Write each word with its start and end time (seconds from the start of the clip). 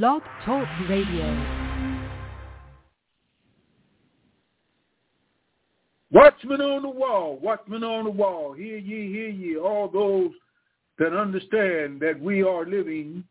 Blog 0.00 0.22
Talk 0.46 0.66
Radio. 0.88 1.26
Watchmen 6.10 6.62
on 6.62 6.80
the 6.80 6.88
wall, 6.88 7.38
watchmen 7.42 7.84
on 7.84 8.04
the 8.04 8.10
wall, 8.10 8.54
hear 8.54 8.78
ye, 8.78 9.12
hear 9.12 9.28
ye, 9.28 9.58
all 9.58 9.88
those 9.88 10.30
that 10.98 11.14
understand 11.14 12.00
that 12.00 12.18
we 12.18 12.42
are 12.42 12.64
living 12.64 13.22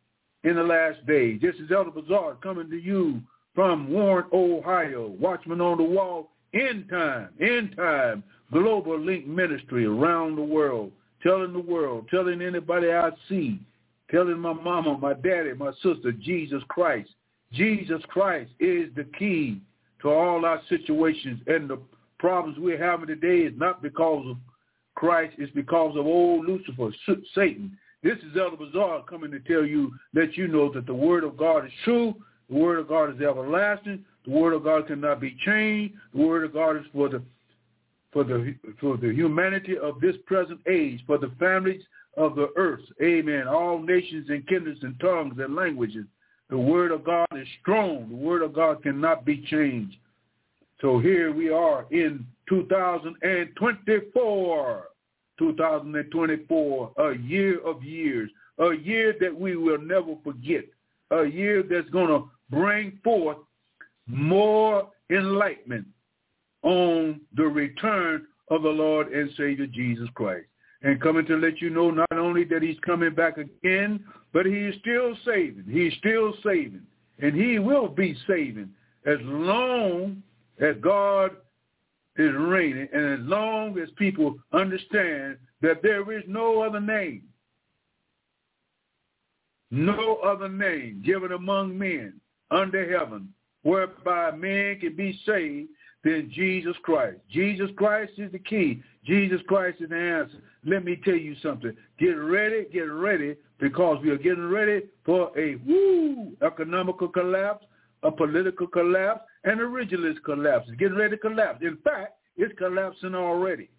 in 0.44 0.55
the 0.55 0.62
last 0.62 1.04
days. 1.08 1.42
This 1.42 1.55
is 1.55 1.71
Elder 1.71 1.89
Bazaar 1.89 2.36
coming 2.36 2.70
to 2.70 2.78
you 2.78 3.21
from 3.55 3.91
Warren, 3.91 4.28
Ohio. 4.32 5.16
Watchmen 5.20 5.62
on 5.62 5.80
the 5.80 5.84
wall, 5.84 6.30
end 6.54 6.88
time, 6.91 7.30
end 7.41 7.75
time, 7.75 8.23
global 8.54 9.00
link 9.00 9.25
ministry 9.25 9.88
around 9.88 10.36
the 10.36 10.43
world, 10.43 10.91
telling 11.23 11.54
the 11.54 11.59
world, 11.59 12.05
telling 12.12 12.39
anybody 12.39 12.91
I 12.91 13.09
see, 13.28 13.59
telling 14.12 14.39
my 14.39 14.54
mama, 14.54 14.98
my 14.98 15.14
daddy, 15.14 15.54
my 15.54 15.71
sister, 15.82 16.12
Jesus 16.12 16.62
Christ. 16.68 17.09
Jesus 17.54 18.02
Christ 18.07 18.52
is 18.59 18.90
the 18.95 19.05
key 19.18 19.62
to 20.02 20.09
all 20.09 20.45
our 20.45 20.62
situations. 20.70 21.41
And 21.48 21.70
the 21.70 21.80
problems 22.20 22.58
we're 22.59 22.84
having 22.84 23.08
today 23.08 23.40
is 23.40 23.54
not 23.58 23.82
because 23.82 24.26
of 24.27 24.38
Christ, 24.95 25.35
it's 25.38 25.54
because 25.54 25.95
of 25.98 26.05
old 26.05 26.45
Lucifer, 26.45 26.91
Satan. 27.34 27.77
This 28.04 28.18
is 28.20 28.38
Elder 28.40 28.58
Bazaar 28.58 29.04
coming 29.04 29.32
to 29.32 29.40
tell 29.40 29.66
you, 29.66 29.94
let 30.13 30.35
you 30.35 30.48
know 30.48 30.71
that 30.73 30.85
the 30.85 30.93
word 30.93 31.23
of 31.23 31.38
God 31.38 31.66
is 31.66 31.71
true, 31.84 32.16
the 32.49 32.55
word 32.55 32.80
of 32.80 32.88
God 32.88 33.16
is 33.16 33.21
everlasting, 33.21 34.04
the 34.26 34.32
word 34.32 34.54
of 34.54 34.63
God 34.63 34.88
cannot 34.88 35.21
be 35.21 35.38
changed, 35.46 35.96
the 36.13 36.21
word 36.21 36.43
of 36.43 36.54
God 36.54 36.77
is 36.77 36.84
for 36.93 37.09
the 37.09 37.21
for 38.12 38.23
the 38.26 38.55
for 38.80 38.98
the 38.98 39.13
humanity 39.13 39.77
of 39.77 40.02
this 40.02 40.16
present 40.26 40.59
age, 40.70 41.02
for 41.07 41.18
the 41.18 41.32
families 41.40 41.82
of 42.17 42.35
the 42.35 42.49
earth. 42.55 42.81
Amen. 43.01 43.47
All 43.47 43.79
nations 43.79 44.29
and 44.29 44.45
kindreds 44.47 44.83
and 44.83 44.99
tongues 44.99 45.39
and 45.39 45.55
languages. 45.55 46.05
The 46.49 46.57
word 46.57 46.91
of 46.91 47.05
God 47.05 47.27
is 47.35 47.47
strong. 47.61 48.09
The 48.09 48.15
word 48.15 48.41
of 48.41 48.51
God 48.53 48.84
cannot 48.84 49.23
be 49.25 49.45
changed. 49.49 49.95
So 50.81 50.99
here 50.99 51.31
we 51.31 51.49
are 51.49 51.85
in 51.91 52.26
2024. 52.49 54.87
2024, 55.41 56.91
a 56.98 57.18
year 57.18 57.59
of 57.65 57.84
years, 57.84 58.29
a 58.59 58.73
year 58.73 59.15
that 59.20 59.35
we 59.35 59.55
will 59.55 59.79
never 59.79 60.13
forget, 60.23 60.65
a 61.09 61.25
year 61.25 61.63
that's 61.63 61.90
going 61.90 62.09
to 62.09 62.29
bring 62.51 62.99
forth 63.03 63.37
more 64.06 64.88
enlightenment 65.09 65.88
on 66.62 67.19
the 67.35 67.44
return 67.44 68.28
of 68.50 68.62
the 68.62 68.69
Lord 68.69 69.12
and 69.12 69.31
Savior 69.35 69.66
Jesus 69.66 70.07
Christ. 70.13 70.46
And 70.84 71.00
coming 71.00 71.25
to 71.28 71.38
let 71.38 71.62
you 71.62 71.69
know 71.69 71.91
not 71.91 72.12
only 72.13 72.44
that 72.46 72.63
he's 72.63 72.79
coming 72.79 73.13
back 73.13 73.38
again, 73.38 74.03
but 74.34 74.46
he 74.46 74.53
is 74.53 74.75
still 74.79 75.16
saving. 75.25 75.66
He's 75.69 75.94
still 76.00 76.34
saving. 76.44 76.81
And 77.19 77.35
he 77.35 77.59
will 77.59 77.88
be 77.88 78.18
saving 78.28 78.69
as 79.06 79.18
long 79.22 80.24
as 80.59 80.75
God 80.81 81.31
is 82.18 82.34
reigning 82.35 82.88
and 82.94 83.13
as 83.13 83.19
long 83.22 83.78
as 83.79 83.90
people 83.96 84.35
understand 84.53 85.38
that 85.62 85.81
there 85.84 86.12
is 86.12 86.24
no 86.28 86.62
other 86.62 86.79
name, 86.79 87.24
no 89.69 90.18
other 90.18 90.50
name 90.50 91.02
given 91.06 91.31
among 91.31 91.78
men 91.78 92.19
under 92.50 92.97
heaven 92.97 93.34
whereby 93.63 94.31
men 94.31 94.79
can 94.79 94.96
be 94.96 95.18
saved 95.25 95.69
than 96.03 96.31
Jesus 96.34 96.75
Christ. 96.84 97.18
Jesus 97.30 97.69
Christ 97.78 98.13
is 98.18 98.31
the 98.31 98.40
key. 98.40 98.81
Jesus 99.06 99.41
Christ 99.47 99.81
is 99.81 99.90
the 99.90 99.96
answer. 99.96 100.38
Let 100.66 100.85
me 100.85 101.00
tell 101.03 101.16
you 101.16 101.35
something. 101.41 101.75
Get 102.00 102.12
ready, 102.12 102.66
get 102.72 102.81
ready, 102.81 103.35
because 103.59 104.00
we 104.03 104.09
are 104.09 104.18
getting 104.18 104.50
ready 104.50 104.84
for 105.06 105.31
a 105.38 105.56
woo 105.68 106.34
economical 106.41 107.08
collapse, 107.08 107.66
a 108.03 108.12
political 108.12 108.68
collapse, 108.68 109.22
and 109.44 109.59
a 109.59 109.66
religious 109.66 110.18
collapse. 110.25 110.66
It's 110.68 110.78
getting 110.78 110.97
ready 110.97 111.16
to 111.16 111.22
collapse. 111.22 111.59
In 111.62 111.78
fact, 111.84 112.13
it's 112.38 112.53
collapsing 112.58 113.16
already. 113.16 113.69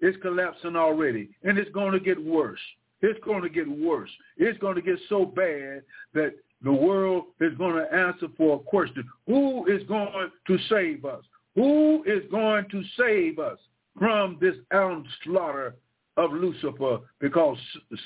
It's 0.00 0.20
collapsing 0.22 0.76
already, 0.76 1.30
and 1.44 1.58
it's 1.58 1.70
going 1.70 1.92
to 1.92 2.00
get 2.00 2.22
worse. 2.22 2.60
It's 3.02 3.18
going 3.24 3.42
to 3.42 3.48
get 3.48 3.68
worse. 3.68 4.10
It's 4.36 4.58
going 4.58 4.74
to 4.74 4.82
get 4.82 4.98
so 5.08 5.24
bad 5.24 5.82
that 6.14 6.34
the 6.62 6.72
world 6.72 7.24
is 7.40 7.56
going 7.58 7.76
to 7.76 7.94
answer 7.94 8.26
for 8.36 8.56
a 8.56 8.58
question. 8.58 9.04
Who 9.26 9.66
is 9.66 9.82
going 9.86 10.30
to 10.46 10.58
save 10.68 11.04
us? 11.04 11.24
Who 11.56 12.04
is 12.06 12.22
going 12.30 12.66
to 12.70 12.82
save 12.98 13.38
us 13.38 13.58
from 13.98 14.38
this 14.40 14.54
onslaught 14.72 15.72
of 16.16 16.32
Lucifer? 16.32 16.98
Because 17.18 17.56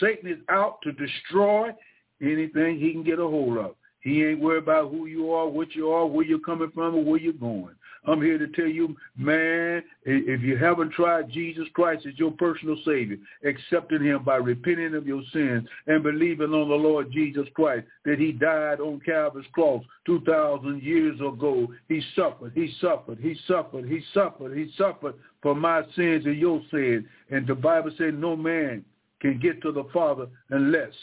Satan 0.01 0.31
is 0.31 0.39
out 0.49 0.79
to 0.83 0.93
destroy 0.93 1.71
anything 2.23 2.79
he 2.79 2.93
can 2.93 3.03
get 3.03 3.19
a 3.19 3.23
hold 3.23 3.59
of. 3.59 3.75
He 4.01 4.25
ain't 4.25 4.41
worried 4.41 4.63
about 4.63 4.91
who 4.91 5.07
you 5.07 5.33
are, 5.33 5.49
what 5.49 5.75
you 5.75 5.91
are, 5.91 6.07
where 6.07 6.25
you're 6.25 6.39
coming 6.39 6.71
from, 6.73 6.95
or 6.95 7.05
where 7.05 7.21
you're 7.21 7.33
going. 7.35 7.75
I'm 8.07 8.23
here 8.23 8.39
to 8.39 8.47
tell 8.49 8.67
you, 8.67 8.97
man, 9.17 9.83
if 10.05 10.41
you 10.41 10.57
haven't 10.57 10.93
tried 10.93 11.31
Jesus 11.31 11.69
Christ 11.75 12.07
as 12.07 12.19
your 12.19 12.31
personal 12.31 12.77
Savior, 12.85 13.19
accepting 13.45 14.03
him 14.03 14.25
by 14.25 14.37
repenting 14.37 14.95
of 14.95 15.07
your 15.07 15.23
sins 15.33 15.69
and 15.87 16.03
believing 16.03 16.55
on 16.55 16.69
the 16.69 16.75
Lord 16.75 17.13
Jesus 17.13 17.47
Christ, 17.55 17.87
that 18.07 18.19
he 18.19 18.33
died 18.33 18.81
on 18.81 19.01
Calvary's 19.01 19.47
cross 19.53 19.85
2,000 20.07 20.83
years 20.83 21.21
ago. 21.21 21.69
He 21.89 22.03
suffered, 22.17 22.53
he 22.55 22.73
suffered, 22.81 23.19
he 23.21 23.37
suffered, 23.47 23.87
he 23.87 24.01
suffered, 24.15 24.57
he 24.57 24.73
suffered 24.79 25.15
for 25.43 25.55
my 25.55 25.83
sins 25.95 26.25
and 26.25 26.39
your 26.39 26.63
sins. 26.71 27.05
And 27.31 27.47
the 27.47 27.55
Bible 27.55 27.91
said 27.99 28.15
no 28.15 28.35
man 28.35 28.85
can 29.21 29.39
get 29.39 29.61
to 29.63 29.73
the 29.73 29.85
Father 29.93 30.27
unless, 30.49 30.95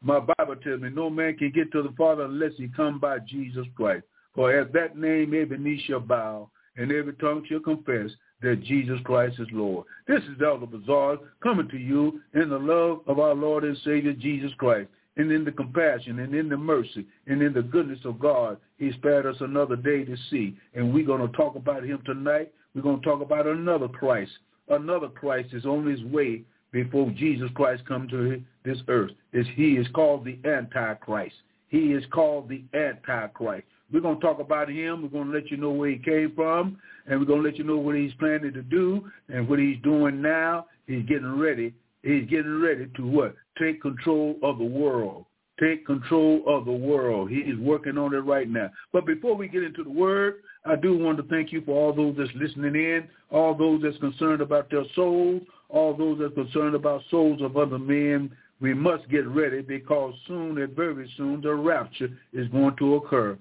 my 0.00 0.20
Bible 0.20 0.56
tells 0.56 0.80
me, 0.80 0.90
no 0.90 1.10
man 1.10 1.36
can 1.36 1.50
get 1.50 1.72
to 1.72 1.82
the 1.82 1.94
Father 1.98 2.24
unless 2.24 2.52
he 2.56 2.68
come 2.68 3.00
by 3.00 3.18
Jesus 3.18 3.66
Christ. 3.76 4.04
For 4.34 4.58
at 4.58 4.72
that 4.72 4.96
name 4.96 5.34
every 5.34 5.58
knee 5.58 5.82
shall 5.86 6.00
bow 6.00 6.50
and 6.76 6.90
every 6.90 7.12
tongue 7.14 7.44
shall 7.48 7.60
confess 7.60 8.10
that 8.40 8.62
Jesus 8.64 8.98
Christ 9.04 9.38
is 9.38 9.48
Lord. 9.52 9.86
This 10.08 10.22
is 10.22 10.42
Elder 10.44 10.66
Bazaar 10.66 11.18
coming 11.42 11.68
to 11.68 11.78
you 11.78 12.20
in 12.34 12.48
the 12.48 12.58
love 12.58 13.00
of 13.06 13.18
our 13.18 13.34
Lord 13.34 13.64
and 13.64 13.76
Savior 13.84 14.12
Jesus 14.12 14.52
Christ 14.58 14.88
and 15.16 15.30
in 15.30 15.44
the 15.44 15.52
compassion 15.52 16.20
and 16.20 16.34
in 16.34 16.48
the 16.48 16.56
mercy 16.56 17.06
and 17.26 17.42
in 17.42 17.52
the 17.52 17.62
goodness 17.62 18.00
of 18.04 18.18
God. 18.18 18.56
He 18.78 18.90
spared 18.92 19.26
us 19.26 19.36
another 19.40 19.76
day 19.76 20.04
to 20.04 20.16
see. 20.30 20.56
And 20.74 20.92
we're 20.92 21.06
going 21.06 21.20
to 21.26 21.36
talk 21.36 21.54
about 21.54 21.84
him 21.84 22.02
tonight. 22.04 22.52
We're 22.74 22.82
going 22.82 23.00
to 23.00 23.06
talk 23.06 23.20
about 23.20 23.46
another 23.46 23.88
Christ. 23.88 24.32
Another 24.68 25.08
Christ 25.08 25.52
is 25.52 25.66
on 25.66 25.86
his 25.86 26.02
way 26.04 26.42
before 26.72 27.10
Jesus 27.10 27.50
Christ 27.54 27.84
come 27.86 28.08
to 28.08 28.42
this 28.64 28.78
earth. 28.88 29.10
He 29.54 29.74
is 29.74 29.86
called 29.94 30.24
the 30.24 30.38
Antichrist. 30.48 31.34
He 31.68 31.92
is 31.92 32.04
called 32.12 32.48
the 32.48 32.64
Antichrist. 32.72 33.66
We're 33.92 34.00
going 34.00 34.18
to 34.18 34.26
talk 34.26 34.40
about 34.40 34.70
him. 34.70 35.02
We're 35.02 35.08
going 35.08 35.30
to 35.30 35.34
let 35.34 35.50
you 35.50 35.56
know 35.56 35.70
where 35.70 35.90
he 35.90 35.98
came 35.98 36.32
from, 36.34 36.78
and 37.06 37.20
we're 37.20 37.26
going 37.26 37.42
to 37.42 37.48
let 37.48 37.58
you 37.58 37.64
know 37.64 37.76
what 37.76 37.94
he's 37.94 38.14
planning 38.14 38.52
to 38.52 38.62
do 38.62 39.10
and 39.28 39.48
what 39.48 39.58
he's 39.58 39.76
doing 39.82 40.22
now. 40.22 40.66
He's 40.86 41.04
getting 41.06 41.38
ready. 41.38 41.74
He's 42.02 42.28
getting 42.28 42.60
ready 42.60 42.88
to 42.96 43.06
what? 43.06 43.34
Take 43.60 43.82
control 43.82 44.36
of 44.42 44.58
the 44.58 44.64
world. 44.64 45.26
Take 45.60 45.86
control 45.86 46.42
of 46.46 46.64
the 46.64 46.72
world. 46.72 47.30
He 47.30 47.36
is 47.36 47.58
working 47.58 47.98
on 47.98 48.14
it 48.14 48.18
right 48.18 48.48
now. 48.48 48.70
But 48.92 49.06
before 49.06 49.36
we 49.36 49.46
get 49.46 49.62
into 49.62 49.84
the 49.84 49.90
word, 49.90 50.36
I 50.64 50.76
do 50.76 50.96
want 50.96 51.18
to 51.18 51.24
thank 51.24 51.52
you 51.52 51.60
for 51.60 51.72
all 51.72 51.92
those 51.92 52.16
that's 52.16 52.30
listening 52.34 52.74
in, 52.74 53.08
all 53.30 53.54
those 53.54 53.82
that's 53.82 53.98
concerned 53.98 54.40
about 54.40 54.70
their 54.70 54.84
souls, 54.94 55.42
all 55.68 55.94
those 55.94 56.18
that's 56.18 56.34
concerned 56.34 56.74
about 56.74 57.02
souls 57.10 57.42
of 57.42 57.56
other 57.56 57.78
men. 57.78 58.30
We 58.60 58.74
must 58.74 59.08
get 59.08 59.26
ready 59.26 59.60
because 59.60 60.14
soon 60.26 60.58
and 60.58 60.74
very 60.74 61.12
soon 61.16 61.40
the 61.40 61.54
rapture 61.54 62.08
is 62.32 62.48
going 62.48 62.76
to 62.76 62.94
occur. 62.96 63.36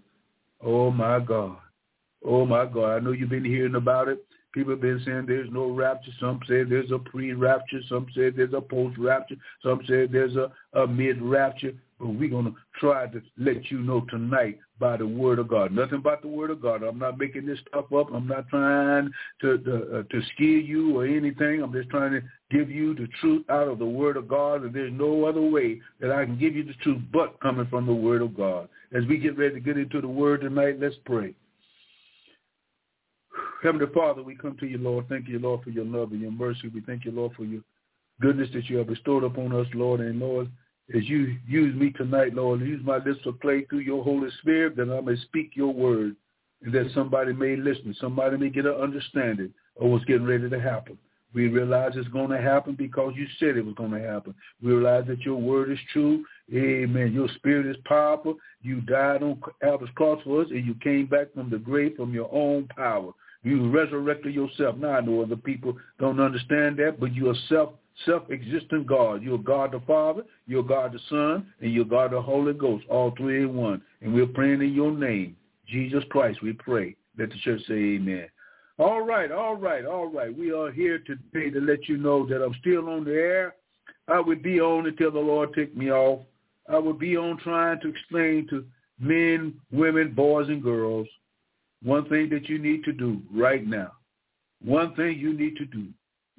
Oh 0.63 0.91
my 0.91 1.19
God. 1.19 1.57
Oh 2.23 2.45
my 2.45 2.66
God. 2.66 2.95
I 2.95 2.99
know 2.99 3.11
you've 3.11 3.29
been 3.29 3.45
hearing 3.45 3.75
about 3.75 4.07
it. 4.07 4.23
People 4.53 4.73
have 4.73 4.81
been 4.81 5.01
saying 5.05 5.25
there's 5.27 5.49
no 5.51 5.72
rapture. 5.72 6.11
Some 6.19 6.39
say 6.47 6.63
there's 6.63 6.91
a 6.91 6.99
pre-rapture. 6.99 7.79
Some 7.88 8.07
say 8.13 8.29
there's 8.29 8.53
a 8.53 8.61
post-rapture. 8.61 9.35
Some 9.63 9.79
say 9.88 10.07
there's 10.07 10.35
a, 10.35 10.51
a 10.73 10.85
mid-rapture. 10.85 11.71
We're 12.01 12.29
going 12.29 12.45
to 12.45 12.56
try 12.79 13.07
to 13.07 13.22
let 13.38 13.69
you 13.69 13.79
know 13.79 14.01
tonight 14.09 14.59
by 14.80 14.98
the 14.98 15.06
word 15.06 15.39
of 15.39 15.48
God. 15.48 15.71
Nothing 15.71 16.00
about 16.00 16.21
the 16.21 16.27
word 16.27 16.50
of 16.50 16.62
God. 16.62 16.83
I'm 16.83 16.98
not 16.98 17.18
making 17.18 17.45
this 17.45 17.59
stuff 17.68 17.86
up. 17.94 18.07
I'm 18.13 18.27
not 18.27 18.50
trying 18.50 19.12
to 19.42 19.57
to, 19.59 20.00
uh, 20.00 20.03
to 20.03 20.21
scare 20.33 20.48
you 20.48 20.98
or 21.00 21.06
anything. 21.06 21.62
I'm 21.62 21.71
just 21.71 21.89
trying 21.89 22.12
to 22.13 22.21
give 22.50 22.71
you 22.71 22.95
the 22.95 23.07
truth 23.19 23.45
out 23.50 23.68
of 23.68 23.80
the 23.80 23.86
word 23.86 24.18
of 24.18 24.27
God. 24.27 24.63
And 24.63 24.74
there's 24.74 24.94
no 24.94 25.25
other 25.25 25.42
way 25.42 25.80
that 26.00 26.12
I 26.12 26.25
can 26.25 26.39
give 26.39 26.56
you 26.56 26.63
the 26.63 26.74
truth 26.81 27.01
but 27.13 27.39
coming 27.39 27.68
from 27.68 27.86
the 27.86 27.94
word 27.94 28.21
of 28.21 28.36
God. 28.36 28.68
As 28.94 29.06
we 29.06 29.18
get 29.18 29.38
ready 29.38 29.56
to 29.56 29.59
get 29.59 29.77
into 29.77 30.01
the 30.01 30.07
word 30.07 30.42
tonight, 30.42 30.80
let's 30.80 30.95
pray. 31.06 31.36
Heavenly 33.63 33.88
Father, 33.94 34.24
we 34.24 34.36
come 34.36 34.57
to 34.59 34.65
you, 34.65 34.80
Lord. 34.80 35.07
Thank 35.07 35.27
you, 35.27 35.38
Lord, 35.38 35.63
for 35.63 35.69
your 35.69 35.86
love 35.86 36.12
and 36.12 36.21
your 36.21 36.31
mercy. 36.31 36.68
We 36.74 36.81
thank 36.81 37.06
you, 37.06 37.12
Lord, 37.12 37.33
for 37.38 37.45
your 37.45 37.62
goodness 38.19 38.50
that 38.53 38.69
you 38.69 38.77
have 38.77 38.88
bestowed 38.88 39.24
upon 39.24 39.53
us, 39.53 39.68
Lord. 39.74 40.00
And 40.00 40.19
Lord, 40.19 40.50
as 40.95 41.07
you 41.07 41.38
use 41.47 41.75
me 41.75 41.91
tonight, 41.91 42.33
Lord, 42.33 42.61
use 42.61 42.81
my 42.83 42.97
lips 42.97 43.23
to 43.23 43.31
play 43.33 43.65
through 43.65 43.79
your 43.79 44.03
Holy 44.03 44.29
Spirit 44.41 44.75
that 44.77 44.89
I 44.89 45.01
may 45.01 45.15
speak 45.21 45.51
your 45.53 45.73
word 45.73 46.15
and 46.63 46.73
that 46.73 46.91
somebody 46.93 47.33
may 47.33 47.55
listen, 47.55 47.95
somebody 47.99 48.38
may 48.38 48.49
get 48.49 48.65
an 48.65 48.75
understanding 48.75 49.53
of 49.79 49.89
what's 49.89 50.05
getting 50.05 50.25
ready 50.25 50.49
to 50.49 50.59
happen. 50.59 50.97
We 51.33 51.47
realize 51.47 51.93
it's 51.95 52.09
going 52.09 52.29
to 52.31 52.41
happen 52.41 52.75
because 52.75 53.13
you 53.15 53.25
said 53.39 53.55
it 53.55 53.65
was 53.65 53.75
going 53.75 53.91
to 53.91 54.01
happen. 54.01 54.35
We 54.61 54.73
realize 54.73 55.05
that 55.07 55.21
your 55.21 55.38
word 55.38 55.71
is 55.71 55.79
true. 55.93 56.25
Amen. 56.53 57.13
Your 57.13 57.29
spirit 57.35 57.67
is 57.67 57.81
powerful. 57.85 58.35
You 58.61 58.81
died 58.81 59.23
on 59.23 59.41
Calvary's 59.61 59.93
cross 59.95 60.21
for 60.25 60.41
us, 60.41 60.47
and 60.51 60.65
you 60.65 60.75
came 60.83 61.05
back 61.05 61.33
from 61.33 61.49
the 61.49 61.57
grave 61.57 61.95
from 61.95 62.13
your 62.13 62.29
own 62.33 62.67
power. 62.75 63.13
You 63.43 63.69
resurrected 63.71 64.35
yourself. 64.35 64.75
Now 64.77 64.91
I 64.91 65.01
know 65.01 65.21
other 65.21 65.38
people 65.38 65.77
don't 65.99 66.19
understand 66.19 66.77
that, 66.77 66.99
but 66.99 67.15
you're 67.15 67.33
self 67.47 67.71
self-existent 68.05 68.88
God. 68.88 69.21
You're 69.21 69.38
God 69.38 69.71
the 69.73 69.81
Father, 69.81 70.23
you're 70.47 70.63
God 70.63 70.93
the 70.93 70.99
Son, 71.09 71.45
and 71.61 71.73
you're 71.73 71.85
God 71.85 72.11
the 72.11 72.21
Holy 72.21 72.53
Ghost, 72.53 72.85
all 72.89 73.13
three 73.17 73.43
in 73.43 73.55
one. 73.55 73.81
And 74.01 74.13
we're 74.13 74.27
praying 74.27 74.61
in 74.61 74.73
your 74.73 74.91
name, 74.91 75.35
Jesus 75.67 76.03
Christ. 76.09 76.41
We 76.41 76.53
pray. 76.53 76.95
Let 77.17 77.29
the 77.29 77.38
church 77.43 77.61
say 77.67 77.73
Amen. 77.73 78.27
All 78.79 79.01
right, 79.01 79.31
all 79.31 79.55
right, 79.55 79.85
all 79.85 80.07
right. 80.07 80.35
We 80.35 80.51
are 80.51 80.71
here 80.71 80.99
today 80.99 81.51
to 81.51 81.59
let 81.59 81.88
you 81.88 81.97
know 81.97 82.25
that 82.27 82.43
I'm 82.43 82.55
still 82.61 82.89
on 82.89 83.03
the 83.03 83.13
air. 83.13 83.55
I 84.07 84.19
would 84.19 84.41
be 84.41 84.59
on 84.59 84.88
until 84.88 85.11
the 85.11 85.19
Lord 85.19 85.53
take 85.53 85.75
me 85.75 85.91
off. 85.91 86.21
I 86.69 86.77
would 86.77 86.97
be 86.97 87.15
on 87.17 87.38
trying 87.38 87.79
to 87.81 87.89
explain 87.89 88.47
to 88.49 88.65
men, 88.99 89.53
women, 89.71 90.13
boys, 90.13 90.47
and 90.47 90.63
girls 90.63 91.07
one 91.83 92.07
thing 92.09 92.29
that 92.29 92.47
you 92.47 92.59
need 92.59 92.83
to 92.85 92.91
do 92.91 93.21
right 93.33 93.65
now. 93.65 93.91
One 94.63 94.95
thing 94.95 95.17
you 95.17 95.33
need 95.33 95.57
to 95.57 95.65
do. 95.65 95.88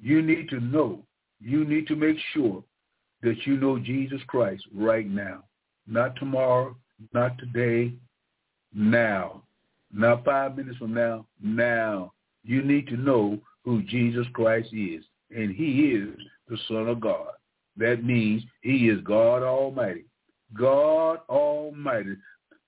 You 0.01 0.21
need 0.21 0.49
to 0.49 0.59
know. 0.59 1.03
You 1.43 1.65
need 1.65 1.87
to 1.87 1.95
make 1.95 2.17
sure 2.33 2.63
that 3.21 3.45
you 3.45 3.57
know 3.57 3.77
Jesus 3.77 4.21
Christ 4.27 4.63
right 4.73 5.09
now. 5.09 5.43
Not 5.87 6.15
tomorrow, 6.15 6.75
not 7.13 7.37
today, 7.37 7.93
now. 8.73 9.43
Not 9.91 10.25
five 10.25 10.55
minutes 10.55 10.77
from 10.77 10.93
now, 10.93 11.25
now. 11.41 12.13
You 12.43 12.61
need 12.63 12.87
to 12.87 12.97
know 12.97 13.39
who 13.63 13.83
Jesus 13.83 14.25
Christ 14.33 14.69
is. 14.73 15.03
And 15.35 15.53
he 15.53 15.91
is 15.91 16.17
the 16.47 16.57
Son 16.67 16.87
of 16.87 16.99
God. 16.99 17.31
That 17.77 18.03
means 18.03 18.43
he 18.61 18.89
is 18.89 19.01
God 19.03 19.43
Almighty. 19.43 20.05
God 20.53 21.19
Almighty, 21.29 22.15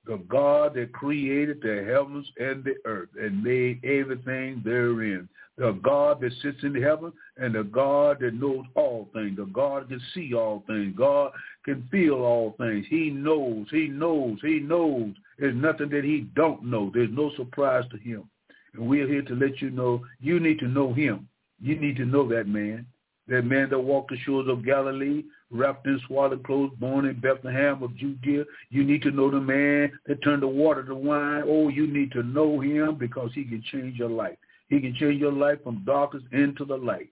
the 0.06 0.18
God 0.30 0.75
that 0.75 0.94
created 0.94 1.62
the 1.62 1.84
heavens 1.88 2.28
and 2.38 2.63
the 2.63 2.75
earth 2.86 3.10
and 3.19 3.44
made 3.44 3.84
everything 3.84 4.62
therein. 4.63 5.28
The 5.57 5.72
God 5.84 6.19
that 6.19 6.34
sits 6.42 6.57
in 6.63 6.75
heaven 6.75 7.13
and 7.38 7.56
the 7.56 7.63
God 7.63 8.18
that 8.19 8.34
knows 8.34 8.66
all 8.75 9.10
things. 9.13 9.38
The 9.38 9.46
God 9.46 9.88
can 9.88 10.02
see 10.13 10.34
all 10.34 10.63
things. 10.68 10.94
God 10.98 11.31
can 11.63 11.88
feel 11.90 12.16
all 12.16 12.56
things. 12.57 12.86
He 12.90 13.10
knows, 13.10 13.68
he 13.72 13.88
knows, 13.88 14.38
he 14.42 14.60
knows. 14.60 15.13
There's 15.40 15.56
nothing 15.56 15.90
that 15.90 16.04
he 16.04 16.28
don't 16.36 16.63
know. 16.66 16.92
There's 16.94 17.10
no 17.12 17.31
surprise 17.36 17.86
to 17.92 17.98
him. 17.98 18.30
And 18.74 18.88
we're 18.88 19.07
here 19.07 19.22
to 19.24 19.34
let 19.34 19.62
you 19.62 19.69
know 19.69 20.06
you 20.19 20.40
need 20.40 20.60
to 20.60 20.68
know 20.68 20.94
him. 20.94 21.28
You 21.62 21.80
need 21.80 21.96
to 21.98 22.06
know 22.06 22.28
that 22.30 22.48
man. 22.48 22.86
That 23.28 23.44
man 23.44 23.69
that 23.69 23.80
walked 23.80 24.12
the 24.12 24.18
shores 24.19 24.48
of 24.50 24.66
Galilee, 24.66 25.24
wrapped 25.56 25.88
in 25.88 26.00
swaddling 26.07 26.44
clothes, 26.44 26.72
born 26.80 27.06
in 27.06 27.19
Bethlehem 27.19 27.81
of 27.81 27.96
Judea. 27.96 28.46
You 28.69 28.84
need 28.84 29.02
to 29.04 29.12
know 29.12 29.31
the 29.31 29.40
man 29.40 29.92
that 30.07 30.24
turned 30.24 30.44
the 30.44 30.48
water 30.48 30.84
to 30.84 30.96
wine. 30.96 31.44
Oh, 31.46 31.69
you 31.69 31.88
need 31.88 32.12
to 32.12 32.24
know 32.24 32.60
him 32.60 32.96
because 32.96 33.31
he 33.34 33.44
can 33.44 33.63
change 33.72 33.98
your 33.98 34.10
life. 34.10 34.38
He 34.69 34.80
can 34.80 34.96
change 34.96 35.19
your 35.19 35.31
life 35.31 35.60
from 35.63 35.84
darkness 35.86 36.24
into 36.31 36.66
the 36.66 36.78
light. 36.78 37.10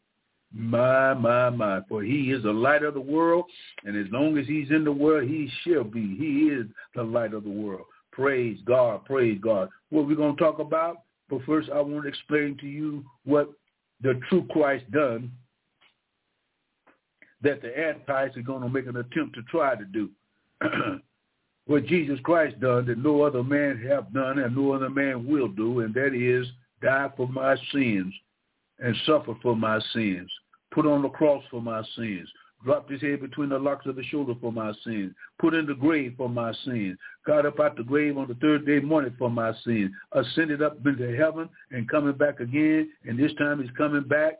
My, 0.51 1.13
my, 1.13 1.49
my. 1.49 1.81
For 1.89 2.03
he 2.03 2.31
is 2.31 2.43
the 2.43 2.51
light 2.51 2.83
of 2.83 2.93
the 2.93 3.01
world, 3.01 3.45
and 3.85 3.97
as 3.97 4.11
long 4.11 4.37
as 4.37 4.45
he's 4.47 4.69
in 4.69 4.83
the 4.83 4.91
world, 4.91 5.27
he 5.27 5.49
shall 5.63 5.83
be. 5.83 6.15
He 6.15 6.49
is 6.49 6.67
the 6.95 7.03
light 7.03 7.33
of 7.33 7.43
the 7.43 7.49
world. 7.49 7.85
Praise 8.11 8.59
God, 8.65 9.05
praise 9.05 9.39
God. 9.41 9.69
What 9.89 10.07
we're 10.07 10.15
going 10.15 10.35
to 10.35 10.41
talk 10.43 10.59
about, 10.59 10.97
but 11.29 11.43
first 11.45 11.69
I 11.71 11.81
want 11.81 12.03
to 12.03 12.09
explain 12.09 12.57
to 12.59 12.67
you 12.67 13.03
what 13.25 13.51
the 14.01 14.19
true 14.29 14.45
Christ 14.51 14.89
done 14.91 15.31
that 17.43 17.61
the 17.61 17.77
Antichrist 17.77 18.37
is 18.37 18.45
going 18.45 18.61
to 18.61 18.69
make 18.69 18.87
an 18.87 18.97
attempt 18.97 19.35
to 19.35 19.41
try 19.43 19.75
to 19.75 19.85
do. 19.85 20.09
what 21.65 21.85
Jesus 21.85 22.19
Christ 22.23 22.59
done 22.59 22.85
that 22.87 22.97
no 22.97 23.21
other 23.21 23.43
man 23.43 23.81
have 23.87 24.13
done 24.13 24.39
and 24.39 24.55
no 24.55 24.73
other 24.73 24.89
man 24.89 25.27
will 25.27 25.47
do, 25.47 25.81
and 25.81 25.93
that 25.93 26.13
is 26.13 26.47
die 26.81 27.09
for 27.15 27.27
my 27.27 27.55
sins 27.71 28.13
and 28.79 28.95
suffer 29.05 29.33
for 29.41 29.55
my 29.55 29.79
sins, 29.93 30.29
put 30.71 30.85
on 30.85 31.01
the 31.01 31.09
cross 31.09 31.43
for 31.49 31.61
my 31.61 31.81
sins, 31.95 32.27
dropped 32.65 32.91
his 32.91 33.01
head 33.01 33.21
between 33.21 33.49
the 33.49 33.57
locks 33.57 33.85
of 33.85 33.95
the 33.95 34.03
shoulder 34.05 34.33
for 34.41 34.51
my 34.51 34.73
sins, 34.83 35.13
put 35.39 35.53
in 35.53 35.65
the 35.65 35.75
grave 35.75 36.13
for 36.17 36.27
my 36.27 36.53
sins, 36.65 36.97
got 37.25 37.45
up 37.45 37.59
out 37.59 37.77
the 37.77 37.83
grave 37.83 38.17
on 38.17 38.27
the 38.27 38.35
third 38.35 38.65
day 38.65 38.79
morning 38.79 39.13
for 39.17 39.29
my 39.29 39.53
sins, 39.63 39.91
ascended 40.13 40.61
up 40.61 40.77
into 40.85 41.15
heaven 41.15 41.47
and 41.71 41.89
coming 41.89 42.13
back 42.13 42.39
again, 42.39 42.89
and 43.05 43.17
this 43.17 43.33
time 43.35 43.61
he's 43.61 43.71
coming 43.77 44.03
back 44.03 44.39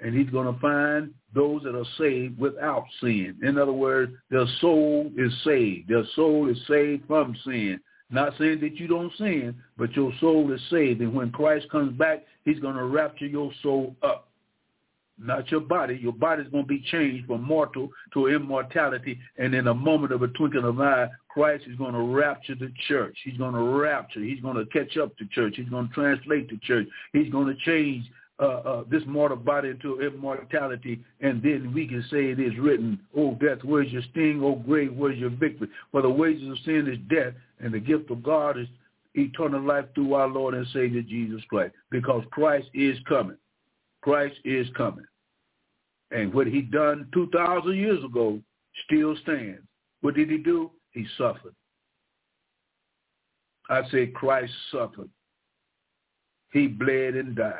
and 0.00 0.14
he's 0.14 0.30
going 0.30 0.52
to 0.52 0.60
find 0.60 1.12
those 1.34 1.62
that 1.62 1.74
are 1.74 1.84
saved 1.98 2.38
without 2.38 2.84
sin. 3.00 3.36
In 3.42 3.58
other 3.58 3.72
words, 3.72 4.12
their 4.30 4.46
soul 4.60 5.10
is 5.16 5.32
saved. 5.44 5.88
Their 5.88 6.04
soul 6.14 6.48
is 6.50 6.58
saved 6.68 7.04
from 7.06 7.36
sin. 7.44 7.80
Not 8.10 8.34
saying 8.38 8.60
that 8.60 8.76
you 8.76 8.86
don't 8.86 9.12
sin, 9.18 9.54
but 9.76 9.92
your 9.96 10.12
soul 10.20 10.52
is 10.52 10.60
saved. 10.70 11.00
And 11.00 11.14
when 11.14 11.30
Christ 11.30 11.68
comes 11.70 11.96
back, 11.98 12.24
he's 12.44 12.60
going 12.60 12.76
to 12.76 12.84
rapture 12.84 13.26
your 13.26 13.50
soul 13.62 13.96
up. 14.02 14.28
Not 15.18 15.50
your 15.50 15.60
body. 15.60 15.98
Your 16.00 16.12
body 16.12 16.42
is 16.42 16.48
going 16.50 16.64
to 16.64 16.68
be 16.68 16.84
changed 16.90 17.26
from 17.26 17.42
mortal 17.42 17.88
to 18.12 18.28
immortality. 18.28 19.18
And 19.38 19.54
in 19.54 19.66
a 19.66 19.74
moment 19.74 20.12
of 20.12 20.22
a 20.22 20.28
twinkling 20.28 20.64
of 20.64 20.78
an 20.78 20.86
eye, 20.86 21.08
Christ 21.28 21.64
is 21.66 21.76
going 21.76 21.94
to 21.94 22.00
rapture 22.00 22.54
the 22.54 22.70
church. 22.86 23.16
He's 23.24 23.38
going 23.38 23.54
to 23.54 23.60
rapture. 23.60 24.20
He's 24.20 24.40
going 24.40 24.56
to 24.56 24.66
catch 24.66 24.98
up 24.98 25.16
to 25.16 25.26
church. 25.28 25.54
He's 25.56 25.70
going 25.70 25.88
to 25.88 25.94
translate 25.94 26.50
the 26.50 26.58
church. 26.58 26.86
He's 27.14 27.32
going 27.32 27.46
to 27.46 27.56
change 27.64 28.04
uh, 28.38 28.44
uh, 28.44 28.84
this 28.90 29.02
mortal 29.06 29.36
body 29.36 29.70
into 29.70 30.00
immortality, 30.02 31.02
and 31.20 31.42
then 31.42 31.72
we 31.74 31.86
can 31.86 32.04
say 32.10 32.26
it 32.26 32.38
is 32.38 32.52
written, 32.58 33.00
Oh, 33.16 33.34
death, 33.34 33.64
where's 33.64 33.90
your 33.90 34.02
sting? 34.10 34.42
Oh, 34.42 34.56
grave, 34.56 34.94
where's 34.94 35.18
your 35.18 35.30
victory? 35.30 35.68
For 35.90 36.02
the 36.02 36.10
wages 36.10 36.50
of 36.50 36.58
sin 36.64 36.86
is 36.86 36.98
death, 37.08 37.32
and 37.60 37.72
the 37.72 37.80
gift 37.80 38.10
of 38.10 38.22
God 38.22 38.58
is 38.58 38.68
eternal 39.14 39.62
life 39.62 39.86
through 39.94 40.12
our 40.12 40.28
Lord 40.28 40.52
and 40.52 40.66
Savior 40.74 41.00
Jesus 41.00 41.40
Christ, 41.48 41.74
because 41.90 42.24
Christ 42.30 42.68
is 42.74 42.98
coming. 43.08 43.38
Christ 44.02 44.36
is 44.44 44.66
coming. 44.76 45.06
And 46.10 46.32
what 46.34 46.46
he 46.46 46.60
done 46.60 47.08
2,000 47.14 47.74
years 47.74 48.04
ago 48.04 48.38
still 48.84 49.16
stands. 49.22 49.62
What 50.02 50.14
did 50.14 50.30
he 50.30 50.36
do? 50.36 50.70
He 50.90 51.06
suffered. 51.16 51.54
I 53.70 53.80
say 53.90 54.08
Christ 54.08 54.52
suffered. 54.70 55.08
He 56.52 56.66
bled 56.66 57.14
and 57.14 57.34
died 57.34 57.54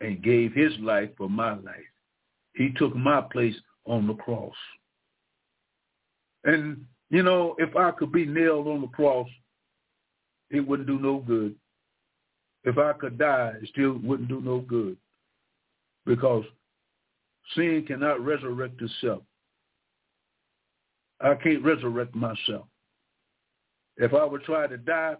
and 0.00 0.22
gave 0.22 0.52
his 0.52 0.72
life 0.80 1.10
for 1.16 1.28
my 1.28 1.54
life. 1.54 1.76
He 2.54 2.70
took 2.76 2.94
my 2.94 3.20
place 3.20 3.54
on 3.84 4.06
the 4.06 4.14
cross. 4.14 4.54
And, 6.44 6.84
you 7.10 7.22
know, 7.22 7.54
if 7.58 7.74
I 7.76 7.90
could 7.92 8.12
be 8.12 8.26
nailed 8.26 8.66
on 8.68 8.80
the 8.80 8.88
cross, 8.88 9.28
it 10.50 10.60
wouldn't 10.60 10.88
do 10.88 10.98
no 10.98 11.18
good. 11.18 11.54
If 12.64 12.78
I 12.78 12.92
could 12.94 13.18
die, 13.18 13.52
it 13.62 13.68
still 13.68 13.98
wouldn't 14.02 14.28
do 14.28 14.40
no 14.40 14.60
good. 14.60 14.96
Because 16.04 16.44
sin 17.54 17.84
cannot 17.86 18.24
resurrect 18.24 18.80
itself. 18.80 19.22
I 21.20 21.34
can't 21.34 21.64
resurrect 21.64 22.14
myself. 22.14 22.66
If 23.96 24.12
I 24.12 24.24
would 24.24 24.42
try 24.42 24.66
to 24.66 24.76
die 24.76 25.16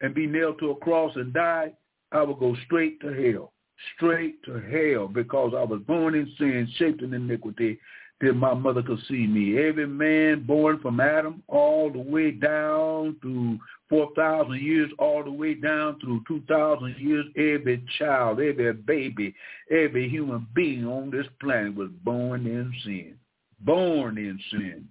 and 0.00 0.14
be 0.14 0.26
nailed 0.26 0.60
to 0.60 0.70
a 0.70 0.76
cross 0.76 1.12
and 1.16 1.32
die, 1.32 1.72
I 2.12 2.22
would 2.22 2.38
go 2.38 2.56
straight 2.66 3.00
to 3.00 3.12
hell 3.12 3.52
straight 3.94 4.42
to 4.44 4.60
hell 4.60 5.08
because 5.08 5.52
I 5.56 5.62
was 5.62 5.80
born 5.86 6.14
in 6.14 6.30
sin, 6.38 6.68
shaped 6.76 7.02
in 7.02 7.14
iniquity, 7.14 7.78
till 8.20 8.34
my 8.34 8.54
mother 8.54 8.82
see 9.08 9.26
me. 9.26 9.58
Every 9.58 9.86
man 9.86 10.44
born 10.44 10.80
from 10.80 11.00
Adam 11.00 11.42
all 11.46 11.90
the 11.90 12.00
way 12.00 12.32
down 12.32 13.16
to 13.22 13.58
4,000 13.88 14.60
years, 14.60 14.90
all 14.98 15.22
the 15.22 15.30
way 15.30 15.54
down 15.54 15.98
through 16.00 16.22
2,000 16.26 16.96
years, 16.98 17.26
every 17.36 17.84
child, 17.98 18.40
every 18.40 18.72
baby, 18.72 19.34
every 19.70 20.08
human 20.08 20.46
being 20.54 20.84
on 20.84 21.10
this 21.10 21.26
planet 21.40 21.74
was 21.74 21.90
born 22.04 22.46
in 22.46 22.72
sin. 22.84 23.14
Born 23.60 24.18
in 24.18 24.38
sin, 24.50 24.88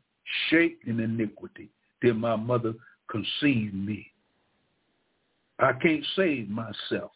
shaped 0.50 0.88
in 0.88 1.00
iniquity, 1.00 1.70
till 2.02 2.16
my 2.16 2.36
mother 2.36 2.74
conceived 3.10 3.74
me. 3.74 4.12
I 5.60 5.74
can't 5.74 6.06
save 6.16 6.50
myself. 6.50 7.12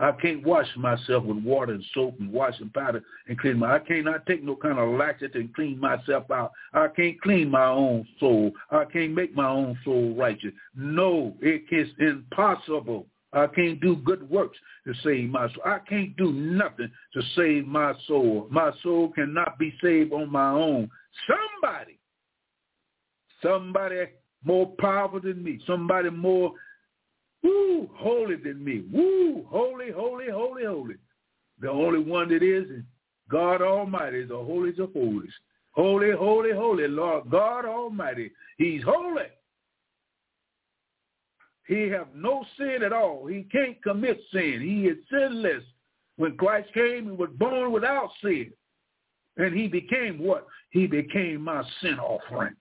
I 0.00 0.12
can't 0.12 0.44
wash 0.46 0.66
myself 0.76 1.24
with 1.24 1.44
water 1.44 1.72
and 1.74 1.84
soap 1.92 2.18
and 2.20 2.32
washing 2.32 2.70
powder 2.70 3.02
and 3.28 3.38
clean 3.38 3.58
my. 3.58 3.76
I 3.76 3.78
cannot 3.80 4.24
take 4.24 4.42
no 4.42 4.56
kind 4.56 4.78
of 4.78 4.88
laxative 4.98 5.38
and 5.38 5.54
clean 5.54 5.78
myself 5.78 6.30
out. 6.30 6.52
I 6.72 6.88
can't 6.88 7.20
clean 7.20 7.50
my 7.50 7.66
own 7.66 8.08
soul. 8.18 8.50
I 8.70 8.86
can't 8.86 9.12
make 9.12 9.36
my 9.36 9.48
own 9.48 9.78
soul 9.84 10.14
righteous. 10.16 10.52
No, 10.74 11.34
it 11.40 11.64
is 11.70 11.88
impossible. 11.98 13.06
I 13.34 13.46
can't 13.46 13.78
do 13.80 13.96
good 13.96 14.28
works 14.28 14.58
to 14.86 14.94
save 15.04 15.28
my 15.28 15.48
soul. 15.48 15.62
I 15.66 15.78
can't 15.86 16.16
do 16.16 16.32
nothing 16.32 16.90
to 17.12 17.22
save 17.36 17.66
my 17.66 17.92
soul. 18.08 18.48
My 18.50 18.72
soul 18.82 19.10
cannot 19.10 19.58
be 19.58 19.74
saved 19.82 20.14
on 20.14 20.32
my 20.32 20.50
own. 20.50 20.90
Somebody, 21.28 21.98
somebody 23.42 24.06
more 24.44 24.72
powerful 24.78 25.20
than 25.20 25.44
me, 25.44 25.60
somebody 25.66 26.08
more 26.08 26.54
Woo, 27.42 27.88
holy 27.94 28.36
than 28.36 28.64
me. 28.64 28.84
Woo, 28.92 29.44
holy, 29.48 29.90
holy, 29.90 30.30
holy, 30.30 30.64
holy. 30.64 30.94
The 31.60 31.68
only 31.68 32.00
one 32.00 32.28
that 32.30 32.42
is 32.42 32.68
is 32.70 32.84
God 33.30 33.62
Almighty, 33.62 34.24
the 34.24 34.36
holiest 34.36 34.80
of 34.80 34.92
holies. 34.92 35.32
Holy, 35.72 36.10
holy, 36.10 36.52
holy, 36.52 36.88
Lord 36.88 37.30
God 37.30 37.64
Almighty. 37.64 38.30
He's 38.58 38.82
holy. 38.82 39.24
He 41.66 41.88
have 41.88 42.08
no 42.14 42.44
sin 42.58 42.82
at 42.84 42.92
all. 42.92 43.26
He 43.26 43.44
can't 43.44 43.80
commit 43.82 44.20
sin. 44.32 44.60
He 44.60 44.88
is 44.88 44.98
sinless. 45.10 45.62
When 46.16 46.36
Christ 46.36 46.68
came, 46.74 47.04
he 47.04 47.12
was 47.12 47.30
born 47.38 47.70
without 47.70 48.10
sin. 48.22 48.52
And 49.36 49.54
he 49.54 49.68
became 49.68 50.18
what? 50.18 50.46
He 50.70 50.86
became 50.86 51.42
my 51.42 51.62
sin 51.80 51.98
offering. 51.98 52.56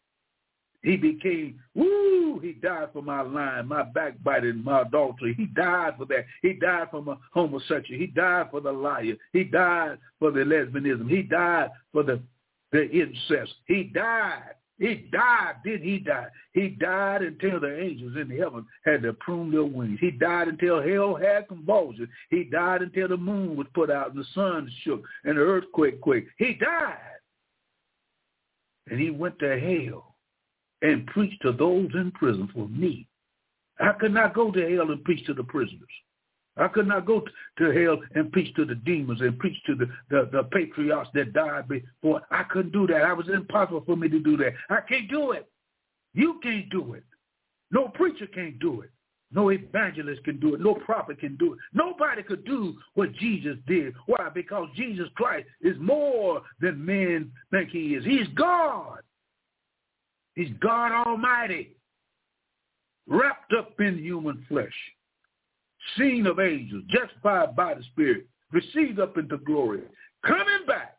He 0.82 0.96
became, 0.96 1.60
woo, 1.76 2.40
he 2.40 2.54
died 2.54 2.90
for 2.94 3.02
my 3.02 3.22
lying, 3.22 3.68
my 3.68 3.84
backbiting, 3.84 4.64
my 4.64 4.82
adultery. 4.82 5.34
He 5.34 5.46
died 5.48 5.96
for 5.98 6.06
that. 6.06 6.26
He 6.42 6.54
died 6.54 6.88
for 6.90 7.02
my 7.02 7.16
homosexual. 7.34 8.00
He 8.00 8.08
died 8.08 8.48
for 8.50 8.62
the 8.62 8.72
liar. 8.72 9.16
He 9.34 9.44
died 9.44 9.98
for 10.20 10.32
the 10.32 10.40
lesbianism. 10.40 11.10
He 11.10 11.22
died 11.22 11.72
for 11.92 12.04
the, 12.04 12.22
the 12.72 12.90
incest. 12.90 13.54
He 13.66 13.84
died. 13.84 14.54
He 14.78 15.10
died. 15.12 15.56
Did 15.66 15.82
he 15.82 16.00
die? 16.00 16.28
He 16.54 16.70
died 16.70 17.24
until 17.24 17.60
the 17.60 17.78
angels 17.78 18.16
in 18.16 18.30
heaven 18.30 18.66
had 18.86 19.02
to 19.02 19.12
prune 19.12 19.52
their 19.52 19.66
wings. 19.66 20.00
He 20.00 20.12
died 20.12 20.48
until 20.48 20.82
hell 20.82 21.16
had 21.16 21.50
convulsions. 21.50 22.08
He 22.30 22.46
died 22.46 22.82
until 22.84 23.10
the 23.10 23.18
moon 23.18 23.58
was 23.58 23.68
put 23.74 23.92
out 23.92 24.12
and 24.12 24.20
the 24.20 24.28
sun 24.34 24.72
shook 24.84 25.04
and 25.26 25.38
the 25.38 25.42
earthquake 25.42 26.00
quaked. 26.00 26.30
He 26.38 26.54
died. 26.54 26.96
And 28.90 28.98
he 28.98 29.10
went 29.10 29.38
to 29.40 29.60
hell 29.60 30.09
and 30.82 31.06
preach 31.08 31.38
to 31.42 31.52
those 31.52 31.90
in 31.94 32.12
prison 32.12 32.50
for 32.54 32.68
me. 32.70 33.08
I 33.80 33.94
could 33.94 34.14
not 34.14 34.34
go 34.34 34.52
to 34.52 34.76
hell 34.76 34.92
and 34.92 35.04
preach 35.04 35.26
to 35.26 35.34
the 35.34 35.44
prisoners. 35.44 35.90
I 36.58 36.68
could 36.68 36.88
not 36.88 37.06
go 37.06 37.24
to 37.58 37.72
hell 37.72 38.02
and 38.16 38.32
preach 38.32 38.54
to 38.56 38.66
the 38.66 38.76
demons 38.76 39.22
and 39.22 39.40
preach 39.40 39.58
to 39.66 39.76
the, 39.76 39.86
the, 40.10 40.30
the 40.32 40.44
patriarchs 40.44 41.10
that 41.14 41.32
died 41.32 41.70
before. 41.70 42.22
I 42.32 42.44
couldn't 42.44 42.74
do 42.74 42.86
that. 42.88 43.10
It 43.10 43.18
was 43.18 43.30
impossible 43.30 43.84
for 43.86 43.96
me 43.96 44.10
to 44.10 44.20
do 44.20 44.36
that. 44.38 44.54
I 44.70 44.82
can't 44.82 45.10
do 45.10 45.32
it. 45.32 45.50
You 46.14 46.40
can't 46.44 46.70
do 46.70 46.94
it. 46.94 47.04
No 47.72 47.88
preacher 47.88 48.28
can't 48.28 48.60
do 48.60 48.82
it. 48.82 48.90
No 49.32 49.50
evangelist 49.52 50.24
can 50.24 50.40
do 50.40 50.56
it. 50.56 50.60
No 50.60 50.74
prophet 50.74 51.20
can 51.20 51.38
do 51.38 51.54
it. 51.54 51.60
Nobody 51.72 52.24
could 52.24 52.44
do 52.46 52.76
what 52.96 53.14
Jesus 53.14 53.58
did. 53.68 53.94
Why? 54.08 54.30
Because 54.34 54.68
Jesus 54.76 55.08
Christ 55.16 55.48
is 55.62 55.78
more 55.80 56.42
than 56.60 56.84
men 56.84 57.32
think 57.52 57.70
he 57.70 57.94
is. 57.94 58.04
He's 58.04 58.28
God. 58.36 59.00
He's 60.40 60.56
God 60.62 60.94
Almighty, 60.94 61.76
wrapped 63.10 63.52
up 63.52 63.78
in 63.82 63.98
human 63.98 64.46
flesh, 64.48 64.74
seen 65.98 66.26
of 66.28 66.40
angels, 66.40 66.86
justified 66.88 67.58
by 67.58 67.74
the 67.74 67.84
Spirit, 67.92 68.26
received 68.54 69.02
up 69.02 69.18
into 69.18 69.38
glory, 69.40 69.82
coming 70.26 70.66
back 70.66 70.96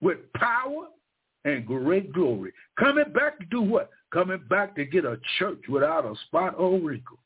with 0.00 0.16
power 0.32 0.86
and 1.44 1.66
great 1.66 2.10
glory. 2.14 2.52
Coming 2.80 3.12
back 3.12 3.38
to 3.38 3.44
do 3.50 3.60
what? 3.60 3.90
Coming 4.14 4.40
back 4.48 4.74
to 4.76 4.86
get 4.86 5.04
a 5.04 5.20
church 5.38 5.60
without 5.68 6.06
a 6.06 6.14
spot 6.24 6.54
or 6.56 6.80
wrinkle. 6.80 7.18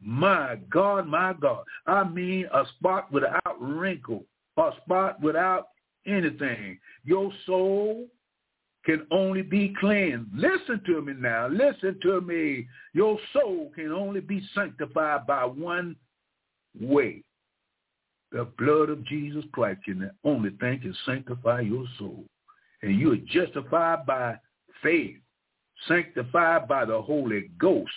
My 0.00 0.56
God, 0.70 1.06
my 1.06 1.34
God. 1.38 1.64
I 1.86 2.08
mean 2.08 2.46
a 2.50 2.64
spot 2.78 3.12
without 3.12 3.60
wrinkle, 3.60 4.24
a 4.56 4.70
spot 4.82 5.20
without 5.20 5.68
anything. 6.06 6.78
Your 7.04 7.30
soul 7.44 8.06
can 8.88 9.06
only 9.10 9.42
be 9.42 9.74
cleansed. 9.78 10.30
Listen 10.34 10.80
to 10.86 11.02
me 11.02 11.12
now. 11.12 11.46
Listen 11.46 11.98
to 12.00 12.22
me. 12.22 12.66
Your 12.94 13.18
soul 13.34 13.70
can 13.74 13.92
only 13.92 14.20
be 14.20 14.42
sanctified 14.54 15.26
by 15.26 15.44
one 15.44 15.94
way. 16.80 17.22
The 18.32 18.48
blood 18.56 18.88
of 18.88 19.04
Jesus 19.04 19.44
Christ 19.52 19.80
can 19.84 19.98
the 19.98 20.12
only 20.24 20.50
thing 20.58 20.80
can 20.80 20.96
sanctify 21.04 21.60
your 21.60 21.84
soul. 21.98 22.24
And 22.80 22.98
you 22.98 23.12
are 23.12 23.16
justified 23.16 24.06
by 24.06 24.36
faith, 24.82 25.16
sanctified 25.86 26.66
by 26.66 26.86
the 26.86 27.02
Holy 27.02 27.50
Ghost. 27.58 27.90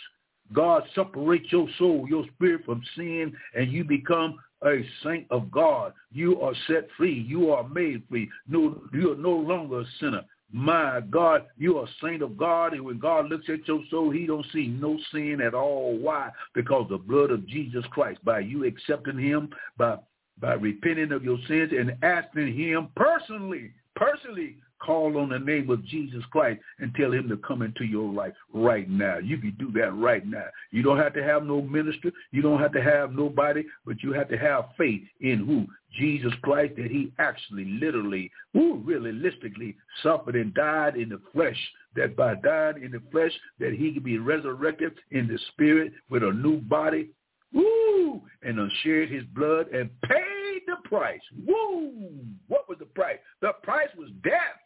God 0.51 0.83
separates 0.93 1.53
your 1.53 1.69
soul, 1.77 2.05
your 2.10 2.25
spirit 2.36 2.65
from 2.65 2.83
sin, 2.98 3.33
and 3.55 3.71
you 3.71 3.86
become 3.86 4.38
a 4.65 4.86
saint 5.05 5.25
of 5.31 5.50
God. 5.51 5.93
You 6.12 6.41
are 6.41 6.53
set 6.67 6.89
free. 6.98 7.25
You 7.25 7.51
are 7.51 7.67
made 7.69 8.03
free. 8.10 8.29
No, 8.50 8.81
you 8.91 9.13
are 9.13 9.17
no 9.17 9.31
longer 9.31 9.79
a 9.79 9.86
sinner. 10.01 10.24
My 10.53 11.01
God, 11.10 11.46
you 11.58 11.77
are 11.77 11.86
a 11.86 11.89
saint 12.03 12.22
of 12.22 12.38
God, 12.38 12.74
and 12.74 12.84
when 12.84 13.00
God 13.00 13.29
looks 13.29 13.48
at 13.48 13.67
your 13.67 13.81
soul, 13.89 14.12
he 14.12 14.25
don't 14.25 14.46
see 14.51 14.67
no 14.67 14.98
sin 15.12 15.39
at 15.41 15.53
all. 15.53 15.98
Why? 15.98 16.29
Because 16.53 16.88
the 16.89 16.98
blood 16.98 17.31
of 17.31 17.48
Jesus 17.48 17.86
Christ, 17.91 18.24
by 18.25 18.39
you 18.39 18.65
accepting 18.65 19.17
him, 19.17 19.50
by 19.77 19.98
by 20.41 20.53
repenting 20.53 21.12
of 21.12 21.24
your 21.24 21.38
sins 21.48 21.72
and 21.77 21.96
asking 22.01 22.58
him 22.58 22.89
personally, 22.96 23.72
personally 23.96 24.58
Call 24.83 25.17
on 25.17 25.29
the 25.29 25.39
name 25.39 25.69
of 25.69 25.85
Jesus 25.85 26.23
Christ 26.31 26.59
and 26.79 26.93
tell 26.95 27.11
him 27.11 27.29
to 27.29 27.38
come 27.38 27.61
into 27.61 27.83
your 27.83 28.11
life 28.11 28.33
right 28.51 28.89
now. 28.89 29.19
You 29.19 29.38
can 29.38 29.55
do 29.59 29.71
that 29.79 29.93
right 29.93 30.25
now. 30.25 30.45
You 30.71 30.81
don't 30.81 30.97
have 30.97 31.13
to 31.13 31.23
have 31.23 31.43
no 31.43 31.61
minister. 31.61 32.11
You 32.31 32.41
don't 32.41 32.59
have 32.59 32.73
to 32.73 32.81
have 32.81 33.13
nobody, 33.13 33.63
but 33.85 34.01
you 34.01 34.11
have 34.13 34.27
to 34.29 34.38
have 34.38 34.69
faith 34.77 35.03
in 35.19 35.45
who? 35.45 35.67
Jesus 36.00 36.33
Christ, 36.41 36.75
that 36.77 36.89
he 36.89 37.11
actually 37.19 37.65
literally, 37.65 38.31
who 38.53 38.77
realistically 38.77 39.75
suffered 40.01 40.35
and 40.35 40.53
died 40.53 40.95
in 40.95 41.09
the 41.09 41.21
flesh, 41.33 41.57
that 41.95 42.15
by 42.15 42.35
dying 42.35 42.83
in 42.83 42.91
the 42.91 43.01
flesh, 43.11 43.33
that 43.59 43.73
he 43.73 43.93
could 43.93 44.03
be 44.03 44.17
resurrected 44.17 44.93
in 45.11 45.27
the 45.27 45.38
spirit 45.50 45.91
with 46.09 46.23
a 46.23 46.31
new 46.31 46.57
body, 46.61 47.09
woo, 47.53 48.21
and 48.41 48.71
shed 48.83 49.09
his 49.09 49.23
blood 49.35 49.67
and 49.67 49.89
paid 50.03 50.61
the 50.65 50.77
price. 50.85 51.21
Woo! 51.45 52.09
What 52.47 52.67
was 52.69 52.79
the 52.79 52.85
price? 52.85 53.17
The 53.41 53.51
price 53.61 53.89
was 53.97 54.09
death. 54.23 54.60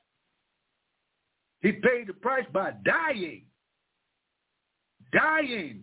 He 1.66 1.72
paid 1.72 2.06
the 2.06 2.14
price 2.14 2.46
by 2.54 2.74
dying. 2.86 3.42
Dying. 5.12 5.82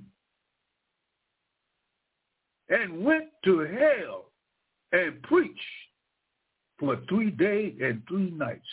And 2.68 3.04
went 3.04 3.24
to 3.44 3.58
hell 3.58 4.26
and 4.92 5.20
preached 5.22 5.58
for 6.78 7.00
three 7.08 7.30
days 7.30 7.74
and 7.82 8.00
three 8.08 8.30
nights 8.30 8.68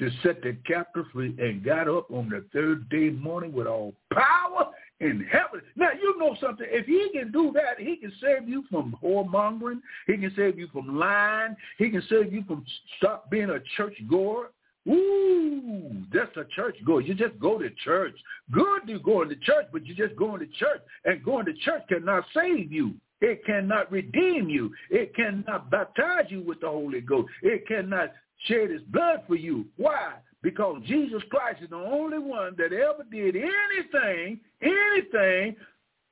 to 0.00 0.10
set 0.24 0.42
the 0.42 0.56
captive 0.66 1.04
free 1.12 1.32
and 1.38 1.64
got 1.64 1.86
up 1.86 2.10
on 2.10 2.28
the 2.28 2.44
third 2.52 2.88
day 2.88 3.10
morning 3.10 3.52
with 3.52 3.68
all 3.68 3.94
power 4.12 4.72
in 4.98 5.24
heaven. 5.30 5.60
Now, 5.76 5.90
you 5.92 6.18
know 6.18 6.36
something. 6.40 6.66
If 6.68 6.86
he 6.86 7.08
can 7.16 7.30
do 7.30 7.52
that, 7.54 7.78
he 7.78 7.98
can 7.98 8.12
save 8.20 8.48
you 8.48 8.64
from 8.68 8.96
whoremongering. 9.00 9.80
He 10.08 10.16
can 10.16 10.32
save 10.34 10.58
you 10.58 10.66
from 10.72 10.98
lying. 10.98 11.54
He 11.78 11.88
can 11.88 12.02
save 12.10 12.32
you 12.32 12.42
from 12.48 12.64
stop 12.98 13.30
being 13.30 13.50
a 13.50 13.60
church 13.76 13.94
goer. 14.10 14.50
Ooh, 14.88 16.04
that's 16.12 16.36
a 16.36 16.44
church 16.54 16.76
go. 16.86 16.98
You 16.98 17.14
just 17.14 17.38
go 17.38 17.58
to 17.58 17.68
church. 17.84 18.14
Good 18.52 18.82
you 18.86 19.00
going 19.00 19.28
to 19.28 19.36
church, 19.36 19.66
but 19.72 19.84
you 19.86 19.94
just 19.94 20.16
going 20.16 20.40
to 20.40 20.46
church. 20.46 20.80
And 21.04 21.24
going 21.24 21.46
to 21.46 21.52
church 21.54 21.82
cannot 21.88 22.24
save 22.34 22.70
you. 22.70 22.94
It 23.20 23.44
cannot 23.44 23.90
redeem 23.90 24.48
you. 24.48 24.72
It 24.90 25.14
cannot 25.14 25.70
baptize 25.70 26.26
you 26.28 26.42
with 26.42 26.60
the 26.60 26.68
Holy 26.68 27.00
Ghost. 27.00 27.28
It 27.42 27.66
cannot 27.66 28.12
shed 28.46 28.70
his 28.70 28.82
blood 28.82 29.22
for 29.26 29.36
you. 29.36 29.66
Why? 29.76 30.14
Because 30.42 30.82
Jesus 30.86 31.22
Christ 31.30 31.62
is 31.62 31.70
the 31.70 31.76
only 31.76 32.18
one 32.18 32.54
that 32.58 32.72
ever 32.72 33.04
did 33.10 33.34
anything, 33.34 34.38
anything 34.62 35.56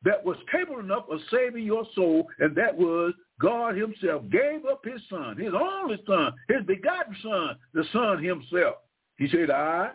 that 0.04 0.24
was 0.24 0.36
capable 0.50 0.80
enough 0.80 1.04
of 1.10 1.20
saving 1.30 1.64
your 1.64 1.86
soul, 1.94 2.26
and 2.38 2.56
that 2.56 2.76
was 2.76 3.12
God 3.40 3.76
himself 3.76 4.22
gave 4.30 4.64
up 4.64 4.84
his 4.84 5.00
son, 5.10 5.36
his 5.36 5.52
only 5.54 5.98
son, 6.06 6.32
his 6.48 6.64
begotten 6.66 7.16
son, 7.22 7.56
the 7.72 7.84
son 7.92 8.22
himself. 8.22 8.76
He 9.18 9.28
said, 9.28 9.50
I, 9.50 9.90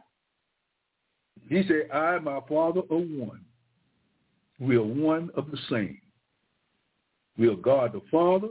he 1.47 1.63
said, 1.67 1.89
I 1.93 2.19
my 2.19 2.41
father 2.47 2.81
are 2.91 2.97
one. 2.97 3.41
We 4.59 4.75
are 4.75 4.83
one 4.83 5.29
of 5.35 5.49
the 5.51 5.57
same. 5.69 5.99
We 7.37 7.47
are 7.47 7.55
God 7.55 7.93
the 7.93 8.01
Father, 8.11 8.49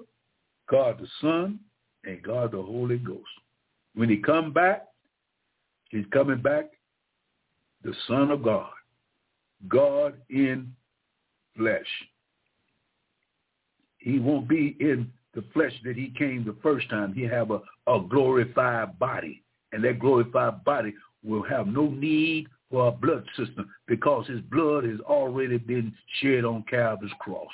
God 0.71 0.99
the 0.99 1.07
Son, 1.21 1.61
and 2.05 2.23
God 2.23 2.53
the 2.53 2.63
Holy 2.63 2.97
Ghost. 2.97 3.21
When 3.95 4.09
he 4.09 4.17
come 4.17 4.53
back, 4.53 4.87
he's 5.91 6.07
coming 6.11 6.41
back 6.41 6.71
the 7.85 7.93
Son 8.07 8.31
of 8.31 8.43
God, 8.43 8.71
God 9.69 10.15
in 10.31 10.73
flesh. 11.57 11.87
He 14.09 14.19
won't 14.19 14.49
be 14.49 14.75
in 14.81 15.13
the 15.35 15.45
flesh 15.53 15.75
that 15.85 15.95
he 15.95 16.15
came 16.17 16.43
the 16.43 16.57
first 16.63 16.89
time. 16.89 17.13
He 17.13 17.25
have 17.25 17.51
a, 17.51 17.61
a 17.87 18.01
glorified 18.01 18.99
body. 18.99 19.43
And 19.73 19.85
that 19.85 19.99
glorified 19.99 20.65
body 20.65 20.95
will 21.23 21.43
have 21.43 21.67
no 21.67 21.91
need 21.91 22.47
for 22.71 22.89
a 22.89 22.91
blood 22.91 23.27
system 23.37 23.69
because 23.87 24.27
his 24.27 24.41
blood 24.41 24.85
has 24.85 24.99
already 25.01 25.59
been 25.59 25.93
shed 26.21 26.47
on 26.47 26.65
Calvary's 26.71 27.13
cross. 27.21 27.53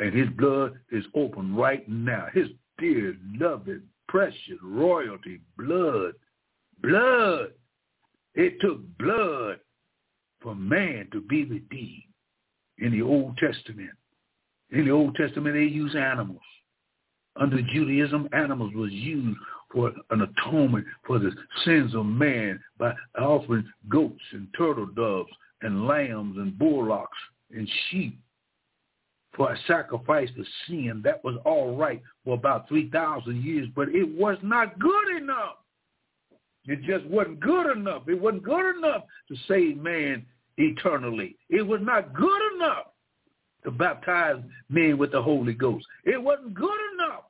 And 0.00 0.12
his 0.12 0.28
blood 0.30 0.80
is 0.90 1.04
open 1.14 1.54
right 1.54 1.88
now. 1.88 2.26
His 2.34 2.48
dear, 2.78 3.16
loving, 3.38 3.82
precious 4.08 4.58
royalty, 4.64 5.42
blood, 5.56 6.14
blood. 6.82 7.52
It 8.34 8.60
took 8.60 8.80
blood 8.98 9.60
for 10.40 10.56
man 10.56 11.06
to 11.12 11.20
be 11.20 11.44
redeemed 11.44 12.02
in 12.78 12.90
the 12.90 13.02
Old 13.02 13.38
Testament. 13.38 13.90
In 14.70 14.84
the 14.84 14.90
Old 14.90 15.14
Testament, 15.14 15.54
they 15.54 15.62
use 15.62 15.94
animals. 15.94 16.40
Under 17.36 17.60
Judaism, 17.60 18.28
animals 18.32 18.72
was 18.74 18.90
used 18.90 19.38
for 19.72 19.92
an 20.10 20.22
atonement 20.22 20.86
for 21.06 21.18
the 21.18 21.30
sins 21.64 21.94
of 21.94 22.06
man 22.06 22.58
by 22.78 22.94
offering 23.18 23.68
goats 23.88 24.22
and 24.32 24.48
turtle 24.56 24.86
doves 24.86 25.30
and 25.62 25.86
lambs 25.86 26.36
and 26.38 26.58
bullocks 26.58 27.18
and 27.50 27.68
sheep 27.88 28.18
for 29.34 29.52
a 29.52 29.58
sacrifice 29.66 30.30
for 30.34 30.44
sin. 30.66 31.02
That 31.04 31.22
was 31.22 31.36
all 31.44 31.76
right 31.76 32.02
for 32.24 32.34
about 32.34 32.68
3,000 32.68 33.42
years, 33.42 33.68
but 33.76 33.88
it 33.90 34.08
was 34.08 34.38
not 34.42 34.78
good 34.78 35.16
enough. 35.16 35.56
It 36.64 36.82
just 36.82 37.04
wasn't 37.06 37.40
good 37.40 37.76
enough. 37.76 38.08
It 38.08 38.20
wasn't 38.20 38.42
good 38.42 38.76
enough 38.76 39.04
to 39.28 39.36
save 39.46 39.76
man 39.76 40.24
eternally. 40.56 41.36
It 41.50 41.62
was 41.62 41.80
not 41.82 42.14
good 42.14 42.54
enough 42.56 42.86
to 43.66 43.72
baptize 43.72 44.40
men 44.70 44.96
with 44.96 45.10
the 45.10 45.20
Holy 45.20 45.52
Ghost. 45.52 45.84
It 46.04 46.22
wasn't 46.22 46.54
good 46.54 46.78
enough 46.94 47.24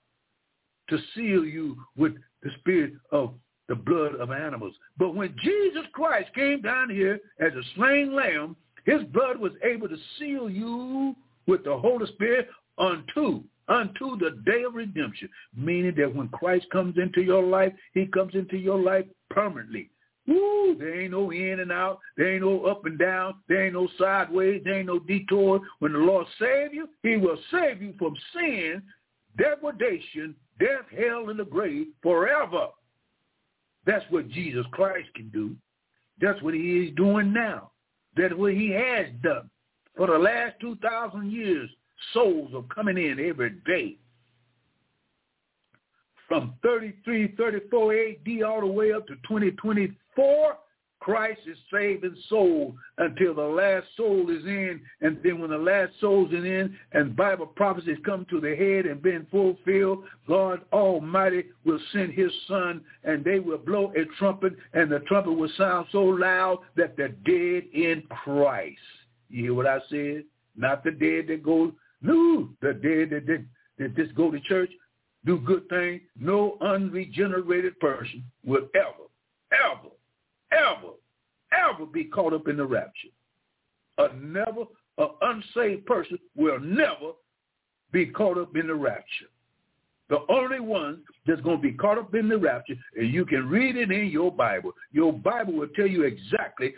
to 0.90 0.99
seal 1.14 1.45
you 1.45 1.76
with 1.97 2.14
the 2.43 2.50
spirit 2.61 2.93
of 3.11 3.33
the 3.69 3.75
blood 3.75 4.14
of 4.16 4.31
animals. 4.31 4.75
But 4.99 5.14
when 5.14 5.35
Jesus 5.43 5.85
Christ 5.93 6.28
came 6.35 6.61
down 6.61 6.90
here 6.90 7.19
as 7.40 7.52
a 7.55 7.62
slain 7.75 8.14
lamb, 8.14 8.55
his 8.85 9.02
blood 9.12 9.38
was 9.38 9.52
able 9.64 9.88
to 9.88 9.97
seal 10.19 10.49
you 10.49 11.16
with 11.47 11.64
the 11.64 11.76
Holy 11.76 12.07
Spirit 12.12 12.49
unto 12.78 13.43
unto 13.69 14.16
the 14.19 14.43
day 14.45 14.62
of 14.62 14.75
redemption, 14.75 15.28
meaning 15.57 15.93
that 15.97 16.14
when 16.14 16.28
Christ 16.28 16.66
comes 16.71 16.99
into 16.99 17.21
your 17.21 17.43
life, 17.43 17.73
he 17.95 18.07
comes 18.07 18.37
into 18.37 18.57
your 18.57 18.78
life 18.78 19.07
permanently. 19.31 19.90
Woo, 20.26 20.75
there 20.76 21.02
ain't 21.02 21.12
no 21.12 21.30
in 21.30 21.61
and 21.61 21.71
out. 21.71 22.00
There 22.16 22.33
ain't 22.33 22.42
no 22.42 22.64
up 22.64 22.85
and 22.85 22.99
down. 22.99 23.37
There 23.49 23.64
ain't 23.64 23.75
no 23.75 23.88
sideways. 23.99 24.62
There 24.64 24.78
ain't 24.78 24.88
no 24.88 24.99
detour. 24.99 25.61
When 25.78 25.92
the 25.92 25.99
Lord 25.99 26.26
save 26.38 26.75
you, 26.75 26.88
he 27.02 27.16
will 27.16 27.38
save 27.50 27.80
you 27.80 27.95
from 27.99 28.16
sin, 28.35 28.83
degradation, 29.38 30.35
death, 30.59 30.87
hell, 30.90 31.28
and 31.30 31.38
the 31.38 31.45
grave 31.45 31.88
forever. 32.02 32.68
That's 33.87 34.04
what 34.11 34.28
Jesus 34.28 34.66
Christ 34.73 35.09
can 35.14 35.28
do. 35.28 35.54
That's 36.21 36.42
what 36.42 36.54
he 36.54 36.87
is 36.87 36.95
doing 36.97 37.33
now. 37.33 37.71
That's 38.16 38.35
what 38.35 38.54
he 38.54 38.71
has 38.71 39.06
done. 39.23 39.49
For 39.97 40.09
the 40.09 40.18
last 40.18 40.56
2,000 40.61 41.30
years, 41.30 41.71
souls 42.12 42.50
are 42.54 42.64
coming 42.75 42.99
in 42.99 43.21
every 43.21 43.50
day. 43.64 43.97
From 46.26 46.54
33, 46.62 47.35
34 47.37 47.95
AD 47.95 48.42
all 48.42 48.61
the 48.61 48.66
way 48.66 48.92
up 48.92 49.06
to 49.06 49.14
2024, 50.17 50.57
Christ 51.07 51.41
is 51.47 51.59
saving 51.73 52.17
souls 52.29 52.75
until 52.99 53.33
the 53.33 53.43
last 53.43 53.87
soul 53.97 54.29
is 54.29 54.45
in. 54.45 54.81
And 55.01 55.19
then 55.23 55.41
when 55.41 55.51
the 55.51 55.57
last 55.57 55.93
soul 56.01 56.27
is 56.27 56.45
in 56.45 56.77
and 56.93 57.15
Bible 57.15 57.47
prophecies 57.47 57.99
come 58.05 58.27
to 58.31 58.41
the 58.41 58.57
head 58.57 58.87
and 58.87 59.01
been 59.01 59.25
fulfilled, 59.31 60.05
God 60.27 60.63
Almighty 60.73 61.45
will 61.65 61.79
send 61.93 62.13
his 62.13 62.33
son 62.49 62.81
and 63.05 63.25
they 63.25 63.39
will 63.39 63.59
blow 63.59 63.93
a 63.95 64.05
trumpet 64.19 64.55
and 64.73 64.91
the 64.91 65.01
trumpet 65.01 65.33
will 65.33 65.51
sound 65.57 65.87
so 65.93 66.03
loud 66.03 66.59
that 66.77 66.97
the 66.97 67.15
dead 67.25 67.65
in 67.73 68.03
Christ. 68.25 68.81
You 69.29 69.45
hear 69.45 69.55
what 69.55 69.67
I 69.67 69.79
said? 69.89 70.25
Not 70.57 70.83
the 70.83 70.91
dead 70.91 71.27
that 71.29 71.45
go, 71.45 71.73
no, 72.03 72.49
the 72.63 72.73
dead 72.73 73.11
that, 73.11 73.27
that, 73.27 73.45
that 73.79 73.97
just 73.97 74.15
go 74.17 74.33
to 74.33 74.41
church, 74.41 74.71
do 75.25 75.39
good 75.39 75.69
things. 75.69 76.01
No 76.19 76.57
unregenerated 76.61 77.79
person 77.79 78.25
will 78.45 78.69
ever, 78.75 79.07
ever 79.53 79.91
ever, 80.53 80.93
ever 81.53 81.87
be 81.87 82.05
caught 82.05 82.33
up 82.33 82.49
in 82.49 82.57
the 82.57 82.65
rapture. 82.65 83.09
A 83.99 84.15
never, 84.15 84.65
an 84.99 85.09
unsaved 85.23 85.87
person 85.87 86.19
will 86.37 86.61
never 86.61 87.12
be 87.93 88.07
caught 88.07 88.38
up 88.38 88.57
in 88.57 88.67
the 88.67 88.75
rapture. 88.75 89.26
The 90.09 90.19
only 90.29 90.61
one 90.61 91.03
that's 91.26 91.41
going 91.41 91.57
to 91.57 91.62
be 91.62 91.73
caught 91.73 91.99
up 91.99 92.15
in 92.15 92.29
the 92.29 92.38
rapture, 92.38 92.76
and 92.97 93.12
you 93.12 93.25
can 93.25 93.49
read 93.49 93.76
it 93.76 93.91
in 93.91 94.07
your 94.07 94.31
Bible. 94.31 94.73
Your 94.93 95.12
Bible 95.12 95.55
will 95.55 95.69
tell 95.69 95.87
you 95.87 96.03
exactly 96.03 96.75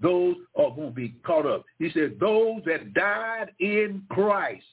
those 0.00 0.36
are 0.56 0.70
going 0.70 0.88
to 0.88 0.94
be 0.94 1.14
caught 1.26 1.44
up. 1.44 1.64
He 1.78 1.90
said, 1.90 2.16
those 2.18 2.62
that 2.64 2.94
died 2.94 3.50
in 3.60 4.02
Christ 4.08 4.64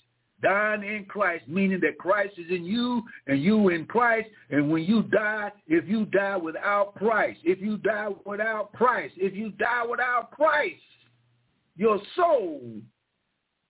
dying 0.41 0.83
in 0.83 1.05
Christ, 1.05 1.45
meaning 1.47 1.79
that 1.81 1.97
Christ 1.97 2.33
is 2.37 2.49
in 2.49 2.65
you 2.65 3.03
and 3.27 3.41
you 3.41 3.69
in 3.69 3.85
Christ. 3.85 4.29
And 4.49 4.69
when 4.69 4.83
you 4.83 5.03
die, 5.03 5.51
if 5.67 5.87
you 5.87 6.05
die 6.05 6.37
without 6.37 6.95
Christ, 6.95 7.39
if 7.43 7.59
you 7.59 7.77
die 7.77 8.09
without 8.25 8.71
Christ, 8.73 9.15
if 9.17 9.35
you 9.35 9.51
die 9.51 9.85
without 9.89 10.31
Christ, 10.31 10.81
your 11.75 11.99
soul 12.15 12.61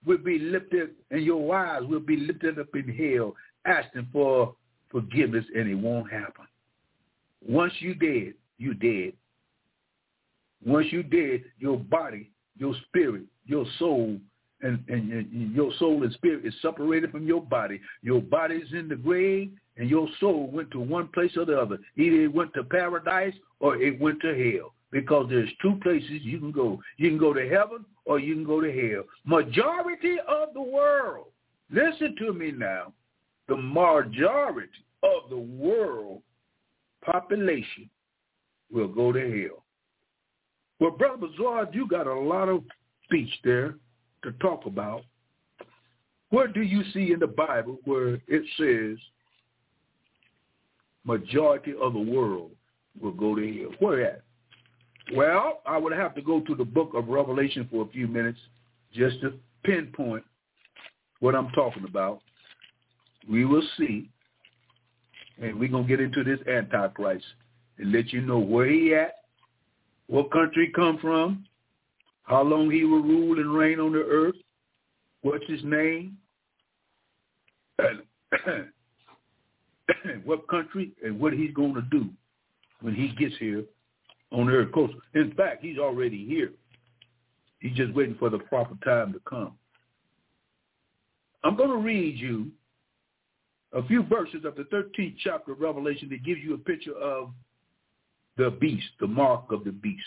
will 0.05 0.17
be 0.17 0.39
lifted 0.39 0.91
and 1.11 1.23
your 1.23 1.55
eyes 1.55 1.83
will 1.83 1.99
be 1.99 2.17
lifted 2.17 2.59
up 2.59 2.67
in 2.73 2.87
hell 2.89 3.35
asking 3.65 4.07
for 4.11 4.55
forgiveness 4.89 5.45
and 5.55 5.69
it 5.69 5.75
won't 5.75 6.11
happen. 6.11 6.45
Once 7.47 7.73
you 7.79 7.93
dead, 7.93 8.33
you 8.57 8.73
dead. 8.73 9.13
Once 10.63 10.87
you 10.91 11.01
dead, 11.03 11.43
your 11.57 11.77
body, 11.77 12.29
your 12.57 12.75
spirit, 12.87 13.23
your 13.45 13.65
soul 13.79 14.19
and, 14.63 14.83
and, 14.87 15.11
and 15.11 15.55
your 15.55 15.71
soul 15.79 16.03
and 16.03 16.13
spirit 16.13 16.45
is 16.45 16.53
separated 16.61 17.11
from 17.11 17.25
your 17.25 17.41
body. 17.41 17.79
Your 18.01 18.21
body 18.21 18.55
is 18.55 18.73
in 18.73 18.87
the 18.87 18.95
grave, 18.95 19.51
and 19.77 19.89
your 19.89 20.07
soul 20.19 20.49
went 20.51 20.71
to 20.71 20.79
one 20.79 21.07
place 21.07 21.31
or 21.37 21.45
the 21.45 21.59
other. 21.59 21.77
Either 21.97 22.23
it 22.23 22.33
went 22.33 22.53
to 22.53 22.63
paradise 22.63 23.33
or 23.59 23.77
it 23.77 23.99
went 23.99 24.21
to 24.21 24.27
hell 24.27 24.73
because 24.91 25.27
there's 25.29 25.49
two 25.61 25.79
places 25.81 26.21
you 26.21 26.39
can 26.39 26.51
go. 26.51 26.79
You 26.97 27.09
can 27.09 27.17
go 27.17 27.33
to 27.33 27.47
heaven 27.47 27.85
or 28.05 28.19
you 28.19 28.35
can 28.35 28.43
go 28.43 28.61
to 28.61 28.71
hell. 28.71 29.03
Majority 29.25 30.17
of 30.27 30.53
the 30.53 30.61
world, 30.61 31.27
listen 31.71 32.15
to 32.19 32.33
me 32.33 32.51
now, 32.51 32.93
the 33.47 33.57
majority 33.57 34.85
of 35.03 35.29
the 35.29 35.37
world 35.37 36.21
population 37.03 37.89
will 38.71 38.87
go 38.87 39.11
to 39.11 39.19
hell. 39.19 39.63
Well, 40.79 40.91
Brother 40.91 41.27
Bazaar, 41.27 41.69
you 41.73 41.87
got 41.87 42.07
a 42.07 42.13
lot 42.13 42.49
of 42.49 42.63
speech 43.05 43.31
there 43.43 43.75
to 44.23 44.31
talk 44.33 44.65
about, 44.65 45.03
where 46.29 46.47
do 46.47 46.61
you 46.61 46.83
see 46.93 47.11
in 47.11 47.19
the 47.19 47.27
Bible 47.27 47.77
where 47.83 48.19
it 48.27 48.43
says 48.57 48.97
majority 51.03 51.73
of 51.81 51.93
the 51.93 51.99
world 51.99 52.51
will 53.01 53.11
go 53.11 53.35
to 53.35 53.59
hell? 53.59 53.71
Where 53.79 54.05
at? 54.05 54.23
Well, 55.13 55.61
I 55.65 55.77
would 55.77 55.93
have 55.93 56.15
to 56.15 56.21
go 56.21 56.39
to 56.41 56.55
the 56.55 56.63
book 56.63 56.91
of 56.93 57.09
Revelation 57.09 57.67
for 57.69 57.83
a 57.83 57.89
few 57.89 58.07
minutes 58.07 58.39
just 58.93 59.19
to 59.21 59.33
pinpoint 59.63 60.23
what 61.19 61.35
I'm 61.35 61.49
talking 61.49 61.85
about. 61.85 62.21
We 63.29 63.45
will 63.45 63.63
see. 63.77 64.09
And 65.41 65.59
we're 65.59 65.69
going 65.69 65.83
to 65.83 65.89
get 65.89 65.99
into 65.99 66.23
this 66.23 66.39
Antichrist 66.47 67.25
and 67.77 67.91
let 67.91 68.13
you 68.13 68.21
know 68.21 68.39
where 68.39 68.67
he 68.67 68.93
at, 68.93 69.15
what 70.07 70.31
country 70.31 70.67
he 70.67 70.71
come 70.71 70.97
from, 70.99 71.45
how 72.23 72.43
long 72.43 72.69
he 72.69 72.83
will 72.83 73.01
rule 73.01 73.39
and 73.39 73.53
reign 73.53 73.79
on 73.79 73.93
the 73.93 73.99
earth, 73.99 74.35
what's 75.21 75.45
his 75.47 75.63
name, 75.63 76.17
and 77.79 78.01
what 80.25 80.47
country, 80.47 80.91
and 81.03 81.19
what 81.19 81.33
he's 81.33 81.53
going 81.53 81.73
to 81.73 81.81
do 81.83 82.09
when 82.81 82.95
he 82.95 83.09
gets 83.09 83.37
here 83.37 83.63
on 84.31 84.47
the 84.47 84.53
earth. 84.53 84.71
Coast. 84.71 84.93
In 85.13 85.33
fact, 85.33 85.63
he's 85.63 85.77
already 85.77 86.25
here. 86.25 86.51
He's 87.59 87.75
just 87.75 87.93
waiting 87.93 88.15
for 88.17 88.29
the 88.29 88.39
proper 88.39 88.75
time 88.83 89.13
to 89.13 89.19
come. 89.27 89.53
I'm 91.43 91.55
going 91.55 91.69
to 91.69 91.77
read 91.77 92.17
you 92.17 92.51
a 93.73 93.83
few 93.83 94.03
verses 94.03 94.45
of 94.45 94.55
the 94.55 94.63
13th 94.63 95.15
chapter 95.23 95.53
of 95.53 95.59
Revelation 95.59 96.09
that 96.09 96.23
gives 96.23 96.41
you 96.41 96.53
a 96.53 96.57
picture 96.57 96.95
of 96.95 97.31
the 98.37 98.51
beast, 98.51 98.87
the 98.99 99.07
mark 99.07 99.51
of 99.51 99.63
the 99.63 99.71
beast 99.71 100.03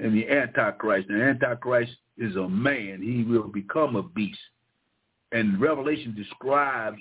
and 0.00 0.14
the 0.14 0.28
Antichrist. 0.28 1.08
The 1.08 1.22
Antichrist 1.22 1.92
is 2.18 2.36
a 2.36 2.48
man. 2.48 3.00
He 3.02 3.24
will 3.24 3.48
become 3.48 3.96
a 3.96 4.02
beast. 4.02 4.38
And 5.32 5.60
Revelation 5.60 6.14
describes 6.14 6.98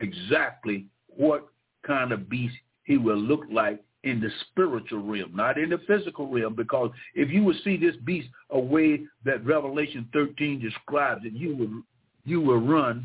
exactly 0.00 0.86
what 1.08 1.48
kind 1.86 2.12
of 2.12 2.28
beast 2.28 2.54
he 2.84 2.96
will 2.96 3.18
look 3.18 3.42
like 3.50 3.82
in 4.04 4.20
the 4.20 4.30
spiritual 4.50 5.02
realm, 5.02 5.34
not 5.34 5.58
in 5.58 5.70
the 5.70 5.80
physical 5.86 6.28
realm, 6.28 6.54
because 6.54 6.90
if 7.14 7.28
you 7.30 7.42
would 7.42 7.56
see 7.64 7.76
this 7.76 7.96
beast 8.04 8.28
a 8.50 8.58
way 8.58 9.00
that 9.24 9.44
Revelation 9.44 10.08
13 10.12 10.60
describes 10.60 11.24
it, 11.24 11.32
you 11.32 11.56
will 11.56 11.82
you 12.24 12.40
will 12.40 12.58
run, 12.58 13.04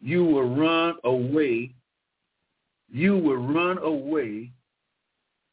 you 0.00 0.24
will 0.24 0.54
run 0.54 0.96
away, 1.04 1.74
you 2.90 3.16
will 3.16 3.36
run 3.36 3.78
away 3.78 4.50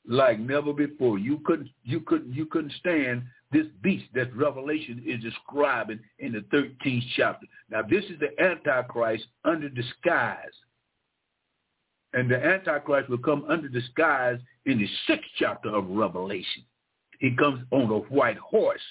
like 0.07 0.39
never 0.39 0.73
before. 0.73 1.19
You 1.19 1.39
couldn't 1.45 1.69
you 1.83 2.01
couldn't 2.01 2.33
you 2.33 2.45
couldn't 2.45 2.73
stand 2.79 3.23
this 3.51 3.65
beast 3.81 4.05
that 4.13 4.35
Revelation 4.35 5.03
is 5.05 5.21
describing 5.21 5.99
in 6.19 6.33
the 6.33 6.41
13th 6.55 7.03
chapter. 7.15 7.47
Now 7.69 7.81
this 7.81 8.03
is 8.05 8.19
the 8.19 8.41
Antichrist 8.43 9.25
under 9.45 9.69
disguise. 9.69 10.53
And 12.13 12.29
the 12.29 12.43
Antichrist 12.43 13.09
will 13.09 13.19
come 13.19 13.45
under 13.47 13.67
disguise 13.67 14.39
in 14.65 14.79
the 14.79 14.87
sixth 15.07 15.29
chapter 15.37 15.69
of 15.69 15.87
Revelation. 15.89 16.63
He 17.19 17.35
comes 17.35 17.63
on 17.71 17.91
a 17.91 17.99
white 18.13 18.37
horse. 18.37 18.81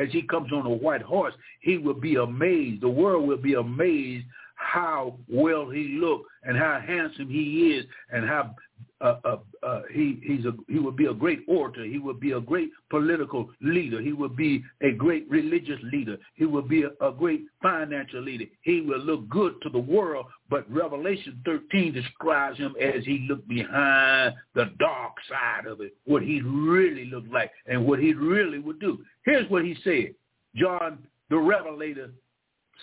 As 0.00 0.08
he 0.12 0.22
comes 0.22 0.52
on 0.52 0.66
a 0.66 0.70
white 0.70 1.02
horse, 1.02 1.34
he 1.60 1.78
will 1.78 1.94
be 1.94 2.16
amazed. 2.16 2.82
The 2.82 2.88
world 2.88 3.26
will 3.26 3.36
be 3.36 3.54
amazed 3.54 4.26
how 4.54 5.16
well 5.28 5.68
he 5.68 5.98
looked 6.00 6.26
and 6.44 6.56
how 6.56 6.80
handsome 6.86 7.28
he 7.28 7.72
is 7.72 7.86
and 8.10 8.28
how 8.28 8.54
uh, 9.00 9.16
uh, 9.24 9.36
uh, 9.62 9.82
he 9.92 10.20
he's 10.22 10.44
a 10.44 10.52
he 10.68 10.78
would 10.78 10.96
be 10.96 11.06
a 11.06 11.14
great 11.14 11.40
orator. 11.48 11.84
He 11.84 11.98
would 11.98 12.20
be 12.20 12.32
a 12.32 12.40
great 12.40 12.70
political 12.90 13.48
leader. 13.62 14.00
He 14.00 14.12
would 14.12 14.36
be 14.36 14.62
a 14.82 14.92
great 14.92 15.28
religious 15.30 15.78
leader. 15.92 16.18
He 16.34 16.44
would 16.44 16.68
be 16.68 16.82
a, 16.82 16.90
a 17.06 17.10
great 17.10 17.44
financial 17.62 18.20
leader. 18.22 18.44
He 18.62 18.82
will 18.82 18.98
look 19.00 19.28
good 19.28 19.54
to 19.62 19.70
the 19.70 19.78
world. 19.78 20.26
But 20.50 20.70
Revelation 20.70 21.40
13 21.44 21.94
describes 21.94 22.58
him 22.58 22.74
as 22.80 23.04
he 23.04 23.26
looked 23.28 23.48
behind 23.48 24.34
the 24.54 24.70
dark 24.78 25.12
side 25.28 25.66
of 25.66 25.80
it, 25.80 25.94
what 26.04 26.22
he 26.22 26.42
really 26.42 27.06
looked 27.06 27.32
like 27.32 27.52
and 27.66 27.86
what 27.86 28.00
he 28.00 28.12
really 28.12 28.58
would 28.58 28.80
do. 28.80 28.98
Here's 29.24 29.48
what 29.50 29.64
he 29.64 29.76
said. 29.82 30.14
John 30.56 30.98
the 31.30 31.38
Revelator 31.38 32.10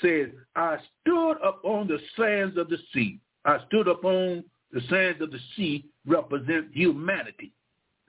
says, 0.02 0.30
I 0.56 0.78
stood 1.02 1.34
up 1.44 1.62
on 1.64 1.88
the 1.88 2.00
sands 2.18 2.58
of 2.58 2.70
the 2.70 2.78
sea. 2.94 3.20
I 3.46 3.60
stood 3.68 3.88
upon 3.88 4.44
the 4.72 4.82
sands 4.90 5.22
of 5.22 5.32
the 5.32 5.40
sea 5.56 5.86
represent 6.08 6.68
humanity. 6.74 7.52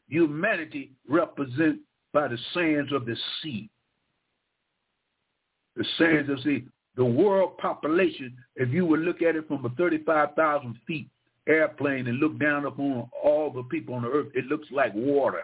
Humanity 0.08 0.92
represented 1.08 1.80
by 2.12 2.28
the 2.28 2.38
sands 2.54 2.92
of 2.92 3.04
the 3.04 3.16
sea. 3.42 3.68
The 5.76 5.84
sands 5.98 6.30
of 6.30 6.36
the 6.38 6.42
sea. 6.42 6.64
The 6.96 7.04
world 7.04 7.58
population, 7.58 8.36
if 8.56 8.70
you 8.70 8.84
would 8.86 9.00
look 9.00 9.22
at 9.22 9.36
it 9.36 9.46
from 9.46 9.64
a 9.64 9.68
35,000 9.70 10.76
feet 10.86 11.08
airplane 11.46 12.06
and 12.08 12.18
look 12.18 12.38
down 12.38 12.66
upon 12.66 13.08
all 13.22 13.52
the 13.52 13.62
people 13.64 13.94
on 13.94 14.02
the 14.02 14.08
earth, 14.08 14.28
it 14.34 14.46
looks 14.46 14.66
like 14.70 14.92
water. 14.94 15.42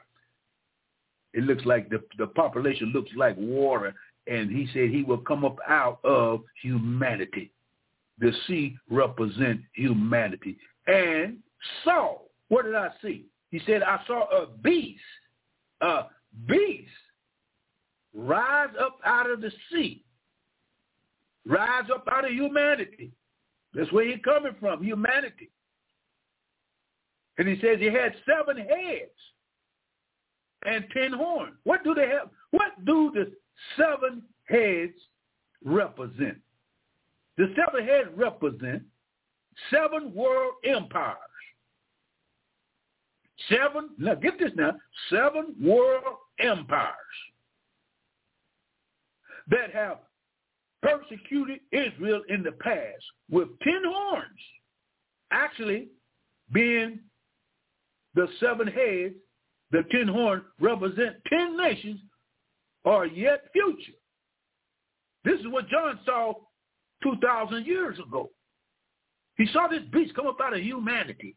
It 1.32 1.44
looks 1.44 1.64
like 1.64 1.88
the, 1.90 2.02
the 2.18 2.26
population 2.28 2.92
looks 2.92 3.10
like 3.16 3.36
water. 3.38 3.94
And 4.26 4.50
he 4.50 4.66
said 4.72 4.90
he 4.90 5.02
will 5.02 5.18
come 5.18 5.44
up 5.44 5.58
out 5.68 5.98
of 6.02 6.42
humanity. 6.62 7.52
The 8.18 8.32
sea 8.46 8.76
represent 8.90 9.60
humanity 9.74 10.56
and 10.86 11.38
saw. 11.84 12.18
What 12.54 12.66
did 12.66 12.76
I 12.76 12.90
see? 13.02 13.26
He 13.50 13.60
said, 13.66 13.82
I 13.82 13.98
saw 14.06 14.28
a 14.30 14.46
beast, 14.46 15.02
a 15.80 16.04
beast 16.46 16.88
rise 18.14 18.68
up 18.80 18.98
out 19.04 19.28
of 19.28 19.40
the 19.40 19.50
sea, 19.72 20.04
rise 21.44 21.90
up 21.92 22.06
out 22.12 22.24
of 22.24 22.30
humanity. 22.30 23.10
That's 23.74 23.90
where 23.90 24.06
he's 24.06 24.22
coming 24.24 24.54
from, 24.60 24.84
humanity. 24.84 25.50
And 27.38 27.48
he 27.48 27.60
says 27.60 27.80
he 27.80 27.86
had 27.86 28.14
seven 28.24 28.56
heads 28.56 29.10
and 30.64 30.84
ten 30.96 31.12
horns. 31.12 31.56
What 31.64 31.82
do 31.82 31.92
they 31.92 32.06
have? 32.06 32.28
What 32.52 32.84
do 32.84 33.10
the 33.12 33.32
seven 33.76 34.22
heads 34.44 34.94
represent? 35.64 36.38
The 37.36 37.52
seven 37.56 37.84
heads 37.84 38.10
represent 38.14 38.84
seven 39.72 40.14
world 40.14 40.52
empires. 40.64 41.18
Seven, 43.48 43.90
now 43.98 44.14
get 44.14 44.38
this 44.38 44.52
now, 44.54 44.72
seven 45.10 45.54
world 45.60 46.02
empires 46.38 46.94
that 49.48 49.72
have 49.72 49.98
persecuted 50.82 51.60
Israel 51.72 52.22
in 52.28 52.42
the 52.42 52.52
past 52.52 53.04
with 53.30 53.48
ten 53.62 53.82
horns, 53.86 54.40
actually 55.30 55.88
being 56.52 57.00
the 58.14 58.28
seven 58.40 58.66
heads, 58.66 59.14
the 59.70 59.82
ten 59.90 60.06
horns 60.06 60.44
represent 60.60 61.16
ten 61.28 61.56
nations 61.56 62.00
are 62.84 63.06
yet 63.06 63.44
future. 63.52 63.98
This 65.24 65.40
is 65.40 65.46
what 65.48 65.68
John 65.68 65.98
saw 66.04 66.34
2,000 67.02 67.66
years 67.66 67.98
ago. 67.98 68.30
He 69.36 69.46
saw 69.52 69.66
this 69.68 69.82
beast 69.90 70.14
come 70.14 70.26
up 70.26 70.36
out 70.42 70.54
of 70.54 70.60
humanity 70.60 71.34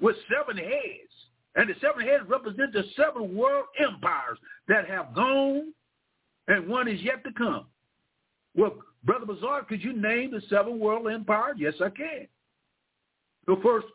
with 0.00 0.16
seven 0.28 0.56
heads. 0.56 1.12
And 1.56 1.68
the 1.68 1.74
seven 1.80 2.06
heads 2.06 2.24
represent 2.28 2.72
the 2.72 2.84
seven 2.96 3.36
world 3.36 3.66
empires 3.78 4.38
that 4.68 4.88
have 4.88 5.14
gone 5.14 5.72
and 6.48 6.68
one 6.68 6.88
is 6.88 7.00
yet 7.02 7.24
to 7.24 7.32
come. 7.32 7.66
Well, 8.54 8.74
Brother 9.04 9.26
Bazaar, 9.26 9.64
could 9.64 9.82
you 9.82 9.92
name 9.92 10.30
the 10.30 10.42
seven 10.48 10.78
world 10.78 11.08
empires? 11.10 11.56
Yes, 11.58 11.74
I 11.80 11.90
can. 11.90 12.26
The 13.46 13.56
first 13.62 13.86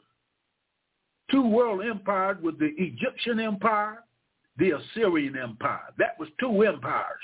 two 1.31 1.45
world 1.47 1.81
empires 1.83 2.38
were 2.41 2.51
the 2.51 2.73
Egyptian 2.77 3.39
empire, 3.39 4.03
the 4.57 4.71
Assyrian 4.71 5.38
empire. 5.38 5.81
That 5.97 6.19
was 6.19 6.29
two 6.39 6.63
empires. 6.63 7.19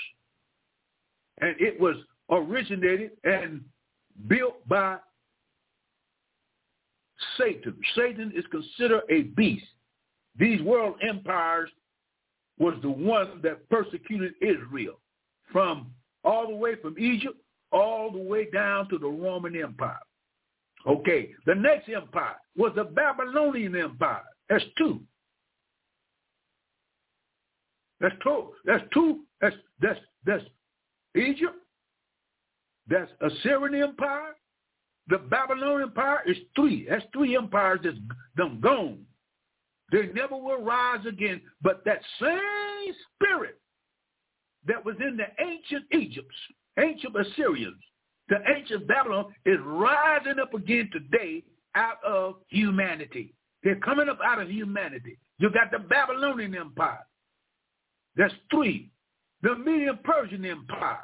And 1.40 1.54
it 1.60 1.78
was 1.78 1.96
originated 2.30 3.12
and 3.24 3.62
built 4.26 4.66
by 4.68 4.96
Satan. 7.38 7.76
Satan 7.94 8.32
is 8.34 8.44
considered 8.50 9.02
a 9.10 9.22
beast. 9.22 9.66
These 10.38 10.60
world 10.62 10.96
empires 11.06 11.70
was 12.58 12.74
the 12.82 12.90
one 12.90 13.40
that 13.42 13.68
persecuted 13.68 14.34
Israel 14.40 15.00
from 15.52 15.90
all 16.24 16.48
the 16.48 16.54
way 16.54 16.74
from 16.76 16.98
Egypt 16.98 17.36
all 17.72 18.10
the 18.10 18.18
way 18.18 18.48
down 18.50 18.88
to 18.88 18.98
the 18.98 19.08
Roman 19.08 19.60
Empire. 19.60 19.98
Okay, 20.86 21.30
the 21.46 21.54
next 21.54 21.88
empire 21.88 22.36
was 22.56 22.72
the 22.76 22.84
Babylonian 22.84 23.74
Empire. 23.74 24.22
That's 24.48 24.64
two. 24.78 25.00
That's 28.00 28.14
two. 28.22 28.52
That's 28.64 28.84
two. 28.94 29.20
That's 29.40 29.56
that's 29.80 29.98
that's 30.24 30.44
Egypt. 31.16 31.56
That's 32.88 33.10
Assyrian 33.20 33.82
Empire. 33.82 34.36
The 35.08 35.18
Babylonian 35.18 35.88
Empire 35.88 36.20
is 36.26 36.36
three. 36.54 36.86
That's 36.88 37.04
three 37.12 37.36
empires 37.36 37.80
that's 37.84 37.96
done 38.36 38.60
gone. 38.60 38.98
They 39.92 40.08
never 40.14 40.36
will 40.36 40.62
rise 40.62 41.06
again. 41.06 41.40
But 41.62 41.84
that 41.84 42.00
same 42.20 42.94
spirit 43.14 43.60
that 44.66 44.84
was 44.84 44.96
in 45.00 45.16
the 45.16 45.26
ancient 45.44 45.84
Egypts, 45.92 46.34
ancient 46.78 47.14
Assyrians, 47.14 47.80
the 48.28 48.38
ancient 48.56 48.88
Babylon 48.88 49.32
is 49.44 49.58
rising 49.64 50.40
up 50.40 50.52
again 50.54 50.90
today 50.92 51.44
out 51.76 52.02
of 52.04 52.36
humanity. 52.48 53.34
They're 53.62 53.76
coming 53.76 54.08
up 54.08 54.18
out 54.24 54.40
of 54.40 54.50
humanity. 54.50 55.18
You 55.38 55.50
got 55.50 55.70
the 55.70 55.78
Babylonian 55.78 56.56
Empire. 56.56 57.06
That's 58.16 58.34
three. 58.50 58.90
The 59.42 59.54
Median 59.54 59.98
Persian 60.02 60.44
Empire. 60.44 60.98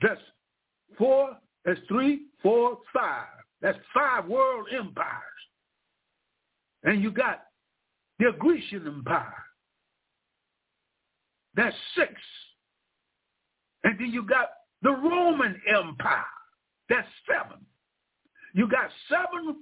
That's 0.00 0.20
four. 0.96 1.36
That's 1.68 1.80
three, 1.86 2.22
four, 2.42 2.78
five. 2.94 3.26
That's 3.60 3.76
five 3.92 4.26
world 4.26 4.68
empires. 4.74 5.22
And 6.82 7.02
you 7.02 7.10
got 7.10 7.42
the 8.18 8.32
Grecian 8.38 8.86
Empire. 8.86 9.34
That's 11.54 11.76
six. 11.94 12.14
And 13.84 14.00
then 14.00 14.12
you 14.12 14.22
got 14.22 14.48
the 14.80 14.92
Roman 14.92 15.60
Empire. 15.68 16.24
That's 16.88 17.06
seven. 17.30 17.58
You 18.54 18.66
got 18.66 18.88
seven 19.10 19.56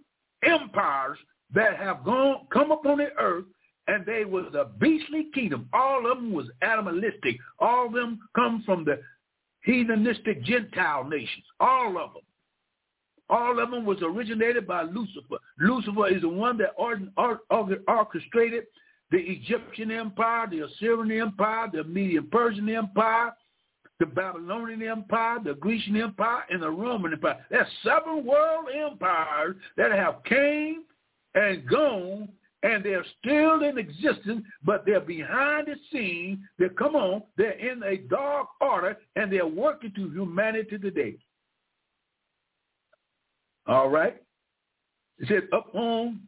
empires 0.45 1.19
that 1.55 1.77
have 1.77 2.05
gone 2.05 2.47
come 2.53 2.71
upon 2.71 2.99
the 2.99 3.09
earth 3.19 3.47
and 3.89 4.07
they 4.07 4.25
was 4.25 4.55
a 4.55 4.67
beastly 4.79 5.27
kingdom. 5.35 5.69
All 5.73 6.09
of 6.09 6.19
them 6.19 6.33
was 6.33 6.47
animalistic. 6.63 7.37
All 7.59 7.87
of 7.87 7.95
them 7.95 8.21
come 8.37 8.63
from 8.65 8.85
the 8.85 9.01
heathenistic 9.67 10.43
Gentile 10.45 11.05
nations. 11.05 11.45
All 11.61 11.99
of 11.99 12.15
them. 12.15 12.23
All 13.29 13.59
of 13.59 13.71
them 13.71 13.85
was 13.85 13.99
originated 14.03 14.67
by 14.67 14.83
Lucifer. 14.83 15.39
Lucifer 15.59 16.09
is 16.09 16.23
the 16.23 16.29
one 16.29 16.59
that 16.59 16.75
orchestrated 17.89 18.65
the 19.11 19.19
Egyptian 19.19 19.91
Empire, 19.91 20.47
the 20.49 20.61
Assyrian 20.61 21.11
Empire, 21.21 21.69
the 21.73 21.83
Median 21.85 22.29
Persian 22.31 22.69
Empire, 22.69 23.33
the 23.99 24.07
Babylonian 24.07 24.83
Empire, 24.83 25.39
the 25.43 25.55
Grecian 25.55 25.97
Empire, 25.97 26.45
and 26.51 26.63
the 26.63 26.71
Roman 26.71 27.15
Empire. 27.15 27.45
There's 27.51 27.67
seven 27.83 28.25
world 28.25 28.67
empires 28.73 29.57
that 29.77 29.91
have 29.91 30.23
came 30.25 30.85
and 31.35 31.67
gone 31.69 32.29
and 32.63 32.85
they're 32.85 33.05
still 33.21 33.63
in 33.63 33.79
existence, 33.79 34.45
but 34.65 34.85
they're 34.87 35.01
behind 35.01 35.67
the 35.69 35.77
scene. 35.93 36.43
They 36.59 36.69
come 36.71 36.95
on, 36.97 37.23
they're 37.37 37.53
in 37.53 37.83
a 37.83 37.99
dark 37.99 38.49
order, 38.61 38.97
and 39.15 39.33
they're 39.33 39.47
working 39.47 39.93
to 39.95 40.11
humanity 40.11 40.79
today. 40.79 41.17
All 43.67 43.89
right? 43.89 44.17
It 45.19 45.29
said, 45.29 45.49
upon 45.53 46.21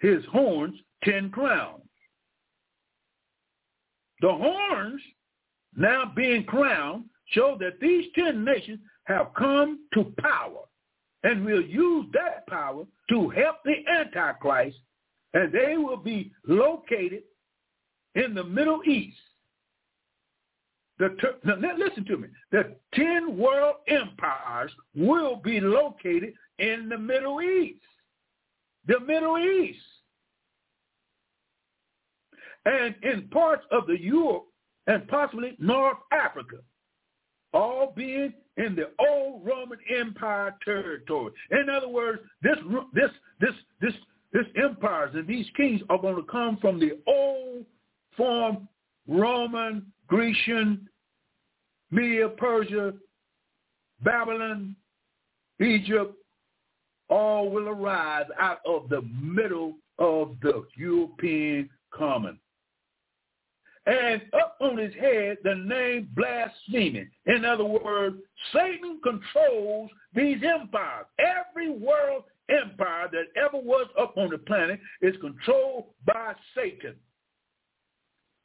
his 0.00 0.24
horns, 0.26 0.74
ten 1.04 1.30
crowns. 1.30 1.82
The 4.20 4.32
horns, 4.32 5.02
now 5.76 6.12
being 6.14 6.44
crowned, 6.44 7.04
show 7.26 7.56
that 7.60 7.80
these 7.80 8.06
ten 8.14 8.44
nations 8.44 8.80
have 9.04 9.28
come 9.36 9.80
to 9.94 10.12
power 10.20 10.62
and 11.24 11.44
will 11.44 11.62
use 11.62 12.06
that 12.12 12.46
power 12.46 12.84
to 13.08 13.28
help 13.30 13.56
the 13.64 13.74
Antichrist 13.90 14.76
and 15.34 15.52
they 15.52 15.76
will 15.76 15.96
be 15.96 16.32
located 16.46 17.22
in 18.14 18.34
the 18.34 18.44
Middle 18.44 18.82
East. 18.84 19.16
the 20.98 21.16
now, 21.44 21.76
listen 21.76 22.04
to 22.06 22.18
me. 22.18 22.28
The 22.50 22.76
ten 22.94 23.36
world 23.36 23.76
empires 23.88 24.70
will 24.94 25.36
be 25.36 25.60
located 25.60 26.34
in 26.58 26.88
the 26.88 26.98
Middle 26.98 27.40
East. 27.40 27.80
The 28.86 29.00
Middle 29.00 29.38
East. 29.38 29.80
And 32.64 32.94
in 33.02 33.28
parts 33.28 33.64
of 33.72 33.86
the 33.86 34.00
Europe 34.00 34.46
and 34.86 35.08
possibly 35.08 35.56
North 35.58 35.98
Africa, 36.12 36.58
all 37.52 37.92
being 37.96 38.32
in 38.56 38.76
the 38.76 38.90
old 38.98 39.44
Roman 39.46 39.78
Empire 39.94 40.54
territory. 40.64 41.32
In 41.50 41.68
other 41.68 41.88
words, 41.88 42.20
this 42.42 42.56
this 42.92 43.10
this 43.40 43.54
this 43.80 43.94
this 44.32 44.46
empires 44.56 45.10
and 45.14 45.26
these 45.26 45.46
kings 45.56 45.82
are 45.90 45.98
going 45.98 46.16
to 46.16 46.30
come 46.30 46.56
from 46.60 46.80
the 46.80 46.98
old 47.06 47.64
form 48.16 48.68
Roman, 49.08 49.92
Grecian, 50.06 50.88
Media, 51.90 52.28
Persia, 52.28 52.94
Babylon, 54.02 54.76
Egypt, 55.60 56.14
all 57.08 57.50
will 57.50 57.68
arise 57.68 58.26
out 58.38 58.60
of 58.66 58.88
the 58.88 59.02
middle 59.20 59.74
of 59.98 60.36
the 60.40 60.64
European 60.76 61.68
common. 61.92 62.38
And 63.84 64.22
up 64.32 64.56
on 64.60 64.78
his 64.78 64.94
head, 64.94 65.38
the 65.42 65.56
name 65.56 66.08
blaspheming. 66.14 67.10
In 67.26 67.44
other 67.44 67.64
words, 67.64 68.16
Satan 68.52 69.00
controls 69.02 69.90
these 70.14 70.38
empires. 70.42 71.06
Every 71.18 71.70
world 71.70 72.22
empire 72.62 73.08
that 73.12 73.26
ever 73.40 73.58
was 73.62 73.86
up 73.98 74.16
on 74.16 74.30
the 74.30 74.38
planet 74.38 74.80
is 75.00 75.14
controlled 75.20 75.86
by 76.06 76.34
Satan. 76.54 76.94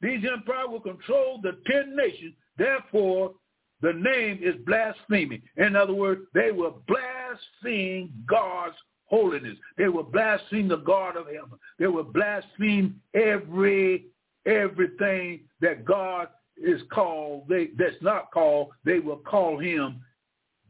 These 0.00 0.24
empires 0.30 0.68
will 0.68 0.80
control 0.80 1.40
the 1.42 1.58
ten 1.70 1.96
nations. 1.96 2.34
Therefore, 2.56 3.32
the 3.80 3.92
name 3.92 4.40
is 4.42 4.54
blaspheming. 4.66 5.42
In 5.56 5.76
other 5.76 5.94
words, 5.94 6.22
they 6.34 6.50
will 6.50 6.82
blaspheme 6.86 8.12
God's 8.28 8.76
holiness. 9.06 9.56
They 9.76 9.88
will 9.88 10.04
blaspheme 10.04 10.68
the 10.68 10.76
God 10.78 11.16
of 11.16 11.26
heaven. 11.26 11.58
They 11.78 11.86
will 11.86 12.04
blaspheme 12.04 13.00
every 13.14 14.06
everything 14.46 15.40
that 15.60 15.84
God 15.84 16.28
is 16.56 16.80
called. 16.92 17.48
They 17.48 17.68
that's 17.76 18.00
not 18.02 18.30
called. 18.32 18.70
They 18.84 18.98
will 18.98 19.18
call 19.18 19.58
him 19.58 20.00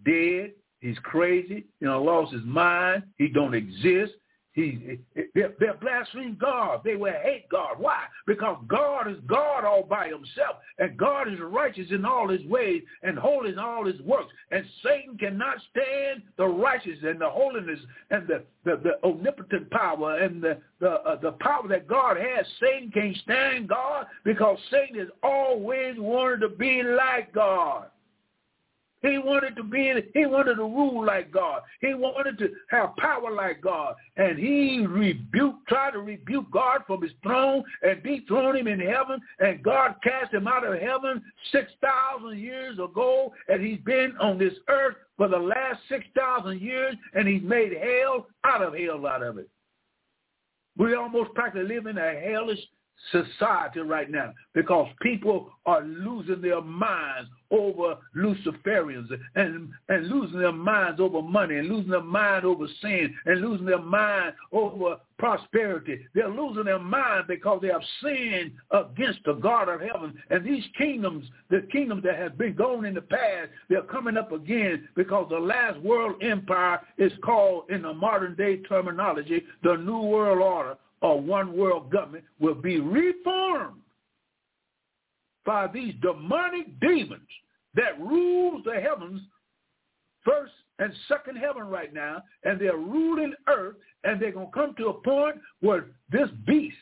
dead. 0.05 0.53
He's 0.81 0.99
crazy. 1.03 1.67
You 1.81 1.89
know, 1.89 2.03
lost 2.03 2.33
his 2.33 2.45
mind. 2.45 3.03
He 3.17 3.29
don't 3.29 3.55
exist. 3.55 4.13
He, 4.59 4.99
they're, 5.37 5.75
blaspheming 5.81 6.37
God. 6.41 6.81
They 6.83 6.97
will 6.97 7.13
hate 7.23 7.49
God. 7.49 7.75
Why? 7.79 8.03
Because 8.27 8.57
God 8.67 9.09
is 9.09 9.19
God 9.29 9.65
all 9.65 9.85
by 9.85 10.09
himself, 10.09 10.57
and 10.81 10.97
God 10.97 11.33
is 11.33 11.39
righteous 11.41 11.87
in 11.93 12.05
all 12.05 12.29
his 12.29 12.45
ways 12.47 12.83
and 13.05 13.17
holy 13.17 13.51
in 13.51 13.59
all 13.61 13.87
his 13.87 14.01
works. 14.01 14.33
And 14.51 14.65
Satan 14.83 15.17
cannot 15.17 15.59
stand 15.71 16.23
the 16.39 16.47
righteousness 16.47 17.05
and 17.05 17.21
the 17.21 17.31
holiness 17.31 17.79
and 18.11 18.27
the, 18.27 18.43
the, 18.65 18.81
the 18.83 19.09
omnipotent 19.09 19.71
power 19.71 20.19
and 20.19 20.43
the, 20.43 20.59
the, 20.81 20.91
uh, 20.91 21.21
the 21.21 21.33
power 21.39 21.69
that 21.69 21.87
God 21.87 22.17
has. 22.17 22.45
Satan 22.59 22.91
can't 22.91 23.17
stand 23.19 23.69
God 23.69 24.07
because 24.25 24.59
Satan 24.73 24.99
has 24.99 25.09
always 25.23 25.95
wanted 25.99 26.41
to 26.41 26.49
be 26.49 26.83
like 26.83 27.33
God. 27.33 27.91
He 29.03 29.17
wanted 29.19 29.55
to 29.57 29.63
be, 29.63 29.93
he 30.13 30.27
wanted 30.27 30.57
to 30.57 30.63
rule 30.63 31.05
like 31.05 31.31
God. 31.31 31.63
He 31.81 31.95
wanted 31.95 32.37
to 32.39 32.51
have 32.71 32.97
power 32.97 33.31
like 33.31 33.61
God. 33.61 33.95
And 34.17 34.39
he 34.39 34.85
rebuked, 34.87 35.69
tried 35.69 35.93
to 35.93 36.01
rebuke 36.01 36.51
God 36.51 36.81
from 36.87 37.03
his 37.03 37.13
throne 37.23 37.63
and 37.83 38.03
dethrone 38.03 38.57
him 38.57 38.67
in 38.67 38.81
heaven. 38.81 39.21
And 39.39 39.63
God 39.63 39.95
cast 40.03 40.35
him 40.35 40.49
out 40.49 40.67
of 40.67 40.81
heaven 40.81 41.23
6,000 41.53 42.39
years 42.39 42.79
ago. 42.79 43.33
And 43.49 43.65
he's 43.65 43.81
been 43.81 44.15
on 44.21 44.37
this 44.37 44.55
earth 44.69 44.97
for 45.17 45.29
the 45.29 45.39
last 45.39 45.81
6,000 45.89 46.61
years. 46.61 46.97
And 47.15 47.29
he's 47.29 47.43
made 47.43 47.73
hell 47.73 48.27
out 48.45 48.63
of 48.63 48.75
hell 48.75 49.07
out 49.07 49.23
of 49.23 49.39
it. 49.39 49.49
We 50.77 50.95
almost 50.95 51.35
practically 51.35 51.69
live 51.69 51.87
in 51.87 51.99
a 51.99 52.21
hellish 52.21 52.61
society 53.13 53.81
right 53.81 54.11
now 54.11 54.33
because 54.55 54.89
people 55.01 55.51
are 55.67 55.83
losing 55.83 56.41
their 56.43 56.61
minds 56.61 57.31
over 57.51 57.97
Luciferians 58.17 59.09
and, 59.35 59.71
and 59.89 60.09
losing 60.09 60.41
their 60.41 60.53
minds 60.53 61.01
over 61.01 61.23
money 61.23 61.57
and 61.57 61.69
losing 61.69 61.91
their 61.91 62.03
mind 62.03 62.45
over 62.45 62.67
sin 62.83 63.15
and 63.25 63.41
losing 63.41 63.67
their 63.67 63.81
mind 63.81 64.35
over 64.53 64.97
prosperity. 65.19 66.07
They're 66.15 66.29
losing 66.29 66.65
their 66.65 66.79
mind 66.79 67.25
because 67.29 67.61
they 67.63 67.69
have 67.69 67.83
sinned 68.03 68.53
against 68.71 69.21
the 69.25 69.35
God 69.35 69.69
of 69.69 69.81
heaven. 69.81 70.15
And 70.31 70.45
these 70.45 70.65
kingdoms, 70.77 71.27
the 71.51 71.67
kingdoms 71.73 72.05
that 72.05 72.19
have 72.19 72.39
been 72.39 72.55
gone 72.55 72.85
in 72.85 72.95
the 72.95 73.03
past, 73.03 73.49
they're 73.69 73.83
coming 73.83 74.17
up 74.17 74.33
again 74.33 74.89
because 74.95 75.27
the 75.31 75.39
last 75.39 75.79
world 75.81 76.23
empire 76.23 76.81
is 76.99 77.13
called 77.25 77.65
in 77.71 77.83
the 77.83 77.95
modern 77.95 78.35
day 78.37 78.59
terminology 78.59 79.43
the 79.63 79.77
New 79.77 80.03
World 80.03 80.41
Order 80.41 80.77
or 81.03 81.21
one 81.21 81.57
world 81.57 81.91
government 81.91 82.25
will 82.41 82.55
be 82.55 82.81
reformed 82.81 83.81
by 85.45 85.67
these 85.67 85.95
demonic 86.03 86.79
demons 86.81 87.29
that 87.75 87.99
rules 88.01 88.63
the 88.65 88.81
heavens 88.81 89.21
first 90.25 90.53
and 90.79 90.93
second 91.09 91.37
heaven 91.37 91.65
right 91.65 91.93
now, 91.93 92.23
and 92.45 92.61
they're 92.61 92.77
ruling 92.77 93.35
earth, 93.49 93.77
and 94.05 94.21
they're 94.21 94.33
going 94.33 94.47
to 94.47 94.53
come 94.53 94.75
to 94.77 94.89
a 94.89 94.95
point 94.95 95.37
where 95.61 95.87
this 96.11 96.29
beast 96.47 96.77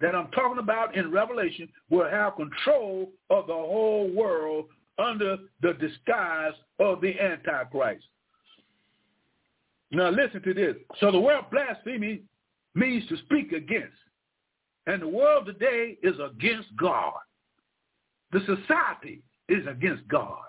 that 0.00 0.14
I'm 0.14 0.30
talking 0.30 0.58
about 0.58 0.96
in 0.96 1.10
Revelation 1.10 1.68
will 1.90 2.08
have 2.08 2.36
control 2.36 3.10
of 3.30 3.46
the 3.46 3.52
whole 3.52 4.10
world 4.14 4.66
under 4.98 5.36
the 5.62 5.74
disguise 5.74 6.52
of 6.78 7.00
the 7.00 7.18
Antichrist. 7.18 8.04
Now 9.90 10.10
listen 10.10 10.42
to 10.42 10.54
this. 10.54 10.76
So 11.00 11.10
the 11.10 11.20
word 11.20 11.44
blasphemy 11.50 12.22
means 12.78 13.06
to 13.08 13.16
speak 13.18 13.52
against. 13.52 13.96
And 14.86 15.02
the 15.02 15.08
world 15.08 15.46
today 15.46 15.98
is 16.02 16.14
against 16.18 16.68
God. 16.76 17.12
The 18.32 18.40
society 18.40 19.22
is 19.48 19.66
against 19.66 20.06
God. 20.08 20.42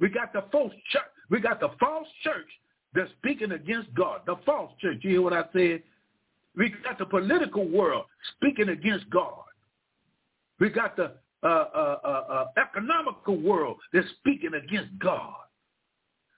We 0.00 0.08
got 0.08 0.32
the 0.32 0.44
false 0.50 0.72
church. 0.90 1.02
We 1.30 1.40
got 1.40 1.60
the 1.60 1.70
false 1.78 2.08
church 2.24 2.48
that's 2.94 3.10
speaking 3.18 3.52
against 3.52 3.94
God. 3.94 4.20
The 4.26 4.36
false 4.44 4.72
church. 4.80 4.98
You 5.02 5.10
hear 5.10 5.22
what 5.22 5.32
I 5.32 5.44
said? 5.52 5.82
We 6.56 6.74
got 6.84 6.98
the 6.98 7.06
political 7.06 7.68
world 7.68 8.04
speaking 8.36 8.68
against 8.68 9.08
God. 9.10 9.44
We 10.60 10.70
got 10.70 10.96
the 10.96 11.12
uh, 11.44 11.46
uh, 11.46 11.98
uh, 12.04 12.08
uh 12.08 12.46
economical 12.60 13.36
world 13.36 13.78
that's 13.92 14.06
speaking 14.20 14.54
against 14.54 14.96
God. 14.98 15.34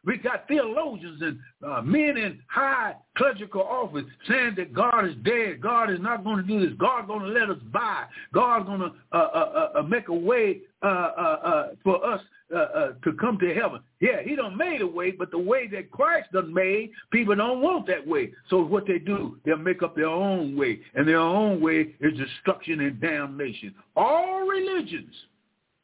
We 0.07 0.19
got 0.19 0.47
theologians 0.49 1.23
and 1.23 1.39
uh, 1.67 1.83
men 1.83 2.17
in 2.17 2.41
high 2.49 2.95
clerical 3.17 3.63
office 3.63 4.05
saying 4.29 4.55
that 4.57 4.73
God 4.75 5.07
is 5.07 5.15
dead. 5.25 5.61
God 5.61 5.91
is 5.91 6.01
not 6.01 6.25
going 6.25 6.37
to 6.37 6.43
do 6.43 6.61
this. 6.61 6.77
God's 6.79 7.07
going 7.07 7.23
to 7.23 7.29
let 7.29 7.51
us 7.51 7.63
by. 7.73 8.05
God's 8.33 8.67
going 8.67 8.81
to 8.81 8.93
uh, 9.13 9.17
uh, 9.17 9.71
uh, 9.75 9.79
uh, 9.79 9.83
make 9.83 10.09
a 10.09 10.15
way 10.15 10.61
uh, 10.83 10.87
uh, 10.87 11.69
for 11.83 12.05
us 12.05 12.21
to 12.51 13.13
come 13.21 13.39
to 13.39 13.53
heaven. 13.55 13.81
Yeah, 14.01 14.23
he 14.23 14.37
done 14.37 14.57
made 14.57 14.81
a 14.81 14.87
way, 14.87 15.11
but 15.11 15.31
the 15.31 15.39
way 15.39 15.67
that 15.69 15.91
Christ 15.91 16.31
done 16.33 16.53
made, 16.53 16.91
people 17.11 17.35
don't 17.35 17.61
want 17.61 17.87
that 17.89 18.07
way. 18.07 18.33
So 18.49 18.63
what 18.63 18.87
they 18.87 18.99
do, 18.99 19.39
they'll 19.45 19.57
make 19.57 19.83
up 19.83 19.97
their 19.97 20.07
own 20.07 20.57
way. 20.57 20.81
And 20.95 21.09
their 21.09 21.19
own 21.19 21.61
way 21.61 21.95
is 22.01 22.17
destruction 22.17 22.81
and 22.81 23.01
damnation. 23.01 23.75
All 23.97 24.47
religions 24.47 25.15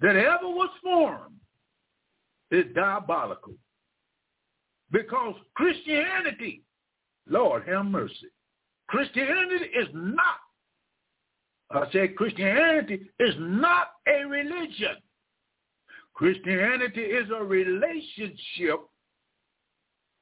that 0.00 0.14
ever 0.14 0.44
was 0.44 0.70
formed 0.82 1.34
is 2.50 2.66
diabolical. 2.74 3.54
Because 4.90 5.34
Christianity, 5.54 6.62
Lord 7.28 7.66
have 7.68 7.86
mercy, 7.86 8.28
Christianity 8.88 9.66
is 9.66 9.88
not, 9.94 10.40
I 11.70 11.90
say 11.92 12.08
Christianity 12.08 13.08
is 13.20 13.34
not 13.38 13.92
a 14.08 14.26
religion. 14.26 14.96
Christianity 16.14 17.00
is 17.00 17.30
a 17.30 17.42
relationship 17.42 18.80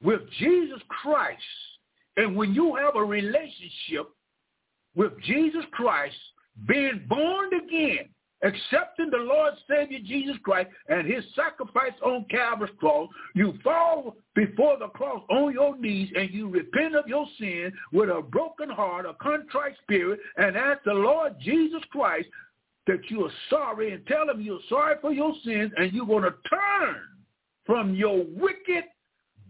with 0.03 0.21
Jesus 0.39 0.79
Christ. 0.87 1.41
And 2.17 2.35
when 2.35 2.53
you 2.53 2.75
have 2.75 2.95
a 2.95 3.03
relationship 3.03 4.09
with 4.95 5.13
Jesus 5.23 5.65
Christ, 5.71 6.15
being 6.67 7.05
born 7.07 7.49
again, 7.53 8.09
accepting 8.43 9.09
the 9.09 9.17
Lord 9.17 9.53
Savior 9.69 9.99
Jesus 10.03 10.37
Christ 10.43 10.69
and 10.87 11.05
his 11.05 11.23
sacrifice 11.35 11.93
on 12.03 12.25
Calvary's 12.29 12.73
cross, 12.79 13.09
you 13.35 13.53
fall 13.63 14.15
before 14.35 14.77
the 14.77 14.87
cross 14.87 15.21
on 15.29 15.53
your 15.53 15.77
knees 15.77 16.09
and 16.15 16.29
you 16.31 16.49
repent 16.49 16.95
of 16.95 17.07
your 17.07 17.25
sin 17.37 17.71
with 17.91 18.09
a 18.09 18.21
broken 18.21 18.69
heart, 18.69 19.05
a 19.05 19.13
contrite 19.15 19.75
spirit, 19.83 20.19
and 20.37 20.55
ask 20.55 20.79
the 20.85 20.93
Lord 20.93 21.35
Jesus 21.41 21.81
Christ 21.91 22.27
that 22.87 23.01
you 23.09 23.25
are 23.25 23.31
sorry 23.49 23.93
and 23.93 24.05
tell 24.07 24.29
him 24.29 24.41
you're 24.41 24.59
sorry 24.67 24.95
for 25.01 25.11
your 25.11 25.33
sins 25.43 25.71
and 25.77 25.93
you're 25.93 26.05
going 26.05 26.23
to 26.23 26.33
turn 26.49 26.95
from 27.65 27.93
your 27.93 28.25
wicked, 28.25 28.85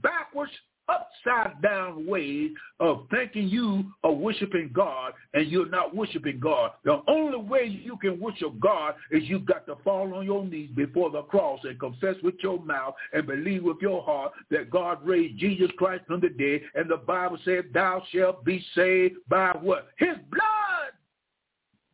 backwards, 0.02 0.52
upside 0.89 1.62
down 1.62 2.06
ways 2.06 2.52
of 2.80 3.06
thinking 3.12 3.47
you 3.47 3.86
are 4.04 4.12
worshiping 4.12 4.71
God 4.73 5.13
and 5.34 5.47
you're 5.47 5.69
not 5.69 5.95
worshiping 5.95 6.39
God. 6.39 6.71
The 6.84 7.02
only 7.08 7.38
way 7.38 7.65
you 7.65 7.97
can 7.97 8.19
worship 8.19 8.60
God 8.60 8.95
is 9.12 9.23
you've 9.25 9.45
got 9.45 9.65
to 9.67 9.75
fall 9.84 10.13
on 10.13 10.25
your 10.25 10.45
knees 10.45 10.69
before 10.75 11.12
the 11.12 11.23
cross 11.23 11.60
and 11.63 11.80
confess 11.80 12.15
with 12.23 12.36
your 12.41 12.60
mouth 12.60 12.95
and 13.13 13.28
believe 13.28 13.63
with 13.63 13.78
your 13.82 14.02
heart 14.04 14.34
that 14.49 14.69
God 14.69 15.06
raised 15.06 15.39
Jesus 15.39 15.69
Christ 15.78 16.06
from 16.08 16.21
the 16.21 16.30
dead. 16.30 16.62
And 16.75 16.89
the 16.89 16.97
Bible 16.97 17.38
said, 17.45 17.65
thou 17.73 18.04
shalt 18.12 18.43
be 18.43 18.63
saved 18.75 19.15
by 19.28 19.52
what? 19.62 19.89
His 19.97 20.15
blood. 20.32 20.93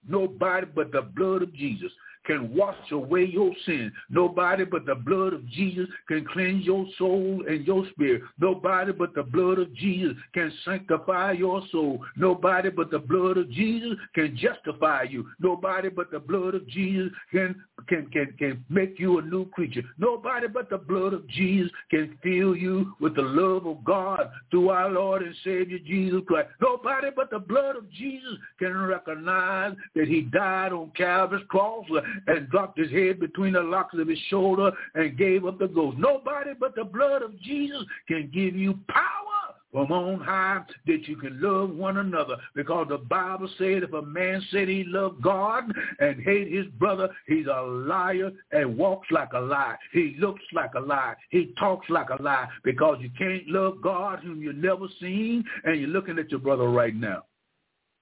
Nobody 0.08 0.67
but 0.73 0.91
the 0.91 1.01
blood 1.01 1.41
of 1.41 1.53
Jesus 1.53 1.91
can 2.25 2.55
wash 2.55 2.91
away 2.91 3.25
your 3.25 3.51
sin. 3.65 3.91
Nobody 4.09 4.65
but 4.65 4.85
the 4.85 4.95
blood 4.95 5.33
of 5.33 5.47
Jesus 5.49 5.88
can 6.07 6.25
cleanse 6.25 6.65
your 6.65 6.85
soul 6.97 7.43
and 7.47 7.65
your 7.65 7.88
spirit. 7.91 8.21
Nobody 8.39 8.91
but 8.91 9.13
the 9.13 9.23
blood 9.23 9.59
of 9.59 9.73
Jesus 9.75 10.13
can 10.33 10.51
sanctify 10.63 11.33
your 11.33 11.61
soul. 11.71 12.03
Nobody 12.15 12.69
but 12.69 12.91
the 12.91 12.99
blood 12.99 13.38
of 13.38 13.49
Jesus 13.51 13.93
can 14.13 14.38
justify 14.38 15.03
you. 15.03 15.27
Nobody 15.39 15.89
but 15.89 16.11
the 16.11 16.19
blood 16.19 16.55
of 16.55 16.67
Jesus 16.67 17.11
can 17.31 17.55
can 17.88 18.07
can 18.11 18.33
can 18.38 18.65
make 18.69 18.99
you 18.99 19.19
a 19.19 19.21
new 19.21 19.45
creature. 19.49 19.83
Nobody 19.97 20.47
but 20.47 20.69
the 20.69 20.77
blood 20.77 21.13
of 21.13 21.27
Jesus 21.27 21.71
can 21.89 22.17
fill 22.23 22.55
you 22.55 22.95
with 22.99 23.15
the 23.15 23.21
love 23.21 23.65
of 23.67 23.83
God 23.83 24.29
through 24.51 24.69
our 24.69 24.89
Lord 24.89 25.21
and 25.21 25.35
Savior 25.43 25.79
Jesus 25.79 26.21
Christ. 26.27 26.49
Nobody 26.61 27.07
but 27.15 27.29
the 27.29 27.39
blood 27.39 27.75
of 27.75 27.91
Jesus 27.91 28.38
can 28.59 28.75
recognize 28.75 29.75
that 29.95 30.07
he 30.07 30.21
died 30.21 30.73
on 30.73 30.91
Calvary's 30.95 31.45
cross 31.49 31.85
and 32.28 32.49
dropped 32.49 32.78
his 32.78 32.91
head 32.91 33.19
between 33.19 33.54
the 33.54 33.62
locks 33.62 33.95
of 33.97 34.08
his 34.08 34.19
shoulder 34.30 34.71
and 34.95 35.17
gave 35.17 35.45
up 35.45 35.60
the 35.60 35.67
ghost. 35.67 35.97
Nobody 35.97 36.51
but 36.60 36.75
the 36.75 36.84
blood 36.84 37.21
of 37.21 37.39
Jesus 37.41 37.84
can 38.08 38.30
give 38.34 38.56
you 38.56 38.80
power 38.88 39.36
from 39.75 39.91
on 39.91 40.21
high 40.21 40.62
that 40.88 41.06
you 41.06 41.17
can 41.17 41.41
love 41.41 41.69
one 41.69 41.97
another 41.97 42.38
because 42.56 42.88
the 42.88 42.97
Bible 42.97 43.49
said 43.58 43.84
if 43.84 43.91
a 43.91 44.01
man 44.01 44.41
said 44.49 44.69
he 44.69 44.86
loved 44.88 45.21
God 45.21 45.65
and 45.99 46.23
hate 46.23 46.49
his 46.49 46.65
brother, 46.80 47.10
he's 47.28 47.47
a 47.47 47.62
liar 47.62 48.32
and 48.54 48.78
walks 48.78 49.12
like 49.12 49.34
a 49.34 49.39
lie. 49.39 49.75
He 49.91 50.15
looks 50.17 50.43
like 50.54 50.75
a 50.75 50.80
lie. 50.80 51.15
He 51.30 51.54
talks 51.60 51.89
like 51.89 52.10
a 52.10 52.21
lie 52.21 52.47
because 52.63 52.99
you 53.01 53.10
can't 53.17 53.45
love 53.49 53.82
God 53.82 54.19
whom 54.19 54.41
you've 54.41 54.56
never 54.56 54.86
seen 55.01 55.43
and 55.65 55.78
you're 55.78 55.89
looking 55.89 56.19
at 56.19 56.32
your 56.32 56.39
brother 56.39 56.69
right 56.69 56.95
now. 56.95 57.23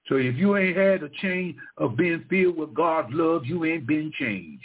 So 0.08 0.16
if 0.16 0.36
you 0.36 0.56
ain't 0.56 0.76
had 0.76 1.02
a 1.02 1.08
change 1.22 1.56
of 1.78 1.96
being 1.96 2.24
filled 2.28 2.56
with 2.56 2.74
God's 2.74 3.12
love, 3.12 3.46
you 3.46 3.64
ain't 3.64 3.86
been 3.86 4.12
changed. 4.18 4.64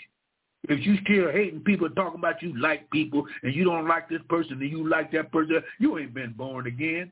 If 0.67 0.85
you 0.85 0.97
still 1.03 1.31
hating 1.31 1.61
people 1.61 1.89
talking 1.89 2.19
about 2.19 2.41
you 2.41 2.59
like 2.59 2.89
people 2.91 3.25
and 3.43 3.55
you 3.55 3.63
don't 3.63 3.87
like 3.87 4.09
this 4.09 4.21
person 4.27 4.53
and 4.53 4.69
you 4.69 4.87
like 4.89 5.11
that 5.13 5.31
person, 5.31 5.63
you 5.79 5.97
ain't 5.97 6.13
been 6.13 6.33
born 6.33 6.67
again. 6.67 7.11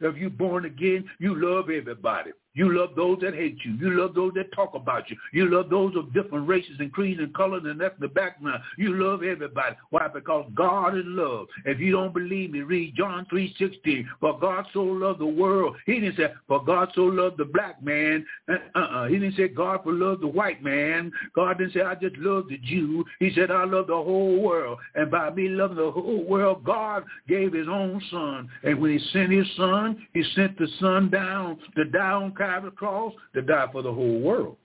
If 0.00 0.16
you 0.16 0.30
born 0.30 0.64
again, 0.64 1.04
you 1.18 1.34
love 1.34 1.70
everybody. 1.70 2.30
You 2.54 2.76
love 2.78 2.90
those 2.94 3.18
that 3.20 3.34
hate 3.34 3.58
you. 3.64 3.72
You 3.72 4.00
love 4.00 4.14
those 4.14 4.32
that 4.34 4.52
talk 4.52 4.74
about 4.74 5.10
you. 5.10 5.16
You 5.32 5.50
love 5.50 5.70
those 5.70 5.96
of 5.96 6.12
different 6.14 6.48
races 6.48 6.76
and 6.78 6.92
creeds 6.92 7.20
and 7.20 7.34
colors 7.34 7.62
and 7.66 7.82
ethnic 7.82 8.14
background. 8.14 8.62
You 8.78 8.94
love 8.94 9.24
everybody. 9.24 9.74
Why? 9.90 10.06
Because 10.06 10.48
God 10.54 10.96
is 10.96 11.04
love. 11.04 11.48
If 11.64 11.80
you 11.80 11.90
don't 11.90 12.14
believe 12.14 12.52
me, 12.52 12.60
read 12.60 12.94
John 12.94 13.26
3.16. 13.32 14.04
For 14.20 14.38
God 14.38 14.66
so 14.72 14.82
loved 14.82 15.20
the 15.20 15.26
world. 15.26 15.76
He 15.84 15.98
didn't 15.98 16.16
say, 16.16 16.32
for 16.46 16.62
God 16.64 16.90
so 16.94 17.02
loved 17.02 17.38
the 17.38 17.44
black 17.44 17.82
man. 17.82 18.24
Uh-uh. 18.48 19.08
He 19.08 19.18
didn't 19.18 19.36
say 19.36 19.48
God 19.48 19.80
for 19.82 19.92
love 19.92 20.20
the 20.20 20.28
white 20.28 20.62
man. 20.62 21.10
God 21.34 21.58
didn't 21.58 21.72
say, 21.72 21.80
I 21.80 21.96
just 21.96 22.16
love 22.18 22.44
the 22.48 22.58
Jew. 22.58 23.04
He 23.18 23.32
said, 23.34 23.50
I 23.50 23.64
love 23.64 23.88
the 23.88 23.94
whole 23.94 24.40
world. 24.40 24.78
And 24.94 25.10
by 25.10 25.30
me 25.30 25.48
loving 25.48 25.78
the 25.78 25.90
whole 25.90 26.24
world, 26.24 26.62
God 26.62 27.02
gave 27.28 27.52
his 27.52 27.66
own 27.68 28.00
son. 28.12 28.48
And 28.62 28.80
when 28.80 28.92
he 28.96 29.04
sent 29.12 29.32
his 29.32 29.46
son, 29.56 30.06
he 30.12 30.22
sent 30.36 30.56
the 30.56 30.68
son 30.78 31.10
down 31.10 31.58
to 31.74 31.84
die 31.84 32.12
Calvary 32.44 32.70
cross 32.72 33.12
to 33.34 33.42
die 33.42 33.66
for 33.72 33.82
the 33.82 33.92
whole 33.92 34.20
world. 34.20 34.56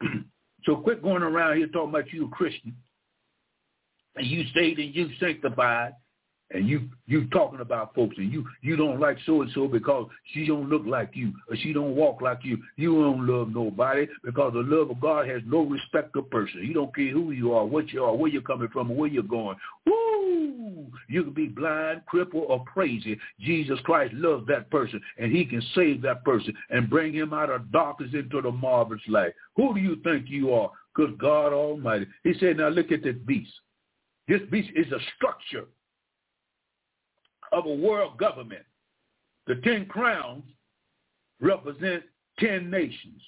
so 0.64 0.76
quit 0.76 1.02
going 1.02 1.22
around 1.22 1.56
here 1.56 1.66
talking 1.66 1.90
about 1.90 2.12
you 2.12 2.26
a 2.26 2.28
Christian 2.28 2.76
and 4.16 4.26
you 4.26 4.44
saved 4.54 4.78
and 4.78 4.94
you 4.94 5.08
sanctified 5.18 5.94
and 6.54 6.68
you 6.68 6.88
you 7.06 7.26
talking 7.28 7.60
about 7.60 7.94
folks 7.94 8.16
and 8.18 8.32
you 8.32 8.44
you 8.60 8.76
don't 8.76 9.00
like 9.00 9.16
so 9.26 9.42
and 9.42 9.50
so 9.54 9.66
because 9.66 10.08
she 10.32 10.46
don't 10.46 10.68
look 10.68 10.82
like 10.86 11.10
you 11.14 11.32
or 11.48 11.56
she 11.56 11.72
don't 11.72 11.96
walk 11.96 12.20
like 12.20 12.40
you. 12.42 12.58
You 12.76 12.94
don't 12.94 13.26
love 13.26 13.48
nobody 13.48 14.06
because 14.24 14.52
the 14.52 14.60
love 14.60 14.90
of 14.90 15.00
god 15.00 15.28
has 15.28 15.42
no 15.46 15.62
respect 15.62 16.16
of 16.16 16.30
person. 16.30 16.60
You 16.62 16.74
don't 16.74 16.94
care 16.94 17.10
who 17.10 17.32
you 17.32 17.52
are 17.52 17.64
what 17.64 17.90
you 17.90 18.04
are 18.04 18.14
where 18.14 18.30
you're 18.30 18.42
coming 18.42 18.68
from 18.68 18.94
where 18.94 19.08
you're 19.08 19.22
going. 19.22 19.56
Woo! 19.86 20.86
you 21.08 21.24
can 21.24 21.32
be 21.32 21.46
blind 21.46 22.02
crippled 22.06 22.44
or 22.48 22.64
crazy. 22.64 23.18
Jesus 23.40 23.78
christ 23.84 24.14
loves 24.14 24.46
that 24.48 24.70
person 24.70 25.00
and 25.18 25.32
he 25.32 25.44
can 25.44 25.62
save 25.74 26.02
that 26.02 26.24
person 26.24 26.54
and 26.70 26.90
bring 26.90 27.12
him 27.12 27.32
out 27.32 27.50
of 27.50 27.72
darkness 27.72 28.10
into 28.14 28.40
the 28.40 28.50
marvelous 28.50 29.02
light. 29.08 29.32
Who 29.56 29.74
do 29.74 29.80
you 29.80 29.96
think 30.04 30.26
you 30.28 30.52
are? 30.52 30.70
Good 30.94 31.18
god 31.18 31.52
almighty. 31.52 32.06
He 32.24 32.34
said 32.38 32.58
now 32.58 32.68
look 32.68 32.92
at 32.92 33.02
this 33.02 33.16
beast. 33.26 33.52
This 34.28 34.42
beast 34.50 34.70
is 34.76 34.86
a 34.92 34.98
structure 35.16 35.66
of 37.52 37.66
a 37.66 37.72
world 37.72 38.18
government. 38.18 38.64
The 39.46 39.56
ten 39.56 39.86
crowns 39.86 40.44
represent 41.40 42.02
ten 42.38 42.70
nations. 42.70 43.20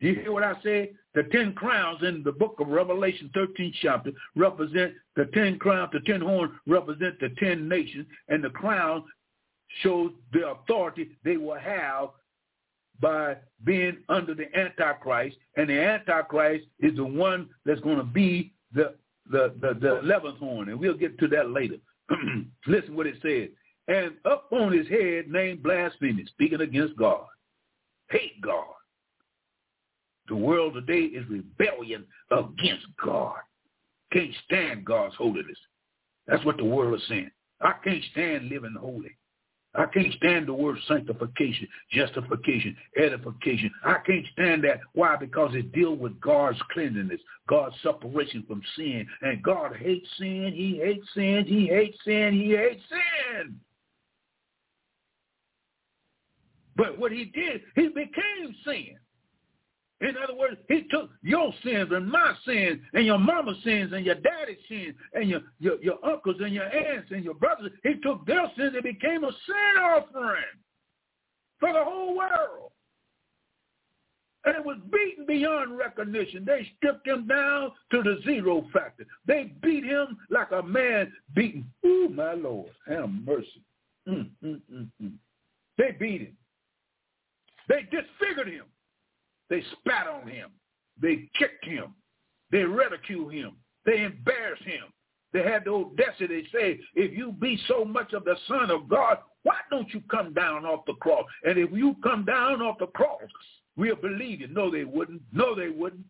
Do 0.00 0.08
you 0.08 0.14
hear 0.14 0.32
what 0.32 0.42
I 0.42 0.54
said? 0.62 0.90
The 1.14 1.24
ten 1.32 1.54
crowns 1.54 2.02
in 2.02 2.22
the 2.22 2.32
book 2.32 2.56
of 2.60 2.68
Revelation, 2.68 3.30
13th 3.34 3.74
chapter, 3.80 4.12
represent 4.34 4.92
the 5.16 5.26
ten 5.26 5.58
crowns. 5.58 5.90
The 5.92 6.00
ten 6.00 6.20
horns 6.20 6.52
represent 6.66 7.18
the 7.20 7.30
ten 7.38 7.68
nations, 7.68 8.06
and 8.28 8.44
the 8.44 8.50
crown 8.50 9.04
shows 9.82 10.12
the 10.32 10.48
authority 10.48 11.10
they 11.24 11.36
will 11.36 11.58
have 11.58 12.10
by 13.00 13.36
being 13.64 13.98
under 14.08 14.34
the 14.34 14.54
Antichrist, 14.56 15.36
and 15.56 15.68
the 15.68 15.78
Antichrist 15.78 16.66
is 16.80 16.96
the 16.96 17.04
one 17.04 17.48
that's 17.64 17.80
going 17.80 17.98
to 17.98 18.04
be 18.04 18.52
the 18.74 18.94
the 19.30 19.54
the, 19.60 19.74
the 19.80 19.98
eleventh 19.98 20.38
horn, 20.38 20.68
and 20.68 20.78
we'll 20.78 20.94
get 20.94 21.18
to 21.18 21.28
that 21.28 21.50
later. 21.50 21.76
Listen 22.66 22.96
what 22.96 23.06
it 23.06 23.16
says. 23.22 23.48
And 23.88 24.14
up 24.24 24.48
on 24.52 24.72
his 24.72 24.88
head 24.88 25.28
named 25.28 25.62
blasphemy, 25.62 26.24
speaking 26.26 26.60
against 26.60 26.96
God. 26.96 27.26
Hate 28.10 28.40
God. 28.40 28.64
The 30.28 30.36
world 30.36 30.74
today 30.74 31.04
is 31.04 31.24
rebellion 31.28 32.04
against 32.30 32.86
God. 33.04 33.36
Can't 34.12 34.32
stand 34.44 34.84
God's 34.84 35.14
holiness. 35.14 35.58
That's 36.26 36.44
what 36.44 36.56
the 36.56 36.64
world 36.64 37.00
is 37.00 37.06
saying. 37.08 37.30
I 37.60 37.74
can't 37.84 38.02
stand 38.12 38.48
living 38.48 38.74
holy. 38.78 39.16
I 39.76 39.86
can't 39.86 40.12
stand 40.14 40.48
the 40.48 40.54
word 40.54 40.78
sanctification, 40.88 41.68
justification, 41.92 42.76
edification. 42.96 43.70
I 43.84 43.98
can't 44.06 44.26
stand 44.32 44.64
that. 44.64 44.80
Why? 44.94 45.16
Because 45.16 45.54
it 45.54 45.72
deals 45.72 45.98
with 45.98 46.18
God's 46.20 46.58
cleanliness, 46.72 47.20
God's 47.48 47.76
separation 47.82 48.44
from 48.48 48.62
sin. 48.76 49.06
And 49.22 49.42
God 49.42 49.76
hates 49.76 50.08
sin. 50.18 50.52
He 50.54 50.80
hates 50.82 51.06
sin. 51.14 51.44
He 51.46 51.66
hates 51.66 51.98
sin. 52.04 52.32
He 52.32 52.50
hates 52.56 52.82
sin. 52.88 53.60
But 56.76 56.98
what 56.98 57.12
he 57.12 57.26
did, 57.26 57.62
he 57.74 57.88
became 57.88 58.54
sin. 58.64 58.96
In 60.02 60.14
other 60.22 60.34
words, 60.34 60.56
he 60.68 60.82
took 60.90 61.10
your 61.22 61.52
sins 61.64 61.90
and 61.90 62.10
my 62.10 62.34
sins 62.46 62.80
and 62.92 63.06
your 63.06 63.18
mama's 63.18 63.56
sins 63.64 63.92
and 63.94 64.04
your 64.04 64.16
daddy's 64.16 64.58
sins 64.68 64.94
and 65.14 65.28
your, 65.28 65.40
your, 65.58 65.80
your 65.82 66.04
uncles 66.04 66.36
and 66.40 66.52
your 66.52 66.64
aunts 66.64 67.10
and 67.10 67.24
your 67.24 67.34
brothers. 67.34 67.72
He 67.82 67.94
took 68.02 68.26
their 68.26 68.50
sins 68.58 68.74
and 68.74 68.82
became 68.82 69.24
a 69.24 69.30
sin 69.46 69.82
offering 69.82 70.44
for 71.58 71.72
the 71.72 71.82
whole 71.82 72.14
world. 72.14 72.72
And 74.44 74.54
it 74.54 74.64
was 74.64 74.76
beaten 74.92 75.26
beyond 75.26 75.76
recognition. 75.76 76.44
They 76.44 76.70
stripped 76.76 77.06
him 77.06 77.26
down 77.26 77.72
to 77.90 78.02
the 78.02 78.20
zero 78.24 78.66
factor. 78.72 79.06
They 79.26 79.54
beat 79.62 79.84
him 79.84 80.18
like 80.30 80.52
a 80.52 80.62
man 80.62 81.10
beaten. 81.34 81.68
Ooh, 81.84 82.10
my 82.10 82.34
Lord, 82.34 82.70
have 82.86 83.08
mercy. 83.10 83.62
Mm, 84.06 84.30
mm, 84.44 84.60
mm, 84.72 84.88
mm. 85.02 85.12
They 85.78 85.96
beat 85.98 86.20
him. 86.20 86.36
They 87.68 87.82
disfigured 87.90 88.48
him. 88.48 88.66
They 89.48 89.62
spat 89.72 90.06
on 90.06 90.28
him. 90.28 90.50
They 91.00 91.28
kicked 91.38 91.64
him. 91.64 91.94
They 92.50 92.64
ridiculed 92.64 93.32
him. 93.32 93.56
They 93.84 94.02
embarrassed 94.02 94.64
him. 94.64 94.84
They 95.32 95.42
had 95.42 95.64
the 95.64 95.72
audacity 95.72 96.42
to 96.42 96.48
say, 96.52 96.80
if 96.94 97.16
you 97.16 97.32
be 97.32 97.58
so 97.68 97.84
much 97.84 98.12
of 98.12 98.24
the 98.24 98.36
Son 98.48 98.70
of 98.70 98.88
God, 98.88 99.18
why 99.42 99.56
don't 99.70 99.92
you 99.92 100.02
come 100.10 100.32
down 100.32 100.64
off 100.64 100.86
the 100.86 100.94
cross? 100.94 101.24
And 101.44 101.58
if 101.58 101.70
you 101.72 101.94
come 102.02 102.24
down 102.24 102.62
off 102.62 102.78
the 102.78 102.86
cross, 102.86 103.20
we'll 103.76 103.96
believe 103.96 104.40
you. 104.40 104.48
No, 104.48 104.70
they 104.70 104.84
wouldn't. 104.84 105.22
No, 105.32 105.54
they 105.54 105.68
wouldn't. 105.68 106.04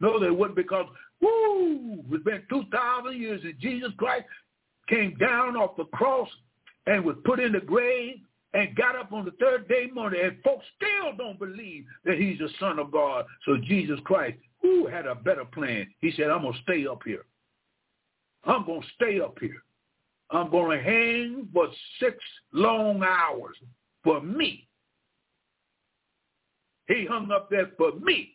No, 0.00 0.18
they 0.18 0.30
wouldn't 0.30 0.56
because, 0.56 0.86
woo, 1.20 2.02
it's 2.10 2.24
been 2.24 2.42
2,000 2.50 3.20
years 3.20 3.40
and 3.44 3.58
Jesus 3.60 3.90
Christ 3.98 4.24
came 4.88 5.16
down 5.16 5.56
off 5.56 5.76
the 5.76 5.84
cross 5.84 6.28
and 6.86 7.04
was 7.04 7.16
put 7.24 7.38
in 7.38 7.52
the 7.52 7.60
grave 7.60 8.16
and 8.52 8.74
got 8.74 8.96
up 8.96 9.12
on 9.12 9.24
the 9.24 9.30
third 9.32 9.68
day 9.68 9.88
morning, 9.92 10.20
and 10.22 10.36
folks 10.42 10.64
still 10.76 11.16
don't 11.16 11.38
believe 11.38 11.84
that 12.04 12.18
he's 12.18 12.38
the 12.38 12.48
Son 12.58 12.78
of 12.78 12.90
God. 12.90 13.24
So 13.44 13.56
Jesus 13.56 14.00
Christ, 14.04 14.38
who 14.60 14.86
had 14.86 15.06
a 15.06 15.14
better 15.14 15.44
plan? 15.44 15.86
He 16.00 16.12
said, 16.12 16.30
I'm 16.30 16.42
going 16.42 16.54
to 16.54 16.62
stay 16.62 16.86
up 16.86 17.00
here. 17.04 17.24
I'm 18.44 18.64
going 18.66 18.82
to 18.82 18.88
stay 18.96 19.20
up 19.20 19.36
here. 19.40 19.62
I'm 20.30 20.50
going 20.50 20.78
to 20.78 20.84
hang 20.84 21.48
for 21.52 21.68
six 21.98 22.16
long 22.52 23.02
hours 23.02 23.56
for 24.02 24.20
me. 24.20 24.66
He 26.88 27.06
hung 27.08 27.30
up 27.30 27.50
there 27.50 27.70
for 27.76 27.92
me. 28.00 28.32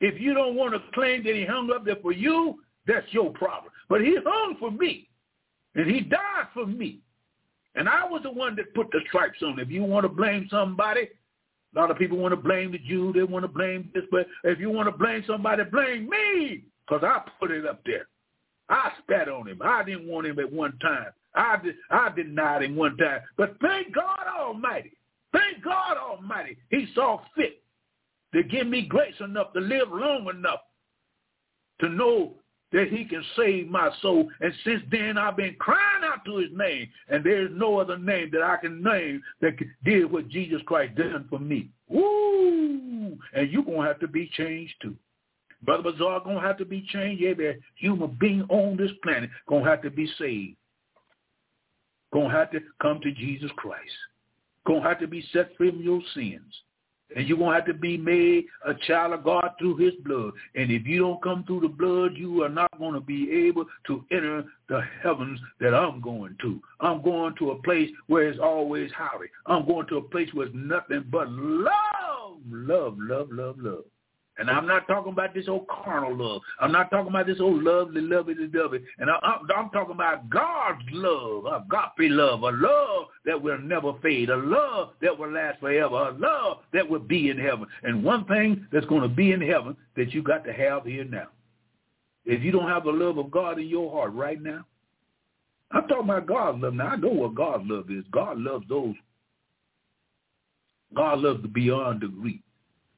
If 0.00 0.20
you 0.20 0.34
don't 0.34 0.56
want 0.56 0.74
to 0.74 0.80
claim 0.92 1.24
that 1.24 1.34
he 1.34 1.44
hung 1.44 1.70
up 1.70 1.84
there 1.84 1.96
for 2.00 2.12
you, 2.12 2.60
that's 2.86 3.06
your 3.10 3.30
problem. 3.30 3.72
But 3.88 4.00
he 4.00 4.16
hung 4.24 4.56
for 4.58 4.70
me, 4.70 5.08
and 5.74 5.90
he 5.90 6.00
died 6.00 6.48
for 6.54 6.66
me. 6.66 7.00
And 7.74 7.88
I 7.88 8.04
was 8.04 8.22
the 8.22 8.30
one 8.30 8.56
that 8.56 8.74
put 8.74 8.90
the 8.90 9.00
stripes 9.08 9.42
on. 9.42 9.58
If 9.58 9.70
you 9.70 9.84
want 9.84 10.04
to 10.04 10.08
blame 10.08 10.48
somebody, 10.50 11.08
a 11.74 11.78
lot 11.78 11.90
of 11.90 11.98
people 11.98 12.18
want 12.18 12.32
to 12.32 12.36
blame 12.36 12.72
the 12.72 12.78
Jew. 12.78 13.12
They 13.12 13.22
want 13.22 13.44
to 13.44 13.48
blame 13.48 13.90
this. 13.94 14.04
But 14.10 14.26
if 14.44 14.58
you 14.58 14.70
want 14.70 14.88
to 14.88 14.96
blame 14.96 15.22
somebody, 15.26 15.62
blame 15.64 16.08
me 16.08 16.64
because 16.86 17.04
I 17.04 17.22
put 17.38 17.50
it 17.50 17.66
up 17.66 17.80
there. 17.86 18.08
I 18.68 18.92
spat 19.02 19.28
on 19.28 19.48
him. 19.48 19.60
I 19.64 19.84
didn't 19.84 20.06
want 20.08 20.26
him 20.26 20.38
at 20.38 20.52
one 20.52 20.76
time. 20.78 21.06
I, 21.34 21.58
I 21.90 22.10
denied 22.10 22.62
him 22.62 22.76
one 22.76 22.96
time. 22.96 23.20
But 23.36 23.56
thank 23.60 23.94
God 23.94 24.26
Almighty. 24.36 24.92
Thank 25.32 25.62
God 25.62 25.96
Almighty. 25.96 26.56
He 26.70 26.88
saw 26.94 27.20
fit 27.36 27.62
to 28.34 28.42
give 28.42 28.66
me 28.66 28.82
grace 28.82 29.14
enough 29.20 29.52
to 29.52 29.60
live 29.60 29.88
long 29.90 30.28
enough 30.28 30.60
to 31.80 31.88
know 31.88 32.34
that 32.72 32.88
he 32.88 33.04
can 33.04 33.24
save 33.36 33.68
my 33.68 33.90
soul. 34.00 34.28
And 34.40 34.52
since 34.64 34.82
then, 34.90 35.18
I've 35.18 35.36
been 35.36 35.56
crying 35.58 36.04
out 36.04 36.24
to 36.24 36.36
his 36.36 36.50
name. 36.52 36.88
And 37.08 37.24
there's 37.24 37.50
no 37.52 37.78
other 37.78 37.98
name 37.98 38.30
that 38.32 38.42
I 38.42 38.56
can 38.56 38.82
name 38.82 39.22
that 39.40 39.54
did 39.84 40.10
what 40.10 40.28
Jesus 40.28 40.62
Christ 40.66 40.94
done 40.94 41.26
for 41.28 41.38
me. 41.38 41.70
Woo! 41.88 43.18
And 43.34 43.50
you're 43.50 43.64
going 43.64 43.82
to 43.82 43.86
have 43.86 44.00
to 44.00 44.08
be 44.08 44.30
changed 44.36 44.74
too. 44.80 44.96
Brother 45.62 45.90
Bazaar 45.90 46.20
going 46.20 46.36
to 46.36 46.42
have 46.42 46.58
to 46.58 46.64
be 46.64 46.86
changed. 46.88 47.22
Every 47.22 47.60
human 47.76 48.16
being 48.20 48.46
on 48.48 48.76
this 48.76 48.92
planet 49.02 49.30
going 49.48 49.64
to 49.64 49.70
have 49.70 49.82
to 49.82 49.90
be 49.90 50.10
saved. 50.18 50.56
Going 52.12 52.30
to 52.30 52.36
have 52.36 52.50
to 52.52 52.60
come 52.80 53.00
to 53.02 53.12
Jesus 53.12 53.50
Christ. 53.56 53.92
Going 54.66 54.82
to 54.82 54.88
have 54.88 55.00
to 55.00 55.06
be 55.06 55.24
set 55.32 55.56
free 55.56 55.70
from 55.70 55.82
your 55.82 56.00
sins. 56.14 56.54
And 57.16 57.26
you're 57.26 57.38
going 57.38 57.50
to 57.50 57.56
have 57.56 57.66
to 57.66 57.74
be 57.74 57.96
made 57.96 58.44
a 58.66 58.74
child 58.86 59.12
of 59.14 59.24
God 59.24 59.50
through 59.58 59.76
his 59.76 59.94
blood. 60.04 60.32
And 60.54 60.70
if 60.70 60.86
you 60.86 61.00
don't 61.00 61.22
come 61.22 61.44
through 61.44 61.60
the 61.60 61.68
blood, 61.68 62.12
you 62.14 62.42
are 62.42 62.48
not 62.48 62.78
going 62.78 62.94
to 62.94 63.00
be 63.00 63.30
able 63.48 63.64
to 63.86 64.04
enter 64.10 64.44
the 64.68 64.80
heavens 65.02 65.40
that 65.60 65.74
I'm 65.74 66.00
going 66.00 66.36
to. 66.42 66.60
I'm 66.80 67.02
going 67.02 67.34
to 67.38 67.50
a 67.50 67.62
place 67.62 67.90
where 68.06 68.28
it's 68.28 68.38
always 68.40 68.90
howdy. 68.92 69.26
I'm 69.46 69.66
going 69.66 69.86
to 69.88 69.96
a 69.96 70.02
place 70.02 70.28
where 70.32 70.46
it's 70.46 70.56
nothing 70.56 71.04
but 71.10 71.28
love, 71.30 72.38
love, 72.48 72.96
love, 72.98 73.28
love, 73.30 73.56
love. 73.58 73.84
And 74.40 74.48
I'm 74.48 74.66
not 74.66 74.88
talking 74.88 75.12
about 75.12 75.34
this 75.34 75.48
old 75.48 75.68
carnal 75.68 76.16
love. 76.16 76.40
I'm 76.60 76.72
not 76.72 76.90
talking 76.90 77.10
about 77.10 77.26
this 77.26 77.40
old 77.40 77.62
lovely, 77.62 78.00
lovely, 78.00 78.34
lovely. 78.54 78.80
And 78.98 79.10
I, 79.10 79.16
I'm, 79.22 79.46
I'm 79.54 79.68
talking 79.68 79.94
about 79.94 80.30
God's 80.30 80.82
love, 80.92 81.44
a 81.44 81.56
agape 81.58 82.10
love, 82.10 82.42
a 82.42 82.50
love 82.50 83.08
that 83.26 83.40
will 83.40 83.58
never 83.58 83.92
fade, 84.00 84.30
a 84.30 84.36
love 84.36 84.92
that 85.02 85.16
will 85.16 85.30
last 85.30 85.60
forever, 85.60 85.94
a 85.94 86.12
love 86.12 86.58
that 86.72 86.88
will 86.88 87.00
be 87.00 87.28
in 87.28 87.36
heaven. 87.36 87.66
And 87.82 88.02
one 88.02 88.24
thing 88.24 88.66
that's 88.72 88.86
going 88.86 89.02
to 89.02 89.08
be 89.08 89.32
in 89.32 89.42
heaven 89.42 89.76
that 89.96 90.14
you 90.14 90.22
got 90.22 90.42
to 90.46 90.54
have 90.54 90.86
here 90.86 91.04
now. 91.04 91.28
If 92.24 92.42
you 92.42 92.50
don't 92.50 92.68
have 92.68 92.84
the 92.84 92.92
love 92.92 93.18
of 93.18 93.30
God 93.30 93.58
in 93.58 93.68
your 93.68 93.92
heart 93.92 94.14
right 94.14 94.40
now, 94.40 94.64
I'm 95.70 95.86
talking 95.86 96.04
about 96.04 96.26
God's 96.26 96.62
love. 96.62 96.74
Now, 96.74 96.88
I 96.88 96.96
know 96.96 97.10
what 97.10 97.34
God's 97.34 97.64
love 97.68 97.90
is. 97.90 98.04
God 98.10 98.38
loves 98.38 98.64
those. 98.70 98.94
God 100.96 101.18
loves 101.18 101.42
the 101.42 101.48
beyond 101.48 102.00
degree. 102.00 102.42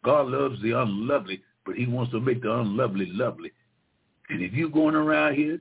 God 0.05 0.29
loves 0.29 0.61
the 0.63 0.73
unlovely, 0.73 1.43
but 1.65 1.77
he 1.77 1.87
wants 1.87 2.13
to 2.13 2.21
make 2.21 2.43
the 2.43 2.53
unlovely 2.53 3.07
lovely. 3.13 3.53
And 4.29 4.43
if 4.43 4.53
you're 4.53 4.69
going 4.69 4.95
around 4.95 5.35
here 5.35 5.61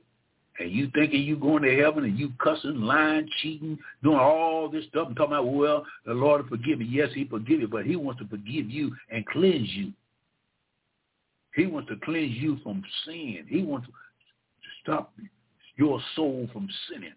and 0.58 0.70
you 0.70 0.90
thinking 0.94 1.22
you 1.22 1.36
going 1.36 1.62
to 1.62 1.76
heaven 1.76 2.04
and 2.04 2.18
you 2.18 2.32
cussing, 2.38 2.80
lying, 2.80 3.28
cheating, 3.40 3.78
doing 4.02 4.18
all 4.18 4.68
this 4.68 4.84
stuff 4.86 5.08
and 5.08 5.16
talking 5.16 5.34
about, 5.34 5.52
well, 5.52 5.84
the 6.06 6.12
Lord 6.12 6.42
will 6.42 6.58
forgive 6.58 6.78
me. 6.78 6.86
Yes, 6.86 7.10
he 7.14 7.24
forgive 7.24 7.60
you, 7.60 7.68
but 7.68 7.86
he 7.86 7.96
wants 7.96 8.20
to 8.20 8.28
forgive 8.28 8.70
you 8.70 8.94
and 9.10 9.26
cleanse 9.26 9.68
you. 9.70 9.92
He 11.54 11.66
wants 11.66 11.88
to 11.90 11.96
cleanse 12.04 12.34
you 12.36 12.58
from 12.62 12.82
sin. 13.04 13.44
He 13.48 13.62
wants 13.62 13.86
to 13.86 13.92
stop 14.82 15.12
your 15.76 16.00
soul 16.16 16.48
from 16.52 16.68
sinning. 16.90 17.12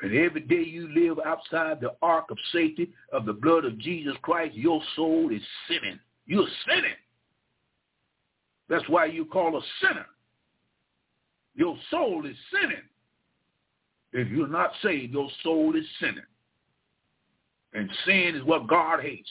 And 0.00 0.14
every 0.16 0.42
day 0.42 0.62
you 0.62 0.88
live 0.94 1.18
outside 1.24 1.80
the 1.80 1.94
ark 2.02 2.26
of 2.30 2.38
safety 2.52 2.90
of 3.12 3.26
the 3.26 3.32
blood 3.32 3.64
of 3.64 3.78
Jesus 3.78 4.14
Christ, 4.22 4.54
your 4.54 4.80
soul 4.94 5.30
is 5.32 5.42
sinning. 5.66 5.98
You're 6.26 6.46
sinning. 6.68 6.94
That's 8.68 8.88
why 8.88 9.06
you 9.06 9.24
call 9.24 9.56
a 9.56 9.62
sinner. 9.80 10.06
Your 11.56 11.76
soul 11.90 12.26
is 12.26 12.36
sinning. 12.52 12.82
If 14.12 14.28
you're 14.28 14.46
not 14.46 14.70
saved, 14.82 15.12
your 15.12 15.28
soul 15.42 15.74
is 15.74 15.84
sinning. 16.00 16.22
And 17.74 17.90
sin 18.06 18.34
is 18.36 18.44
what 18.44 18.68
God 18.68 19.00
hates. 19.00 19.28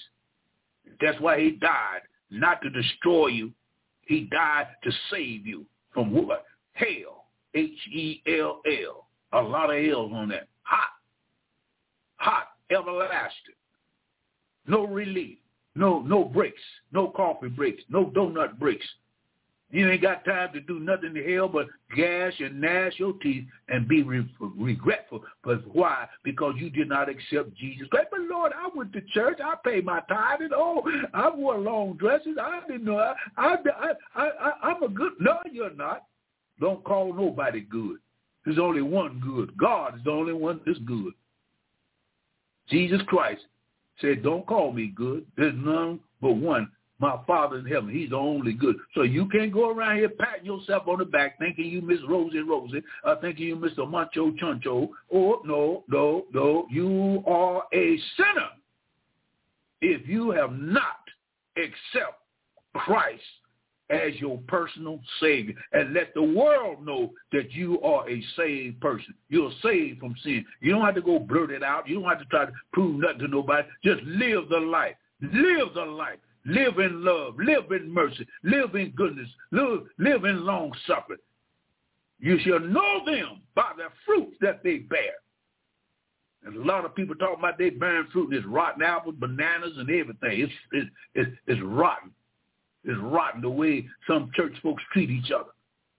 That's 0.99 1.20
why 1.22 1.39
he 1.39 1.51
died, 1.51 2.01
not 2.30 2.61
to 2.61 2.70
destroy 2.70 3.28
you. 3.28 3.53
He 4.01 4.22
died 4.22 4.68
to 4.84 4.91
save 5.11 5.45
you 5.45 5.65
from 5.93 6.11
what? 6.11 6.45
Hell. 6.74 7.26
H-E-L-L. 7.53 9.07
A 9.34 9.41
lot 9.41 9.70
of 9.70 9.84
L's 9.84 10.11
on 10.13 10.30
that 10.30 10.47
hot, 10.68 10.89
hot, 12.18 12.47
everlasting. 12.70 13.55
No 14.68 14.86
relief, 14.86 15.38
no 15.76 16.01
no 16.01 16.26
breaks, 16.26 16.61
no 16.91 17.07
coffee 17.07 17.47
breaks, 17.49 17.84
no 17.89 18.05
donut 18.05 18.59
breaks. 18.59 18.86
You 19.70 19.89
ain't 19.89 20.01
got 20.01 20.24
time 20.24 20.53
to 20.53 20.61
do 20.61 20.80
nothing 20.80 21.13
to 21.13 21.36
hell 21.36 21.49
but 21.49 21.68
gash 21.95 22.39
and 22.39 22.61
gnash 22.61 22.93
your 22.97 23.13
teeth 23.22 23.43
and 23.68 23.86
be 23.86 24.01
re- 24.01 24.26
regretful. 24.39 25.26
But 25.43 25.68
why? 25.76 26.07
Because 26.24 26.53
you 26.57 26.70
did 26.70 26.88
not 26.88 27.09
accept 27.09 27.53
Jesus 27.55 27.88
Christ. 27.89 28.07
But 28.11 28.22
Lord, 28.22 28.53
I 28.55 28.70
went 28.74 28.93
to 28.93 29.01
church. 29.01 29.39
I 29.43 29.55
paid 29.65 29.84
my 29.84 29.99
tithe 30.07 30.39
and 30.39 30.53
oh, 30.53 30.84
I 31.13 31.30
wore 31.30 31.57
long 31.57 31.97
dresses. 31.97 32.38
I 32.41 32.61
didn't 32.65 32.86
know. 32.86 32.97
I, 32.97 33.13
I, 33.36 33.55
I, 34.15 34.22
I, 34.24 34.51
I'm 34.63 34.84
a 34.84 34.88
good. 34.88 35.13
No, 35.20 35.38
you're 35.51 35.74
not. 35.74 36.03
Don't 36.61 36.84
call 36.86 37.13
nobody 37.13 37.59
good. 37.59 37.97
There's 38.47 38.59
only 38.59 38.81
one 38.81 39.19
good. 39.19 39.57
God 39.57 39.97
is 39.97 40.03
the 40.05 40.11
only 40.11 40.31
one 40.31 40.61
that's 40.65 40.79
good. 40.79 41.11
Jesus 42.69 43.01
Christ 43.05 43.41
said, 43.99 44.23
don't 44.23 44.47
call 44.47 44.71
me 44.71 44.93
good. 44.95 45.25
There's 45.35 45.53
none 45.57 45.99
but 46.21 46.31
one. 46.31 46.71
My 46.97 47.19
Father 47.27 47.57
in 47.57 47.65
heaven, 47.65 47.89
he's 47.89 48.11
the 48.11 48.15
only 48.15 48.53
good. 48.53 48.77
So 48.95 49.01
you 49.01 49.27
can't 49.27 49.51
go 49.51 49.69
around 49.69 49.97
here 49.97 50.07
patting 50.07 50.45
yourself 50.45 50.87
on 50.87 50.99
the 50.99 51.05
back 51.05 51.37
thinking 51.39 51.65
you 51.65 51.81
Miss 51.81 51.99
Rosie 52.07 52.39
Rosie, 52.39 52.81
or 53.03 53.17
thinking 53.17 53.47
you 53.47 53.57
Mr. 53.57 53.79
Mancho 53.79 54.33
Chuncho. 54.39 54.91
Oh, 55.13 55.41
no, 55.43 55.83
no, 55.89 56.23
no. 56.33 56.67
You 56.71 57.25
are 57.27 57.63
a 57.73 57.99
sinner 58.15 58.47
if 59.81 60.07
you 60.07 60.31
have 60.31 60.53
not 60.53 61.01
accepted 61.57 62.13
Christ 62.73 63.21
as 63.89 64.15
your 64.15 64.38
personal 64.47 64.99
Savior 65.21 65.55
and 65.71 65.93
let 65.93 66.13
the 66.13 66.23
world 66.23 66.85
know 66.85 67.11
that 67.31 67.51
you 67.51 67.81
are 67.81 68.09
a 68.09 68.23
saved 68.35 68.81
person. 68.81 69.13
You're 69.29 69.51
saved 69.63 69.99
from 69.99 70.15
sin. 70.23 70.45
You 70.61 70.71
don't 70.71 70.85
have 70.85 70.95
to 70.95 71.01
go 71.01 71.19
blurt 71.19 71.51
it 71.51 71.63
out. 71.63 71.88
You 71.88 72.01
don't 72.01 72.09
have 72.09 72.19
to 72.19 72.25
try 72.25 72.45
to 72.45 72.51
prove 72.73 72.99
nothing 72.99 73.19
to 73.19 73.27
nobody. 73.27 73.67
Just 73.83 74.03
live 74.03 74.49
the 74.49 74.59
life. 74.59 74.95
Live 75.21 75.73
the 75.73 75.85
life. 75.85 76.19
Live 76.45 76.79
in 76.79 77.03
love. 77.03 77.35
Live 77.39 77.71
in 77.71 77.93
mercy. 77.93 78.25
Live 78.43 78.75
in 78.75 78.91
goodness. 78.91 79.29
Live, 79.51 79.81
live 79.97 80.25
in 80.25 80.45
long 80.45 80.71
suffering. 80.85 81.19
You 82.19 82.39
shall 82.39 82.59
know 82.59 83.01
them 83.05 83.41
by 83.55 83.71
the 83.77 83.88
fruits 84.05 84.38
that 84.41 84.63
they 84.63 84.77
bear. 84.79 85.13
And 86.45 86.55
a 86.55 86.63
lot 86.63 86.85
of 86.85 86.95
people 86.95 87.15
talk 87.15 87.38
about 87.38 87.57
they 87.57 87.69
bearing 87.69 88.07
fruit 88.13 88.29
and 88.29 88.38
it's 88.38 88.47
rotten 88.47 88.81
apples, 88.81 89.15
bananas, 89.19 89.73
and 89.77 89.89
everything. 89.89 90.41
It's, 90.41 90.53
it's, 90.71 90.89
it's, 91.15 91.31
it's 91.47 91.61
rotten 91.63 92.11
is 92.88 92.97
rotten 93.01 93.41
the 93.41 93.49
way 93.49 93.85
some 94.07 94.31
church 94.33 94.53
folks 94.63 94.83
treat 94.91 95.09
each 95.09 95.31
other. 95.31 95.51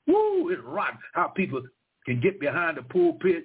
Woo, 0.07 0.49
it's 0.51 0.63
rotten 0.65 0.99
how 1.13 1.29
people 1.29 1.63
can 2.07 2.21
get 2.21 2.41
behind 2.41 2.79
the 2.79 2.83
pulpit 2.83 3.45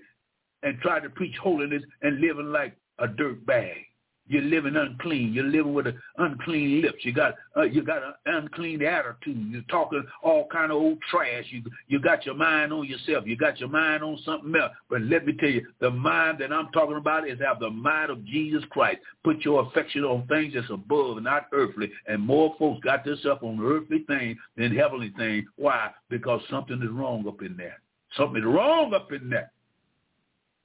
and 0.64 0.80
try 0.80 1.00
to 1.00 1.10
preach 1.10 1.36
holiness 1.42 1.84
and 2.02 2.22
living 2.22 2.52
like 2.52 2.76
a 3.00 3.08
dirt 3.08 3.46
bag. 3.46 3.86
You're 4.28 4.44
living 4.44 4.76
unclean. 4.78 5.34
You're 5.34 5.44
living 5.44 5.74
with 5.74 5.88
an 5.88 6.00
unclean 6.18 6.82
lips. 6.82 7.04
You 7.04 7.14
got 7.14 7.36
uh, 7.58 7.64
you 7.64 7.84
got 7.84 8.04
an 8.04 8.14
unclean 8.26 8.82
attitude. 8.82 9.50
You're 9.52 9.62
talking 9.64 10.04
all 10.24 10.48
kind 10.48 10.72
of 10.72 10.78
old 10.78 11.00
trash. 11.12 11.46
You 11.50 11.62
you 11.88 12.00
got 12.00 12.26
your 12.26 12.36
mind 12.36 12.72
on 12.72 12.88
yourself. 12.88 13.26
You 13.28 13.36
got 13.36 13.60
your 13.60 13.70
mind 13.70 14.02
on 14.02 14.18
something 14.26 14.56
else. 14.56 14.72
But 14.90 15.02
let 15.02 15.26
me 15.26 15.34
tell 15.34 15.50
you, 15.50 15.68
the 15.82 15.92
mind 15.92 16.38
that 16.40 16.54
I'm 16.54 16.72
talking 16.72 16.96
about 16.96 17.28
is 17.28 17.40
have 17.46 17.60
the 17.60 17.70
mind 17.70 18.12
of 18.12 18.26
Jesus 18.26 18.64
Christ. 18.70 19.00
Put 19.26 19.42
your 19.42 19.64
affection 19.68 20.04
on 20.06 20.26
things 20.28 20.54
that's 20.54 20.70
above, 20.70 21.22
not 21.22 21.48
earthly. 21.52 21.92
And 22.08 22.22
more 22.22 22.56
folks 22.58 22.80
got 22.84 23.04
this 23.04 23.26
up 23.30 23.44
on 23.44 23.60
earthly 23.62 24.06
things 24.08 24.38
than 24.56 24.74
heavenly 24.74 25.14
things. 25.18 25.46
Why? 25.58 25.92
Because 26.10 26.42
something 26.50 26.82
is 26.82 26.90
wrong 26.90 27.28
up 27.28 27.42
in 27.42 27.58
there. 27.58 27.82
Something 28.16 28.42
is 28.42 28.46
wrong 28.46 28.94
up 28.94 29.12
in 29.12 29.30
there. 29.30 29.52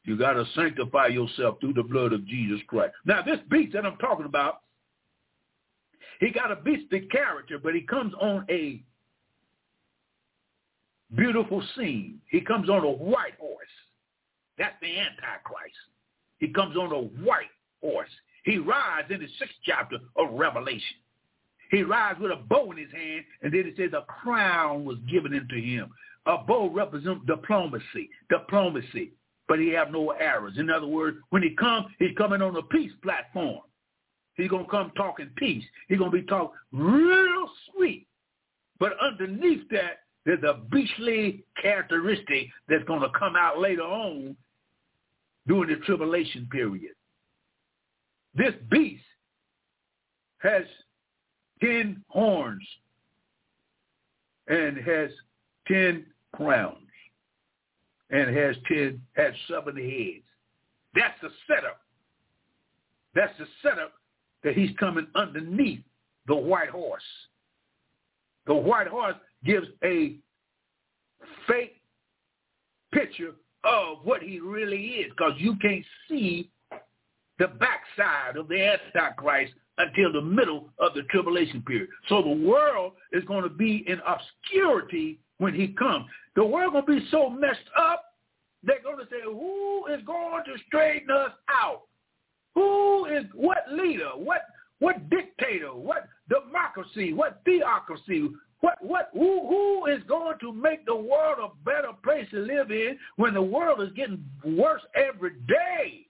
You 0.08 0.16
got 0.16 0.32
to 0.32 0.46
sanctify 0.54 1.08
yourself 1.08 1.60
through 1.60 1.74
the 1.74 1.82
blood 1.82 2.14
of 2.14 2.26
Jesus 2.26 2.60
Christ. 2.66 2.94
Now, 3.04 3.20
this 3.20 3.40
beast 3.50 3.74
that 3.74 3.84
I'm 3.84 3.98
talking 3.98 4.24
about, 4.24 4.62
he 6.18 6.30
got 6.30 6.50
a 6.50 6.56
beastly 6.56 7.02
character, 7.12 7.58
but 7.58 7.74
he 7.74 7.82
comes 7.82 8.14
on 8.18 8.46
a 8.48 8.82
beautiful 11.14 11.62
scene. 11.76 12.22
He 12.30 12.40
comes 12.40 12.70
on 12.70 12.84
a 12.84 12.90
white 12.90 13.34
horse. 13.38 13.68
That's 14.56 14.74
the 14.80 14.98
Antichrist. 14.98 15.76
He 16.38 16.48
comes 16.48 16.74
on 16.74 16.90
a 16.90 17.22
white 17.22 17.50
horse. 17.82 18.08
He 18.44 18.56
rides 18.56 19.08
in 19.10 19.20
the 19.20 19.28
sixth 19.38 19.56
chapter 19.66 19.98
of 20.16 20.32
Revelation. 20.32 20.96
He 21.70 21.82
rides 21.82 22.18
with 22.18 22.32
a 22.32 22.36
bow 22.36 22.72
in 22.72 22.78
his 22.78 22.90
hand, 22.92 23.26
and 23.42 23.52
then 23.52 23.66
it 23.66 23.74
says 23.76 23.90
a 23.92 24.06
crown 24.10 24.86
was 24.86 24.96
given 25.10 25.34
into 25.34 25.56
him. 25.56 25.90
A 26.24 26.38
bow 26.38 26.70
represents 26.70 27.26
diplomacy, 27.26 28.08
diplomacy, 28.30 29.12
but 29.48 29.58
he 29.58 29.70
have 29.70 29.90
no 29.90 30.10
arrows. 30.10 30.58
In 30.58 30.70
other 30.70 30.86
words, 30.86 31.16
when 31.30 31.42
he 31.42 31.56
comes, 31.56 31.86
he's 31.98 32.16
coming 32.16 32.42
on 32.42 32.54
a 32.54 32.62
peace 32.62 32.92
platform. 33.02 33.60
He's 34.36 34.50
going 34.50 34.66
to 34.66 34.70
come 34.70 34.92
talking 34.96 35.30
peace. 35.36 35.64
He's 35.88 35.98
going 35.98 36.12
to 36.12 36.16
be 36.16 36.26
talking 36.26 36.56
real 36.72 37.50
sweet. 37.72 38.06
But 38.78 38.92
underneath 39.02 39.68
that, 39.70 40.00
there's 40.24 40.42
a 40.44 40.60
beastly 40.70 41.44
characteristic 41.60 42.48
that's 42.68 42.84
going 42.84 43.00
to 43.00 43.08
come 43.18 43.34
out 43.36 43.58
later 43.58 43.82
on 43.82 44.36
during 45.46 45.70
the 45.70 45.84
tribulation 45.84 46.46
period. 46.52 46.92
This 48.34 48.52
beast 48.70 49.02
has 50.38 50.64
ten 51.60 52.04
horns 52.08 52.62
and 54.46 54.76
has 54.76 55.10
ten 55.66 56.06
crowns 56.34 56.87
and 58.10 58.36
has 58.36 58.56
ten 58.66 59.00
has 59.14 59.32
seven 59.48 59.76
heads. 59.76 60.24
That's 60.94 61.20
the 61.22 61.30
setup. 61.46 61.80
That's 63.14 63.36
the 63.38 63.46
setup 63.62 63.92
that 64.44 64.54
he's 64.54 64.70
coming 64.78 65.06
underneath 65.14 65.80
the 66.26 66.34
white 66.36 66.70
horse. 66.70 67.02
The 68.46 68.54
white 68.54 68.86
horse 68.86 69.16
gives 69.44 69.66
a 69.84 70.16
fake 71.46 71.80
picture 72.92 73.34
of 73.64 73.98
what 74.04 74.22
he 74.22 74.40
really 74.40 74.86
is 74.86 75.10
because 75.10 75.32
you 75.36 75.56
can't 75.56 75.84
see 76.08 76.50
the 77.38 77.48
backside 77.48 78.36
of 78.36 78.48
the 78.48 78.78
Antichrist 78.94 79.52
until 79.78 80.12
the 80.12 80.22
middle 80.22 80.70
of 80.78 80.94
the 80.94 81.02
tribulation 81.04 81.62
period. 81.62 81.88
So 82.08 82.22
the 82.22 82.46
world 82.46 82.92
is 83.12 83.24
going 83.24 83.44
to 83.44 83.50
be 83.50 83.84
in 83.86 84.00
obscurity 84.06 85.20
when 85.38 85.54
he 85.54 85.68
comes. 85.68 86.06
The 86.36 86.44
world 86.44 86.72
going 86.72 86.86
to 86.86 87.00
be 87.00 87.08
so 87.10 87.30
messed 87.30 87.58
up, 87.76 88.04
they're 88.62 88.82
going 88.82 88.98
to 88.98 89.04
say, 89.04 89.22
who 89.24 89.86
is 89.86 90.04
going 90.04 90.44
to 90.44 90.62
straighten 90.66 91.10
us 91.10 91.30
out? 91.48 91.82
Who 92.54 93.06
is, 93.06 93.24
what 93.34 93.58
leader, 93.70 94.10
what, 94.14 94.42
what 94.80 95.08
dictator, 95.10 95.74
what 95.74 96.08
democracy, 96.28 97.12
what 97.12 97.40
theocracy, 97.44 98.30
what, 98.60 98.76
what, 98.80 99.10
who, 99.12 99.48
who 99.48 99.86
is 99.86 100.02
going 100.08 100.38
to 100.40 100.52
make 100.52 100.84
the 100.84 100.94
world 100.94 101.38
a 101.38 101.64
better 101.64 101.92
place 102.02 102.26
to 102.32 102.38
live 102.38 102.72
in 102.72 102.98
when 103.16 103.34
the 103.34 103.42
world 103.42 103.80
is 103.80 103.90
getting 103.94 104.24
worse 104.44 104.82
every 104.96 105.34
day? 105.46 106.07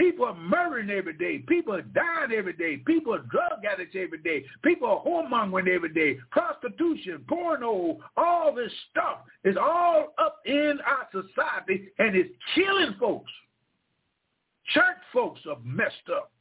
People 0.00 0.24
are 0.24 0.34
murdering 0.34 0.88
every 0.88 1.12
day. 1.12 1.40
People 1.46 1.74
are 1.74 1.82
dying 1.82 2.32
every 2.34 2.54
day. 2.54 2.78
People 2.78 3.12
are 3.12 3.18
drug 3.18 3.66
addicts 3.70 3.94
every 3.94 4.16
day. 4.16 4.46
People 4.64 4.88
are 4.88 5.04
whoremongering 5.04 5.68
every 5.68 5.92
day. 5.92 6.18
Prostitution, 6.30 7.22
porno, 7.28 7.98
all 8.16 8.54
this 8.54 8.72
stuff 8.90 9.18
is 9.44 9.58
all 9.60 10.14
up 10.16 10.38
in 10.46 10.78
our 10.86 11.06
society 11.12 11.88
and 11.98 12.16
it's 12.16 12.30
killing 12.54 12.94
folks. 12.98 13.30
Church 14.72 14.96
folks 15.12 15.42
are 15.46 15.58
messed 15.62 16.08
up. 16.10 16.32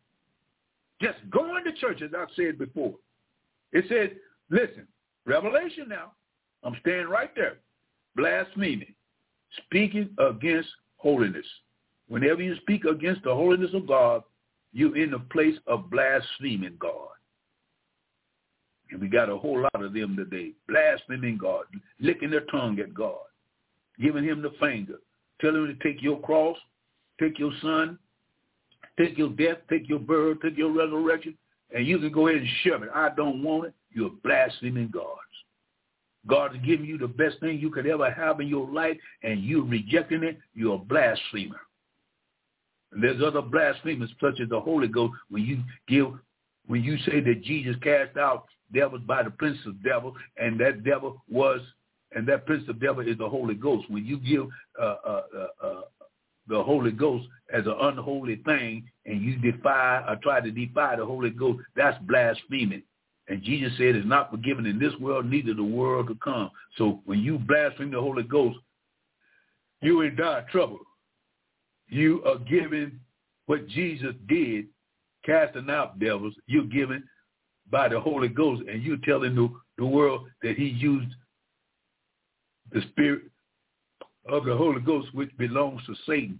Just 1.01 1.18
going 1.30 1.66
to 1.66 1.74
church, 1.74 2.01
as 2.01 2.12
I've 2.18 2.30
said 2.38 2.57
before. 2.57 2.95
It 3.74 3.84
says, 3.89 4.18
listen, 4.49 4.88
Revelation 5.26 5.89
now, 5.89 6.14
I'm 6.64 6.78
staying 6.80 7.07
right 7.07 7.36
there. 7.36 7.57
Blaspheming, 8.16 8.95
speaking 9.66 10.12
against 10.18 10.70
holiness. 10.95 11.45
Whenever 12.10 12.41
you 12.41 12.55
speak 12.57 12.86
against 12.86 13.24
the 13.24 13.34
holiness 13.34 13.72
of 13.74 13.88
God, 13.88 14.24
you're 14.74 14.97
in 14.97 15.12
the 15.12 15.20
place 15.20 15.55
of 15.68 15.89
blaspheming 15.89 16.76
God. 16.80 17.07
And 18.91 18.99
we 18.99 19.07
got 19.07 19.30
a 19.30 19.38
whole 19.38 19.62
lot 19.62 19.84
of 19.84 19.93
them 19.93 20.18
today, 20.18 20.53
blaspheming 20.68 21.38
God, 21.38 21.66
licking 21.99 22.32
their 22.32 22.45
tongue 22.45 22.80
at 22.80 22.93
God, 22.93 23.20
giving 24.01 24.24
him 24.24 24.41
the 24.41 24.51
finger, 24.60 24.95
telling 25.39 25.66
him 25.66 25.78
to 25.78 25.84
take 25.84 26.01
your 26.01 26.20
cross, 26.20 26.57
take 27.20 27.38
your 27.38 27.51
son, 27.62 27.99
take 28.97 29.16
your 29.16 29.30
death, 29.30 29.57
take 29.70 29.88
your 29.88 29.99
birth, 29.99 30.39
take 30.41 30.57
your 30.57 30.72
resurrection, 30.72 31.38
and 31.76 31.86
you 31.86 31.99
can 31.99 32.12
go 32.12 32.28
ahead 32.28 32.41
and 32.41 32.49
shove 32.64 32.82
it. 32.82 32.89
I 32.93 33.10
don't 33.16 33.43
want 33.43 33.68
it. 33.68 33.74
You're 33.91 34.12
blaspheming 34.24 34.89
God. 34.91 35.05
God's 36.26 36.57
giving 36.66 36.88
you 36.88 36.97
the 36.97 37.07
best 37.07 37.39
thing 37.39 37.60
you 37.60 37.70
could 37.70 37.86
ever 37.86 38.10
have 38.10 38.39
in 38.39 38.47
your 38.47 38.68
life, 38.70 38.97
and 39.22 39.43
you're 39.43 39.64
rejecting 39.64 40.24
it. 40.24 40.39
You're 40.55 40.76
a 40.76 40.80
blasphemer. 40.80 41.60
There's 42.92 43.22
other 43.22 43.42
blasphemers 43.42 44.10
such 44.20 44.40
as 44.42 44.50
the 44.50 44.60
Holy 44.60 44.88
Ghost 44.88 45.14
when 45.30 45.44
you 45.44 45.60
give 45.88 46.14
when 46.68 46.84
you 46.84 46.98
say 47.00 47.20
that 47.20 47.44
Jesus 47.44 47.76
cast 47.82 48.18
out 48.18 48.46
devils 48.74 49.02
by 49.08 49.24
the 49.24 49.32
prince 49.32 49.58
of 49.66 49.84
devil 49.84 50.16
and 50.38 50.60
that 50.60 50.84
devil 50.84 51.22
was 51.30 51.62
and 52.16 52.28
that 52.28 52.46
prince 52.46 52.68
of 52.68 52.80
devil 52.80 53.08
is 53.08 53.18
the 53.18 53.30
Holy 53.30 53.56
Ghost. 53.56 53.90
When 53.90 54.06
you 54.06 54.18
give 54.18 54.48
uh, 54.80 54.96
uh, 55.06 55.22
uh, 55.36 55.66
uh 55.68 55.82
the 56.48 56.64
Holy 56.64 56.92
Ghost 56.92 57.28
as 57.54 57.66
an 57.68 57.76
unholy 57.80 58.38
thing 58.38 58.90
and 59.06 59.22
you 59.22 59.38
defy 59.38 60.04
or 60.08 60.16
try 60.24 60.42
to 60.42 60.50
defy 60.50 60.96
the 60.96 61.06
Holy 61.06 61.30
Ghost, 61.30 61.60
that's 61.76 61.98
blaspheming. 62.04 62.82
And 63.28 63.44
Jesus 63.44 63.72
said 63.78 63.96
it's 63.96 64.08
not 64.08 64.32
forgiven 64.32 64.66
in 64.66 64.80
this 64.80 64.94
world, 65.00 65.28
neither 65.28 65.54
the 65.54 65.64
world 65.64 66.08
to 66.08 66.16
come. 66.16 66.50
So 66.78 67.02
when 67.06 67.20
you 67.20 67.38
blaspheme 67.38 67.92
the 67.92 68.02
Holy 68.02 68.24
Ghost, 68.24 68.58
you 69.82 70.02
in 70.02 70.16
dire 70.16 70.48
trouble 70.52 70.80
you 71.90 72.24
are 72.26 72.38
giving 72.38 73.00
what 73.48 73.68
Jesus 73.68 74.14
did, 74.28 74.68
casting 75.26 75.70
out 75.70 76.00
devils. 76.00 76.34
You're 76.48 76.66
giving 76.66 77.04
by 77.70 77.90
the 77.90 78.00
Holy 78.00 78.28
Ghost, 78.28 78.64
and 78.68 78.84
you're 78.84 78.98
telling 79.04 79.36
the, 79.36 79.50
the 79.78 79.86
world 79.86 80.28
that 80.44 80.56
he 80.56 80.66
used 80.66 81.14
the 82.72 82.82
spirit 82.92 83.24
of 84.28 84.46
the 84.46 84.56
Holy 84.56 84.82
Ghost, 84.82 85.14
which 85.14 85.36
belongs 85.38 85.82
to 85.86 85.96
Satan. 86.06 86.40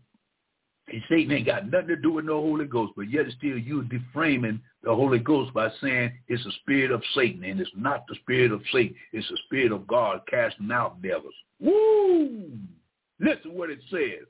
And 0.92 1.04
Satan 1.08 1.32
ain't 1.32 1.46
got 1.46 1.72
nothing 1.72 1.90
to 1.90 1.96
do 1.96 2.12
with 2.12 2.26
no 2.26 2.42
Holy 2.42 2.66
Ghost, 2.66 2.94
but 2.96 3.12
yet 3.12 3.26
still 3.38 3.58
you 3.58 3.84
deframing 3.84 4.60
the 4.84 4.94
Holy 4.94 5.20
Ghost 5.20 5.54
by 5.54 5.70
saying 5.82 6.12
it's 6.28 6.44
the 6.44 6.52
spirit 6.62 6.92
of 6.92 7.04
Satan, 7.14 7.44
and 7.44 7.60
it's 7.60 7.70
not 7.76 8.06
the 8.08 8.16
spirit 8.16 8.52
of 8.52 8.62
Satan. 8.72 8.96
It's 9.14 9.28
the 9.30 9.38
spirit 9.46 9.72
of 9.72 9.86
God 9.88 10.22
casting 10.30 10.72
out 10.72 11.02
devils. 11.02 11.34
Woo! 11.60 12.52
Listen 13.20 13.54
what 13.54 13.70
it 13.70 13.80
says. 13.92 14.26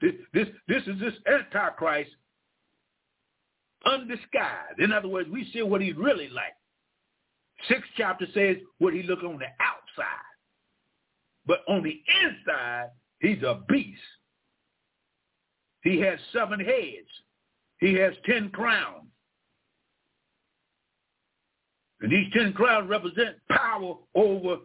This, 0.00 0.12
this, 0.34 0.48
this 0.68 0.82
is 0.86 1.00
this 1.00 1.14
Antichrist 1.26 2.10
undisguised. 3.86 4.78
In 4.78 4.92
other 4.92 5.08
words, 5.08 5.28
we 5.30 5.48
see 5.52 5.62
what 5.62 5.80
he's 5.80 5.96
really 5.96 6.28
like. 6.28 6.54
Sixth 7.68 7.88
chapter 7.96 8.26
says 8.34 8.56
what 8.78 8.92
he 8.92 9.02
look 9.02 9.22
on 9.22 9.38
the 9.38 9.46
outside. 9.60 10.36
But 11.46 11.60
on 11.68 11.82
the 11.82 12.02
inside, 12.24 12.90
he's 13.20 13.42
a 13.42 13.62
beast. 13.68 14.00
He 15.82 16.00
has 16.00 16.18
seven 16.32 16.58
heads. 16.58 17.08
He 17.78 17.94
has 17.94 18.12
ten 18.26 18.50
crowns. 18.50 19.04
And 22.00 22.12
these 22.12 22.26
ten 22.34 22.52
crowns 22.52 22.90
represent 22.90 23.36
power 23.48 23.94
over 24.14 24.56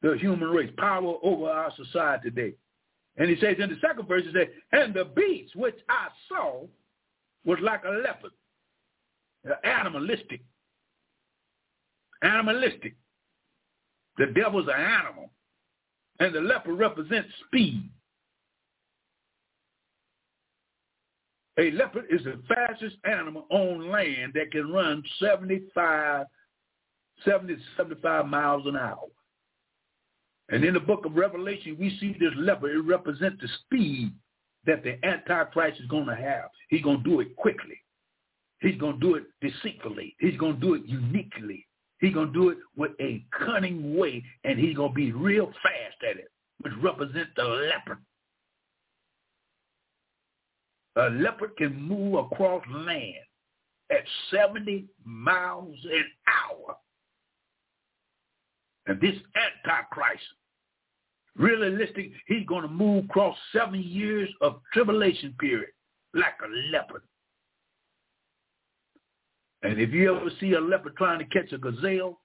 the 0.00 0.16
human 0.16 0.48
race, 0.48 0.70
power 0.78 1.16
over 1.22 1.50
our 1.50 1.72
society 1.76 2.30
today. 2.30 2.54
And 3.18 3.28
he 3.28 3.36
says 3.40 3.56
in 3.58 3.68
the 3.68 3.76
second 3.80 4.06
verse, 4.06 4.22
he 4.24 4.32
says, 4.32 4.48
and 4.72 4.94
the 4.94 5.04
beast 5.04 5.56
which 5.56 5.78
I 5.88 6.08
saw 6.28 6.66
was 7.44 7.58
like 7.60 7.82
a 7.84 7.90
leopard, 7.90 8.30
uh, 9.48 9.54
animalistic. 9.66 10.40
Animalistic. 12.22 12.94
The 14.18 14.26
devil's 14.26 14.68
an 14.68 14.80
animal. 14.80 15.30
And 16.20 16.34
the 16.34 16.40
leopard 16.40 16.78
represents 16.78 17.28
speed. 17.46 17.90
A 21.58 21.72
leopard 21.72 22.04
is 22.08 22.22
the 22.22 22.40
fastest 22.48 22.96
animal 23.04 23.46
on 23.50 23.90
land 23.90 24.32
that 24.34 24.52
can 24.52 24.70
run 24.70 25.02
75, 25.20 26.26
70 27.24 27.56
75 27.76 28.26
miles 28.26 28.66
an 28.66 28.76
hour. 28.76 29.08
And 30.50 30.64
in 30.64 30.74
the 30.74 30.80
book 30.80 31.04
of 31.04 31.14
Revelation, 31.14 31.76
we 31.78 31.96
see 32.00 32.16
this 32.18 32.32
leopard. 32.36 32.74
It 32.74 32.80
represents 32.80 33.40
the 33.40 33.48
speed 33.64 34.12
that 34.66 34.82
the 34.82 34.98
Antichrist 35.04 35.80
is 35.80 35.86
going 35.88 36.06
to 36.06 36.16
have. 36.16 36.50
He's 36.68 36.82
going 36.82 37.02
to 37.02 37.08
do 37.08 37.20
it 37.20 37.36
quickly. 37.36 37.78
He's 38.60 38.78
going 38.78 38.98
to 38.98 39.00
do 39.00 39.14
it 39.14 39.24
deceitfully. 39.40 40.16
He's 40.18 40.36
going 40.38 40.54
to 40.54 40.60
do 40.60 40.74
it 40.74 40.82
uniquely. 40.86 41.66
He's 42.00 42.14
going 42.14 42.28
to 42.28 42.32
do 42.32 42.48
it 42.50 42.58
with 42.76 42.92
a 43.00 43.24
cunning 43.44 43.96
way, 43.96 44.22
and 44.44 44.58
he's 44.58 44.76
going 44.76 44.90
to 44.90 44.94
be 44.94 45.12
real 45.12 45.46
fast 45.46 46.02
at 46.08 46.16
it, 46.16 46.30
which 46.60 46.72
represents 46.82 47.30
the 47.36 47.44
leopard. 47.44 47.98
A 50.96 51.10
leopard 51.10 51.56
can 51.56 51.80
move 51.80 52.14
across 52.14 52.62
land 52.70 53.14
at 53.90 54.04
70 54.32 54.86
miles 55.04 55.76
an 55.84 56.04
hour. 56.26 56.76
And 58.86 59.00
this 59.00 59.14
Antichrist, 59.36 60.22
realistic, 61.38 62.10
he's 62.26 62.46
going 62.46 62.62
to 62.62 62.68
move 62.68 63.04
across 63.04 63.36
seven 63.52 63.82
years 63.82 64.28
of 64.40 64.60
tribulation 64.72 65.34
period 65.38 65.70
like 66.14 66.34
a 66.44 66.72
leopard. 66.72 67.02
And 69.62 69.80
if 69.80 69.90
you 69.90 70.14
ever 70.14 70.30
see 70.40 70.52
a 70.52 70.60
leopard 70.60 70.96
trying 70.96 71.18
to 71.18 71.24
catch 71.24 71.52
a 71.52 71.58
gazelle, 71.58 72.20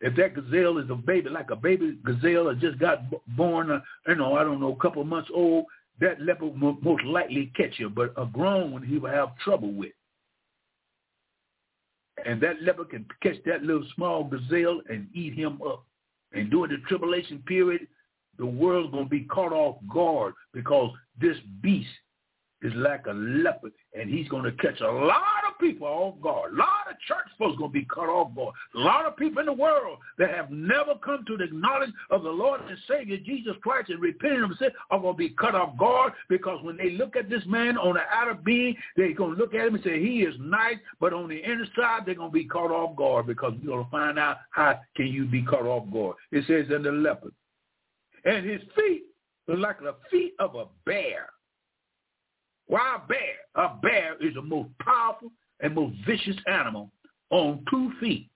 if 0.00 0.16
that 0.16 0.34
gazelle 0.34 0.78
is 0.78 0.90
a 0.90 0.94
baby, 0.94 1.30
like 1.30 1.50
a 1.50 1.56
baby 1.56 1.98
gazelle 2.04 2.46
that 2.46 2.60
just 2.60 2.78
got 2.78 3.02
born, 3.36 3.70
uh, 3.70 3.80
you 4.08 4.16
know, 4.16 4.36
I 4.36 4.44
don't 4.44 4.60
know, 4.60 4.72
a 4.72 4.82
couple 4.82 5.04
months 5.04 5.30
old, 5.32 5.66
that 6.00 6.20
leopard 6.20 6.60
will 6.60 6.76
most 6.82 7.04
likely 7.04 7.52
catch 7.56 7.78
you, 7.78 7.88
but 7.88 8.12
a 8.16 8.26
grown 8.26 8.72
one 8.72 8.82
he 8.82 8.98
will 8.98 9.10
have 9.10 9.36
trouble 9.38 9.72
with. 9.72 9.92
And 12.24 12.40
that 12.42 12.62
leopard 12.62 12.90
can 12.90 13.06
catch 13.22 13.36
that 13.46 13.62
little 13.62 13.86
small 13.94 14.24
gazelle 14.24 14.80
and 14.88 15.08
eat 15.14 15.34
him 15.34 15.60
up. 15.62 15.84
And 16.34 16.50
during 16.50 16.72
the 16.72 16.78
tribulation 16.88 17.42
period, 17.46 17.86
the 18.38 18.46
world's 18.46 18.90
going 18.90 19.04
to 19.04 19.10
be 19.10 19.24
caught 19.24 19.52
off 19.52 19.76
guard 19.92 20.34
because 20.52 20.90
this 21.20 21.36
beast 21.62 21.88
is 22.62 22.72
like 22.74 23.06
a 23.06 23.12
leopard, 23.12 23.72
and 23.94 24.10
he's 24.10 24.28
going 24.28 24.44
to 24.44 24.52
catch 24.52 24.80
a 24.80 24.90
lot 24.90 25.43
of 25.54 25.60
people 25.60 25.86
off 25.86 26.20
guard. 26.20 26.52
A 26.52 26.56
lot 26.56 26.90
of 26.90 26.98
church 27.06 27.26
folks 27.38 27.58
going 27.58 27.70
to 27.70 27.78
be 27.78 27.86
cut 27.86 28.08
off 28.08 28.34
guard. 28.34 28.54
A 28.74 28.78
lot 28.78 29.06
of 29.06 29.16
people 29.16 29.40
in 29.40 29.46
the 29.46 29.52
world 29.52 29.98
that 30.18 30.30
have 30.30 30.50
never 30.50 30.94
come 31.02 31.24
to 31.26 31.36
the 31.36 31.46
knowledge 31.52 31.90
of 32.10 32.22
the 32.22 32.30
Lord 32.30 32.60
and 32.68 32.78
Savior 32.88 33.16
Jesus 33.18 33.54
Christ 33.62 33.90
and 33.90 34.00
repented 34.00 34.42
of 34.42 34.50
sin 34.58 34.70
are 34.90 35.00
going 35.00 35.14
to 35.14 35.18
be 35.18 35.30
cut 35.30 35.54
off 35.54 35.76
guard 35.78 36.12
because 36.28 36.62
when 36.62 36.76
they 36.76 36.90
look 36.90 37.16
at 37.16 37.30
this 37.30 37.42
man 37.46 37.78
on 37.78 37.94
the 37.94 38.02
outer 38.10 38.34
being, 38.34 38.76
they're 38.96 39.14
going 39.14 39.34
to 39.34 39.40
look 39.40 39.54
at 39.54 39.66
him 39.66 39.74
and 39.74 39.84
say 39.84 40.00
he 40.00 40.22
is 40.22 40.34
nice, 40.38 40.76
but 41.00 41.12
on 41.12 41.28
the 41.28 41.38
inner 41.38 41.66
side 41.76 42.02
they're 42.06 42.14
going 42.14 42.30
to 42.30 42.34
be 42.34 42.44
caught 42.44 42.70
off 42.70 42.96
guard 42.96 43.26
because 43.26 43.52
we're 43.62 43.72
going 43.72 43.84
to 43.84 43.90
find 43.90 44.18
out 44.18 44.38
how 44.50 44.78
can 44.96 45.06
you 45.06 45.26
be 45.26 45.42
cut 45.42 45.62
off 45.62 45.90
guard. 45.92 46.16
It 46.32 46.44
says 46.46 46.74
in 46.74 46.82
the 46.82 46.92
leopard. 46.92 47.32
And 48.24 48.48
his 48.48 48.60
feet 48.74 49.04
are 49.48 49.56
like 49.56 49.80
the 49.80 49.94
feet 50.10 50.34
of 50.38 50.54
a 50.54 50.64
bear 50.86 51.28
Wild 52.68 53.08
bear, 53.08 53.36
a 53.56 53.76
bear 53.82 54.16
is 54.20 54.34
the 54.34 54.42
most 54.42 54.70
powerful 54.78 55.30
and 55.60 55.74
most 55.74 55.96
vicious 56.06 56.36
animal 56.46 56.90
on 57.30 57.64
two 57.70 57.92
feet. 58.00 58.30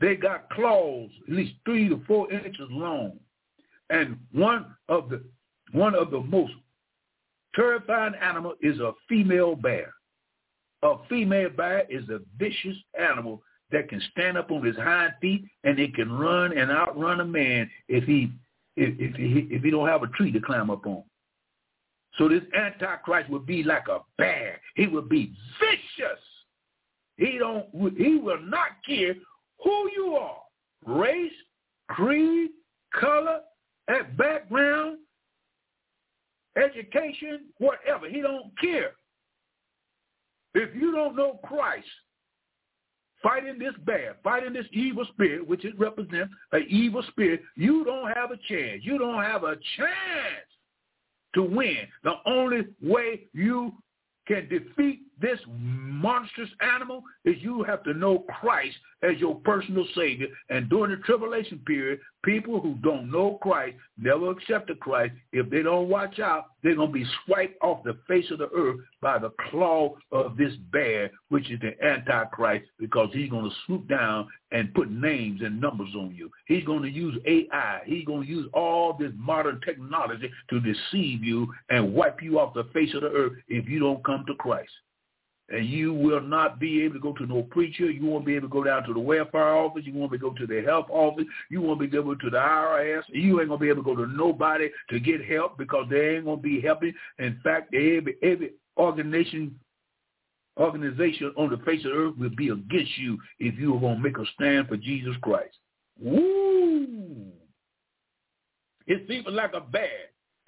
They 0.00 0.14
got 0.14 0.50
claws 0.50 1.10
at 1.28 1.34
least 1.34 1.54
three 1.64 1.88
to 1.88 2.00
four 2.06 2.30
inches 2.30 2.68
long. 2.70 3.18
And 3.90 4.18
one 4.32 4.66
of 4.88 5.08
the 5.08 5.22
one 5.72 5.94
of 5.94 6.10
the 6.10 6.20
most 6.20 6.52
terrifying 7.54 8.14
animal 8.20 8.54
is 8.60 8.78
a 8.78 8.92
female 9.08 9.56
bear. 9.56 9.92
A 10.82 10.96
female 11.08 11.50
bear 11.50 11.84
is 11.88 12.08
a 12.08 12.20
vicious 12.38 12.76
animal 12.98 13.42
that 13.72 13.88
can 13.88 14.00
stand 14.12 14.38
up 14.38 14.50
on 14.50 14.64
his 14.64 14.76
hind 14.76 15.12
feet 15.20 15.44
and 15.64 15.78
it 15.78 15.94
can 15.94 16.12
run 16.12 16.56
and 16.56 16.70
outrun 16.70 17.20
a 17.20 17.24
man 17.24 17.68
if 17.88 18.04
he 18.04 18.30
if, 18.76 18.94
if 18.98 19.16
he 19.16 19.48
if 19.50 19.62
he 19.62 19.70
don't 19.70 19.88
have 19.88 20.02
a 20.02 20.08
tree 20.08 20.30
to 20.32 20.40
climb 20.40 20.70
up 20.70 20.86
on. 20.86 21.02
So 22.18 22.28
this 22.28 22.42
Antichrist 22.56 23.28
would 23.30 23.46
be 23.46 23.62
like 23.62 23.88
a 23.88 24.00
bear. 24.16 24.60
He 24.74 24.86
would 24.86 25.08
be 25.08 25.32
vicious. 25.60 26.20
He 27.16 27.38
don't. 27.38 27.66
He 27.96 28.16
will 28.16 28.40
not 28.40 28.68
care 28.86 29.14
who 29.62 29.90
you 29.94 30.14
are, 30.14 30.40
race, 30.84 31.32
creed, 31.88 32.50
color, 32.98 33.40
eh, 33.88 34.02
background, 34.16 34.98
education, 36.56 37.46
whatever. 37.58 38.08
He 38.08 38.20
don't 38.20 38.52
care. 38.60 38.92
If 40.54 40.74
you 40.74 40.92
don't 40.92 41.16
know 41.16 41.38
Christ, 41.44 41.86
fighting 43.22 43.58
this 43.58 43.74
bear, 43.84 44.16
fighting 44.24 44.54
this 44.54 44.66
evil 44.72 45.04
spirit, 45.12 45.46
which 45.46 45.64
it 45.64 45.78
represents 45.78 46.32
an 46.52 46.66
evil 46.68 47.02
spirit, 47.08 47.42
you 47.56 47.84
don't 47.84 48.10
have 48.12 48.30
a 48.30 48.38
chance. 48.48 48.82
You 48.82 48.98
don't 48.98 49.22
have 49.22 49.42
a 49.44 49.56
chance 49.76 50.45
to 51.34 51.42
win. 51.42 51.78
The 52.04 52.14
only 52.26 52.66
way 52.82 53.26
you 53.32 53.72
can 54.26 54.48
defeat 54.48 55.00
this 55.20 55.38
monstrous 55.48 56.50
animal 56.60 57.02
is 57.24 57.36
you 57.40 57.62
have 57.62 57.82
to 57.84 57.94
know 57.94 58.24
Christ 58.40 58.76
as 59.02 59.18
your 59.18 59.36
personal 59.36 59.86
Savior. 59.94 60.26
And 60.50 60.68
during 60.68 60.90
the 60.90 61.02
tribulation 61.04 61.58
period, 61.66 62.00
people 62.22 62.60
who 62.60 62.74
don't 62.82 63.10
know 63.10 63.38
Christ, 63.40 63.76
never 63.96 64.30
accepted 64.30 64.78
Christ, 64.80 65.14
if 65.32 65.48
they 65.48 65.62
don't 65.62 65.88
watch 65.88 66.18
out, 66.18 66.46
they're 66.62 66.76
going 66.76 66.88
to 66.88 66.94
be 66.94 67.06
swiped 67.24 67.62
off 67.62 67.82
the 67.84 67.96
face 68.06 68.30
of 68.30 68.38
the 68.38 68.50
earth 68.54 68.80
by 69.00 69.18
the 69.18 69.30
claw 69.50 69.94
of 70.12 70.36
this 70.36 70.52
bear, 70.70 71.10
which 71.30 71.50
is 71.50 71.60
the 71.60 71.72
Antichrist, 71.82 72.66
because 72.78 73.08
he's 73.12 73.30
going 73.30 73.48
to 73.48 73.56
swoop 73.64 73.88
down 73.88 74.28
and 74.52 74.74
put 74.74 74.90
names 74.90 75.40
and 75.42 75.60
numbers 75.60 75.94
on 75.96 76.14
you. 76.14 76.30
He's 76.46 76.64
going 76.64 76.82
to 76.82 76.90
use 76.90 77.16
AI. 77.26 77.80
He's 77.86 78.04
going 78.04 78.26
to 78.26 78.28
use 78.28 78.48
all 78.52 78.92
this 78.92 79.12
modern 79.16 79.60
technology 79.64 80.30
to 80.50 80.60
deceive 80.60 81.24
you 81.24 81.48
and 81.70 81.94
wipe 81.94 82.22
you 82.22 82.38
off 82.38 82.54
the 82.54 82.64
face 82.74 82.94
of 82.94 83.00
the 83.00 83.10
earth 83.10 83.32
if 83.48 83.68
you 83.68 83.78
don't 83.78 84.04
come 84.04 84.24
to 84.26 84.34
Christ 84.34 84.70
and 85.48 85.66
you 85.66 85.92
will 85.92 86.20
not 86.20 86.58
be 86.58 86.82
able 86.82 86.94
to 86.94 87.00
go 87.00 87.12
to 87.12 87.26
no 87.26 87.42
preacher. 87.42 87.88
You 87.90 88.04
won't 88.04 88.26
be 88.26 88.34
able 88.34 88.48
to 88.48 88.52
go 88.52 88.64
down 88.64 88.82
to 88.84 88.92
the 88.92 89.00
welfare 89.00 89.54
office. 89.54 89.84
You 89.84 89.94
won't 89.94 90.10
be 90.10 90.16
able 90.16 90.30
to 90.30 90.40
go 90.40 90.46
to 90.46 90.54
the 90.54 90.66
health 90.66 90.86
office. 90.88 91.26
You 91.50 91.60
won't 91.60 91.78
be 91.78 91.96
able 91.96 92.16
to 92.16 92.30
the 92.30 92.36
IRS. 92.36 93.02
You 93.08 93.40
ain't 93.40 93.48
gonna 93.48 93.60
be 93.60 93.68
able 93.68 93.82
to 93.84 93.94
go 93.94 94.04
to 94.04 94.10
nobody 94.12 94.68
to 94.90 94.98
get 95.00 95.24
help 95.24 95.56
because 95.56 95.86
they 95.88 96.16
ain't 96.16 96.24
gonna 96.24 96.38
be 96.38 96.60
helping. 96.60 96.92
In 97.18 97.38
fact, 97.44 97.74
every 97.74 98.16
every 98.22 98.52
organization 98.76 99.58
organization 100.58 101.32
on 101.36 101.50
the 101.50 101.58
face 101.58 101.84
of 101.84 101.92
the 101.92 101.96
earth 101.96 102.14
will 102.18 102.30
be 102.30 102.48
against 102.48 102.96
you 102.98 103.18
if 103.38 103.58
you 103.58 103.76
are 103.76 103.80
gonna 103.80 104.00
make 104.00 104.18
a 104.18 104.24
stand 104.34 104.68
for 104.68 104.76
Jesus 104.76 105.14
Christ. 105.22 105.56
Woo! 106.00 107.32
It's 108.86 109.06
people 109.08 109.32
like 109.32 109.52
a 109.54 109.60
bear 109.60 109.90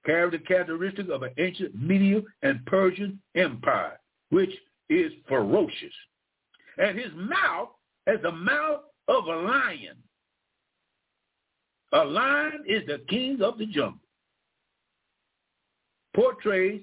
carry 0.06 0.30
the 0.30 0.38
characteristic 0.38 1.08
of 1.10 1.22
an 1.22 1.30
ancient 1.38 1.74
Median 1.80 2.24
and 2.42 2.64
Persian 2.66 3.20
empire, 3.34 3.98
which 4.30 4.50
is 4.88 5.12
ferocious. 5.28 5.94
And 6.78 6.98
his 6.98 7.12
mouth 7.14 7.70
as 8.06 8.18
the 8.22 8.32
mouth 8.32 8.80
of 9.08 9.24
a 9.24 9.36
lion. 9.36 9.96
A 11.92 12.04
lion 12.04 12.64
is 12.66 12.82
the 12.86 13.02
king 13.08 13.40
of 13.42 13.58
the 13.58 13.66
jungle. 13.66 14.00
Portrays 16.14 16.82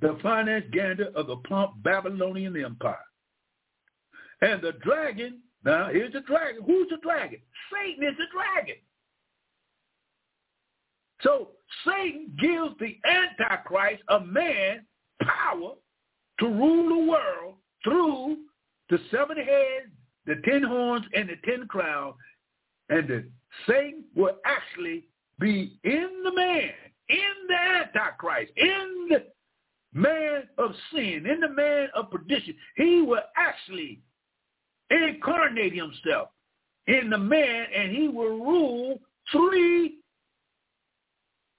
the 0.00 0.18
finance 0.22 0.66
gander 0.72 1.10
of 1.14 1.26
the 1.26 1.36
plump 1.36 1.82
Babylonian 1.82 2.56
empire. 2.62 2.96
And 4.42 4.60
the 4.60 4.72
dragon, 4.82 5.40
now 5.64 5.88
here's 5.90 6.12
the 6.12 6.20
dragon. 6.20 6.62
Who's 6.66 6.88
the 6.90 6.98
dragon? 7.02 7.40
Satan 7.72 8.04
is 8.04 8.16
the 8.18 8.26
dragon. 8.32 8.76
So 11.22 11.50
Satan 11.86 12.36
gives 12.38 12.74
the 12.78 12.98
Antichrist, 13.08 14.02
a 14.08 14.20
man, 14.20 14.84
power 15.22 15.72
to 16.40 16.46
rule 16.46 16.88
the 16.88 17.10
world 17.10 17.54
through 17.82 18.38
the 18.90 18.98
seven 19.10 19.36
heads, 19.36 19.90
the 20.26 20.36
ten 20.44 20.62
horns, 20.62 21.04
and 21.14 21.28
the 21.28 21.36
ten 21.44 21.66
crowns, 21.66 22.14
and 22.88 23.08
the 23.08 23.24
Satan 23.66 24.04
will 24.14 24.36
actually 24.44 25.04
be 25.38 25.78
in 25.84 26.22
the 26.24 26.32
man, 26.32 26.70
in 27.08 27.18
the 27.48 27.54
Antichrist, 27.54 28.52
in 28.56 29.08
the 29.10 29.24
man 29.92 30.42
of 30.58 30.72
sin, 30.92 31.26
in 31.26 31.40
the 31.40 31.48
man 31.48 31.88
of 31.94 32.10
perdition. 32.10 32.54
He 32.76 33.02
will 33.02 33.22
actually 33.36 34.00
incarnate 34.90 35.74
himself 35.74 36.28
in 36.86 37.10
the 37.10 37.18
man, 37.18 37.66
and 37.74 37.92
he 37.92 38.08
will 38.08 38.38
rule 38.38 39.00
three 39.32 39.98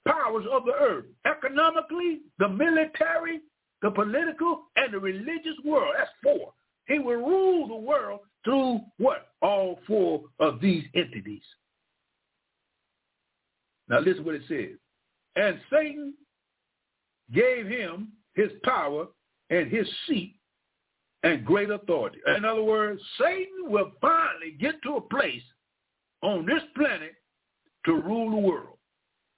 powers 0.07 0.45
of 0.51 0.65
the 0.65 0.73
earth. 0.73 1.05
Economically, 1.25 2.19
the 2.37 2.47
military, 2.47 3.39
the 3.85 3.91
political, 3.91 4.63
and 4.77 4.91
the 4.91 4.97
religious 4.97 5.53
world. 5.63 5.93
That's 5.95 6.09
four. 6.23 6.53
He 6.87 6.97
will 6.97 7.17
rule 7.17 7.67
the 7.67 7.75
world 7.75 8.21
through 8.43 8.79
what? 8.97 9.27
All 9.43 9.79
four 9.85 10.23
of 10.39 10.59
these 10.59 10.85
entities. 10.95 11.43
Now 13.87 13.99
listen 13.99 14.25
what 14.25 14.33
it 14.33 14.41
says. 14.47 14.79
And 15.35 15.59
Satan 15.71 16.15
gave 17.31 17.67
him 17.67 18.13
his 18.33 18.49
power 18.63 19.05
and 19.51 19.71
his 19.71 19.87
seat 20.07 20.35
and 21.21 21.45
great 21.45 21.69
authority. 21.69 22.17
In 22.35 22.43
other 22.43 22.63
words, 22.63 22.99
Satan 23.19 23.69
will 23.69 23.91
finally 24.01 24.57
get 24.59 24.81
to 24.81 24.95
a 24.95 25.01
place 25.01 25.43
on 26.23 26.47
this 26.47 26.63
planet 26.75 27.13
to 27.85 28.01
rule 28.01 28.31
the 28.31 28.47
world. 28.47 28.79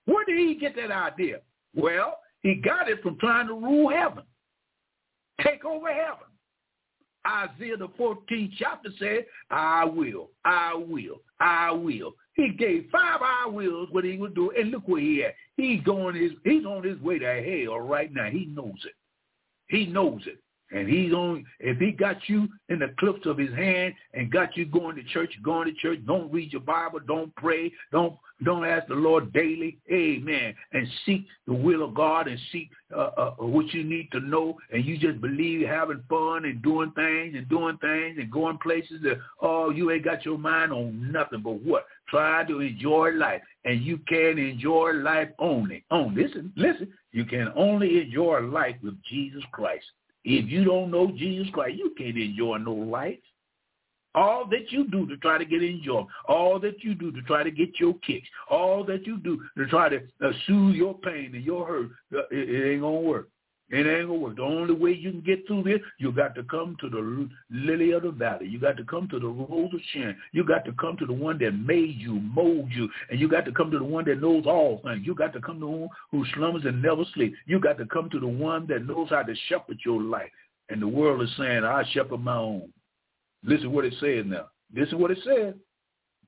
Where 0.05 0.23
did 0.23 0.39
he 0.39 0.55
get 0.55 0.77
that 0.77 0.91
idea? 0.91 1.39
Well, 1.75 2.17
he 2.43 2.55
got 2.55 2.89
it 2.89 3.03
from 3.03 3.17
trying 3.19 3.47
to 3.47 3.53
rule 3.53 3.89
heaven 3.89 4.23
take 5.43 5.65
over 5.65 5.87
heaven. 5.87 6.27
Isaiah 7.27 7.77
the 7.77 7.89
14th 7.99 8.51
chapter 8.57 8.89
said, 8.99 9.25
I 9.49 9.83
will, 9.85 10.29
I 10.45 10.73
will, 10.73 11.21
I 11.39 11.71
will. 11.71 12.13
He 12.35 12.49
gave 12.49 12.87
five 12.91 13.19
I 13.21 13.47
wills 13.47 13.89
what 13.91 14.05
he 14.05 14.17
would 14.17 14.35
do, 14.35 14.51
and 14.51 14.71
look 14.71 14.87
where 14.87 15.01
he 15.01 15.23
at. 15.23 15.35
He's 15.57 15.83
going 15.83 16.15
his 16.15 16.31
he's 16.43 16.65
on 16.65 16.83
his 16.83 16.99
way 17.01 17.19
to 17.19 17.65
hell 17.65 17.79
right 17.79 18.13
now. 18.13 18.29
He 18.29 18.45
knows 18.45 18.77
it. 18.85 18.93
He 19.67 19.87
knows 19.87 20.21
it. 20.27 20.39
And 20.71 20.89
he's 20.89 21.13
on, 21.13 21.45
if 21.59 21.77
he 21.77 21.91
got 21.91 22.17
you 22.27 22.47
in 22.69 22.79
the 22.79 22.93
clips 22.99 23.25
of 23.25 23.37
his 23.37 23.53
hand 23.53 23.93
and 24.13 24.31
got 24.31 24.57
you 24.57 24.65
going 24.65 24.95
to 24.97 25.03
church, 25.03 25.31
going 25.43 25.67
to 25.67 25.73
church, 25.73 25.99
don't 26.05 26.31
read 26.31 26.51
your 26.51 26.61
Bible, 26.61 26.99
don't 27.05 27.33
pray, 27.35 27.71
don't 27.91 28.17
don't 28.43 28.65
ask 28.65 28.87
the 28.87 28.93
Lord 28.93 29.33
daily, 29.33 29.79
amen, 29.91 30.53
and 30.71 30.87
seek 31.05 31.25
the 31.47 31.53
will 31.53 31.83
of 31.83 31.95
God 31.95 32.27
and 32.27 32.39
seek 32.51 32.69
uh, 32.95 33.09
uh, 33.17 33.31
what 33.39 33.73
you 33.73 33.83
need 33.83 34.11
to 34.11 34.19
know, 34.19 34.57
and 34.71 34.85
you 34.85 34.97
just 34.97 35.19
believe 35.21 35.67
having 35.67 36.03
fun 36.07 36.45
and 36.45 36.61
doing 36.61 36.91
things 36.91 37.33
and 37.35 37.49
doing 37.49 37.77
things 37.77 38.17
and 38.19 38.31
going 38.31 38.59
places 38.59 39.01
that, 39.01 39.17
oh, 39.41 39.71
you 39.71 39.89
ain't 39.89 40.05
got 40.05 40.23
your 40.23 40.37
mind 40.37 40.71
on 40.71 41.11
nothing 41.11 41.41
but 41.41 41.63
what? 41.63 41.87
Try 42.09 42.43
to 42.45 42.61
enjoy 42.61 43.09
life, 43.15 43.41
and 43.65 43.81
you 43.81 43.97
can 44.07 44.37
enjoy 44.37 44.91
life 44.91 45.29
only. 45.39 45.83
On 45.89 46.13
listen, 46.13 46.53
listen, 46.55 46.93
you 47.13 47.25
can 47.25 47.51
only 47.55 48.01
enjoy 48.01 48.41
life 48.41 48.75
with 48.83 49.01
Jesus 49.09 49.41
Christ. 49.51 49.85
If 50.29 50.49
you 50.49 50.65
don't 50.65 50.91
know 50.91 51.09
Jesus 51.15 51.47
Christ, 51.53 51.77
you 51.77 51.93
can't 51.97 52.17
enjoy 52.17 52.57
no 52.57 52.73
life. 52.73 53.17
All 54.13 54.45
that 54.51 54.73
you 54.73 54.85
do 54.89 55.07
to 55.07 55.15
try 55.17 55.37
to 55.37 55.45
get 55.45 55.63
enjoyment, 55.63 56.09
all 56.27 56.59
that 56.59 56.83
you 56.83 56.95
do 56.95 57.13
to 57.13 57.21
try 57.21 57.43
to 57.43 57.51
get 57.51 57.79
your 57.79 57.93
kicks, 58.05 58.27
all 58.49 58.83
that 58.85 59.07
you 59.07 59.19
do 59.19 59.41
to 59.57 59.65
try 59.67 59.87
to 59.87 59.99
uh, 60.21 60.31
soothe 60.45 60.75
your 60.75 60.95
pain 60.95 61.31
and 61.33 61.45
your 61.45 61.65
hurt, 61.65 61.91
uh, 62.13 62.27
it, 62.29 62.49
it 62.49 62.73
ain't 62.73 62.81
gonna 62.81 62.99
work. 62.99 63.29
It 63.69 63.85
ain't 63.85 64.07
gonna 64.07 64.13
work. 64.13 64.37
The 64.37 64.43
only 64.43 64.73
way 64.73 64.93
you 64.93 65.11
can 65.11 65.21
get 65.21 65.45
through 65.45 65.63
this, 65.63 65.81
you 65.97 66.13
got 66.13 66.35
to 66.35 66.43
come 66.43 66.77
to 66.79 66.89
the 66.89 67.29
lily 67.51 67.91
of 67.91 68.03
the 68.03 68.11
valley. 68.11 68.47
You 68.47 68.59
got 68.59 68.77
to 68.77 68.85
come 68.85 69.09
to 69.09 69.19
the 69.19 69.27
rose 69.27 69.73
of 69.73 69.81
Sharon. 69.91 70.15
You 70.31 70.45
got 70.45 70.63
to 70.65 70.71
come 70.73 70.95
to 70.97 71.05
the 71.05 71.13
one 71.13 71.37
that 71.39 71.51
made 71.51 71.97
you, 71.97 72.13
mold 72.13 72.69
you, 72.71 72.89
and 73.09 73.19
you 73.19 73.27
got 73.27 73.43
to 73.43 73.51
come 73.51 73.69
to 73.71 73.77
the 73.77 73.83
one 73.83 74.05
that 74.05 74.21
knows 74.21 74.45
all 74.45 74.79
things. 74.85 75.05
You 75.05 75.13
got 75.13 75.33
to 75.33 75.41
come 75.41 75.55
to 75.55 75.65
the 75.65 75.67
one 75.67 75.89
who 76.11 76.25
slumbers 76.33 76.63
and 76.63 76.81
never 76.81 77.03
sleeps. 77.13 77.35
You 77.45 77.59
got 77.59 77.77
to 77.79 77.85
come 77.85 78.09
to 78.11 78.19
the 78.21 78.27
one 78.27 78.67
that 78.67 78.85
knows 78.85 79.09
how 79.09 79.23
to 79.23 79.35
shepherd 79.49 79.79
your 79.85 80.01
life. 80.01 80.31
And 80.69 80.81
the 80.81 80.87
world 80.87 81.21
is 81.21 81.29
saying, 81.37 81.65
I 81.65 81.83
shepherd 81.91 82.23
my 82.23 82.37
own. 82.37 82.71
Listen 83.43 83.73
what 83.73 83.85
it 83.85 83.95
says 83.99 84.23
now. 84.25 84.47
This 84.73 84.87
is 84.87 84.95
what 84.95 85.11
it 85.11 85.19
says. 85.25 85.55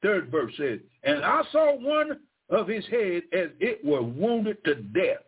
Third 0.01 0.29
verse 0.29 0.53
says, 0.57 0.79
And 1.03 1.23
I 1.23 1.43
saw 1.51 1.75
one 1.77 2.19
of 2.49 2.67
his 2.67 2.85
head 2.87 3.23
as 3.33 3.49
it 3.59 3.83
were 3.83 4.01
wounded 4.01 4.63
to 4.65 4.75
death 4.75 5.23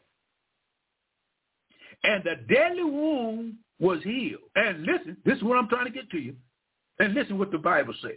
and 2.03 2.23
the 2.23 2.35
deadly 2.53 2.83
wound 2.83 3.55
was 3.79 4.01
healed. 4.03 4.41
And 4.55 4.83
listen, 4.83 5.17
this 5.25 5.37
is 5.37 5.43
what 5.43 5.57
I'm 5.57 5.67
trying 5.67 5.85
to 5.85 5.91
get 5.91 6.09
to 6.11 6.19
you. 6.19 6.35
And 6.99 7.13
listen 7.13 7.37
what 7.37 7.51
the 7.51 7.57
Bible 7.57 7.93
says. 8.01 8.11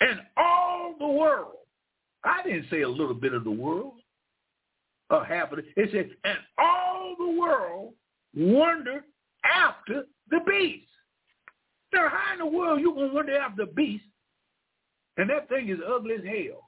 And 0.00 0.20
all 0.36 0.94
the 0.98 1.06
world, 1.06 1.56
I 2.24 2.42
didn't 2.42 2.66
say 2.70 2.82
a 2.82 2.88
little 2.88 3.14
bit 3.14 3.32
of 3.32 3.44
the 3.44 3.50
world, 3.50 3.94
or 5.10 5.24
half 5.24 5.52
of 5.52 5.58
it. 5.58 5.66
It 5.76 5.90
says, 5.92 6.06
and 6.24 6.38
all 6.58 7.14
the 7.18 7.40
world 7.40 7.94
wondered 8.34 9.04
after 9.44 10.04
the 10.30 10.40
beast. 10.46 10.86
Now, 11.92 12.08
how 12.08 12.32
in 12.32 12.38
the 12.40 12.46
world 12.46 12.80
you 12.80 12.92
going 12.94 13.08
to 13.08 13.14
wonder 13.14 13.38
after 13.38 13.64
the 13.64 13.72
beast? 13.72 14.04
And 15.16 15.30
that 15.30 15.48
thing 15.48 15.68
is 15.68 15.78
ugly 15.86 16.16
as 16.16 16.24
hell. 16.24 16.65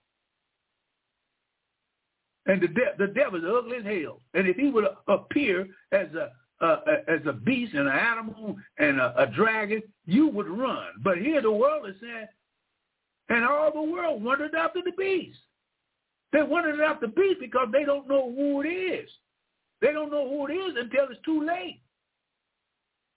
And 2.48 2.62
the, 2.62 2.68
de- 2.68 2.94
the 2.98 3.06
devil 3.08 3.38
is 3.38 3.44
ugly 3.46 3.76
as 3.78 3.84
hell. 3.84 4.20
And 4.34 4.48
if 4.48 4.56
he 4.56 4.70
would 4.70 4.84
appear 5.06 5.68
as 5.92 6.08
a 6.14 6.32
uh, 6.60 6.80
as 7.06 7.20
a 7.26 7.32
beast 7.32 7.72
and 7.74 7.86
an 7.86 7.94
animal 7.96 8.56
and 8.78 8.98
a, 8.98 9.14
a 9.16 9.26
dragon, 9.28 9.80
you 10.06 10.26
would 10.26 10.48
run. 10.48 10.86
But 11.04 11.18
here 11.18 11.40
the 11.40 11.52
world 11.52 11.88
is 11.88 11.94
saying, 12.00 12.26
and 13.28 13.44
all 13.44 13.70
the 13.72 13.92
world 13.92 14.24
wondered 14.24 14.56
after 14.56 14.80
the 14.84 14.90
beast. 14.92 15.38
They 16.32 16.42
wondered 16.42 16.80
after 16.80 17.06
the 17.06 17.12
beast 17.12 17.38
because 17.40 17.68
they 17.72 17.84
don't 17.84 18.08
know 18.08 18.34
who 18.34 18.62
it 18.62 18.66
is. 18.66 19.08
They 19.80 19.92
don't 19.92 20.10
know 20.10 20.28
who 20.28 20.48
it 20.48 20.52
is 20.52 20.76
until 20.76 21.04
it's 21.10 21.24
too 21.24 21.46
late. 21.46 21.80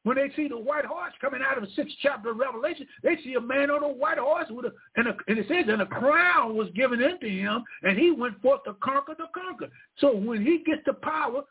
When 0.04 0.18
they 0.18 0.32
see 0.36 0.48
the 0.48 0.58
white 0.58 0.86
horse 0.86 1.14
coming 1.22 1.42
out 1.46 1.58
of 1.58 1.64
the 1.64 1.70
sixth 1.76 1.96
chapter 2.02 2.32
of 2.32 2.38
Revelation, 2.38 2.88
they 3.04 3.18
see 3.24 3.36
a 3.36 3.42
man 3.42 3.70
on 3.70 3.84
a 3.84 3.88
white 3.88 4.18
horse 4.18 4.48
with 4.50 4.66
a 4.66 4.74
and, 4.96 5.08
a, 5.08 5.16
and 5.28 5.38
it 5.38 5.48
says, 5.48 5.66
and 5.68 5.82
a 5.82 5.86
crown 5.86 6.56
was 6.56 6.70
given 6.76 7.04
unto 7.04 7.28
him, 7.28 7.64
and 7.84 7.98
he 7.98 8.10
went 8.10 8.42
forth 8.42 8.64
to 8.64 8.74
conquer 8.82 9.14
the 9.16 9.26
conquer. 9.34 9.70
So 10.00 10.16
when 10.16 10.44
he 10.44 10.64
gets 10.66 10.82
the 10.86 10.94
power, 10.94 11.44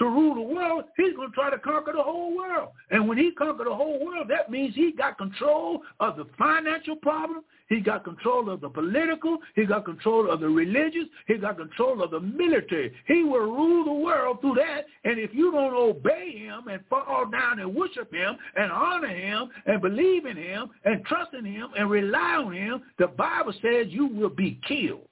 to 0.00 0.06
rule 0.06 0.34
the 0.34 0.54
world, 0.54 0.84
he's 0.96 1.14
going 1.14 1.28
to 1.28 1.34
try 1.34 1.50
to 1.50 1.58
conquer 1.58 1.92
the 1.92 2.02
whole 2.02 2.34
world. 2.34 2.70
And 2.90 3.06
when 3.06 3.18
he 3.18 3.32
conquer 3.32 3.64
the 3.64 3.74
whole 3.74 4.02
world, 4.02 4.28
that 4.30 4.50
means 4.50 4.74
he 4.74 4.92
got 4.92 5.18
control 5.18 5.82
of 6.00 6.16
the 6.16 6.24
financial 6.38 6.96
problem. 6.96 7.42
He 7.68 7.80
got 7.80 8.04
control 8.04 8.48
of 8.48 8.62
the 8.62 8.70
political. 8.70 9.38
He 9.54 9.66
got 9.66 9.84
control 9.84 10.30
of 10.30 10.40
the 10.40 10.48
religious. 10.48 11.04
He 11.28 11.36
got 11.36 11.58
control 11.58 12.02
of 12.02 12.12
the 12.12 12.20
military. 12.20 12.92
He 13.06 13.22
will 13.22 13.40
rule 13.40 13.84
the 13.84 13.92
world 13.92 14.40
through 14.40 14.54
that. 14.54 14.86
And 15.04 15.18
if 15.18 15.34
you 15.34 15.52
don't 15.52 15.74
obey 15.74 16.32
him 16.34 16.68
and 16.68 16.80
fall 16.88 17.26
down 17.30 17.60
and 17.60 17.74
worship 17.74 18.12
him 18.12 18.38
and 18.56 18.72
honor 18.72 19.14
him 19.14 19.50
and 19.66 19.82
believe 19.82 20.24
in 20.24 20.38
him 20.38 20.70
and 20.86 21.04
trust 21.04 21.34
in 21.34 21.44
him 21.44 21.68
and 21.76 21.90
rely 21.90 22.36
on 22.36 22.54
him, 22.54 22.82
the 22.98 23.06
Bible 23.06 23.52
says 23.60 23.88
you 23.88 24.06
will 24.06 24.30
be 24.30 24.58
killed 24.66 25.06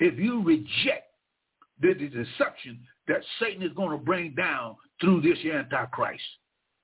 if 0.00 0.18
you 0.18 0.42
reject 0.44 1.10
the 1.80 1.94
deception 1.94 2.78
that 3.08 3.20
Satan 3.40 3.62
is 3.62 3.72
going 3.72 3.90
to 3.90 4.04
bring 4.04 4.34
down 4.34 4.76
through 5.00 5.20
this 5.20 5.38
Antichrist. 5.44 6.22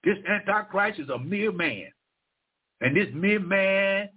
This 0.05 0.16
Antichrist 0.29 1.01
is 1.01 1.09
a 1.09 1.18
mere 1.18 1.53
man. 1.53 1.87
And 2.81 2.97
this 2.97 3.09
mere 3.14 3.41
man, 3.41 4.09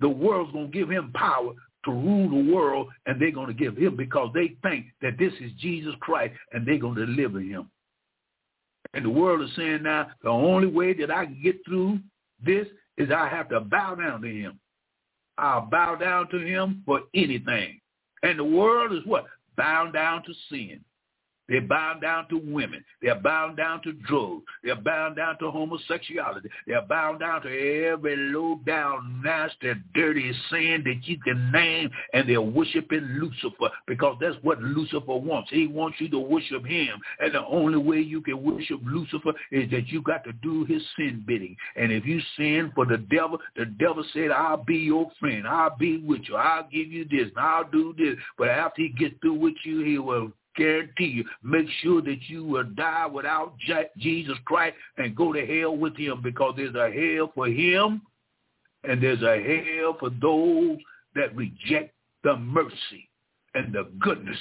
the 0.00 0.08
world's 0.08 0.52
going 0.52 0.70
to 0.70 0.78
give 0.78 0.90
him 0.90 1.12
power 1.14 1.52
to 1.84 1.90
rule 1.92 2.28
the 2.28 2.52
world, 2.52 2.88
and 3.06 3.20
they're 3.20 3.30
going 3.30 3.46
to 3.46 3.54
give 3.54 3.76
him 3.76 3.96
because 3.96 4.30
they 4.34 4.56
think 4.62 4.86
that 5.00 5.18
this 5.18 5.32
is 5.40 5.52
Jesus 5.58 5.94
Christ, 6.00 6.34
and 6.52 6.66
they're 6.66 6.78
going 6.78 6.96
to 6.96 7.06
deliver 7.06 7.40
him. 7.40 7.70
And 8.94 9.04
the 9.04 9.10
world 9.10 9.42
is 9.42 9.54
saying 9.56 9.82
now, 9.82 10.08
the 10.22 10.30
only 10.30 10.66
way 10.66 10.92
that 10.94 11.10
I 11.10 11.26
can 11.26 11.40
get 11.42 11.56
through 11.64 12.00
this 12.44 12.66
is 12.96 13.10
I 13.10 13.28
have 13.28 13.48
to 13.50 13.60
bow 13.60 13.94
down 13.94 14.22
to 14.22 14.28
him. 14.28 14.58
I'll 15.36 15.66
bow 15.66 15.94
down 15.94 16.28
to 16.30 16.38
him 16.38 16.82
for 16.84 17.02
anything. 17.14 17.80
And 18.22 18.38
the 18.38 18.44
world 18.44 18.92
is 18.92 19.04
what? 19.04 19.26
Bound 19.56 19.92
down 19.92 20.24
to 20.24 20.32
sin. 20.50 20.80
They're 21.48 21.62
bound 21.62 22.02
down 22.02 22.28
to 22.28 22.36
women. 22.36 22.84
They're 23.00 23.18
bound 23.18 23.56
down 23.56 23.82
to 23.82 23.92
drugs. 23.92 24.44
They're 24.62 24.76
bound 24.76 25.16
down 25.16 25.38
to 25.38 25.50
homosexuality. 25.50 26.48
They're 26.66 26.82
bound 26.82 27.20
down 27.20 27.42
to 27.42 27.48
every 27.48 28.16
low 28.16 28.60
down, 28.66 29.22
nasty, 29.24 29.72
dirty 29.94 30.32
sin 30.50 30.82
that 30.84 31.08
you 31.08 31.18
can 31.20 31.50
name, 31.50 31.90
and 32.12 32.28
they're 32.28 32.42
worshiping 32.42 33.18
Lucifer 33.20 33.70
because 33.86 34.16
that's 34.20 34.36
what 34.42 34.60
Lucifer 34.60 35.16
wants. 35.16 35.50
He 35.50 35.66
wants 35.66 36.00
you 36.00 36.08
to 36.10 36.18
worship 36.18 36.66
him, 36.66 37.00
and 37.20 37.34
the 37.34 37.44
only 37.46 37.78
way 37.78 38.00
you 38.00 38.20
can 38.20 38.42
worship 38.42 38.80
Lucifer 38.84 39.32
is 39.50 39.70
that 39.70 39.88
you 39.88 40.02
got 40.02 40.24
to 40.24 40.32
do 40.34 40.64
his 40.64 40.82
sin 40.96 41.24
bidding. 41.26 41.56
And 41.76 41.90
if 41.90 42.04
you 42.04 42.20
sin 42.36 42.72
for 42.74 42.84
the 42.84 42.98
devil, 42.98 43.38
the 43.56 43.64
devil 43.64 44.04
said, 44.12 44.30
"I'll 44.30 44.64
be 44.64 44.76
your 44.76 45.10
friend. 45.18 45.46
I'll 45.46 45.76
be 45.76 45.98
with 45.98 46.28
you. 46.28 46.36
I'll 46.36 46.68
give 46.70 46.92
you 46.92 47.04
this. 47.04 47.28
And 47.28 47.38
I'll 47.38 47.64
do 47.70 47.94
this." 47.96 48.16
But 48.36 48.48
after 48.48 48.82
he 48.82 48.90
gets 48.90 49.14
through 49.20 49.34
with 49.34 49.54
you, 49.64 49.80
he 49.80 49.98
will 49.98 50.32
guarantee 50.58 51.06
you, 51.06 51.24
make 51.42 51.66
sure 51.80 52.02
that 52.02 52.18
you 52.28 52.44
will 52.44 52.64
die 52.64 53.06
without 53.06 53.54
Jesus 53.96 54.36
Christ 54.44 54.76
and 54.98 55.16
go 55.16 55.32
to 55.32 55.46
hell 55.46 55.76
with 55.76 55.96
him 55.96 56.20
because 56.22 56.54
there's 56.56 56.74
a 56.74 56.90
hell 56.90 57.32
for 57.34 57.46
him 57.46 58.02
and 58.84 59.02
there's 59.02 59.22
a 59.22 59.42
hell 59.42 59.96
for 59.98 60.10
those 60.10 60.78
that 61.14 61.34
reject 61.34 61.94
the 62.24 62.36
mercy 62.36 63.08
and 63.54 63.72
the 63.72 63.88
goodness 64.00 64.38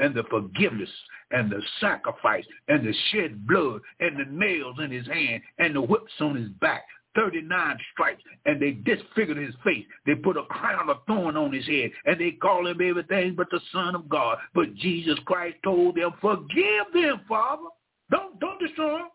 and 0.00 0.14
the 0.14 0.24
forgiveness 0.24 0.90
and 1.30 1.50
the 1.50 1.62
sacrifice 1.80 2.44
and 2.68 2.86
the 2.86 2.94
shed 3.10 3.46
blood 3.46 3.80
and 4.00 4.18
the 4.18 4.24
nails 4.30 4.76
in 4.82 4.90
his 4.90 5.06
hand 5.06 5.42
and 5.58 5.74
the 5.74 5.80
whips 5.80 6.12
on 6.20 6.36
his 6.36 6.48
back 6.60 6.82
39 7.14 7.78
stripes 7.92 8.22
and 8.46 8.60
they 8.60 8.72
disfigured 8.72 9.36
his 9.36 9.54
face. 9.64 9.84
They 10.06 10.14
put 10.14 10.36
a 10.36 10.44
crown 10.44 10.88
of 10.88 10.98
thorn 11.06 11.36
on 11.36 11.52
his 11.52 11.66
head 11.66 11.90
and 12.06 12.20
they 12.20 12.32
call 12.32 12.66
him 12.66 12.80
everything 12.82 13.34
but 13.34 13.48
the 13.50 13.60
son 13.72 13.94
of 13.94 14.08
God. 14.08 14.38
But 14.54 14.74
Jesus 14.76 15.18
Christ 15.24 15.56
told 15.64 15.96
them, 15.96 16.12
forgive 16.20 16.86
them, 16.94 17.20
Father. 17.28 17.62
Don't, 18.10 18.38
don't 18.40 18.60
destroy 18.60 18.98
them. 18.98 19.08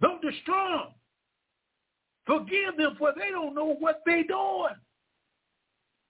Don't 0.00 0.22
destroy 0.22 0.70
them. 0.70 0.86
Forgive 2.26 2.76
them 2.76 2.96
for 2.98 3.12
they 3.16 3.30
don't 3.30 3.54
know 3.54 3.74
what 3.78 4.02
they're 4.06 4.24
doing. 4.24 4.74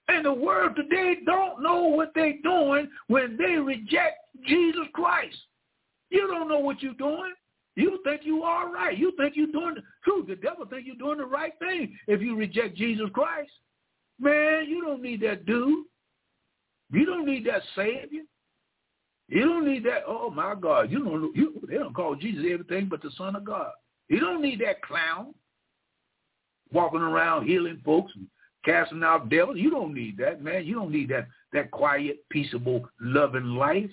And 0.09 0.25
the 0.25 0.33
world 0.33 0.75
today 0.75 1.19
don't 1.25 1.63
know 1.63 1.85
what 1.85 2.11
they're 2.15 2.41
doing 2.43 2.89
when 3.07 3.37
they 3.37 3.57
reject 3.57 4.17
Jesus 4.47 4.87
Christ. 4.93 5.37
You 6.11 6.27
don't 6.27 6.49
know 6.49 6.59
what 6.59 6.83
you're 6.83 6.95
doing. 6.95 7.33
You 7.77 8.01
think 8.05 8.23
you 8.25 8.43
are 8.43 8.73
right. 8.73 8.97
You 8.97 9.13
think 9.17 9.37
you're 9.37 9.47
doing 9.47 9.77
the 9.77 9.83
truth. 10.05 10.27
The 10.27 10.37
devil 10.37 10.67
think 10.67 10.87
you're 10.87 10.97
doing 10.97 11.19
the 11.19 11.27
right 11.27 11.53
thing 11.59 11.97
if 12.09 12.21
you 12.21 12.37
reject 12.37 12.77
Jesus 12.77 13.07
Christ. 13.13 13.51
Man, 14.19 14.67
you 14.69 14.83
don't 14.83 15.03
need 15.03 15.21
that 15.23 15.47
dude. 15.47 15.87
You 16.93 17.07
don't 17.07 17.27
need 17.27 17.47
that 17.47 17.63
Savior. 17.77 18.23
You 19.29 19.45
don't 19.45 19.67
need 19.67 19.85
that. 19.85 20.03
Oh 20.09 20.31
my 20.31 20.55
God! 20.61 20.91
You 20.91 21.05
don't. 21.05 21.37
You, 21.37 21.61
they 21.69 21.75
don't 21.75 21.95
call 21.95 22.17
Jesus 22.17 22.45
everything 22.51 22.89
but 22.89 23.01
the 23.01 23.13
Son 23.17 23.37
of 23.37 23.45
God. 23.45 23.71
You 24.09 24.19
don't 24.19 24.43
need 24.43 24.61
that 24.61 24.83
clown 24.83 25.33
walking 26.73 27.01
around 27.01 27.47
healing 27.47 27.81
folks 27.85 28.13
and 28.17 28.27
casting 28.65 29.05
out 29.05 29.29
devils. 29.29 29.59
You 29.59 29.71
don't 29.71 29.95
need 29.95 30.19
that, 30.19 30.43
man. 30.43 30.67
You 30.67 30.75
don't 30.75 30.91
need 30.91 31.11
that 31.11 31.29
that 31.53 31.71
quiet, 31.71 32.29
peaceable, 32.29 32.89
loving 33.01 33.55
life. 33.55 33.91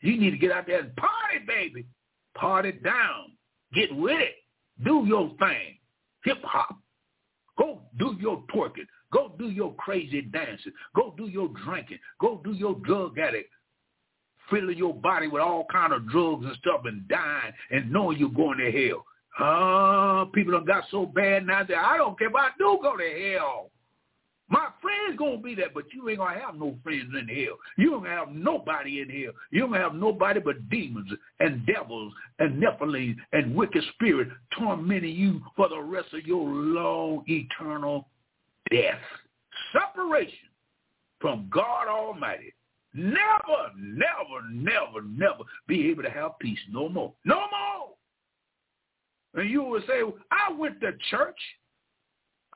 You 0.00 0.18
need 0.18 0.30
to 0.30 0.38
get 0.38 0.52
out 0.52 0.66
there 0.66 0.80
and 0.80 0.96
party, 0.96 1.44
baby 1.46 1.84
party 2.34 2.72
down. 2.72 3.32
Get 3.74 3.94
with 3.94 4.20
it. 4.20 4.34
Do 4.84 5.04
your 5.06 5.28
thing. 5.38 5.78
Hip 6.24 6.38
hop. 6.42 6.76
Go 7.58 7.82
do 7.98 8.16
your 8.18 8.42
twerking. 8.54 8.86
Go 9.12 9.34
do 9.38 9.48
your 9.48 9.74
crazy 9.74 10.22
dancing. 10.22 10.72
Go 10.96 11.14
do 11.16 11.26
your 11.26 11.48
drinking. 11.64 11.98
Go 12.20 12.40
do 12.44 12.52
your 12.52 12.74
drug 12.84 13.18
addict. 13.18 13.50
Filling 14.50 14.76
your 14.76 14.94
body 14.94 15.28
with 15.28 15.40
all 15.42 15.66
kind 15.70 15.92
of 15.92 16.08
drugs 16.08 16.44
and 16.44 16.56
stuff 16.56 16.82
and 16.84 17.06
dying 17.08 17.52
and 17.70 17.90
knowing 17.90 18.18
you're 18.18 18.28
going 18.28 18.58
to 18.58 18.70
hell. 18.70 19.04
Uh, 19.38 20.24
people 20.26 20.52
done 20.52 20.64
got 20.64 20.84
so 20.90 21.06
bad 21.06 21.46
now 21.46 21.64
that 21.64 21.76
I 21.76 21.96
don't 21.96 22.18
care 22.18 22.28
if 22.28 22.34
I 22.34 22.48
do 22.58 22.78
go 22.82 22.96
to 22.96 23.32
hell. 23.32 23.70
My 24.48 24.68
friends 24.82 25.18
gonna 25.18 25.38
be 25.38 25.54
there, 25.54 25.70
but 25.72 25.84
you 25.92 26.08
ain't 26.08 26.18
gonna 26.18 26.38
have 26.38 26.56
no 26.56 26.76
friends 26.82 27.14
in 27.18 27.28
hell. 27.28 27.56
You 27.78 27.90
don't 27.90 28.06
have 28.06 28.30
nobody 28.30 29.00
in 29.00 29.08
hell. 29.08 29.32
You 29.50 29.60
don't 29.60 29.74
have 29.74 29.94
nobody 29.94 30.40
but 30.40 30.68
demons 30.68 31.10
and 31.40 31.64
devils 31.66 32.12
and 32.38 32.62
Nephilim 32.62 33.16
and 33.32 33.54
wicked 33.54 33.82
spirit 33.94 34.28
tormenting 34.58 35.16
you 35.16 35.40
for 35.56 35.68
the 35.68 35.80
rest 35.80 36.12
of 36.12 36.26
your 36.26 36.46
long 36.46 37.24
eternal 37.26 38.08
death. 38.70 39.00
Separation 39.72 40.50
from 41.20 41.48
God 41.50 41.88
Almighty. 41.88 42.52
Never, 42.92 43.72
never, 43.76 44.46
never, 44.52 45.02
never 45.02 45.42
be 45.66 45.90
able 45.90 46.02
to 46.02 46.10
have 46.10 46.38
peace 46.38 46.58
no 46.70 46.88
more. 46.88 47.12
No 47.24 47.36
more. 47.36 47.88
And 49.34 49.50
you 49.50 49.64
will 49.64 49.82
say, 49.88 50.02
I 50.30 50.52
went 50.52 50.80
to 50.82 50.92
church. 51.10 51.38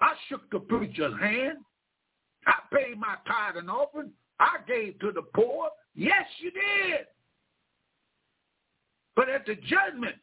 I 0.00 0.12
shook 0.28 0.48
the 0.50 0.60
preacher's 0.60 1.18
hand. 1.18 1.58
I 2.48 2.54
paid 2.74 2.98
my 2.98 3.14
tithe 3.26 3.56
and 3.56 3.70
offering. 3.70 4.10
I 4.40 4.56
gave 4.66 4.98
to 5.00 5.12
the 5.12 5.22
poor. 5.34 5.68
Yes, 5.94 6.24
you 6.38 6.50
did. 6.50 7.06
But 9.14 9.28
at 9.28 9.44
the 9.46 9.56
judgment, 9.56 10.16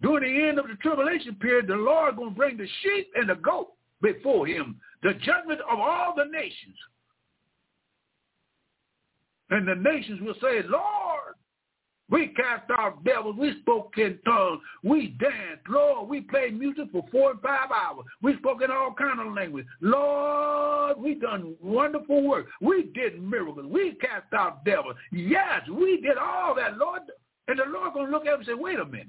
during 0.00 0.22
the 0.32 0.48
end 0.48 0.58
of 0.58 0.68
the 0.68 0.76
tribulation 0.76 1.34
period, 1.34 1.66
the 1.66 1.74
Lord 1.74 2.16
going 2.16 2.30
to 2.30 2.36
bring 2.36 2.56
the 2.56 2.68
sheep 2.82 3.10
and 3.16 3.28
the 3.28 3.34
goat 3.34 3.72
before 4.00 4.46
him, 4.46 4.80
the 5.02 5.12
judgment 5.14 5.60
of 5.70 5.78
all 5.78 6.14
the 6.16 6.24
nations. 6.24 6.76
And 9.50 9.66
the 9.66 9.74
nations 9.74 10.20
will 10.22 10.36
say, 10.40 10.62
Lord, 10.68 11.07
we 12.10 12.28
cast 12.28 12.70
out 12.70 13.04
devils. 13.04 13.36
We 13.38 13.58
spoke 13.60 13.92
in 13.98 14.18
tongues. 14.24 14.60
We 14.82 15.08
danced. 15.20 15.68
Lord, 15.68 16.08
we 16.08 16.22
played 16.22 16.58
music 16.58 16.86
for 16.90 17.04
four 17.12 17.32
and 17.32 17.40
five 17.40 17.70
hours. 17.70 18.06
We 18.22 18.36
spoke 18.38 18.62
in 18.62 18.70
all 18.70 18.94
kind 18.94 19.20
of 19.20 19.34
language. 19.34 19.66
Lord, 19.82 20.98
we 20.98 21.16
done 21.16 21.54
wonderful 21.62 22.22
work. 22.26 22.46
We 22.62 22.90
did 22.94 23.22
miracles. 23.22 23.66
We 23.68 23.92
cast 24.00 24.32
out 24.32 24.64
devils. 24.64 24.96
Yes, 25.12 25.68
we 25.68 26.00
did 26.00 26.16
all 26.16 26.54
that, 26.54 26.78
Lord. 26.78 27.02
And 27.46 27.58
the 27.58 27.64
Lord 27.64 27.92
going 27.92 28.06
to 28.06 28.12
look 28.12 28.26
at 28.26 28.34
him 28.34 28.40
and 28.40 28.46
say, 28.46 28.54
wait 28.54 28.78
a 28.78 28.86
minute. 28.86 29.06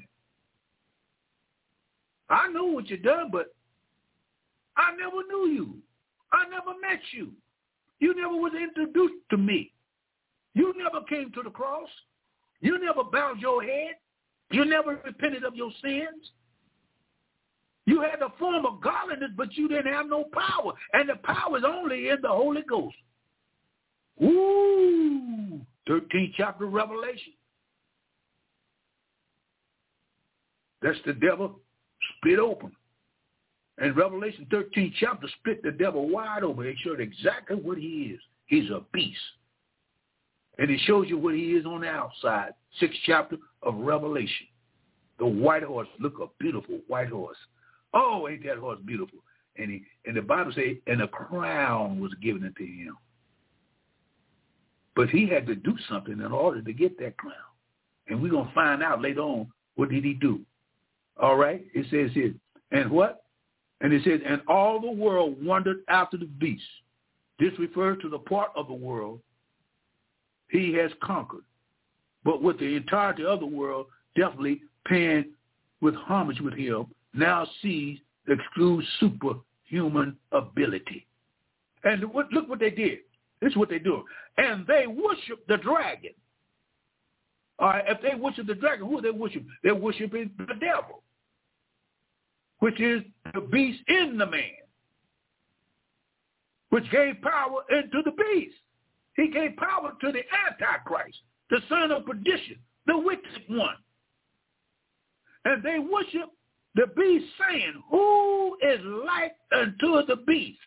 I 2.29 2.49
know 2.49 2.65
what 2.65 2.89
you 2.89 2.97
done, 2.97 3.29
but 3.31 3.53
I 4.77 4.91
never 4.91 5.23
knew 5.27 5.51
you. 5.51 5.75
I 6.31 6.43
never 6.49 6.77
met 6.79 6.99
you. 7.11 7.31
You 7.99 8.13
never 8.15 8.35
was 8.35 8.53
introduced 8.53 9.23
to 9.31 9.37
me. 9.37 9.71
You 10.53 10.73
never 10.77 11.05
came 11.05 11.31
to 11.31 11.41
the 11.43 11.49
cross. 11.49 11.89
You 12.61 12.79
never 12.79 13.03
bowed 13.03 13.39
your 13.39 13.63
head. 13.63 13.95
You 14.51 14.65
never 14.65 14.99
repented 15.05 15.43
of 15.43 15.55
your 15.55 15.71
sins. 15.81 16.31
You 17.85 18.01
had 18.01 18.19
the 18.19 18.29
form 18.37 18.65
of 18.65 18.81
godliness, 18.81 19.31
but 19.35 19.55
you 19.55 19.67
didn't 19.67 19.91
have 19.91 20.07
no 20.07 20.25
power. 20.33 20.73
And 20.93 21.09
the 21.09 21.15
power 21.23 21.57
is 21.57 21.63
only 21.65 22.09
in 22.09 22.17
the 22.21 22.29
Holy 22.29 22.61
Ghost. 22.61 22.95
Ooh, 24.21 25.61
13th 25.87 26.33
chapter 26.35 26.65
of 26.65 26.73
Revelation. 26.73 27.33
That's 30.81 30.99
the 31.05 31.13
devil 31.13 31.59
split 32.17 32.39
open. 32.39 32.71
And 33.77 33.95
Revelation 33.95 34.45
13 34.51 34.93
chapter 34.99 35.27
split 35.39 35.63
the 35.63 35.71
devil 35.71 36.09
wide 36.09 36.43
open. 36.43 36.67
It 36.67 36.75
showed 36.83 36.99
exactly 36.99 37.55
what 37.55 37.77
he 37.77 38.13
is. 38.13 38.19
He's 38.45 38.69
a 38.69 38.81
beast. 38.93 39.17
And 40.59 40.69
it 40.69 40.79
shows 40.81 41.07
you 41.07 41.17
what 41.17 41.35
he 41.35 41.53
is 41.53 41.65
on 41.65 41.81
the 41.81 41.87
outside. 41.87 42.51
Sixth 42.79 42.99
chapter 43.05 43.37
of 43.63 43.75
Revelation. 43.75 44.45
The 45.17 45.25
white 45.25 45.63
horse. 45.63 45.87
Look, 45.99 46.19
a 46.21 46.27
beautiful 46.37 46.79
white 46.87 47.07
horse. 47.07 47.37
Oh, 47.93 48.27
ain't 48.27 48.45
that 48.45 48.57
horse 48.57 48.79
beautiful? 48.85 49.19
And 49.57 49.71
he, 49.71 49.83
and 50.05 50.15
the 50.15 50.21
Bible 50.21 50.51
says, 50.53 50.75
and 50.85 51.01
a 51.01 51.07
crown 51.07 51.99
was 51.99 52.13
given 52.21 52.43
unto 52.43 52.65
him. 52.65 52.97
But 54.95 55.09
he 55.09 55.27
had 55.27 55.47
to 55.47 55.55
do 55.55 55.75
something 55.89 56.19
in 56.19 56.31
order 56.31 56.61
to 56.61 56.73
get 56.73 56.99
that 56.99 57.17
crown. 57.17 57.33
And 58.07 58.21
we're 58.21 58.31
to 58.31 58.51
find 58.53 58.83
out 58.83 59.01
later 59.01 59.21
on 59.21 59.47
what 59.75 59.89
did 59.89 60.03
he 60.03 60.13
do. 60.13 60.41
All 61.21 61.37
right? 61.37 61.65
It 61.73 61.85
says 61.89 62.13
here, 62.13 62.33
and 62.71 62.91
what? 62.91 63.23
And 63.79 63.93
it 63.93 64.03
says, 64.03 64.19
and 64.25 64.41
all 64.49 64.81
the 64.81 64.91
world 64.91 65.43
wondered 65.43 65.83
after 65.87 66.17
the 66.17 66.25
beast. 66.25 66.63
This 67.39 67.53
refers 67.57 68.01
to 68.01 68.09
the 68.09 68.19
part 68.19 68.51
of 68.57 68.67
the 68.67 68.73
world 68.73 69.21
he 70.49 70.73
has 70.73 70.91
conquered. 71.01 71.43
But 72.23 72.41
with 72.41 72.59
the 72.59 72.75
entirety 72.75 73.25
of 73.25 73.39
the 73.39 73.45
world 73.45 73.87
definitely 74.15 74.61
paying 74.85 75.25
with 75.81 75.95
homage 75.95 76.41
with 76.41 76.53
him, 76.55 76.87
now 77.13 77.47
sees 77.61 77.99
the 78.27 78.35
true 78.53 78.81
superhuman 78.99 80.17
ability. 80.31 81.07
And 81.83 82.01
look 82.01 82.49
what 82.49 82.59
they 82.59 82.71
did. 82.71 82.99
This 83.41 83.51
is 83.51 83.57
what 83.57 83.69
they 83.69 83.79
do. 83.79 84.03
And 84.37 84.67
they 84.67 84.85
worship 84.85 85.47
the 85.47 85.57
dragon. 85.57 86.11
All 87.57 87.69
right, 87.69 87.83
if 87.87 88.01
they 88.01 88.15
worship 88.15 88.47
the 88.47 88.55
dragon, 88.55 88.87
who 88.87 88.99
are 88.99 89.01
they 89.01 89.11
worship? 89.11 89.43
They're 89.63 89.75
worshiping 89.75 90.31
the 90.37 90.55
devil, 90.59 91.03
which 92.59 92.79
is 92.79 93.01
the 93.33 93.41
beast 93.41 93.81
in 93.87 94.17
the 94.17 94.25
man, 94.25 94.43
which 96.69 96.89
gave 96.91 97.21
power 97.21 97.63
into 97.69 98.01
the 98.03 98.11
beast. 98.11 98.55
He 99.19 99.27
gave 99.27 99.57
power 99.57 99.91
to 99.99 100.11
the 100.13 100.21
Antichrist, 100.47 101.17
the 101.49 101.59
son 101.67 101.91
of 101.91 102.05
perdition, 102.05 102.55
the 102.87 102.97
wicked 102.97 103.43
one. 103.49 103.75
And 105.43 105.61
they 105.61 105.77
worship 105.79 106.29
the 106.75 106.87
beast 106.95 107.25
saying, 107.37 107.73
who 107.89 108.57
is 108.61 108.79
like 109.05 109.35
unto 109.51 110.05
the 110.05 110.23
beast? 110.25 110.59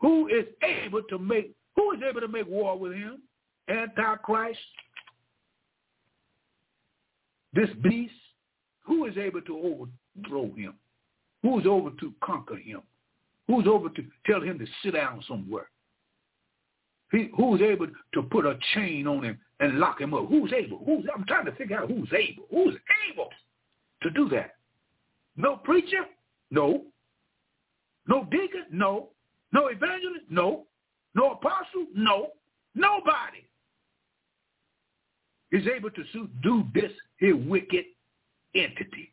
Who 0.00 0.28
is 0.28 0.46
able 0.62 1.02
to 1.10 1.18
make, 1.18 1.54
who 1.76 1.92
is 1.92 2.00
able 2.08 2.22
to 2.22 2.28
make 2.28 2.48
war 2.48 2.78
with 2.78 2.94
him? 2.94 3.20
Antichrist. 3.68 4.58
This 7.52 7.68
beast, 7.82 8.14
who 8.86 9.04
is 9.04 9.18
able 9.18 9.42
to 9.42 9.58
overthrow 10.16 10.54
him? 10.54 10.74
Who 11.42 11.58
is 11.58 11.66
able 11.66 11.90
to 11.90 12.14
conquer 12.24 12.56
him? 12.56 12.80
Who's 13.48 13.66
able 13.66 13.90
to 13.90 14.04
tell 14.24 14.40
him 14.40 14.58
to 14.60 14.66
sit 14.82 14.94
down 14.94 15.22
somewhere? 15.28 15.68
He, 17.10 17.30
who's 17.36 17.60
able 17.60 17.88
to 18.14 18.22
put 18.22 18.46
a 18.46 18.56
chain 18.74 19.06
on 19.06 19.24
him 19.24 19.38
and 19.58 19.78
lock 19.78 20.00
him 20.00 20.14
up? 20.14 20.28
Who's 20.28 20.52
able? 20.52 20.78
Who's 20.84 21.04
I'm 21.14 21.24
trying 21.24 21.46
to 21.46 21.52
figure 21.52 21.78
out 21.78 21.88
who's 21.88 22.12
able. 22.12 22.44
Who's 22.50 22.76
able 23.12 23.28
to 24.02 24.10
do 24.10 24.28
that? 24.30 24.54
No 25.36 25.56
preacher? 25.56 26.04
No. 26.50 26.84
No 28.06 28.24
deacon? 28.30 28.66
No. 28.70 29.08
No 29.52 29.66
evangelist? 29.68 30.26
No. 30.30 30.66
No 31.14 31.32
apostle? 31.32 31.86
No. 31.94 32.28
Nobody 32.74 33.44
is 35.50 35.66
able 35.66 35.90
to 35.90 36.04
do 36.42 36.64
this 36.74 36.92
here 37.18 37.36
wicked 37.36 37.84
entity. 38.54 39.12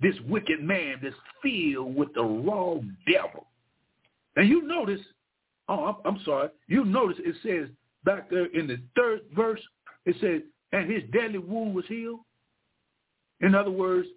This 0.00 0.16
wicked 0.28 0.60
man 0.60 0.96
that's 1.00 1.14
filled 1.42 1.94
with 1.94 2.12
the 2.14 2.24
raw 2.24 2.74
devil. 3.06 3.46
And 4.34 4.48
you 4.48 4.66
notice 4.66 5.00
Oh, 5.68 5.84
I'm, 5.84 5.96
I'm 6.04 6.22
sorry. 6.24 6.48
You 6.66 6.84
notice 6.84 7.18
it 7.20 7.36
says 7.42 7.68
back 8.04 8.30
there 8.30 8.46
in 8.46 8.66
the 8.66 8.78
third 8.96 9.20
verse, 9.34 9.60
it 10.04 10.16
says, 10.20 10.42
and 10.72 10.90
his 10.90 11.02
deadly 11.12 11.38
wound 11.38 11.74
was 11.74 11.84
healed. 11.86 12.20
In 13.40 13.54
other 13.54 13.70
words, 13.70 14.08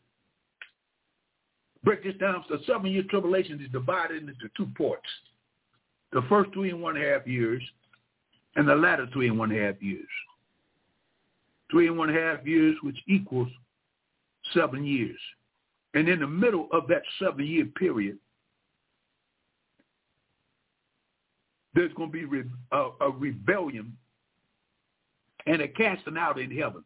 break 1.84 2.04
this 2.04 2.16
down. 2.16 2.44
So 2.50 2.58
seven-year 2.66 3.04
tribulation 3.10 3.62
is 3.62 3.72
divided 3.72 4.24
into 4.24 4.50
two 4.56 4.68
parts. 4.78 5.08
The 6.12 6.24
first 6.30 6.52
three 6.54 6.70
and 6.70 6.82
one 6.82 6.96
half 6.96 7.28
years 7.28 7.62
and 8.56 8.68
the 8.68 8.76
latter 8.76 9.08
three 9.12 9.28
and 9.28 9.38
one 9.38 9.52
half 9.52 9.82
years. 9.82 10.08
Three 11.70 11.88
and 11.88 11.98
one 11.98 12.14
half 12.14 12.46
years, 12.46 12.76
which 12.84 12.98
equals 13.08 13.50
seven 14.54 14.86
years. 14.86 15.20
And 15.94 16.08
in 16.08 16.20
the 16.20 16.28
middle 16.28 16.68
of 16.72 16.88
that 16.88 17.02
seven-year 17.20 17.66
period, 17.78 18.18
there's 21.76 21.94
going 21.94 22.10
to 22.10 22.14
be 22.14 22.26
re- 22.26 22.44
a, 22.72 22.90
a 23.02 23.12
rebellion 23.12 23.96
and 25.46 25.62
a 25.62 25.68
casting 25.68 26.18
out 26.18 26.40
in 26.40 26.50
heaven. 26.50 26.84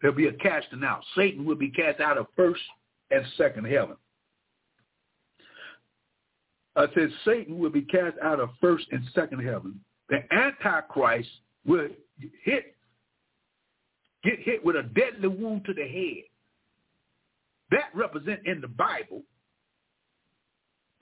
There'll 0.00 0.16
be 0.16 0.26
a 0.26 0.32
casting 0.34 0.84
out. 0.84 1.02
Satan 1.16 1.44
will 1.44 1.56
be 1.56 1.70
cast 1.70 2.00
out 2.00 2.18
of 2.18 2.26
first 2.36 2.60
and 3.10 3.24
second 3.36 3.66
heaven. 3.66 3.96
I 6.76 6.86
said 6.94 7.10
Satan 7.24 7.58
will 7.58 7.70
be 7.70 7.82
cast 7.82 8.16
out 8.22 8.40
of 8.40 8.50
first 8.60 8.86
and 8.92 9.02
second 9.14 9.44
heaven. 9.44 9.80
The 10.10 10.22
Antichrist 10.32 11.28
will 11.64 11.88
hit 12.42 12.76
get 14.22 14.40
hit 14.40 14.64
with 14.64 14.76
a 14.76 14.82
deadly 14.82 15.28
wound 15.28 15.64
to 15.66 15.74
the 15.74 15.86
head. 15.86 16.24
That 17.70 17.90
represents 17.94 18.42
in 18.44 18.60
the 18.60 18.68
Bible 18.68 19.22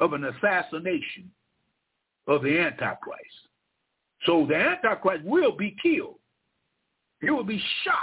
of 0.00 0.12
an 0.12 0.24
assassination 0.24 1.30
of 2.26 2.42
the 2.42 2.58
Antichrist. 2.58 3.48
So 4.24 4.46
the 4.48 4.56
Antichrist 4.56 5.24
will 5.24 5.56
be 5.56 5.76
killed. 5.82 6.16
He 7.20 7.30
will 7.30 7.44
be 7.44 7.62
shot 7.84 7.96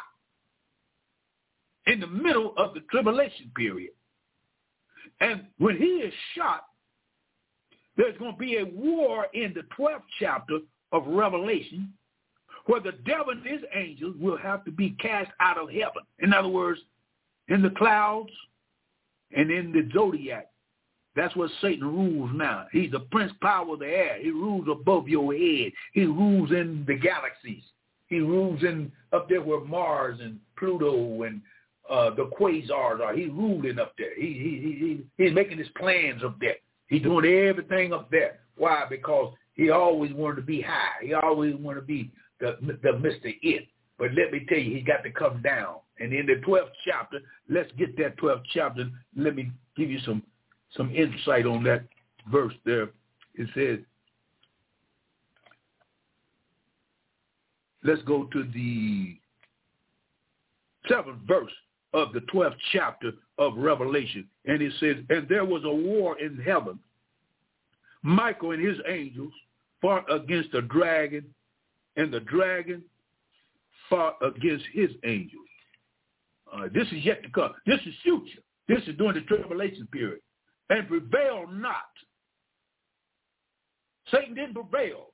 in 1.87 1.99
the 1.99 2.07
middle 2.07 2.53
of 2.57 2.73
the 2.73 2.81
tribulation 2.91 3.51
period. 3.55 3.91
And 5.21 5.45
when 5.57 5.77
he 5.77 5.85
is 5.85 6.13
shot, 6.35 6.63
there's 7.97 8.17
going 8.17 8.33
to 8.33 8.37
be 8.37 8.57
a 8.57 8.65
war 8.65 9.27
in 9.33 9.53
the 9.53 9.63
12th 9.77 10.03
chapter 10.19 10.59
of 10.91 11.05
Revelation 11.07 11.93
where 12.65 12.79
the 12.79 12.93
devil 13.05 13.31
and 13.31 13.45
his 13.45 13.61
angels 13.75 14.15
will 14.19 14.37
have 14.37 14.63
to 14.65 14.71
be 14.71 14.91
cast 15.01 15.31
out 15.39 15.57
of 15.57 15.69
heaven. 15.69 16.03
In 16.19 16.33
other 16.33 16.47
words, 16.47 16.79
in 17.47 17.61
the 17.61 17.71
clouds 17.71 18.29
and 19.35 19.49
in 19.49 19.71
the 19.71 19.89
zodiac. 19.93 20.48
That's 21.19 21.35
what 21.35 21.51
Satan 21.59 21.85
rules 21.85 22.31
now. 22.33 22.67
He's 22.71 22.91
the 22.91 23.01
prince 23.01 23.33
power 23.41 23.73
of 23.73 23.79
the 23.79 23.87
air. 23.87 24.21
He 24.21 24.29
rules 24.29 24.69
above 24.71 25.09
your 25.09 25.33
head. 25.33 25.73
He 25.91 26.05
rules 26.05 26.51
in 26.51 26.85
the 26.87 26.95
galaxies. 26.95 27.63
He 28.07 28.19
rules 28.19 28.63
in 28.63 28.89
up 29.11 29.27
there 29.27 29.41
where 29.41 29.59
Mars 29.59 30.19
and 30.21 30.39
Pluto 30.57 31.23
and 31.23 31.41
uh, 31.89 32.11
the 32.11 32.29
quasars 32.39 33.01
are. 33.01 33.13
He's 33.13 33.31
ruling 33.31 33.79
up 33.79 33.95
there. 33.97 34.15
He, 34.15 34.27
he, 34.27 35.03
he, 35.17 35.23
he's 35.25 35.35
making 35.35 35.57
his 35.57 35.67
plans 35.77 36.23
up 36.23 36.39
there. 36.39 36.55
He's 36.87 37.01
doing 37.01 37.25
everything 37.25 37.91
up 37.91 38.09
there. 38.09 38.39
Why? 38.55 38.85
Because 38.89 39.33
he 39.55 39.71
always 39.71 40.13
wanted 40.13 40.37
to 40.37 40.41
be 40.43 40.61
high. 40.61 41.03
He 41.03 41.13
always 41.13 41.53
wanted 41.55 41.81
to 41.81 41.85
be 41.85 42.13
the, 42.39 42.55
the 42.61 42.91
Mr. 42.91 43.35
It. 43.41 43.67
But 43.97 44.13
let 44.13 44.31
me 44.31 44.45
tell 44.47 44.57
you, 44.57 44.73
he 44.73 44.79
got 44.79 45.03
to 45.03 45.11
come 45.11 45.41
down. 45.41 45.75
And 45.99 46.13
in 46.13 46.27
the 46.27 46.35
12th 46.47 46.71
chapter, 46.85 47.19
let's 47.49 47.69
get 47.73 47.97
that 47.97 48.17
12th 48.19 48.43
chapter. 48.53 48.85
Let 49.17 49.35
me 49.35 49.51
give 49.75 49.91
you 49.91 49.99
some, 50.05 50.23
some 50.75 50.93
insight 50.93 51.45
on 51.45 51.63
that 51.63 51.83
verse 52.31 52.53
there. 52.65 52.89
It 53.35 53.47
says, 53.53 53.79
let's 57.83 58.01
go 58.03 58.25
to 58.25 58.43
the 58.53 59.17
seventh 60.87 61.19
verse 61.27 61.51
of 61.93 62.13
the 62.13 62.21
12th 62.33 62.55
chapter 62.71 63.11
of 63.37 63.57
Revelation. 63.57 64.27
And 64.45 64.61
it 64.61 64.73
says, 64.79 64.97
and 65.09 65.27
there 65.27 65.45
was 65.45 65.63
a 65.63 65.73
war 65.73 66.19
in 66.19 66.37
heaven. 66.37 66.79
Michael 68.03 68.51
and 68.51 68.65
his 68.65 68.77
angels 68.87 69.33
fought 69.81 70.05
against 70.11 70.51
the 70.51 70.61
dragon, 70.61 71.25
and 71.95 72.13
the 72.13 72.19
dragon 72.21 72.83
fought 73.89 74.15
against 74.21 74.65
his 74.73 74.89
angels. 75.03 75.45
Uh, 76.53 76.67
this 76.73 76.87
is 76.87 77.03
yet 77.03 77.23
to 77.23 77.29
come. 77.29 77.53
This 77.65 77.79
is 77.85 77.93
future. 78.03 78.39
This 78.67 78.81
is 78.87 78.95
during 78.97 79.15
the 79.15 79.21
tribulation 79.21 79.87
period. 79.91 80.19
And 80.69 80.87
prevail 80.87 81.47
not. 81.51 81.89
Satan 84.11 84.35
didn't 84.35 84.53
prevail. 84.53 85.07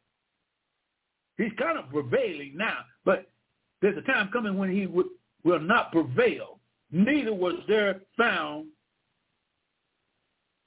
He's 1.37 1.51
kind 1.59 1.77
of 1.77 1.89
prevailing 1.89 2.53
now, 2.55 2.77
but 3.03 3.29
there's 3.81 3.97
a 3.97 4.01
time 4.01 4.29
coming 4.31 4.57
when 4.57 4.71
he 4.71 4.87
would, 4.87 5.07
will 5.43 5.59
not 5.59 5.91
prevail 5.91 6.59
neither 6.91 7.33
was 7.33 7.55
there 7.67 8.01
found, 8.17 8.67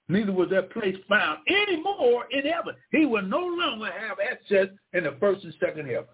neither 0.08 0.32
was 0.32 0.50
there 0.50 0.62
place 0.62 0.96
found 1.08 1.38
anymore 1.48 2.26
in 2.30 2.44
heaven. 2.44 2.74
He 2.90 3.06
will 3.06 3.22
no 3.22 3.40
longer 3.40 3.90
have 3.90 4.18
access 4.20 4.68
in 4.92 5.04
the 5.04 5.16
first 5.20 5.44
and 5.44 5.54
second 5.60 5.86
heaven. 5.86 6.08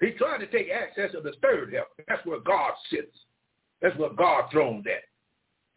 He 0.00 0.10
tried 0.12 0.38
to 0.38 0.46
take 0.46 0.68
access 0.70 1.14
of 1.16 1.24
the 1.24 1.32
third 1.42 1.72
heaven. 1.72 1.88
That's 2.06 2.24
where 2.24 2.40
God 2.40 2.72
sits. 2.90 3.16
That's 3.82 3.96
where 3.96 4.12
God 4.12 4.50
thrones 4.50 4.84
at. 4.86 5.02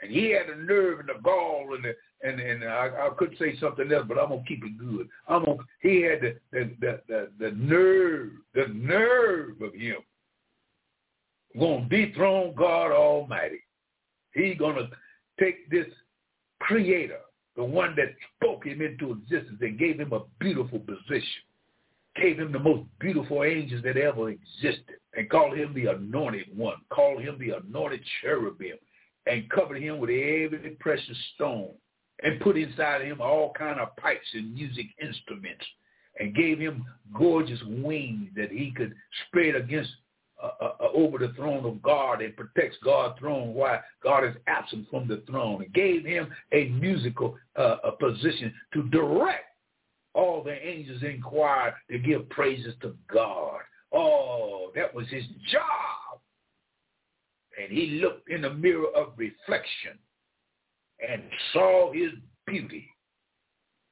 And 0.01 0.11
he 0.11 0.31
had 0.31 0.47
the 0.47 0.63
nerve 0.63 0.99
and 0.99 1.09
the 1.09 1.21
gall 1.21 1.73
and 1.75 1.83
the 1.83 1.93
and 2.23 2.39
and 2.39 2.63
I, 2.63 2.87
I 2.87 3.09
could 3.17 3.35
say 3.39 3.57
something 3.59 3.91
else, 3.91 4.05
but 4.07 4.19
I'm 4.19 4.29
gonna 4.29 4.43
keep 4.47 4.63
it 4.63 4.77
good. 4.77 5.07
I'm 5.27 5.45
gonna. 5.45 5.57
He 5.81 6.01
had 6.01 6.21
the 6.21 6.35
the 6.51 6.71
the 6.79 7.01
the, 7.07 7.29
the 7.39 7.51
nerve, 7.51 8.29
the 8.53 8.67
nerve 8.73 9.61
of 9.61 9.73
him 9.73 9.97
to 11.59 11.85
dethrone 11.89 12.53
God 12.55 12.91
Almighty. 12.91 13.61
He's 14.33 14.57
going 14.57 14.75
to 14.75 14.89
take 15.39 15.69
this 15.69 15.87
creator, 16.59 17.19
the 17.55 17.63
one 17.63 17.95
that 17.95 18.13
spoke 18.37 18.65
him 18.65 18.81
into 18.81 19.11
existence 19.11 19.57
and 19.61 19.77
gave 19.77 19.99
him 19.99 20.13
a 20.13 20.21
beautiful 20.39 20.79
position, 20.79 21.43
gave 22.15 22.39
him 22.39 22.51
the 22.51 22.59
most 22.59 22.83
beautiful 22.99 23.43
angels 23.43 23.83
that 23.83 23.97
ever 23.97 24.29
existed, 24.29 24.95
and 25.15 25.29
called 25.29 25.57
him 25.57 25.73
the 25.73 25.87
anointed 25.87 26.45
one, 26.55 26.77
called 26.89 27.21
him 27.21 27.37
the 27.39 27.57
anointed 27.57 28.01
cherubim, 28.21 28.77
and 29.27 29.49
covered 29.49 29.81
him 29.81 29.99
with 29.99 30.09
every 30.09 30.77
precious 30.79 31.17
stone, 31.35 31.71
and 32.23 32.39
put 32.39 32.57
inside 32.57 33.01
of 33.01 33.07
him 33.07 33.21
all 33.21 33.53
kind 33.57 33.79
of 33.79 33.95
pipes 33.97 34.27
and 34.33 34.53
music 34.53 34.87
instruments, 35.01 35.65
and 36.19 36.35
gave 36.35 36.59
him 36.59 36.85
gorgeous 37.17 37.59
wings 37.67 38.29
that 38.35 38.51
he 38.51 38.71
could 38.75 38.93
spread 39.27 39.55
against 39.55 39.91
uh, 40.41 40.49
uh, 40.59 40.73
uh, 40.79 40.87
over 40.95 41.19
the 41.19 41.33
throne 41.33 41.65
of 41.65 41.81
God 41.83 42.21
and 42.21 42.35
protects 42.35 42.77
God's 42.83 43.19
throne 43.19 43.53
while 43.53 43.79
God 44.03 44.23
is 44.23 44.35
absent 44.47 44.87
from 44.89 45.07
the 45.07 45.21
throne. 45.27 45.61
And 45.61 45.71
gave 45.73 46.03
him 46.03 46.29
a 46.51 46.69
musical 46.69 47.37
uh, 47.55 47.77
a 47.83 47.91
position 47.91 48.51
to 48.73 48.83
direct 48.89 49.45
all 50.15 50.43
the 50.43 50.55
angels 50.67 51.03
in 51.03 51.21
choir 51.21 51.75
to 51.91 51.99
give 51.99 52.27
praises 52.29 52.73
to 52.81 52.95
God. 53.13 53.59
Oh, 53.93 54.71
that 54.73 54.93
was 54.93 55.07
his 55.09 55.25
job. 55.51 55.61
And 57.59 57.71
he 57.71 57.99
looked 58.01 58.29
in 58.29 58.41
the 58.41 58.53
mirror 58.53 58.87
of 58.95 59.13
reflection 59.17 59.97
and 61.07 61.21
saw 61.53 61.91
his 61.91 62.11
beauty. 62.45 62.87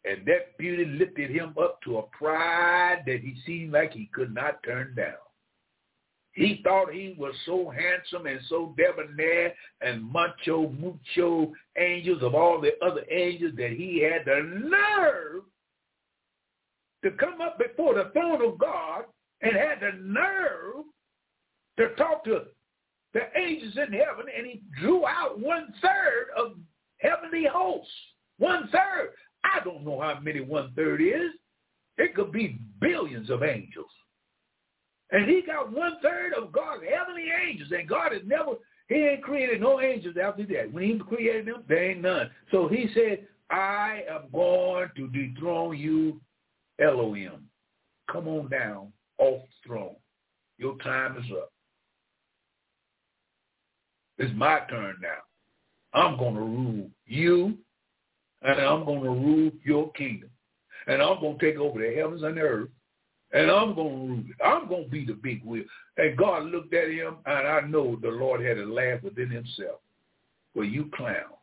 And 0.05 0.25
that 0.27 0.57
beauty 0.57 0.85
lifted 0.85 1.29
him 1.29 1.53
up 1.61 1.81
to 1.83 1.97
a 1.97 2.03
pride 2.03 3.03
that 3.05 3.19
he 3.19 3.35
seemed 3.45 3.73
like 3.73 3.91
he 3.91 4.09
could 4.13 4.33
not 4.33 4.63
turn 4.63 4.95
down. 4.95 5.15
He 6.33 6.61
thought 6.63 6.93
he 6.93 7.15
was 7.17 7.33
so 7.45 7.69
handsome 7.69 8.25
and 8.27 8.39
so 8.47 8.73
debonair 8.77 9.53
and 9.81 10.09
macho, 10.09 10.69
mucho 10.69 11.51
angels 11.77 12.23
of 12.23 12.33
all 12.33 12.61
the 12.61 12.73
other 12.85 13.03
angels 13.11 13.53
that 13.57 13.71
he 13.71 13.99
had 13.99 14.25
the 14.25 14.41
nerve 14.69 15.43
to 17.03 17.11
come 17.11 17.41
up 17.41 17.57
before 17.57 17.95
the 17.95 18.11
throne 18.13 18.41
of 18.45 18.57
God 18.57 19.05
and 19.41 19.53
had 19.53 19.79
the 19.81 19.97
nerve 20.01 20.85
to 21.77 21.95
talk 21.95 22.23
to 22.25 22.43
the 23.13 23.21
angels 23.35 23.73
in 23.75 23.93
heaven 23.93 24.25
and 24.35 24.45
he 24.45 24.61
drew 24.79 25.07
out 25.07 25.39
one 25.39 25.73
third 25.81 26.27
of 26.37 26.53
heavenly 26.97 27.45
hosts. 27.51 27.91
One 28.37 28.69
third. 28.71 29.11
I 29.43 29.63
don't 29.63 29.85
know 29.85 29.99
how 29.99 30.19
many 30.19 30.41
one 30.41 30.71
third 30.75 31.01
is. 31.01 31.31
It 31.97 32.15
could 32.15 32.31
be 32.31 32.59
billions 32.79 33.29
of 33.29 33.43
angels. 33.43 33.89
And 35.11 35.27
he 35.27 35.41
got 35.41 35.71
one 35.71 35.97
third 36.01 36.33
of 36.33 36.51
God's 36.51 36.83
heavenly 36.83 37.27
angels. 37.45 37.71
And 37.71 37.89
God 37.89 38.11
has 38.11 38.21
never, 38.25 38.53
he 38.87 38.95
ain't 38.95 39.23
created 39.23 39.59
no 39.59 39.81
angels 39.81 40.15
after 40.21 40.45
that. 40.45 40.71
When 40.71 40.83
he 40.83 40.99
created 40.99 41.47
them, 41.47 41.63
there 41.67 41.91
ain't 41.91 42.01
none. 42.01 42.29
So 42.51 42.67
he 42.67 42.89
said, 42.93 43.27
I 43.49 44.03
am 44.09 44.29
going 44.31 44.89
to 44.95 45.07
dethrone 45.07 45.77
you, 45.77 46.21
Elohim. 46.79 47.47
Come 48.11 48.27
on 48.27 48.49
down 48.49 48.93
off 49.17 49.41
the 49.41 49.67
throne. 49.67 49.95
Your 50.57 50.77
time 50.77 51.17
is 51.17 51.25
up. 51.31 51.51
It's 54.19 54.35
my 54.35 54.59
turn 54.69 54.95
now. 55.01 55.99
I'm 55.99 56.17
going 56.17 56.35
to 56.35 56.41
rule 56.41 56.89
you, 57.07 57.57
and 58.43 58.61
I'm 58.61 58.85
going 58.85 59.03
to 59.03 59.09
rule 59.09 59.51
your 59.63 59.91
kingdom. 59.93 60.29
And 60.87 61.01
I'm 61.01 61.19
going 61.19 61.39
to 61.39 61.45
take 61.45 61.59
over 61.59 61.79
the 61.79 61.95
heavens 61.95 62.23
and 62.23 62.37
the 62.37 62.41
earth 62.41 62.69
and 63.31 63.51
I'm 63.51 63.75
going 63.75 63.89
to 63.89 64.05
rule 64.07 64.23
it. 64.27 64.43
I'm 64.43 64.67
going 64.67 64.85
to 64.85 64.89
be 64.89 65.05
the 65.05 65.13
big 65.13 65.43
wheel. 65.43 65.63
And 65.97 66.17
God 66.17 66.45
looked 66.45 66.73
at 66.73 66.89
him, 66.89 67.17
and 67.25 67.47
I 67.47 67.61
know 67.61 67.97
the 68.01 68.09
Lord 68.09 68.43
had 68.43 68.57
a 68.57 68.65
laugh 68.65 69.03
within 69.03 69.29
himself. 69.29 69.79
Well, 70.55 70.65
you 70.65 70.89
clown. 70.95 71.33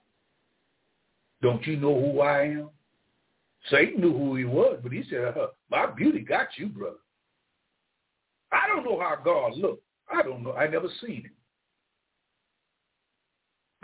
Don't 1.42 1.64
you 1.66 1.76
know 1.76 1.94
who 1.94 2.20
I 2.20 2.42
am? 2.44 2.70
Satan 3.70 4.00
knew 4.00 4.12
who 4.12 4.36
he 4.36 4.44
was, 4.44 4.78
but 4.82 4.92
he 4.92 5.04
said, 5.10 5.36
uh, 5.36 5.48
my 5.70 5.86
beauty 5.86 6.20
got 6.20 6.48
you, 6.56 6.68
brother. 6.68 6.96
I 8.52 8.66
don't 8.68 8.84
know 8.84 8.98
how 8.98 9.16
God 9.24 9.56
looked. 9.56 9.82
I 10.12 10.22
don't 10.22 10.42
know. 10.42 10.52
I 10.52 10.66
never 10.68 10.88
seen 11.00 11.22
him. 11.22 11.30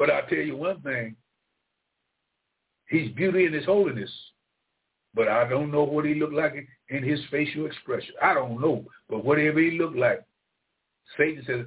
But 0.02 0.10
I'll 0.10 0.26
tell 0.26 0.38
you 0.38 0.56
one 0.56 0.80
thing. 0.80 1.14
He's 2.88 3.12
beauty 3.12 3.46
in 3.46 3.52
his 3.52 3.66
holiness. 3.66 4.10
But 5.14 5.28
I 5.28 5.48
don't 5.48 5.70
know 5.70 5.84
what 5.84 6.04
he 6.04 6.16
looked 6.16 6.34
like 6.34 6.54
in 6.88 7.04
his 7.04 7.20
facial 7.30 7.66
expression. 7.66 8.12
I 8.20 8.34
don't 8.34 8.60
know. 8.60 8.84
But 9.08 9.24
whatever 9.24 9.60
he 9.60 9.78
looked 9.78 9.94
like, 9.94 10.24
Satan 11.16 11.44
said, 11.46 11.66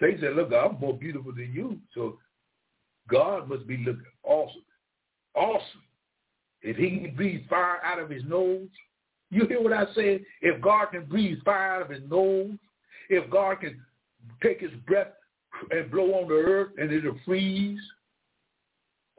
Satan 0.00 0.18
said, 0.20 0.34
look, 0.34 0.50
I'm 0.52 0.80
more 0.80 0.98
beautiful 0.98 1.30
than 1.30 1.52
you. 1.54 1.78
So 1.94 2.18
God 3.08 3.48
must 3.48 3.68
be 3.68 3.76
looking 3.76 4.02
awesome. 4.24 4.64
Awesome. 5.36 5.84
If 6.62 6.76
he 6.76 6.90
can 6.90 7.14
breathe 7.14 7.48
fire 7.48 7.78
out 7.84 8.00
of 8.00 8.10
his 8.10 8.24
nose, 8.24 8.66
you 9.30 9.46
hear 9.46 9.62
what 9.62 9.72
I 9.72 9.84
said? 9.94 10.22
If 10.42 10.60
God 10.60 10.86
can 10.86 11.04
breathe 11.04 11.38
fire 11.44 11.76
out 11.76 11.82
of 11.82 11.90
his 11.90 12.02
nose, 12.10 12.50
if 13.08 13.30
God 13.30 13.60
can 13.60 13.80
take 14.42 14.60
his 14.60 14.72
breath 14.88 15.12
and 15.70 15.90
blow 15.90 16.14
on 16.14 16.28
the 16.28 16.34
earth 16.34 16.72
and 16.78 16.92
it'll 16.92 17.18
freeze. 17.24 17.80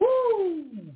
Woo! 0.00 0.92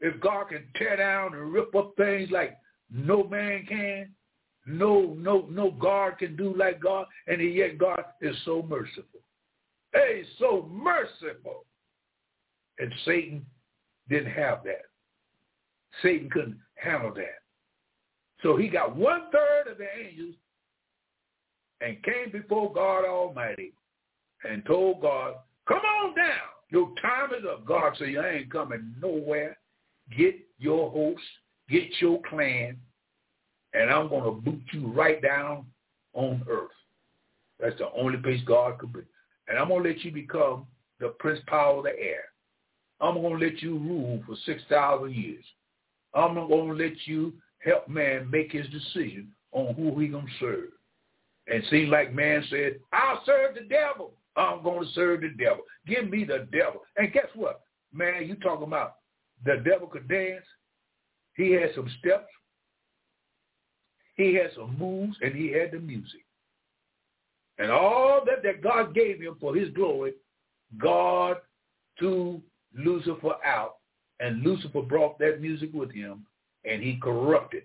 If 0.00 0.20
God 0.20 0.48
can 0.48 0.64
tear 0.76 0.96
down 0.96 1.34
and 1.34 1.52
rip 1.52 1.74
up 1.74 1.94
things 1.96 2.30
like 2.30 2.56
no 2.90 3.24
man 3.24 3.66
can, 3.68 4.14
no, 4.66 5.14
no, 5.18 5.46
no 5.50 5.70
God 5.70 6.18
can 6.18 6.36
do 6.36 6.54
like 6.56 6.80
God, 6.80 7.06
and 7.26 7.40
yet 7.42 7.78
God 7.78 8.02
is 8.20 8.36
so 8.44 8.62
merciful. 8.68 9.20
Hey, 9.92 10.22
so 10.38 10.68
merciful. 10.70 11.64
And 12.78 12.92
Satan 13.04 13.44
didn't 14.08 14.32
have 14.32 14.62
that. 14.64 14.82
Satan 16.02 16.30
couldn't 16.30 16.58
handle 16.76 17.12
that. 17.14 17.40
So 18.42 18.56
he 18.56 18.68
got 18.68 18.96
one 18.96 19.22
third 19.32 19.72
of 19.72 19.78
the 19.78 19.86
angels 19.98 20.34
and 21.80 22.02
came 22.02 22.30
before 22.30 22.72
God 22.72 23.04
Almighty 23.04 23.74
and 24.48 24.64
told 24.64 25.02
God, 25.02 25.34
come 25.66 25.78
on 25.78 26.14
down. 26.14 26.26
Your 26.70 26.92
time 27.02 27.30
is 27.38 27.44
up. 27.50 27.66
God 27.66 27.94
said, 27.98 28.14
I 28.16 28.30
ain't 28.30 28.52
coming 28.52 28.94
nowhere. 29.00 29.58
Get 30.16 30.36
your 30.58 30.90
host, 30.90 31.22
get 31.68 31.88
your 32.00 32.20
clan, 32.28 32.76
and 33.74 33.90
I'm 33.90 34.08
going 34.08 34.24
to 34.24 34.40
boot 34.40 34.62
you 34.72 34.88
right 34.88 35.20
down 35.22 35.66
on 36.14 36.42
earth. 36.48 36.70
That's 37.60 37.78
the 37.78 37.90
only 37.92 38.18
place 38.18 38.40
God 38.46 38.78
could 38.78 38.92
be. 38.92 39.00
And 39.48 39.58
I'm 39.58 39.68
going 39.68 39.82
to 39.82 39.88
let 39.88 40.00
you 40.04 40.12
become 40.12 40.66
the 40.98 41.08
prince 41.18 41.40
power 41.46 41.78
of 41.78 41.84
the 41.84 41.90
air. 41.90 42.24
I'm 43.00 43.14
going 43.14 43.38
to 43.38 43.44
let 43.44 43.62
you 43.62 43.78
rule 43.78 44.22
for 44.26 44.36
6,000 44.44 45.12
years. 45.14 45.44
I'm 46.14 46.34
going 46.34 46.68
to 46.68 46.84
let 46.84 46.92
you 47.06 47.32
help 47.58 47.88
man 47.88 48.30
make 48.30 48.52
his 48.52 48.66
decision 48.68 49.28
on 49.52 49.74
who 49.74 49.98
he 49.98 50.08
going 50.08 50.26
to 50.26 50.32
serve. 50.38 50.68
And 51.46 51.62
seemed 51.70 51.90
like 51.90 52.14
man 52.14 52.44
said, 52.50 52.80
I'll 52.92 53.22
serve 53.24 53.54
the 53.54 53.62
devil. 53.62 54.12
I'm 54.40 54.62
going 54.62 54.86
to 54.86 54.92
serve 54.92 55.20
the 55.20 55.30
devil. 55.38 55.62
Give 55.86 56.08
me 56.08 56.24
the 56.24 56.48
devil. 56.52 56.82
And 56.96 57.12
guess 57.12 57.26
what? 57.34 57.60
Man, 57.92 58.26
you 58.26 58.36
talking 58.36 58.66
about 58.66 58.96
the 59.44 59.62
devil 59.64 59.86
could 59.86 60.08
dance. 60.08 60.44
He 61.34 61.52
had 61.52 61.70
some 61.74 61.90
steps. 61.98 62.28
He 64.16 64.34
had 64.34 64.50
some 64.54 64.78
moves, 64.78 65.16
and 65.22 65.34
he 65.34 65.50
had 65.50 65.72
the 65.72 65.78
music. 65.78 66.24
And 67.58 67.70
all 67.70 68.22
that, 68.26 68.42
that 68.42 68.62
God 68.62 68.94
gave 68.94 69.20
him 69.20 69.36
for 69.40 69.54
his 69.54 69.70
glory, 69.70 70.12
God 70.78 71.38
threw 71.98 72.40
Lucifer 72.74 73.34
out, 73.44 73.76
and 74.20 74.42
Lucifer 74.42 74.82
brought 74.82 75.18
that 75.18 75.40
music 75.40 75.70
with 75.72 75.90
him, 75.92 76.26
and 76.64 76.82
he 76.82 76.98
corrupted. 77.02 77.64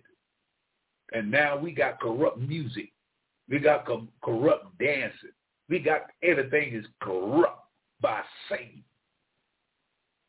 And 1.13 1.29
now 1.29 1.57
we 1.57 1.71
got 1.71 1.99
corrupt 1.99 2.39
music. 2.39 2.91
We 3.49 3.59
got 3.59 3.85
co- 3.85 4.07
corrupt 4.23 4.77
dancing. 4.79 5.29
We 5.69 5.79
got 5.79 6.11
everything 6.23 6.73
is 6.73 6.85
corrupt 7.01 7.67
by 8.01 8.21
Satan. 8.49 8.83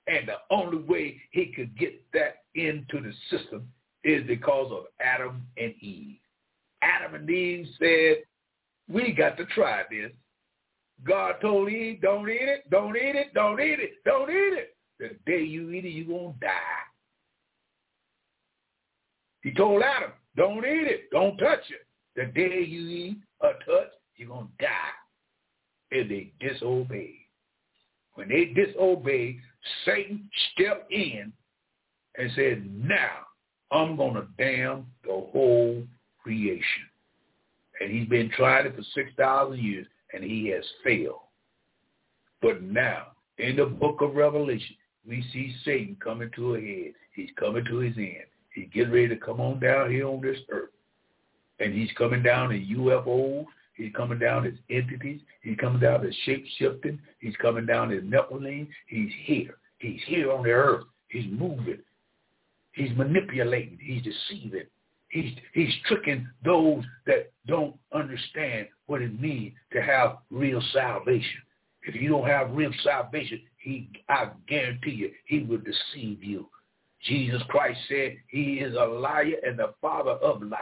And 0.07 0.29
the 0.29 0.55
only 0.55 0.79
way 0.79 1.21
he 1.33 1.47
could 1.47 1.77
get 1.77 2.01
that 2.13 2.45
into 2.55 3.01
the 3.01 3.13
system 3.31 3.69
is 4.05 4.27
because 4.27 4.71
of 4.73 4.85
Adam 5.01 5.43
and 5.57 5.75
Eve. 5.81 6.19
Adam 6.81 7.17
and 7.17 7.29
Eve 7.29 7.67
said, 7.79 8.19
we 8.89 9.13
got 9.13 9.37
to 9.37 9.47
try 9.47 9.83
this. 9.91 10.13
God 11.05 11.35
told 11.43 11.69
Eve, 11.69 12.01
don't 12.01 12.29
eat 12.29 12.41
it, 12.41 12.71
don't 12.71 12.97
eat 12.97 13.17
it, 13.17 13.35
don't 13.35 13.61
eat 13.61 13.81
it, 13.81 13.95
don't 14.05 14.31
eat 14.31 14.55
it. 14.55 14.77
The 14.99 15.11
day 15.27 15.43
you 15.43 15.71
eat 15.73 15.85
it, 15.85 15.91
you're 15.91 16.07
going 16.07 16.35
to 16.35 16.41
die. 16.41 16.51
He 19.43 19.53
told 19.53 19.83
Adam, 19.83 20.13
don't 20.37 20.65
eat 20.65 20.87
it, 20.87 21.11
don't 21.11 21.37
touch 21.37 21.71
it. 21.71 21.87
The 22.15 22.33
day 22.33 22.65
you 22.65 22.89
eat 22.89 23.19
or 23.41 23.53
touch, 23.53 23.93
you're 24.17 24.29
going 24.29 24.47
to 24.47 24.65
die. 24.65 25.06
And 25.93 26.11
they 26.11 26.33
disobeyed. 26.41 27.15
When 28.15 28.29
they 28.29 28.47
disobeyed, 28.47 29.39
Satan 29.85 30.29
stepped 30.53 30.91
in 30.91 31.33
and 32.19 32.31
said, 32.35 32.69
now 32.75 33.27
I'm 33.71 33.97
going 33.97 34.15
to 34.15 34.27
damn 34.39 34.87
the 35.05 35.11
whole 35.33 35.83
creation. 36.23 36.63
And 37.81 37.91
he's 37.91 38.09
been 38.09 38.31
trying 38.31 38.67
it 38.67 38.75
for 38.75 38.83
6,000 38.95 39.59
years, 39.59 39.87
and 40.13 40.25
he 40.25 40.49
has 40.49 40.65
failed. 40.83 41.21
But 42.41 42.63
now, 42.63 43.09
in 43.39 43.57
the 43.57 43.67
book 43.67 44.01
of 44.01 44.15
Revelation, 44.15 44.77
we 45.07 45.25
see 45.33 45.55
Satan 45.65 45.97
coming 46.03 46.31
to 46.37 46.55
a 46.55 46.61
head. 46.61 46.93
He's 47.15 47.31
coming 47.39 47.65
to 47.67 47.79
his 47.79 47.97
end. 47.97 48.25
He's 48.55 48.69
getting 48.73 48.93
ready 48.93 49.09
to 49.09 49.17
come 49.17 49.41
on 49.41 49.61
down 49.61 49.91
here 49.91 50.09
on 50.09 50.23
this 50.23 50.39
earth. 50.51 50.71
And 51.61 51.75
he's 51.75 51.93
coming 51.99 52.23
down 52.23 52.53
in 52.53 52.67
UFOs. 52.79 53.45
He's 53.77 53.93
coming 53.95 54.19
down 54.19 54.47
as 54.47 54.55
entities. 54.71 55.21
He's 55.43 55.57
coming 55.59 55.81
down 55.81 56.07
as 56.07 56.15
shape-shifting. 56.25 56.99
He's 57.21 57.37
coming 57.37 57.67
down 57.67 57.93
as 57.93 58.03
Nephilim. 58.03 58.69
He's 58.87 59.11
here. 59.25 59.59
He's 59.79 60.01
here 60.07 60.33
on 60.33 60.45
the 60.45 60.51
earth. 60.51 60.85
He's 61.09 61.27
moving. 61.31 61.79
He's 62.73 62.97
manipulating. 62.97 63.79
He's 63.81 64.03
deceiving. 64.03 64.67
He's, 65.09 65.33
he's 65.53 65.73
tricking 65.87 66.27
those 66.45 66.85
that 67.07 67.33
don't 67.47 67.77
understand 67.93 68.69
what 68.87 69.03
it 69.03 69.21
means 69.21 69.55
to 69.73 69.83
have 69.83 70.19
real 70.31 70.63
salvation. 70.73 71.41
If 71.83 71.95
you 71.95 72.09
don't 72.09 72.27
have 72.27 72.51
real 72.51 72.73
salvation, 72.83 73.41
he, 73.59 73.89
I 74.09 74.31
guarantee 74.49 74.91
you, 74.91 75.11
he 75.27 75.41
will 75.41 75.59
deceive 75.59 76.25
you. 76.25 76.49
Jesus 77.05 77.43
Christ 77.49 77.79
said 77.89 78.17
he 78.29 78.55
is 78.55 78.75
a 78.75 78.85
liar 78.85 79.37
and 79.47 79.59
the 79.59 79.75
father 79.81 80.13
of 80.13 80.43
lies. 80.43 80.59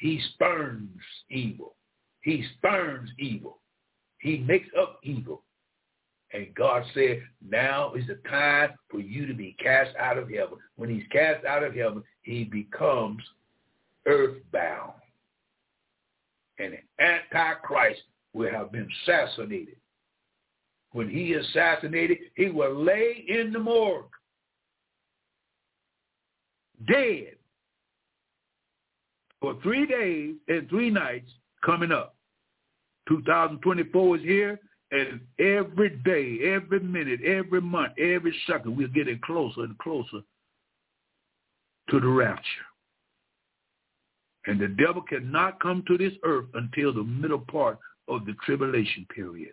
He 0.00 0.20
spurns 0.34 0.88
evil. 1.30 1.74
He 2.22 2.44
spurns 2.56 3.10
evil. 3.18 3.58
He 4.20 4.38
makes 4.38 4.68
up 4.78 4.98
evil. 5.02 5.42
And 6.32 6.54
God 6.54 6.84
said, 6.92 7.22
now 7.48 7.94
is 7.94 8.06
the 8.06 8.18
time 8.28 8.70
for 8.90 9.00
you 9.00 9.26
to 9.26 9.32
be 9.32 9.56
cast 9.62 9.96
out 9.96 10.18
of 10.18 10.28
heaven. 10.28 10.58
When 10.76 10.90
he's 10.90 11.06
cast 11.10 11.44
out 11.46 11.62
of 11.62 11.74
heaven, 11.74 12.02
he 12.22 12.44
becomes 12.44 13.22
earthbound. 14.06 14.92
And 16.58 16.76
Antichrist 16.98 18.02
will 18.34 18.50
have 18.50 18.72
been 18.72 18.88
assassinated. 19.02 19.76
When 20.92 21.08
he 21.08 21.32
is 21.32 21.46
assassinated, 21.48 22.18
he 22.34 22.50
will 22.50 22.74
lay 22.74 23.24
in 23.28 23.52
the 23.52 23.58
morgue, 23.58 24.10
dead, 26.86 27.36
for 29.40 29.56
three 29.62 29.86
days 29.86 30.34
and 30.48 30.68
three 30.68 30.90
nights 30.90 31.30
coming 31.68 31.92
up. 31.92 32.14
2024 33.08 34.16
is 34.16 34.22
here, 34.22 34.58
and 34.90 35.20
every 35.38 35.90
day, 36.02 36.54
every 36.54 36.80
minute, 36.80 37.20
every 37.22 37.60
month, 37.60 37.92
every 37.98 38.34
second, 38.46 38.74
we're 38.74 38.88
getting 38.88 39.20
closer 39.22 39.64
and 39.64 39.76
closer 39.78 40.20
to 41.90 42.00
the 42.00 42.08
rapture. 42.08 42.42
And 44.46 44.58
the 44.58 44.68
devil 44.68 45.02
cannot 45.02 45.60
come 45.60 45.84
to 45.88 45.98
this 45.98 46.14
earth 46.24 46.46
until 46.54 46.94
the 46.94 47.04
middle 47.04 47.40
part 47.50 47.78
of 48.08 48.24
the 48.24 48.34
tribulation 48.46 49.06
period. 49.14 49.52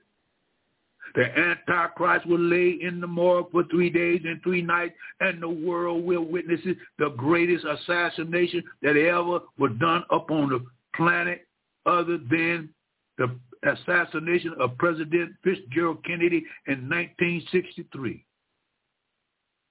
The 1.15 1.25
Antichrist 1.37 2.25
will 2.25 2.39
lay 2.39 2.77
in 2.81 3.01
the 3.01 3.07
morgue 3.07 3.51
for 3.51 3.65
three 3.65 3.89
days 3.89 4.21
and 4.23 4.41
three 4.41 4.61
nights, 4.61 4.95
and 5.19 5.41
the 5.41 5.49
world 5.49 6.05
will 6.05 6.23
witness 6.23 6.61
it, 6.63 6.77
the 6.97 7.09
greatest 7.09 7.65
assassination 7.65 8.63
that 8.81 8.95
ever 8.95 9.39
was 9.57 9.71
done 9.79 10.03
upon 10.09 10.49
the 10.49 10.65
planet 10.95 11.45
other 11.85 12.17
than 12.17 12.69
the 13.17 13.29
assassination 13.63 14.53
of 14.59 14.77
President 14.77 15.31
Fitzgerald 15.43 16.03
Kennedy 16.05 16.43
in 16.67 16.89
1963. 16.89 18.25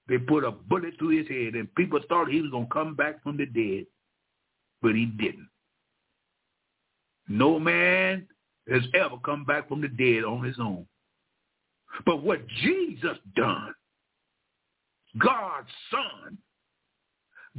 They 0.07 0.17
put 0.17 0.43
a 0.43 0.51
bullet 0.51 0.93
through 0.99 1.17
his 1.17 1.27
head, 1.27 1.55
and 1.55 1.73
people 1.75 1.99
thought 2.07 2.29
he 2.29 2.41
was 2.41 2.51
going 2.51 2.67
to 2.67 2.73
come 2.73 2.95
back 2.95 3.23
from 3.23 3.37
the 3.37 3.45
dead, 3.45 3.85
but 4.81 4.95
he 4.95 5.05
didn't. 5.05 5.49
No 7.27 7.59
man 7.59 8.27
has 8.69 8.83
ever 8.93 9.17
come 9.23 9.45
back 9.45 9.67
from 9.67 9.81
the 9.81 9.87
dead 9.87 10.23
on 10.23 10.43
his 10.43 10.57
own. 10.59 10.85
But 12.05 12.21
what 12.21 12.45
Jesus 12.61 13.17
done, 13.35 13.73
God's 15.17 15.69
son, 15.89 16.37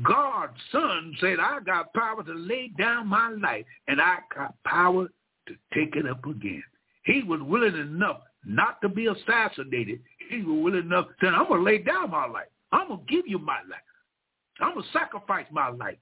God's 0.03 0.59
son 0.73 1.17
said, 1.21 1.39
I 1.41 1.61
got 1.65 1.95
power 1.95 2.23
to 2.23 2.35
lay 2.35 2.71
down 2.79 3.09
my 3.09 3.31
life, 3.31 3.65
and 3.89 4.01
I 4.01 4.19
got 4.35 4.55
power 4.65 5.09
to 5.49 5.55
take 5.75 5.97
it 5.97 6.07
up 6.07 6.25
again. 6.27 6.63
He 7.05 7.23
was 7.23 7.41
willing 7.43 7.77
enough 7.77 8.21
not 8.45 8.81
to 8.83 8.89
be 8.89 9.07
assassinated. 9.07 10.01
He 10.29 10.43
was 10.43 10.63
willing 10.63 10.87
enough 10.87 11.07
to 11.07 11.15
say, 11.21 11.29
I'm 11.29 11.49
going 11.49 11.61
to 11.61 11.65
lay 11.65 11.79
down 11.79 12.11
my 12.11 12.27
life. 12.27 12.49
I'm 12.73 12.89
going 12.89 13.07
to 13.07 13.13
give 13.13 13.27
you 13.27 13.39
my 13.39 13.59
life. 13.69 13.81
I'm 14.61 14.75
going 14.75 14.85
to 14.85 14.93
sacrifice 14.93 15.47
my 15.51 15.69
life. 15.69 15.99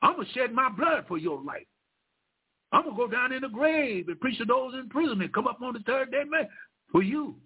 I'm 0.00 0.16
going 0.16 0.26
to 0.26 0.32
shed 0.32 0.52
my 0.52 0.68
blood 0.68 1.04
for 1.06 1.18
your 1.18 1.40
life. 1.42 1.66
I'm 2.72 2.84
going 2.84 2.96
to 2.96 3.06
go 3.06 3.08
down 3.08 3.32
in 3.32 3.42
the 3.42 3.48
grave 3.48 4.08
and 4.08 4.18
preach 4.18 4.38
to 4.38 4.44
those 4.44 4.74
in 4.74 4.88
prison 4.88 5.20
and 5.20 5.32
come 5.32 5.46
up 5.46 5.60
on 5.62 5.74
the 5.74 5.80
third 5.80 6.10
day, 6.10 6.22
man, 6.26 6.48
for 6.90 7.02
you. 7.02 7.36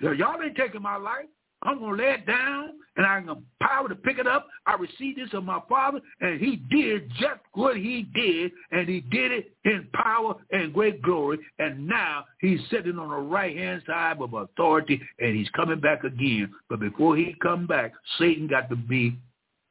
Y'all 0.00 0.42
ain't 0.42 0.56
taking 0.56 0.82
my 0.82 0.96
life. 0.96 1.26
I'm 1.62 1.78
going 1.78 1.96
to 1.96 2.02
lay 2.04 2.10
it 2.10 2.26
down, 2.26 2.70
and 2.96 3.06
I'm 3.06 3.26
going 3.26 3.38
to 3.38 3.66
power 3.66 3.88
to 3.88 3.94
pick 3.94 4.18
it 4.18 4.26
up. 4.26 4.46
I 4.66 4.74
received 4.74 5.18
this 5.18 5.32
of 5.32 5.44
my 5.44 5.60
Father, 5.68 6.00
and 6.20 6.38
he 6.40 6.56
did 6.70 7.10
just 7.18 7.40
what 7.54 7.76
he 7.76 8.06
did, 8.14 8.52
and 8.72 8.88
he 8.88 9.00
did 9.00 9.32
it 9.32 9.52
in 9.64 9.88
power 9.94 10.34
and 10.50 10.72
great 10.72 11.00
glory. 11.02 11.38
And 11.58 11.86
now 11.86 12.24
he's 12.40 12.60
sitting 12.70 12.98
on 12.98 13.08
the 13.08 13.16
right-hand 13.16 13.82
side 13.86 14.20
of 14.20 14.34
authority, 14.34 15.00
and 15.18 15.34
he's 15.34 15.48
coming 15.50 15.80
back 15.80 16.04
again. 16.04 16.52
But 16.68 16.80
before 16.80 17.16
he 17.16 17.34
come 17.42 17.66
back, 17.66 17.92
Satan 18.18 18.46
got 18.46 18.68
to 18.68 18.76
be 18.76 19.16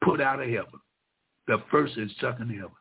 put 0.03 0.19
out 0.19 0.41
of 0.41 0.49
heaven, 0.49 0.79
the 1.47 1.61
first 1.71 1.95
and 1.97 2.11
second 2.19 2.49
heaven. 2.49 2.71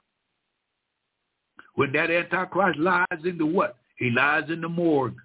When 1.75 1.93
that 1.93 2.11
Antichrist 2.11 2.79
lies 2.79 3.07
into 3.25 3.47
what? 3.47 3.77
He 3.99 4.11
lies 4.11 4.45
in 4.49 4.61
the 4.61 4.69
morgue 4.69 5.17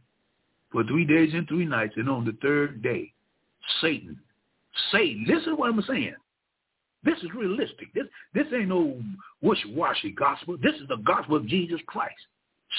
for 0.71 0.83
three 0.83 1.05
days 1.05 1.33
and 1.33 1.47
three 1.47 1.65
nights, 1.65 1.93
and 1.95 2.09
on 2.09 2.25
the 2.25 2.37
third 2.41 2.81
day, 2.83 3.13
Satan. 3.81 4.19
Satan. 4.91 5.25
This 5.27 5.41
is 5.43 5.53
what 5.55 5.69
I'm 5.69 5.81
saying. 5.83 6.15
This 7.03 7.17
is 7.19 7.29
realistic. 7.35 7.93
This 7.93 8.05
this 8.33 8.47
ain't 8.53 8.67
no 8.67 9.01
wishy-washy 9.41 10.11
gospel. 10.11 10.57
This 10.61 10.75
is 10.75 10.87
the 10.89 10.97
gospel 10.97 11.37
of 11.37 11.47
Jesus 11.47 11.79
Christ. 11.87 12.19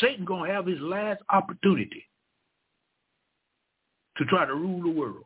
Satan 0.00 0.24
gonna 0.24 0.52
have 0.52 0.66
his 0.66 0.80
last 0.80 1.22
opportunity 1.30 2.04
to 4.18 4.24
try 4.26 4.44
to 4.44 4.54
rule 4.54 4.82
the 4.82 4.90
world. 5.00 5.24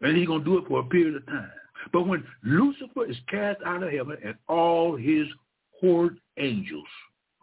And 0.00 0.16
he's 0.16 0.26
gonna 0.26 0.44
do 0.44 0.58
it 0.58 0.64
for 0.66 0.80
a 0.80 0.84
period 0.84 1.16
of 1.16 1.26
time. 1.26 1.52
But 1.92 2.06
when 2.06 2.24
Lucifer 2.42 3.06
is 3.06 3.16
cast 3.28 3.60
out 3.64 3.82
of 3.82 3.90
heaven 3.90 4.16
and 4.24 4.34
all 4.48 4.96
his 4.96 5.26
horde 5.80 6.18
angels, 6.36 6.86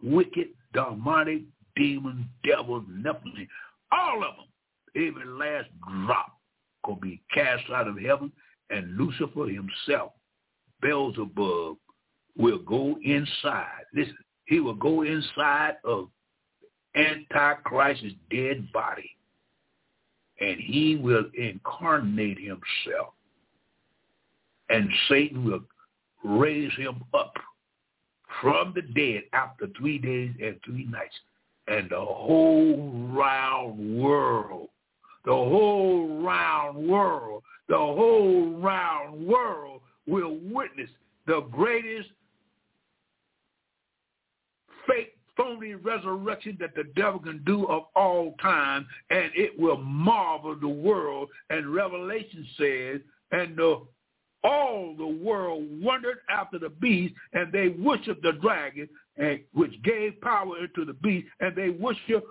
wicked, 0.03 0.49
demonic, 0.73 1.43
demon, 1.75 2.29
devil, 2.43 2.81
Nephilim, 2.81 3.47
all 3.91 4.23
of 4.23 4.35
them, 4.35 4.45
every 4.97 5.25
last 5.25 5.69
drop 6.05 6.37
gonna 6.85 6.99
be 6.99 7.21
cast 7.33 7.69
out 7.69 7.87
of 7.87 7.99
heaven, 7.99 8.31
and 8.69 8.97
Lucifer 8.97 9.47
himself, 9.47 10.13
Beelzebub, 10.81 11.77
will 12.37 12.59
go 12.59 12.97
inside. 13.03 13.83
Listen, 13.93 14.17
he 14.45 14.59
will 14.59 14.75
go 14.75 15.03
inside 15.03 15.75
of 15.83 16.09
Antichrist's 16.95 18.13
dead 18.31 18.71
body, 18.71 19.11
and 20.39 20.59
he 20.59 20.95
will 20.95 21.25
incarnate 21.35 22.39
himself, 22.39 23.13
and 24.69 24.89
Satan 25.09 25.45
will 25.45 25.61
raise 26.23 26.73
him 26.73 27.03
up 27.13 27.33
from 28.41 28.73
the 28.75 28.81
dead 28.81 29.23
after 29.33 29.67
three 29.77 29.97
days 29.97 30.31
and 30.41 30.59
three 30.65 30.85
nights, 30.85 31.15
and 31.67 31.89
the 31.89 31.99
whole 31.99 33.09
round 33.11 33.99
world 33.99 34.69
the 35.27 35.33
whole 35.33 36.23
round 36.23 36.87
world, 36.87 37.43
the 37.67 37.75
whole 37.75 38.49
round 38.61 39.27
world 39.27 39.81
will 40.07 40.37
witness 40.41 40.89
the 41.25 41.41
greatest 41.51 42.07
fake 44.87 45.17
phony 45.35 45.73
resurrection 45.73 46.55
that 46.61 46.73
the 46.75 46.85
devil 46.95 47.19
can 47.19 47.43
do 47.45 47.67
of 47.67 47.83
all 47.93 48.35
time, 48.41 48.87
and 49.09 49.29
it 49.35 49.59
will 49.59 49.75
marvel 49.75 50.55
the 50.55 50.67
world. 50.67 51.27
And 51.49 51.75
Revelation 51.75 52.47
says, 52.57 53.01
and 53.31 53.57
the, 53.57 53.81
all 54.45 54.95
the 54.97 55.05
world 55.05 55.65
wondered 55.83 56.19
after 56.29 56.57
the 56.57 56.69
beast, 56.69 57.13
and 57.33 57.51
they 57.51 57.67
worshiped 57.67 58.23
the 58.23 58.31
dragon, 58.41 58.87
and 59.17 59.41
which 59.53 59.73
gave 59.83 60.21
power 60.21 60.55
to 60.73 60.85
the 60.85 60.93
beast, 60.93 61.27
and 61.41 61.53
they 61.53 61.69
worshiped 61.69 62.27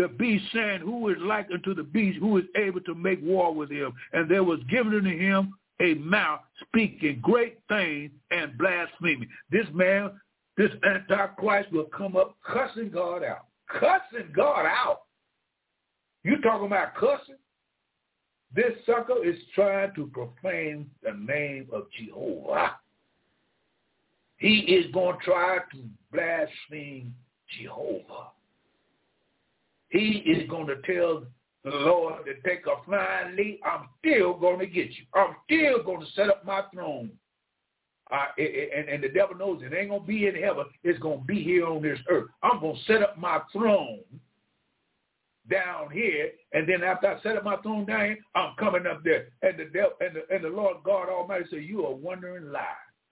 the 0.00 0.08
beast 0.08 0.44
saying, 0.54 0.80
who 0.80 1.10
is 1.10 1.18
like 1.20 1.48
unto 1.52 1.74
the 1.74 1.82
beast, 1.82 2.18
who 2.18 2.38
is 2.38 2.44
able 2.56 2.80
to 2.80 2.94
make 2.94 3.20
war 3.22 3.54
with 3.54 3.70
him? 3.70 3.92
And 4.14 4.30
there 4.30 4.42
was 4.42 4.60
given 4.70 4.94
unto 4.94 5.16
him 5.16 5.52
a 5.78 5.94
mouth 5.94 6.40
speaking 6.62 7.20
great 7.20 7.58
things 7.68 8.10
and 8.30 8.56
blaspheming. 8.56 9.28
This 9.50 9.66
man, 9.74 10.12
this 10.56 10.70
Antichrist 10.84 11.70
will 11.70 11.84
come 11.84 12.16
up 12.16 12.36
cussing 12.50 12.90
God 12.90 13.22
out. 13.22 13.46
Cussing 13.68 14.32
God 14.34 14.64
out. 14.64 15.02
You 16.24 16.40
talking 16.40 16.66
about 16.66 16.94
cussing? 16.94 17.36
This 18.54 18.72
sucker 18.86 19.22
is 19.22 19.36
trying 19.54 19.94
to 19.96 20.06
profane 20.06 20.90
the 21.02 21.12
name 21.12 21.68
of 21.72 21.84
Jehovah. 21.98 22.76
He 24.38 24.60
is 24.60 24.90
going 24.92 25.18
to 25.18 25.24
try 25.24 25.58
to 25.72 25.78
blaspheme 26.10 27.14
Jehovah. 27.60 28.30
He 29.90 30.22
is 30.26 30.48
going 30.48 30.66
to 30.68 30.76
tell 30.82 31.24
the 31.64 31.70
Lord 31.70 32.24
to 32.24 32.48
take 32.48 32.64
a 32.66 32.82
flying 32.84 33.36
leap. 33.36 33.60
I'm 33.64 33.88
still 33.98 34.34
going 34.34 34.60
to 34.60 34.66
get 34.66 34.88
you. 34.90 35.04
I'm 35.14 35.36
still 35.44 35.82
going 35.82 36.00
to 36.00 36.12
set 36.12 36.28
up 36.28 36.44
my 36.44 36.62
throne. 36.72 37.10
Uh, 38.10 38.24
and, 38.38 38.88
and 38.88 39.04
the 39.04 39.08
devil 39.08 39.36
knows 39.36 39.62
it 39.62 39.72
ain't 39.72 39.90
going 39.90 40.00
to 40.00 40.06
be 40.06 40.26
in 40.26 40.34
heaven. 40.34 40.64
It's 40.82 40.98
going 40.98 41.20
to 41.20 41.24
be 41.24 41.42
here 41.42 41.66
on 41.66 41.82
this 41.82 41.98
earth. 42.08 42.28
I'm 42.42 42.60
going 42.60 42.76
to 42.76 42.92
set 42.92 43.02
up 43.02 43.18
my 43.18 43.40
throne 43.52 44.00
down 45.48 45.90
here, 45.90 46.30
and 46.52 46.68
then 46.68 46.82
after 46.82 47.08
I 47.08 47.20
set 47.22 47.36
up 47.36 47.44
my 47.44 47.56
throne 47.58 47.84
down 47.84 48.00
here, 48.00 48.18
I'm 48.34 48.54
coming 48.58 48.86
up 48.86 49.02
there. 49.04 49.28
And 49.42 49.58
the 49.58 49.64
devil 49.64 49.92
and 50.00 50.16
the, 50.16 50.34
and 50.34 50.44
the 50.44 50.48
Lord 50.48 50.78
God 50.84 51.08
Almighty 51.08 51.44
said, 51.50 51.64
"You 51.64 51.86
are 51.86 51.94
wondering 51.94 52.52
lie. 52.52 52.62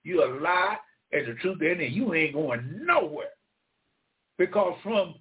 You 0.05 0.23
are 0.23 0.37
a 0.37 0.41
lie, 0.41 0.77
and 1.13 1.27
the 1.27 1.35
truth 1.35 1.59
it. 1.61 1.93
You 1.93 2.15
ain't 2.15 2.35
going 2.35 2.81
nowhere, 2.83 3.31
because 4.37 4.75
from 4.83 5.15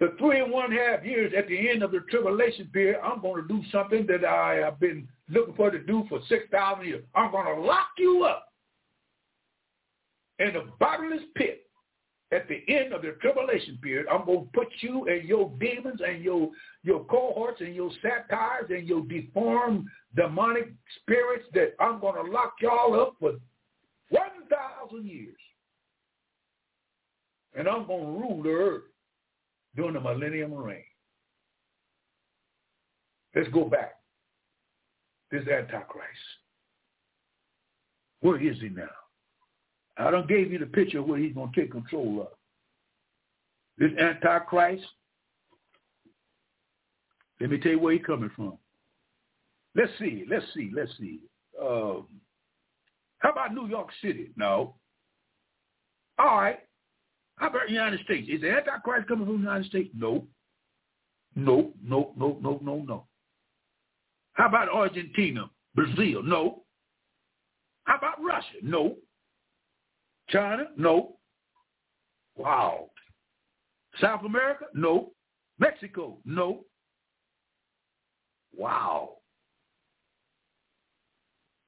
the 0.00 0.14
three 0.18 0.40
and 0.40 0.52
one 0.52 0.70
half 0.70 1.04
years 1.04 1.32
at 1.36 1.48
the 1.48 1.70
end 1.70 1.82
of 1.82 1.90
the 1.90 2.00
tribulation 2.10 2.66
period, 2.72 3.00
I'm 3.02 3.20
going 3.20 3.42
to 3.42 3.48
do 3.48 3.62
something 3.72 4.06
that 4.06 4.24
I 4.24 4.54
have 4.56 4.78
been 4.78 5.08
looking 5.28 5.54
for 5.54 5.70
to 5.70 5.78
do 5.78 6.04
for 6.08 6.20
6,000 6.28 6.84
years. 6.84 7.04
I'm 7.14 7.32
going 7.32 7.46
to 7.46 7.60
lock 7.60 7.88
you 7.98 8.24
up 8.24 8.46
in 10.38 10.54
a 10.54 10.62
bottomless 10.78 11.22
pit 11.34 11.64
at 12.30 12.46
the 12.48 12.62
end 12.68 12.92
of 12.92 13.02
the 13.02 13.16
tribulation 13.20 13.78
period. 13.82 14.06
I'm 14.10 14.24
going 14.24 14.44
to 14.44 14.50
put 14.52 14.68
you 14.80 15.08
and 15.08 15.28
your 15.28 15.52
demons 15.58 16.00
and 16.06 16.22
your, 16.22 16.50
your 16.84 17.04
cohorts 17.04 17.60
and 17.60 17.74
your 17.74 17.90
satires 18.00 18.70
and 18.70 18.86
your 18.86 19.02
deformed 19.02 19.86
demonic 20.14 20.72
spirits 21.00 21.46
that 21.54 21.74
I'm 21.80 22.00
going 22.00 22.24
to 22.24 22.30
lock 22.30 22.54
y'all 22.60 23.00
up 23.00 23.16
for 23.18 23.32
1,000 24.10 25.06
years. 25.06 25.34
And 27.56 27.66
I'm 27.66 27.86
going 27.86 28.04
to 28.04 28.20
rule 28.20 28.42
the 28.42 28.50
earth 28.50 28.82
during 29.78 29.94
the 29.94 30.00
millennium 30.00 30.52
reign. 30.52 30.82
Let's 33.34 33.48
go 33.50 33.64
back. 33.66 33.94
This 35.30 35.46
Antichrist. 35.46 36.18
Where 38.20 38.42
is 38.42 38.56
he 38.60 38.70
now? 38.70 38.88
I 39.96 40.10
don't 40.10 40.26
gave 40.26 40.50
you 40.50 40.58
the 40.58 40.66
picture 40.66 40.98
of 40.98 41.06
where 41.06 41.20
he's 41.20 41.32
going 41.34 41.52
to 41.52 41.60
take 41.60 41.70
control 41.70 42.22
of. 42.22 42.28
This 43.78 43.96
Antichrist, 44.00 44.84
let 47.40 47.50
me 47.50 47.58
tell 47.58 47.72
you 47.72 47.78
where 47.78 47.92
he's 47.92 48.04
coming 48.04 48.32
from. 48.34 48.58
Let's 49.76 49.92
see, 50.00 50.24
let's 50.28 50.46
see, 50.54 50.72
let's 50.74 50.90
see. 50.98 51.20
Um, 51.62 52.06
how 53.18 53.30
about 53.30 53.54
New 53.54 53.68
York 53.68 53.90
City? 54.02 54.32
No. 54.34 54.74
All 56.18 56.40
right. 56.40 56.58
How 57.38 57.48
about 57.48 57.66
the 57.66 57.72
United 57.72 58.00
States? 58.00 58.28
Is 58.30 58.40
the 58.40 58.50
Antichrist 58.50 59.08
coming 59.08 59.26
from 59.26 59.36
the 59.36 59.42
United 59.42 59.66
States? 59.66 59.90
No. 59.94 60.26
No, 61.36 61.72
no, 61.82 62.12
no, 62.16 62.38
no, 62.40 62.58
no, 62.62 62.84
no. 62.86 63.06
How 64.32 64.48
about 64.48 64.68
Argentina? 64.68 65.48
Brazil? 65.74 66.22
No. 66.22 66.62
How 67.84 67.96
about 67.96 68.22
Russia? 68.22 68.58
No. 68.62 68.96
China? 70.28 70.64
No. 70.76 71.16
Wow. 72.36 72.90
South 74.00 74.24
America? 74.24 74.66
No. 74.74 75.12
Mexico? 75.58 76.18
No. 76.24 76.64
Wow. 78.56 79.10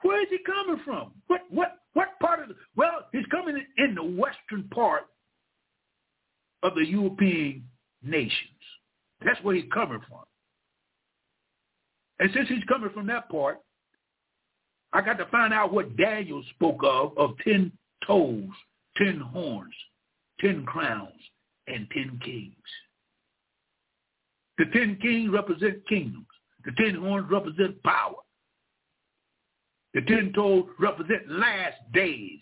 Where 0.02 0.22
is 0.22 0.28
he 0.30 0.38
coming 0.44 0.82
from? 0.84 1.12
What 1.26 1.42
what 1.50 1.78
what 1.92 2.18
part 2.20 2.40
of 2.40 2.48
the 2.48 2.54
well, 2.76 3.06
he's 3.12 3.26
coming 3.30 3.62
in 3.76 3.94
the 3.94 4.02
western 4.02 4.64
part 4.72 5.02
of 6.62 6.74
the 6.74 6.86
European 6.86 7.64
nations. 8.02 8.60
That's 9.24 9.42
where 9.42 9.54
he's 9.54 9.70
coming 9.72 10.00
from. 10.08 10.24
And 12.18 12.30
since 12.34 12.48
he's 12.48 12.64
coming 12.64 12.90
from 12.90 13.06
that 13.06 13.28
part, 13.30 13.60
I 14.92 15.00
got 15.00 15.18
to 15.18 15.26
find 15.26 15.54
out 15.54 15.72
what 15.72 15.96
Daniel 15.96 16.42
spoke 16.54 16.80
of, 16.82 17.16
of 17.16 17.36
ten 17.44 17.72
toes, 18.06 18.48
ten 18.96 19.20
horns, 19.20 19.74
ten 20.40 20.64
crowns, 20.64 21.20
and 21.66 21.86
ten 21.92 22.20
kings. 22.24 22.54
The 24.58 24.66
ten 24.72 24.98
kings 25.00 25.30
represent 25.30 25.86
kingdoms. 25.88 26.26
The 26.64 26.72
ten 26.72 26.94
horns 26.96 27.30
represent 27.30 27.82
power. 27.82 28.16
The 29.94 30.02
ten 30.02 30.32
toes 30.34 30.66
represent 30.78 31.30
last 31.30 31.76
days. 31.92 32.40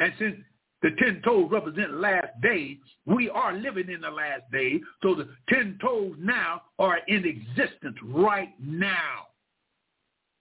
And 0.00 0.12
since 0.18 0.36
The 0.84 0.90
ten 0.98 1.22
toes 1.24 1.48
represent 1.50 1.94
last 1.94 2.28
days. 2.42 2.76
We 3.06 3.30
are 3.30 3.54
living 3.54 3.88
in 3.88 4.02
the 4.02 4.10
last 4.10 4.42
days. 4.52 4.82
So 5.02 5.14
the 5.14 5.28
ten 5.48 5.78
toes 5.80 6.14
now 6.18 6.60
are 6.78 6.98
in 7.08 7.24
existence 7.24 7.96
right 8.04 8.50
now. 8.62 9.28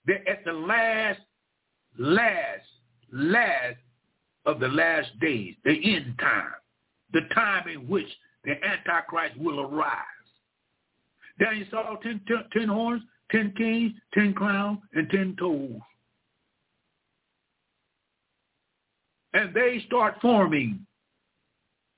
They're 0.05 0.27
at 0.29 0.43
the 0.43 0.51
last, 0.51 1.21
last, 1.97 2.65
last 3.13 3.77
of 4.45 4.59
the 4.59 4.67
last 4.67 5.17
days, 5.21 5.55
the 5.63 5.95
end 5.95 6.15
time, 6.19 6.51
the 7.13 7.21
time 7.33 7.69
in 7.69 7.87
which 7.87 8.09
the 8.43 8.55
Antichrist 8.65 9.37
will 9.37 9.61
arise. 9.61 10.03
Daniel 11.39 11.67
saw 11.71 11.95
ten, 12.03 12.19
ten, 12.27 12.43
ten 12.51 12.67
horns, 12.67 13.01
ten 13.31 13.53
kings, 13.55 13.93
ten 14.13 14.33
crowns, 14.33 14.79
and 14.91 15.09
ten 15.09 15.37
toes. 15.39 15.79
And 19.33 19.53
they 19.53 19.83
start 19.87 20.15
forming. 20.21 20.85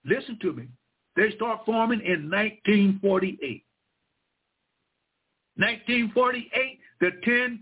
Listen 0.06 0.38
to 0.42 0.54
me. 0.54 0.68
They 1.16 1.32
start 1.36 1.62
forming 1.66 2.02
in 2.02 2.30
1948. 2.30 3.64
1948, 5.58 6.80
the 7.00 7.12
10 7.24 7.60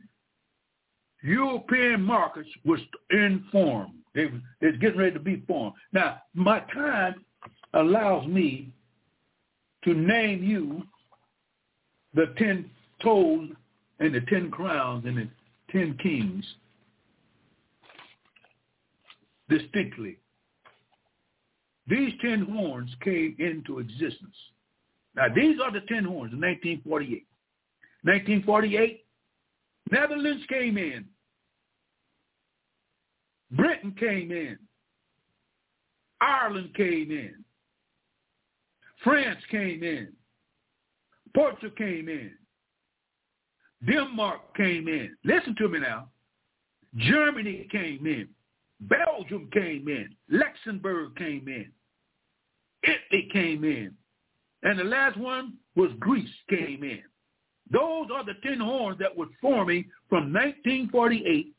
European 1.22 2.02
markets 2.02 2.50
was 2.66 2.80
in 3.12 3.46
form. 3.52 3.94
They 4.16 4.26
was 4.26 4.76
getting 4.80 4.98
ready 4.98 5.12
to 5.12 5.20
be 5.20 5.44
formed. 5.48 5.76
Now, 5.92 6.22
my 6.34 6.60
time 6.74 7.24
allows 7.74 8.28
me 8.28 8.72
to 9.84 9.94
name 9.94 10.44
you 10.44 10.84
the 12.14 12.34
10 12.38 12.70
toes 13.02 13.50
and 14.00 14.14
the 14.14 14.22
10 14.22 14.52
crowns 14.52 15.06
and 15.06 15.18
the 15.18 15.28
10 15.72 15.98
kings 16.02 16.46
distinctly. 19.58 20.18
These 21.88 22.14
ten 22.22 22.42
horns 22.42 22.90
came 23.04 23.36
into 23.40 23.80
existence. 23.80 24.36
Now, 25.16 25.28
these 25.34 25.58
are 25.64 25.72
the 25.72 25.82
ten 25.82 26.06
horns 26.06 26.34
in 26.34 26.42
1948. 26.42 27.26
1948, 28.04 29.06
Netherlands 29.92 30.44
came 30.50 30.78
in. 30.78 31.06
Britain 33.52 33.96
came 34.00 34.32
in. 34.32 34.58
Ireland 36.22 36.74
came 36.76 37.12
in. 37.12 37.44
France 39.04 39.40
came 39.52 39.84
in. 39.84 40.14
Portugal 41.36 41.72
came 41.78 42.08
in. 42.10 42.32
Denmark 43.86 44.56
came 44.56 44.88
in. 44.88 45.16
Listen 45.26 45.56
to 45.58 45.68
me 45.68 45.80
now. 45.80 46.08
Germany 46.96 47.68
came 47.72 48.06
in. 48.06 48.30
Belgium 48.90 49.50
came 49.52 49.88
in. 49.88 50.16
Luxembourg 50.30 51.16
came 51.16 51.48
in. 51.48 51.72
Italy 52.84 53.30
came 53.32 53.64
in. 53.64 53.96
And 54.64 54.80
the 54.80 54.84
last 54.84 55.16
one 55.18 55.54
was 55.76 55.92
Greece 56.00 56.28
came 56.50 56.84
in. 56.84 57.04
Those 57.72 58.08
are 58.14 58.26
the 58.26 58.34
ten 58.44 58.60
horns 58.60 59.00
that 59.00 59.16
were 59.16 59.30
forming 59.42 59.86
from 60.10 60.34
1948 60.34 61.56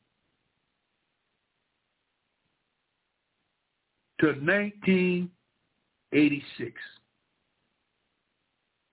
to 4.21 4.27
1986. 4.27 6.73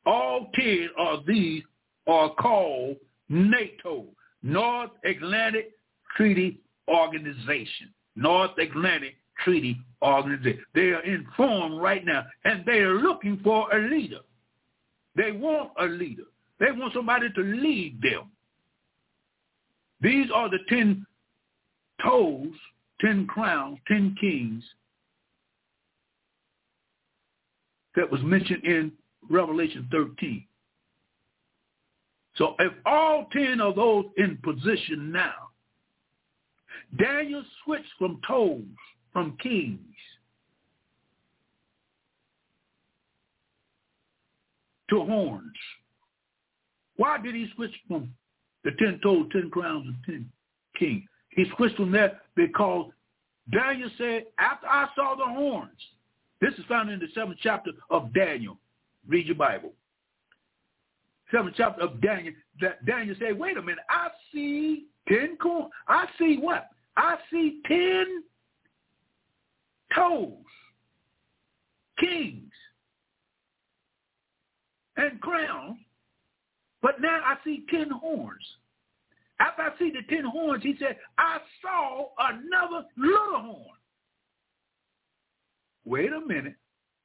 All 0.05 0.49
ten 0.55 0.87
of 0.97 1.25
these 1.25 1.63
are 2.07 2.33
called 2.35 2.95
NATO, 3.29 4.05
North 4.41 4.91
Atlantic 5.05 5.73
Treaty 6.17 6.59
Organization. 6.87 7.93
North 8.15 8.51
Atlantic 8.57 9.15
Treaty 9.43 9.77
Organization. 10.01 10.63
They 10.75 10.89
are 10.91 11.03
informed 11.03 11.81
right 11.81 12.05
now, 12.05 12.25
and 12.45 12.65
they 12.65 12.79
are 12.79 12.95
looking 12.95 13.39
for 13.43 13.73
a 13.75 13.79
leader. 13.89 14.19
They 15.15 15.31
want 15.31 15.71
a 15.79 15.85
leader. 15.85 16.23
They 16.59 16.71
want 16.71 16.93
somebody 16.93 17.27
to 17.31 17.41
lead 17.41 18.01
them. 18.01 18.31
These 20.01 20.29
are 20.33 20.49
the 20.49 20.59
ten 20.69 21.05
toes, 22.03 22.53
ten 22.99 23.27
crowns, 23.27 23.77
ten 23.87 24.15
kings 24.19 24.63
that 27.95 28.09
was 28.09 28.21
mentioned 28.21 28.63
in 28.63 28.91
Revelation 29.29 29.87
13. 29.91 30.45
So 32.35 32.55
if 32.59 32.71
all 32.85 33.27
ten 33.31 33.59
of 33.59 33.75
those 33.75 34.05
in 34.17 34.37
position 34.43 35.11
now, 35.11 35.50
Daniel 36.97 37.43
switched 37.63 37.91
from 37.97 38.19
toes, 38.27 38.63
from 39.13 39.37
kings. 39.41 39.79
To 44.89 45.05
horns. 45.05 45.51
Why 46.97 47.17
did 47.17 47.33
he 47.33 47.47
switch 47.55 47.71
from 47.87 48.13
the 48.63 48.71
ten 48.77 48.99
toes, 49.01 49.27
ten 49.31 49.49
crowns, 49.49 49.87
and 49.87 49.95
ten 50.05 50.31
kings? 50.77 51.03
He 51.29 51.45
switched 51.55 51.77
from 51.77 51.91
that 51.93 52.21
because 52.35 52.91
Daniel 53.51 53.89
said, 53.97 54.25
after 54.37 54.67
I 54.67 54.87
saw 54.95 55.15
the 55.15 55.25
horns, 55.25 55.79
this 56.41 56.53
is 56.55 56.65
found 56.67 56.89
in 56.89 56.99
the 56.99 57.07
seventh 57.15 57.39
chapter 57.41 57.71
of 57.89 58.13
Daniel. 58.13 58.57
Read 59.07 59.27
your 59.27 59.35
Bible. 59.35 59.71
Seventh 61.31 61.55
chapter 61.55 61.83
of 61.83 62.01
Daniel. 62.01 62.33
That 62.59 62.85
Daniel 62.85 63.15
said, 63.17 63.39
wait 63.39 63.55
a 63.55 63.61
minute, 63.61 63.85
I 63.89 64.09
see 64.33 64.87
ten 65.07 65.37
corn. 65.37 65.69
I 65.87 66.07
see 66.19 66.37
what? 66.37 66.70
I 66.97 67.17
see 67.31 67.61
ten 67.67 68.23
toes, 69.95 70.33
kings, 71.99 72.51
and 74.97 75.19
crowns, 75.21 75.77
but 76.81 77.01
now 77.01 77.21
I 77.23 77.35
see 77.43 77.65
ten 77.69 77.89
horns. 77.89 78.43
After 79.39 79.63
I 79.63 79.77
see 79.79 79.91
the 79.91 80.03
ten 80.13 80.25
horns, 80.25 80.63
he 80.63 80.75
said, 80.79 80.97
I 81.17 81.39
saw 81.61 82.09
another 82.19 82.85
little 82.97 83.41
horn. 83.41 83.77
Wait 85.83 86.11
a 86.11 86.21
minute. 86.21 86.55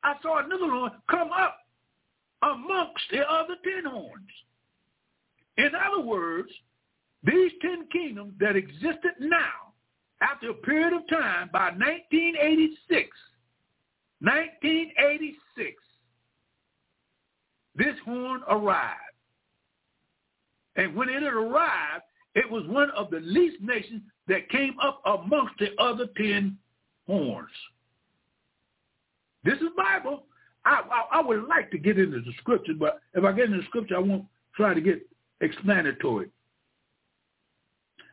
I 0.02 0.14
saw 0.20 0.44
another 0.44 0.68
horn 0.70 0.92
come 1.10 1.30
up 1.32 1.58
amongst 2.42 3.04
the 3.10 3.20
other 3.20 3.54
ten 3.64 3.90
horns. 3.90 4.30
In 5.56 5.70
other 5.74 6.02
words, 6.02 6.50
these 7.22 7.52
ten 7.62 7.86
kingdoms 7.90 8.34
that 8.38 8.54
existed 8.56 9.12
now 9.18 9.65
after 10.20 10.50
a 10.50 10.54
period 10.54 10.92
of 10.92 11.06
time, 11.08 11.50
by 11.52 11.70
1986, 11.70 13.10
1986, 14.20 15.76
this 17.74 17.94
horn 18.04 18.40
arrived. 18.48 19.00
And 20.76 20.94
when 20.94 21.08
it 21.08 21.22
arrived, 21.22 22.04
it 22.34 22.50
was 22.50 22.66
one 22.66 22.90
of 22.90 23.10
the 23.10 23.20
least 23.20 23.56
nations 23.62 24.02
that 24.28 24.48
came 24.50 24.76
up 24.82 25.02
amongst 25.06 25.54
the 25.58 25.68
other 25.80 26.06
ten 26.16 26.58
horns. 27.06 27.50
This 29.44 29.58
is 29.58 29.68
Bible. 29.76 30.24
I, 30.64 30.82
I, 30.90 31.18
I 31.18 31.22
would 31.22 31.44
like 31.44 31.70
to 31.70 31.78
get 31.78 31.98
into 31.98 32.20
the 32.20 32.32
scripture, 32.38 32.74
but 32.78 33.00
if 33.14 33.24
I 33.24 33.32
get 33.32 33.46
into 33.46 33.58
the 33.58 33.64
scripture, 33.64 33.96
I 33.96 34.00
won't 34.00 34.24
try 34.54 34.74
to 34.74 34.80
get 34.80 35.00
explanatory. 35.40 36.28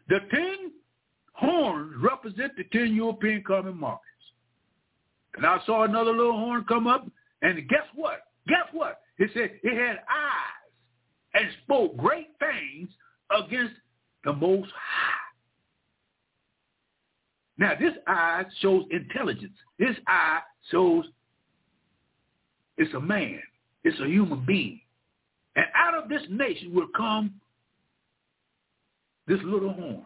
The 0.09 0.19
ten 0.31 0.71
horns 1.43 1.93
represent 2.01 2.55
the 2.57 2.63
10 2.71 2.93
European 2.93 3.43
common 3.45 3.77
markets. 3.77 4.07
And 5.35 5.45
I 5.45 5.59
saw 5.65 5.83
another 5.83 6.11
little 6.11 6.37
horn 6.37 6.65
come 6.67 6.87
up, 6.87 7.05
and 7.41 7.57
guess 7.67 7.87
what? 7.95 8.21
Guess 8.47 8.67
what? 8.71 9.01
It 9.17 9.29
said 9.33 9.51
it 9.63 9.77
had 9.77 9.97
eyes 9.97 10.63
and 11.33 11.45
spoke 11.63 11.97
great 11.97 12.29
things 12.39 12.89
against 13.31 13.73
the 14.23 14.33
Most 14.33 14.71
High. 14.71 15.19
Now, 17.57 17.73
this 17.79 17.93
eye 18.07 18.45
shows 18.61 18.85
intelligence. 18.91 19.53
This 19.77 19.95
eye 20.07 20.39
shows 20.71 21.05
it's 22.77 22.93
a 22.93 22.99
man. 22.99 23.41
It's 23.83 23.99
a 23.99 24.07
human 24.07 24.45
being. 24.45 24.81
And 25.55 25.65
out 25.75 25.93
of 26.01 26.09
this 26.09 26.23
nation 26.29 26.73
will 26.73 26.87
come 26.95 27.39
this 29.27 29.39
little 29.43 29.73
horn. 29.73 30.05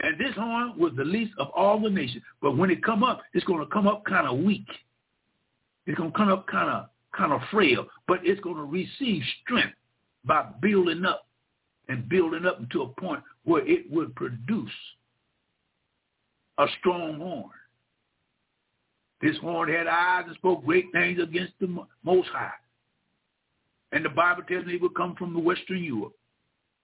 And 0.00 0.18
this 0.18 0.34
horn 0.34 0.78
was 0.78 0.92
the 0.96 1.04
least 1.04 1.32
of 1.38 1.48
all 1.50 1.80
the 1.80 1.90
nations. 1.90 2.22
But 2.40 2.56
when 2.56 2.70
it 2.70 2.84
come 2.84 3.02
up, 3.02 3.20
it's 3.34 3.44
going 3.44 3.60
to 3.60 3.72
come 3.72 3.88
up 3.88 4.04
kind 4.04 4.28
of 4.28 4.38
weak. 4.38 4.66
It's 5.86 5.98
going 5.98 6.12
to 6.12 6.16
come 6.16 6.28
up 6.28 6.46
kind 6.46 6.70
of 6.70 6.88
kind 7.16 7.32
of 7.32 7.40
frail, 7.50 7.86
but 8.06 8.20
it's 8.22 8.40
going 8.42 8.56
to 8.56 8.64
receive 8.64 9.22
strength 9.42 9.74
by 10.24 10.46
building 10.60 11.04
up 11.04 11.26
and 11.88 12.08
building 12.08 12.44
up 12.46 12.68
to 12.70 12.82
a 12.82 13.00
point 13.00 13.22
where 13.44 13.66
it 13.66 13.90
would 13.90 14.14
produce 14.14 14.70
a 16.58 16.66
strong 16.78 17.16
horn. 17.18 17.50
This 19.20 19.36
horn 19.38 19.72
had 19.72 19.86
eyes 19.86 20.24
and 20.26 20.36
spoke 20.36 20.64
great 20.64 20.86
things 20.92 21.18
against 21.20 21.54
the 21.60 21.84
Most 22.04 22.28
High. 22.28 22.52
And 23.90 24.04
the 24.04 24.10
Bible 24.10 24.42
tells 24.48 24.66
me 24.66 24.74
it 24.74 24.82
would 24.82 24.94
come 24.94 25.16
from 25.16 25.32
the 25.32 25.40
Western 25.40 25.82
Europe. 25.82 26.12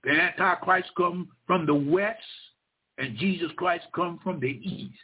The 0.04 0.10
Antichrist 0.10 0.90
come 0.96 1.28
from 1.46 1.66
the 1.66 1.74
West 1.74 2.18
and 2.98 3.16
Jesus 3.16 3.50
Christ 3.56 3.84
come 3.94 4.20
from 4.22 4.40
the 4.40 4.46
east. 4.46 4.98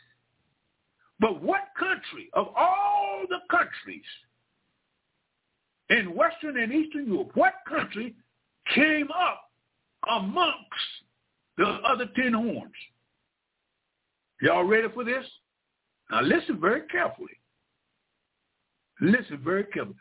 But 1.19 1.43
what 1.43 1.69
country 1.79 2.31
of 2.33 2.49
all 2.57 3.25
the 3.29 3.41
countries 3.51 4.03
in 5.91 6.15
Western 6.15 6.59
and 6.59 6.73
Eastern 6.73 7.07
Europe, 7.07 7.33
what 7.35 7.55
country 7.69 8.15
came 8.75 9.09
up 9.11 9.43
amongst 10.11 10.57
the 11.59 11.65
other 11.65 12.07
ten 12.17 12.33
horns? 12.33 12.73
Y'all 14.41 14.65
ready 14.65 14.89
for 14.95 15.05
this? 15.05 15.27
Now 16.11 16.23
listen 16.23 16.59
very 16.61 16.83
carefully. 16.89 17.39
Listen 19.01 19.41
very 19.45 19.65
carefully. 19.65 19.97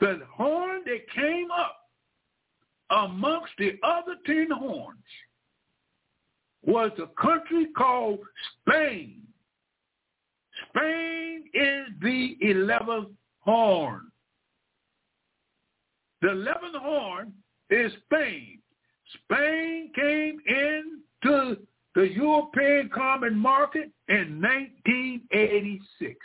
The 0.00 0.20
horn 0.32 0.82
that 0.86 1.10
came 1.14 1.48
up 1.50 1.76
amongst 2.90 3.52
the 3.58 3.72
other 3.82 4.14
ten 4.24 4.48
horns 4.50 4.98
was 6.66 6.90
a 6.98 7.06
country 7.20 7.68
called 7.76 8.18
Spain. 8.60 9.22
Spain 10.68 11.44
is 11.54 11.86
the 12.02 12.36
eleventh 12.40 13.08
horn. 13.40 14.10
The 16.22 16.30
eleventh 16.30 16.76
horn 16.76 17.32
is 17.70 17.92
Spain. 18.04 18.58
Spain 19.24 19.90
came 19.94 20.40
into 20.48 21.58
the 21.94 22.08
European 22.12 22.90
common 22.92 23.36
market 23.38 23.90
in 24.08 24.40
1986. 24.42 26.16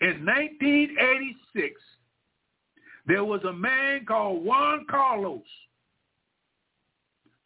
In 0.00 0.24
1986, 0.24 1.80
there 3.06 3.24
was 3.24 3.42
a 3.44 3.52
man 3.52 4.04
called 4.04 4.44
Juan 4.44 4.86
Carlos. 4.90 5.42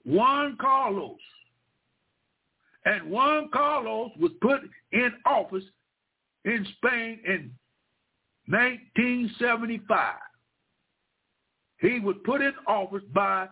Juan 0.04 0.56
Carlos. 0.60 1.18
And 2.84 3.10
Juan 3.10 3.48
Carlos 3.52 4.10
was 4.18 4.32
put 4.40 4.60
in 4.92 5.12
office 5.24 5.64
in 6.44 6.66
Spain 6.76 7.20
in 7.26 7.50
1975. 8.46 10.14
He 11.78 12.00
was 12.00 12.16
put 12.24 12.40
in 12.40 12.52
office 12.66 13.04
by 13.14 13.48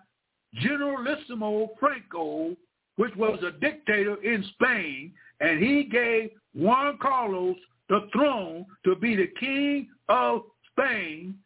Generalissimo 0.54 1.70
Franco, 1.78 2.56
which 2.96 3.14
was 3.16 3.38
a 3.44 3.52
dictator 3.60 4.16
in 4.22 4.44
Spain, 4.54 5.12
and 5.40 5.62
he 5.62 5.84
gave 5.84 6.30
Juan 6.54 6.98
Carlos 7.00 7.56
the 7.88 8.08
throne 8.12 8.66
to 8.84 8.96
be 8.96 9.16
the 9.16 9.30
king 9.38 9.88
of 10.08 10.42
Spain 10.72 11.36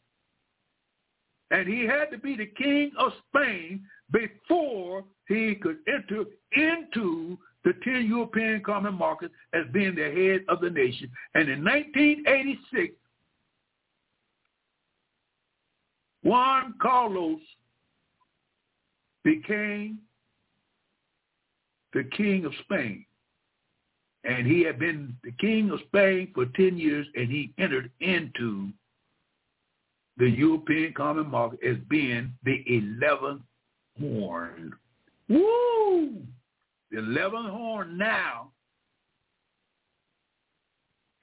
and 1.55 1.69
he 1.69 1.85
had 1.85 2.11
to 2.11 2.19
be 2.19 2.37
the 2.37 2.47
king 2.47 2.91
of 2.99 3.13
Spain 3.29 3.85
before 4.11 5.05
he 5.29 5.55
could 5.55 5.79
enter 5.89 6.25
into 6.57 7.39
the 7.65 7.73
10 7.83 8.07
European 8.07 8.63
common 8.63 8.95
markets 8.95 9.35
as 9.55 9.65
being 9.73 9.95
the 9.95 10.03
head 10.03 10.45
of 10.49 10.61
the 10.61 10.71
nation. 10.71 11.11
And 11.35 11.49
in 11.49 11.65
1986, 11.65 12.95
Juan 16.23 16.75
Carlos 16.81 17.41
became 19.25 19.99
the 21.93 22.05
king 22.17 22.45
of 22.45 22.53
Spain. 22.63 23.05
And 24.25 24.47
he 24.47 24.63
had 24.63 24.79
been 24.79 25.17
the 25.23 25.33
king 25.33 25.71
of 25.71 25.81
Spain 25.89 26.31
for 26.35 26.47
10 26.47 26.79
years, 26.79 27.07
and 27.15 27.31
he 27.31 27.53
entered 27.59 27.91
into 28.01 28.71
the 30.17 30.29
European 30.29 30.95
Common 30.95 31.31
Market 31.31 31.61
as 31.67 31.77
being 31.89 32.33
the 32.45 32.65
11th 32.69 33.43
horn. 33.99 34.73
Woo! 35.29 36.23
The 36.95 37.01
11th 37.01 37.51
horn 37.51 37.99
now 37.99 38.53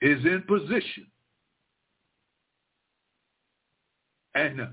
is 0.01 0.25
in 0.25 0.43
position. 0.45 1.07
And 4.35 4.67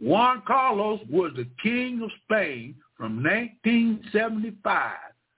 Juan 0.00 0.42
Carlos 0.46 1.00
was 1.10 1.32
the 1.34 1.48
king 1.60 2.00
of 2.00 2.12
Spain 2.24 2.76
from 2.96 3.24
1975 3.24 4.92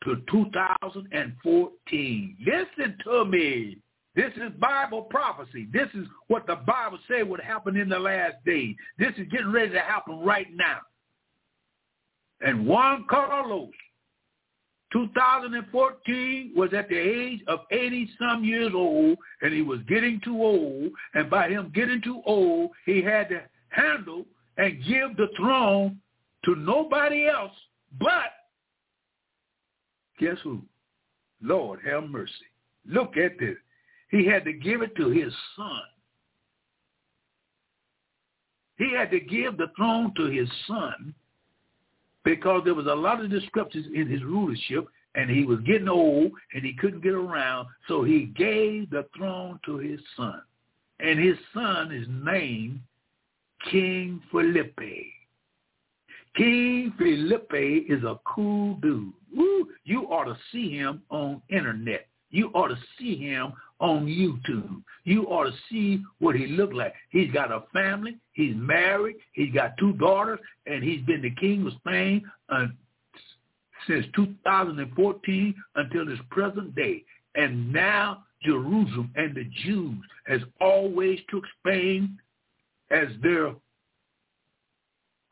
to 0.04 0.22
2014. 0.30 2.36
Listen 2.44 2.98
to 3.04 3.24
me. 3.24 3.78
This 4.14 4.32
is 4.36 4.52
Bible 4.60 5.02
prophecy. 5.02 5.68
This 5.72 5.88
is 5.94 6.06
what 6.26 6.46
the 6.46 6.56
Bible 6.56 6.98
said 7.08 7.26
would 7.26 7.40
happen 7.40 7.78
in 7.78 7.88
the 7.88 7.98
last 7.98 8.34
days. 8.44 8.76
This 8.98 9.14
is 9.16 9.26
getting 9.30 9.52
ready 9.52 9.70
to 9.70 9.80
happen 9.80 10.20
right 10.20 10.48
now. 10.52 10.80
And 12.42 12.66
Juan 12.66 13.06
Carlos, 13.08 13.70
2014, 14.92 16.52
was 16.56 16.70
at 16.72 16.88
the 16.88 16.96
age 16.96 17.40
of 17.46 17.60
80-some 17.70 18.44
years 18.44 18.72
old, 18.74 19.18
and 19.42 19.52
he 19.52 19.62
was 19.62 19.80
getting 19.88 20.20
too 20.24 20.42
old. 20.42 20.90
And 21.14 21.28
by 21.28 21.48
him 21.48 21.70
getting 21.74 22.00
too 22.02 22.22
old, 22.24 22.70
he 22.86 23.02
had 23.02 23.28
to 23.28 23.42
handle 23.68 24.24
and 24.56 24.82
give 24.84 25.16
the 25.16 25.28
throne 25.36 26.00
to 26.44 26.54
nobody 26.54 27.26
else 27.26 27.52
but, 27.98 28.32
guess 30.20 30.36
who? 30.42 30.62
Lord 31.40 31.80
have 31.86 32.04
mercy. 32.04 32.32
Look 32.86 33.16
at 33.16 33.38
this. 33.38 33.56
He 34.10 34.26
had 34.26 34.44
to 34.44 34.52
give 34.52 34.82
it 34.82 34.94
to 34.96 35.08
his 35.10 35.32
son. 35.56 35.82
He 38.76 38.92
had 38.92 39.10
to 39.10 39.20
give 39.20 39.56
the 39.56 39.68
throne 39.76 40.12
to 40.16 40.26
his 40.26 40.48
son 40.66 41.14
because 42.24 42.62
there 42.64 42.74
was 42.74 42.86
a 42.86 42.94
lot 42.94 43.22
of 43.22 43.30
discrepancies 43.30 43.86
in 43.94 44.08
his 44.08 44.22
rulership 44.22 44.88
and 45.14 45.30
he 45.30 45.44
was 45.44 45.58
getting 45.60 45.88
old 45.88 46.32
and 46.54 46.64
he 46.64 46.74
couldn't 46.74 47.02
get 47.02 47.14
around. 47.14 47.68
So 47.88 48.04
he 48.04 48.32
gave 48.36 48.90
the 48.90 49.06
throne 49.16 49.58
to 49.66 49.78
his 49.78 50.00
son. 50.16 50.42
And 51.00 51.18
his 51.18 51.36
son 51.54 51.92
is 51.92 52.06
named 52.08 52.80
King 53.70 54.20
Felipe. 54.30 54.78
King 56.36 56.92
Felipe 56.98 57.88
is 57.88 58.04
a 58.04 58.18
cool 58.24 58.74
dude. 58.76 59.12
Woo, 59.34 59.68
you 59.84 60.02
ought 60.04 60.24
to 60.24 60.36
see 60.52 60.70
him 60.70 61.02
on 61.10 61.42
internet. 61.48 62.06
You 62.30 62.48
ought 62.54 62.68
to 62.68 62.78
see 62.98 63.16
him 63.16 63.52
on 63.80 64.06
YouTube. 64.06 64.82
You 65.04 65.24
ought 65.24 65.44
to 65.44 65.54
see 65.70 66.02
what 66.18 66.34
he 66.34 66.46
looked 66.46 66.74
like. 66.74 66.94
He's 67.10 67.30
got 67.32 67.52
a 67.52 67.62
family. 67.72 68.16
He's 68.32 68.54
married. 68.56 69.16
He's 69.32 69.52
got 69.52 69.76
two 69.78 69.92
daughters, 69.94 70.40
and 70.66 70.82
he's 70.82 71.04
been 71.06 71.22
the 71.22 71.34
king 71.40 71.66
of 71.66 71.72
Spain 71.80 72.28
uh, 72.48 72.66
since 73.86 74.06
2014 74.14 75.54
until 75.76 76.06
this 76.06 76.18
present 76.30 76.74
day. 76.74 77.04
And 77.34 77.72
now 77.72 78.24
Jerusalem 78.42 79.10
and 79.16 79.34
the 79.34 79.44
Jews 79.64 79.98
has 80.26 80.40
always 80.60 81.20
took 81.30 81.44
Spain 81.60 82.18
as 82.90 83.08
their 83.22 83.54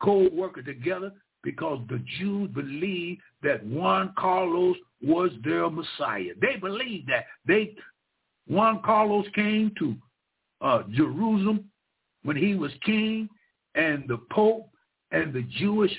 co-worker 0.01 0.61
together 0.61 1.11
because 1.43 1.79
the 1.89 2.03
Jews 2.19 2.49
believed 2.53 3.21
that 3.43 3.65
Juan 3.65 4.13
Carlos 4.17 4.75
was 5.01 5.31
their 5.43 5.69
Messiah. 5.69 6.33
They 6.41 6.57
believed 6.59 7.09
that. 7.09 7.25
They 7.45 7.75
Juan 8.47 8.81
Carlos 8.83 9.25
came 9.35 9.71
to 9.77 9.95
uh, 10.61 10.83
Jerusalem 10.91 11.65
when 12.23 12.37
he 12.37 12.55
was 12.55 12.71
king, 12.85 13.29
and 13.75 14.05
the 14.07 14.17
Pope 14.31 14.69
and 15.11 15.33
the 15.33 15.43
Jewish 15.43 15.91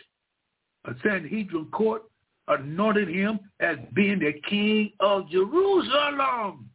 uh, 0.86 0.92
Sanhedrin 1.02 1.66
court 1.66 2.02
anointed 2.48 3.08
him 3.08 3.38
as 3.60 3.76
being 3.94 4.18
the 4.18 4.32
king 4.48 4.92
of 5.00 5.30
Jerusalem. 5.30 6.70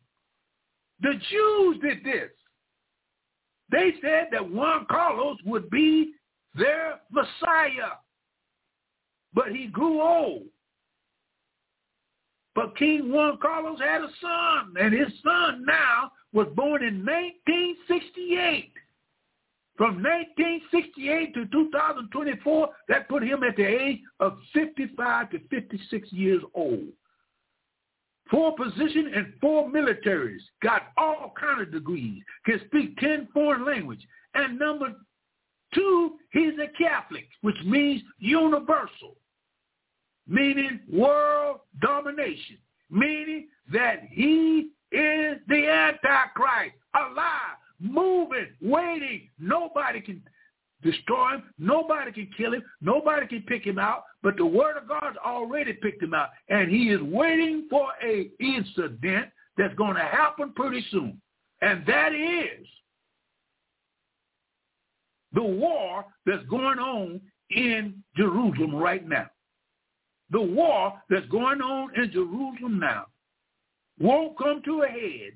The 1.02 1.14
Jews 1.30 1.78
did 1.82 2.04
this. 2.04 2.30
They 3.72 3.94
said 4.02 4.28
that 4.32 4.50
Juan 4.50 4.86
Carlos 4.90 5.38
would 5.45 5.70
be 5.70 6.14
their 6.56 7.00
Messiah. 7.12 7.98
But 9.34 9.52
he 9.52 9.68
grew 9.68 10.00
old. 10.02 10.44
But 12.56 12.78
King 12.78 13.12
Juan 13.12 13.38
Carlos 13.42 13.80
had 13.80 14.02
a 14.02 14.10
son, 14.22 14.74
and 14.80 14.94
his 14.94 15.12
son 15.24 15.66
now 15.66 16.12
was 16.34 16.48
born 16.56 16.84
in 16.84 17.04
1968. 17.06 18.72
From 19.76 20.04
1968 20.04 21.34
to 21.34 21.46
2024, 21.48 22.70
that 22.90 23.10
put 23.10 23.24
him 23.24 23.42
at 23.44 23.56
the 23.56 23.66
age 23.66 24.02
of 24.20 24.38
55 24.54 25.32
to 25.32 25.40
56 25.50 26.14
years 26.14 26.44
old. 26.54 26.90
Four 28.30 28.56
position 28.56 29.12
and 29.16 29.34
four 29.42 29.68
militaries, 29.70 30.42
got 30.62 30.92
all 30.96 31.34
kind 31.40 31.62
of 31.62 31.72
degrees, 31.72 32.22
can 32.46 32.62
speak 32.68 32.98
10 32.98 33.30
foreign 33.34 33.66
language. 33.66 34.08
And 34.36 34.60
number 34.60 34.94
two, 35.74 36.18
he's 36.32 36.54
a 36.60 36.68
Catholic, 36.78 37.28
which 37.42 37.58
means 37.66 38.02
universal 38.20 39.16
meaning 40.28 40.80
world 40.91 41.60
domination, 41.82 42.58
meaning 42.90 43.48
that 43.72 44.04
he 44.10 44.70
is 44.91 45.38
the 45.48 45.68
Antichrist, 45.68 46.76
alive, 46.95 47.58
moving, 47.80 48.48
waiting. 48.62 49.30
Nobody 49.40 50.02
can 50.02 50.22
destroy 50.84 51.36
him. 51.36 51.44
Nobody 51.58 52.12
can 52.12 52.30
kill 52.38 52.54
him. 52.54 52.64
Nobody 52.82 53.28
can 53.28 53.41
pick 53.44 53.66
him 53.66 53.80
out. 53.80 54.04
But 54.22 54.38
the 54.38 54.45
word 54.45 54.78
of 54.78 54.88
God's 54.88 55.18
already 55.26 55.74
picked 55.74 56.04
him 56.04 56.14
out. 56.14 56.30
And 56.50 56.70
he 56.70 56.90
is 56.90 57.02
waiting 57.02 57.68
for 57.70 57.88
a 58.04 58.30
incident 58.40 59.28
that's 59.58 59.74
going 59.76 59.95
to 59.95 60.02
happen 60.02 60.54
pretty 60.56 60.86
soon. 60.91 61.20
And 61.62 61.86
that 61.88 62.14
is 62.14 62.68
the 65.34 65.44
war 65.44 66.06
that's 66.26 66.45
going 66.45 66.80
on 66.80 67.22
in 67.50 68.04
Jerusalem 68.16 68.76
right 68.76 69.08
now. 69.08 69.28
The 70.32 70.41
war 70.41 71.02
that's 71.10 71.28
going 71.28 71.62
on 71.62 71.95
in 71.95 72.12
Jerusalem 72.12 72.80
now 72.80 73.06
won't 74.00 74.38
come 74.38 74.62
to 74.66 74.82
a 74.82 74.88
head 74.88 75.34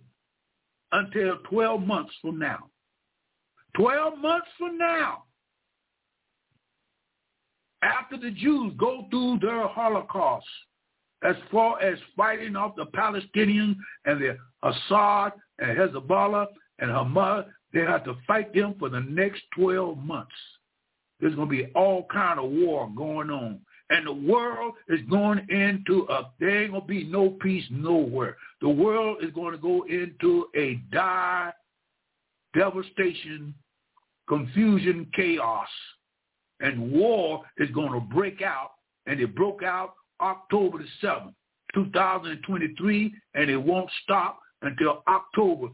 until 0.92 1.38
12 1.50 1.82
months 1.82 2.14
from 2.22 2.40
now. 2.40 2.70
12 3.76 4.18
months 4.18 4.48
from 4.58 4.78
now, 4.78 5.24
after 7.84 8.18
the 8.18 8.32
Jews 8.32 8.74
go 8.78 9.06
through 9.10 9.40
their 9.42 9.68
Holocaust, 9.68 10.48
as 11.24 11.36
far 11.52 11.82
as 11.82 11.98
fighting 12.16 12.56
off 12.56 12.76
the 12.76 12.86
Palestinians 12.88 13.76
and 14.06 14.22
the 14.22 14.38
Assad 14.64 15.34
and 15.60 15.78
Hezbollah 15.78 16.48
and 16.80 16.90
Hamas, 16.90 17.46
they 17.74 17.82
have 17.82 18.04
to 18.06 18.16
fight 18.26 18.54
them 18.54 18.76
for 18.80 18.90
the 18.90 19.02
next 19.02 19.42
12 19.56 19.98
months. 19.98 20.32
There's 21.20 21.36
going 21.36 21.50
to 21.50 21.56
be 21.56 21.72
all 21.74 22.06
kind 22.12 22.40
of 22.40 22.50
war 22.50 22.90
going 22.96 23.30
on. 23.30 23.60
And 23.90 24.06
the 24.06 24.14
world 24.14 24.74
is 24.90 25.00
going 25.10 25.46
into 25.50 26.06
a, 26.10 26.32
there 26.40 26.64
ain't 26.64 26.72
going 26.72 26.82
to 26.82 26.88
be 26.88 27.06
no 27.06 27.30
peace 27.30 27.64
nowhere. 27.72 28.36
The 28.62 28.70
world 28.70 29.24
is 29.24 29.32
going 29.32 29.54
to 29.54 29.58
go 29.58 29.84
into 29.84 30.48
a 30.56 30.76
dire, 30.92 31.54
devastation, 32.54 33.54
confusion, 34.28 35.10
chaos. 35.16 35.70
And 36.60 36.92
war 36.92 37.44
is 37.58 37.70
going 37.72 37.94
to 37.94 38.00
break 38.00 38.42
out. 38.42 38.72
And 39.06 39.22
it 39.22 39.36
broke 39.36 39.64
out 39.64 39.94
October 40.20 40.80
the 40.80 41.08
7th, 41.08 41.34
2023, 41.74 43.14
and 43.36 43.50
it 43.50 43.58
won't 43.58 43.90
stop 44.04 44.40
until 44.64 45.04
October 45.08 45.68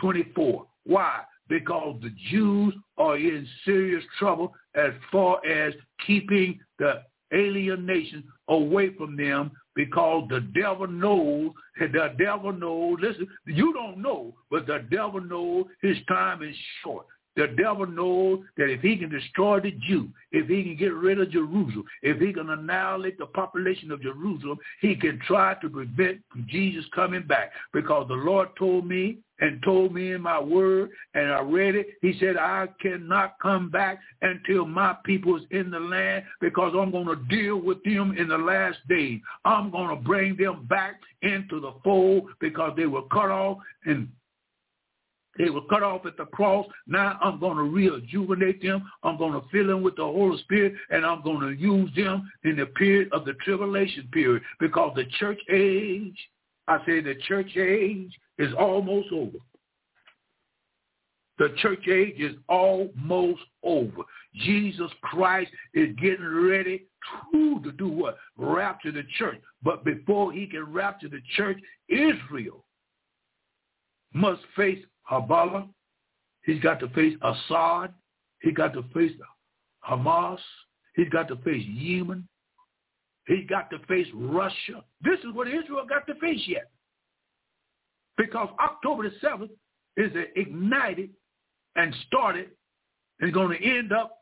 24. 0.00 0.66
Why? 0.84 1.20
Because 1.48 1.96
the 2.02 2.12
Jews 2.30 2.74
are 2.98 3.16
in 3.16 3.46
serious 3.64 4.04
trouble 4.18 4.52
as 4.74 4.90
far 5.10 5.44
as 5.46 5.72
keeping 6.06 6.58
the 6.78 7.02
alien 7.32 7.86
nation 7.86 8.24
away 8.48 8.94
from 8.94 9.16
them 9.16 9.50
because 9.74 10.26
the 10.28 10.40
devil 10.54 10.86
knows, 10.86 11.52
the 11.78 12.14
devil 12.18 12.52
knows, 12.52 12.98
listen, 13.00 13.28
you 13.46 13.72
don't 13.72 14.02
know, 14.02 14.34
but 14.50 14.66
the 14.66 14.84
devil 14.90 15.20
knows 15.20 15.66
his 15.80 15.96
time 16.08 16.42
is 16.42 16.54
short. 16.82 17.06
The 17.36 17.48
devil 17.56 17.86
knows 17.86 18.40
that 18.56 18.70
if 18.70 18.80
he 18.80 18.96
can 18.96 19.08
destroy 19.08 19.60
the 19.60 19.70
Jew, 19.70 20.08
if 20.32 20.48
he 20.48 20.62
can 20.64 20.76
get 20.76 20.92
rid 20.92 21.20
of 21.20 21.30
Jerusalem, 21.30 21.84
if 22.02 22.20
he 22.20 22.32
can 22.32 22.50
annihilate 22.50 23.18
the 23.18 23.26
population 23.26 23.92
of 23.92 24.02
Jerusalem, 24.02 24.58
he 24.80 24.96
can 24.96 25.20
try 25.26 25.54
to 25.62 25.68
prevent 25.68 26.20
Jesus 26.46 26.84
coming 26.94 27.22
back. 27.22 27.52
Because 27.72 28.08
the 28.08 28.14
Lord 28.14 28.48
told 28.58 28.86
me 28.86 29.18
and 29.40 29.62
told 29.62 29.94
me 29.94 30.12
in 30.12 30.20
my 30.20 30.40
word, 30.40 30.90
and 31.14 31.32
I 31.32 31.40
read 31.40 31.74
it. 31.74 31.88
He 32.02 32.14
said, 32.20 32.36
I 32.36 32.68
cannot 32.80 33.36
come 33.40 33.70
back 33.70 34.00
until 34.22 34.66
my 34.66 34.94
people 35.04 35.36
is 35.36 35.42
in 35.50 35.70
the 35.70 35.80
land 35.80 36.24
because 36.40 36.74
I'm 36.76 36.90
going 36.90 37.06
to 37.06 37.16
deal 37.28 37.56
with 37.56 37.82
them 37.84 38.14
in 38.18 38.28
the 38.28 38.38
last 38.38 38.78
days. 38.88 39.20
I'm 39.44 39.70
going 39.70 39.88
to 39.88 40.02
bring 40.02 40.36
them 40.36 40.66
back 40.68 41.00
into 41.22 41.60
the 41.60 41.72
fold 41.82 42.24
because 42.40 42.74
they 42.76 42.86
were 42.86 43.02
cut 43.10 43.30
off 43.30 43.58
and 43.86 44.08
they 45.38 45.50
were 45.50 45.62
cut 45.70 45.82
off 45.82 46.06
at 46.06 46.16
the 46.16 46.26
cross. 46.26 46.66
Now 46.86 47.18
I'm 47.22 47.38
going 47.38 47.56
to 47.56 47.62
rejuvenate 47.62 48.62
them. 48.62 48.90
I'm 49.02 49.16
going 49.16 49.32
to 49.32 49.46
fill 49.50 49.66
them 49.66 49.82
with 49.82 49.96
the 49.96 50.04
Holy 50.04 50.38
Spirit, 50.42 50.74
and 50.90 51.04
I'm 51.04 51.22
going 51.22 51.40
to 51.40 51.60
use 51.60 51.90
them 51.96 52.30
in 52.44 52.56
the 52.56 52.66
period 52.66 53.08
of 53.12 53.24
the 53.24 53.34
tribulation 53.44 54.08
period 54.12 54.42
because 54.58 54.92
the 54.96 55.04
church 55.18 55.40
age, 55.50 56.18
I 56.68 56.78
say 56.86 57.00
the 57.00 57.14
church 57.26 57.56
age 57.56 58.12
is 58.38 58.52
almost 58.58 59.08
over. 59.12 59.38
The 61.38 61.54
church 61.62 61.88
age 61.88 62.20
is 62.20 62.36
almost 62.48 63.40
over. 63.62 64.02
Jesus 64.34 64.90
Christ 65.00 65.50
is 65.72 65.88
getting 65.96 66.26
ready 66.26 66.84
to, 67.32 67.60
to 67.62 67.72
do 67.72 67.88
what? 67.88 68.18
Rapture 68.36 68.92
the 68.92 69.04
church. 69.18 69.40
But 69.62 69.84
before 69.84 70.32
he 70.32 70.46
can 70.46 70.70
rapture 70.70 71.08
the 71.08 71.22
church, 71.36 71.58
Israel 71.88 72.64
must 74.12 74.42
face 74.54 74.84
Hezbollah. 75.10 75.68
He's 76.44 76.60
got 76.62 76.80
to 76.80 76.88
face 76.90 77.16
Assad. 77.22 77.92
He's 78.40 78.54
got 78.54 78.72
to 78.74 78.82
face 78.94 79.12
Hamas. 79.88 80.38
He's 80.94 81.08
got 81.08 81.28
to 81.28 81.36
face 81.36 81.64
Yemen. 81.66 82.26
He's 83.26 83.46
got 83.48 83.70
to 83.70 83.78
face 83.86 84.06
Russia. 84.14 84.82
This 85.02 85.18
is 85.20 85.34
what 85.34 85.48
Israel 85.48 85.84
got 85.88 86.06
to 86.06 86.14
face 86.20 86.42
yet. 86.46 86.70
Because 88.16 88.48
October 88.58 89.08
the 89.08 89.26
7th 89.26 89.50
is 89.96 90.12
ignited 90.36 91.10
and 91.76 91.94
started 92.06 92.50
and 93.20 93.32
going 93.32 93.56
to 93.56 93.64
end 93.64 93.92
up 93.92 94.18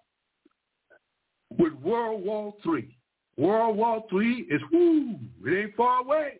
with 1.56 1.72
World 1.74 2.24
War 2.24 2.54
III. 2.66 2.96
World 3.36 3.76
War 3.76 4.04
III 4.12 4.46
is, 4.50 4.60
whoo, 4.72 5.18
it 5.46 5.64
ain't 5.64 5.76
far 5.76 6.00
away. 6.02 6.38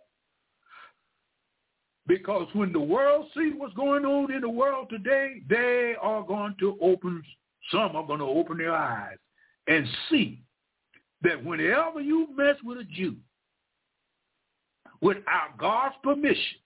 Because 2.08 2.48
when 2.54 2.72
the 2.72 2.80
world 2.80 3.26
see 3.36 3.52
what's 3.54 3.74
going 3.74 4.06
on 4.06 4.32
in 4.32 4.40
the 4.40 4.48
world 4.48 4.88
today, 4.88 5.42
they 5.48 5.94
are 6.00 6.22
going 6.22 6.56
to 6.58 6.78
open, 6.80 7.22
some 7.70 7.94
are 7.94 8.06
going 8.06 8.20
to 8.20 8.24
open 8.24 8.56
their 8.56 8.74
eyes 8.74 9.18
and 9.66 9.86
see 10.08 10.40
that 11.20 11.44
whenever 11.44 12.00
you 12.00 12.28
mess 12.34 12.56
with 12.64 12.78
a 12.78 12.84
Jew, 12.84 13.16
without 15.02 15.58
God's 15.58 15.96
permission, 16.02 16.58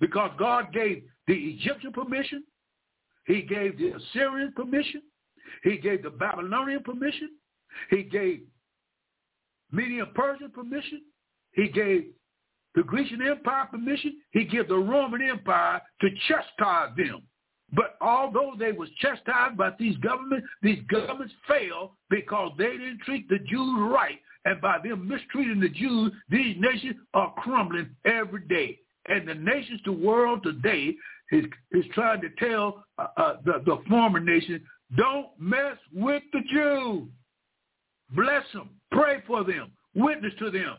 because 0.00 0.30
God 0.38 0.72
gave 0.72 1.02
the 1.26 1.34
Egyptian 1.34 1.92
permission, 1.92 2.42
he 3.26 3.42
gave 3.42 3.76
the 3.76 3.92
Assyrian 3.96 4.52
permission, 4.52 5.02
he 5.62 5.76
gave 5.76 6.02
the 6.02 6.10
Babylonian 6.10 6.82
permission, 6.82 7.32
he 7.90 8.02
gave 8.02 8.44
Median 9.70 10.06
Persian 10.14 10.50
permission, 10.50 11.02
he 11.52 11.68
gave 11.68 12.06
the 12.76 12.82
Grecian 12.82 13.26
Empire 13.26 13.66
permission, 13.70 14.18
he 14.32 14.44
gave 14.44 14.68
the 14.68 14.76
Roman 14.76 15.22
Empire 15.22 15.80
to 16.02 16.08
chastise 16.28 16.94
them. 16.96 17.22
But 17.72 17.96
although 18.00 18.52
they 18.56 18.70
was 18.70 18.90
chastised 19.00 19.56
by 19.56 19.70
these 19.78 19.96
governments, 19.96 20.46
these 20.62 20.78
governments 20.88 21.34
failed 21.48 21.92
because 22.10 22.52
they 22.58 22.72
didn't 22.72 23.00
treat 23.00 23.28
the 23.28 23.38
Jews 23.38 23.90
right. 23.90 24.18
And 24.44 24.60
by 24.60 24.78
them 24.84 25.08
mistreating 25.08 25.58
the 25.58 25.70
Jews, 25.70 26.12
these 26.28 26.54
nations 26.60 26.96
are 27.14 27.34
crumbling 27.38 27.90
every 28.04 28.42
day. 28.42 28.78
And 29.08 29.26
the 29.26 29.34
nations, 29.34 29.80
the 29.84 29.92
world 29.92 30.42
today 30.44 30.94
is, 31.32 31.46
is 31.72 31.84
trying 31.94 32.20
to 32.20 32.28
tell 32.38 32.84
uh, 32.98 33.06
uh, 33.16 33.36
the, 33.44 33.62
the 33.64 33.82
former 33.88 34.20
nation, 34.20 34.62
don't 34.96 35.28
mess 35.40 35.76
with 35.92 36.22
the 36.32 36.40
Jews. 36.52 37.08
Bless 38.14 38.44
them. 38.52 38.70
Pray 38.92 39.22
for 39.26 39.42
them. 39.42 39.72
Witness 39.94 40.34
to 40.38 40.50
them. 40.50 40.76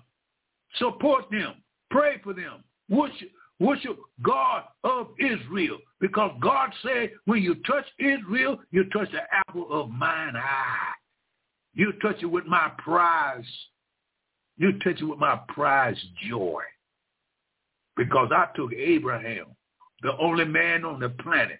Support 0.77 1.25
them. 1.31 1.55
Pray 1.89 2.19
for 2.23 2.33
them. 2.33 2.63
Worship, 2.89 3.29
worship 3.59 3.97
God 4.21 4.63
of 4.83 5.07
Israel. 5.19 5.77
Because 5.99 6.31
God 6.41 6.71
said, 6.83 7.11
when 7.25 7.41
you 7.41 7.55
touch 7.65 7.85
Israel, 7.99 8.59
you 8.71 8.85
touch 8.85 9.11
the 9.11 9.21
apple 9.31 9.67
of 9.71 9.89
mine 9.89 10.35
eye. 10.35 10.93
You 11.73 11.93
touch 12.01 12.17
it 12.21 12.25
with 12.25 12.45
my 12.45 12.71
prize. 12.77 13.45
You 14.57 14.73
touch 14.79 15.01
it 15.01 15.05
with 15.05 15.19
my 15.19 15.39
prize 15.49 15.97
joy. 16.27 16.61
Because 17.95 18.29
I 18.31 18.47
took 18.55 18.73
Abraham, 18.73 19.47
the 20.01 20.15
only 20.19 20.45
man 20.45 20.85
on 20.85 20.99
the 20.99 21.09
planet 21.09 21.59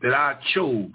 that 0.00 0.14
I 0.14 0.36
chose 0.54 0.90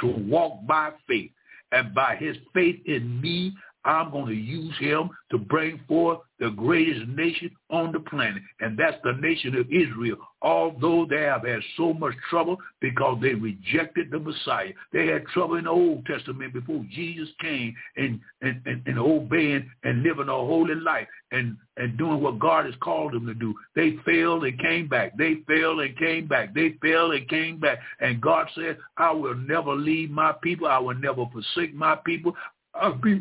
to 0.00 0.06
walk 0.06 0.66
by 0.66 0.92
faith. 1.06 1.30
And 1.72 1.94
by 1.94 2.16
his 2.16 2.36
faith 2.54 2.80
in 2.86 3.20
me, 3.20 3.52
I'm 3.86 4.10
going 4.10 4.26
to 4.26 4.34
use 4.34 4.74
him 4.80 5.10
to 5.30 5.38
bring 5.38 5.80
forth 5.86 6.18
the 6.40 6.50
greatest 6.50 7.08
nation 7.08 7.50
on 7.70 7.92
the 7.92 8.00
planet, 8.00 8.42
and 8.60 8.76
that's 8.76 8.96
the 9.04 9.12
nation 9.12 9.54
of 9.54 9.70
Israel. 9.70 10.16
Although 10.42 11.06
they 11.08 11.22
have 11.22 11.46
had 11.46 11.60
so 11.76 11.94
much 11.94 12.14
trouble 12.28 12.58
because 12.80 13.18
they 13.22 13.34
rejected 13.34 14.10
the 14.10 14.18
Messiah. 14.18 14.72
They 14.92 15.06
had 15.06 15.24
trouble 15.26 15.54
in 15.54 15.64
the 15.64 15.70
Old 15.70 16.04
Testament 16.04 16.52
before 16.52 16.84
Jesus 16.92 17.28
came 17.40 17.74
and, 17.96 18.20
and, 18.42 18.60
and, 18.66 18.82
and 18.86 18.98
obeying 18.98 19.70
and 19.84 20.02
living 20.02 20.28
a 20.28 20.32
holy 20.32 20.74
life 20.74 21.06
and, 21.30 21.56
and 21.76 21.96
doing 21.96 22.20
what 22.20 22.40
God 22.40 22.66
has 22.66 22.74
called 22.80 23.12
them 23.12 23.26
to 23.26 23.34
do. 23.34 23.54
They 23.76 23.96
failed 24.04 24.44
and 24.44 24.58
came 24.60 24.88
back. 24.88 25.16
They 25.16 25.36
failed 25.46 25.80
and 25.80 25.96
came 25.96 26.26
back. 26.26 26.54
They 26.54 26.74
failed 26.82 27.14
and 27.14 27.28
came 27.28 27.60
back. 27.60 27.78
And 28.00 28.20
God 28.20 28.48
said, 28.56 28.78
I 28.96 29.12
will 29.12 29.36
never 29.36 29.74
leave 29.74 30.10
my 30.10 30.32
people. 30.42 30.66
I 30.66 30.78
will 30.78 30.96
never 30.96 31.24
forsake 31.32 31.72
my 31.72 31.96
people. 32.04 32.34
I'll 32.74 32.94
be 33.02 33.20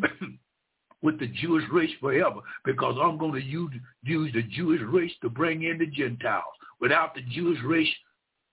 with 1.05 1.19
the 1.19 1.27
Jewish 1.27 1.63
race 1.71 1.91
forever 2.01 2.41
because 2.65 2.97
I'm 3.01 3.17
going 3.17 3.33
to 3.33 3.43
use, 3.43 3.71
use 4.03 4.33
the 4.33 4.41
Jewish 4.43 4.81
race 4.85 5.13
to 5.21 5.29
bring 5.29 5.63
in 5.63 5.77
the 5.77 5.85
Gentiles. 5.85 6.43
Without 6.81 7.15
the 7.15 7.21
Jewish 7.21 7.59
race, 7.63 7.87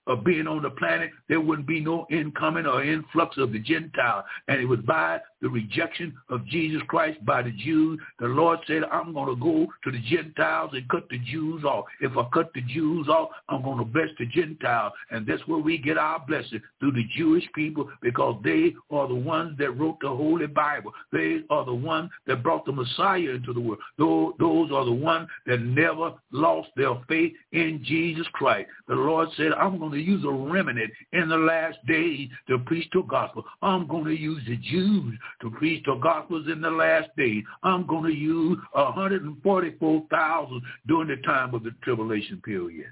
of 0.08 0.24
being 0.24 0.46
on 0.48 0.62
the 0.62 0.70
planet, 0.70 1.10
there 1.28 1.40
wouldn't 1.40 1.68
be 1.68 1.80
no 1.80 2.06
incoming 2.10 2.66
or 2.66 2.82
influx 2.82 3.38
of 3.38 3.52
the 3.52 3.58
Gentile. 3.60 4.24
And 4.48 4.60
it 4.60 4.64
was 4.64 4.80
by 4.80 5.20
the 5.42 5.48
rejection 5.48 6.14
of 6.30 6.46
Jesus 6.46 6.80
Christ 6.88 7.22
by 7.26 7.42
the 7.42 7.50
Jews. 7.50 8.00
The 8.20 8.28
Lord 8.28 8.60
said, 8.66 8.84
I'm 8.90 9.12
going 9.12 9.28
to 9.28 9.40
go 9.40 9.66
to 9.84 9.90
the 9.90 10.00
Gentiles 10.00 10.70
and 10.72 10.88
cut 10.88 11.08
the 11.10 11.18
Jews 11.18 11.64
off. 11.64 11.84
If 12.00 12.16
I 12.16 12.24
cut 12.32 12.50
the 12.54 12.62
Jews 12.62 13.08
off, 13.08 13.30
I'm 13.48 13.62
going 13.62 13.78
to 13.78 13.84
bless 13.84 14.08
the 14.18 14.26
Gentiles. 14.26 14.92
And 15.10 15.26
that's 15.26 15.46
where 15.46 15.58
we 15.58 15.78
get 15.78 15.98
our 15.98 16.24
blessing, 16.26 16.62
through 16.80 16.92
the 16.92 17.04
Jewish 17.16 17.44
people, 17.54 17.90
because 18.00 18.40
they 18.44 18.74
are 18.90 19.08
the 19.08 19.14
ones 19.14 19.58
that 19.58 19.72
wrote 19.72 19.98
the 20.00 20.08
Holy 20.08 20.46
Bible. 20.46 20.92
They 21.12 21.40
are 21.50 21.64
the 21.64 21.74
ones 21.74 22.10
that 22.26 22.42
brought 22.42 22.64
the 22.64 22.72
Messiah 22.72 23.30
into 23.30 23.52
the 23.52 23.60
world. 23.60 23.80
Those, 23.98 24.34
those 24.38 24.70
are 24.70 24.84
the 24.84 24.92
ones 24.92 25.28
that 25.46 25.60
never 25.60 26.12
lost 26.30 26.68
their 26.76 26.94
faith 27.08 27.32
in 27.52 27.82
Jesus 27.84 28.26
Christ. 28.32 28.68
The 28.86 28.94
Lord 28.94 29.28
said, 29.36 29.52
I'm 29.52 29.78
going 29.78 29.92
to 29.92 30.00
use 30.00 30.24
a 30.24 30.30
remnant 30.30 30.90
in 31.12 31.28
the 31.28 31.36
last 31.36 31.84
days 31.86 32.28
to 32.48 32.58
preach 32.58 32.88
the 32.92 33.02
gospel. 33.02 33.44
I'm 33.60 33.86
going 33.88 34.04
to 34.04 34.18
use 34.18 34.42
the 34.46 34.56
Jews 34.56 35.18
to 35.40 35.50
preach 35.50 35.84
the 35.84 35.94
gospels 35.96 36.46
in 36.50 36.60
the 36.60 36.70
last 36.70 37.08
days. 37.16 37.42
I'm 37.62 37.86
going 37.86 38.04
to 38.04 38.16
use 38.18 38.58
144,000 38.72 40.62
during 40.86 41.08
the 41.08 41.16
time 41.22 41.54
of 41.54 41.62
the 41.62 41.72
tribulation 41.82 42.40
period. 42.44 42.90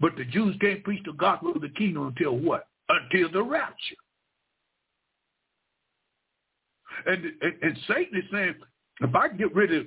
But 0.00 0.16
the 0.16 0.24
Jews 0.24 0.56
can't 0.60 0.82
preach 0.82 1.02
the 1.04 1.12
gospel 1.12 1.52
of 1.54 1.60
the 1.60 1.68
kingdom 1.68 2.06
until 2.08 2.36
what? 2.36 2.66
Until 2.88 3.30
the 3.30 3.42
rapture. 3.42 3.96
And, 7.06 7.24
and, 7.40 7.52
and 7.62 7.78
Satan 7.86 8.18
is 8.18 8.24
saying, 8.32 8.54
if 9.00 9.14
I 9.14 9.28
get 9.28 9.54
rid 9.54 9.74
of 9.74 9.86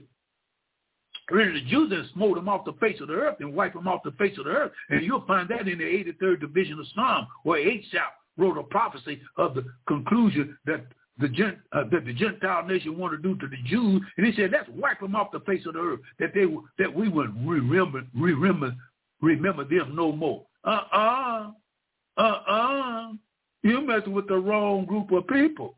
rid 1.32 1.48
of 1.50 1.54
the 1.54 1.70
Jews 1.70 1.92
and 1.92 2.10
smote 2.14 2.36
them 2.36 2.50
off 2.50 2.66
the 2.66 2.74
face 2.74 3.00
of 3.00 3.08
the 3.08 3.14
earth 3.14 3.38
and 3.40 3.54
wipe 3.54 3.74
them 3.74 3.88
off 3.88 4.02
the 4.04 4.12
face 4.12 4.38
of 4.38 4.46
the 4.46 4.52
earth, 4.52 4.72
and 4.90 5.04
you'll 5.04 5.26
find 5.26 5.48
that 5.50 5.68
in 5.68 5.78
the 5.78 5.84
83rd 5.84 6.42
division 6.42 6.80
of 6.80 6.86
Psalm, 6.94 7.28
where 7.44 7.60
Asaph 7.60 8.12
wrote 8.38 8.58
a 8.58 8.64
prophecy 8.64 9.22
of 9.38 9.56
the 9.56 9.66
conclusion 9.88 10.58
that 10.66 10.86
the 11.20 11.30
Gent, 11.30 11.58
uh, 11.74 11.84
that 11.92 12.06
the 12.06 12.14
Gentile 12.14 12.66
nation 12.66 12.98
wanted 12.98 13.22
to 13.22 13.34
do 13.34 13.40
to 13.40 13.48
the 13.48 13.62
Jews, 13.66 14.02
and 14.18 14.26
he 14.26 14.34
said, 14.34 14.52
"Let's 14.52 14.70
wipe 14.70 15.00
them 15.00 15.16
off 15.16 15.32
the 15.32 15.42
face 15.42 15.66
of 15.66 15.74
the 15.74 15.80
earth, 15.80 16.00
that 16.20 16.34
they 16.34 16.46
that 16.80 16.94
we 16.94 17.08
would 17.08 17.48
remember 17.48 18.04
remember 18.16 18.76
remember 19.22 19.64
them 19.64 19.96
no 19.96 20.12
more." 20.12 20.46
Uh 20.64 20.82
uh-uh, 20.92 21.52
uh, 22.18 22.22
uh 22.22 22.52
uh, 22.52 23.12
you 23.62 23.82
messing 23.82 24.14
with 24.14 24.28
the 24.28 24.36
wrong 24.36 24.86
group 24.86 25.12
of 25.12 25.28
people. 25.28 25.76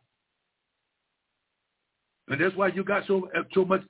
And 2.27 2.41
that's 2.41 2.55
why 2.55 2.69
you 2.69 2.83
got 2.83 3.05
so 3.05 3.29
so 3.53 3.65
much 3.65 3.83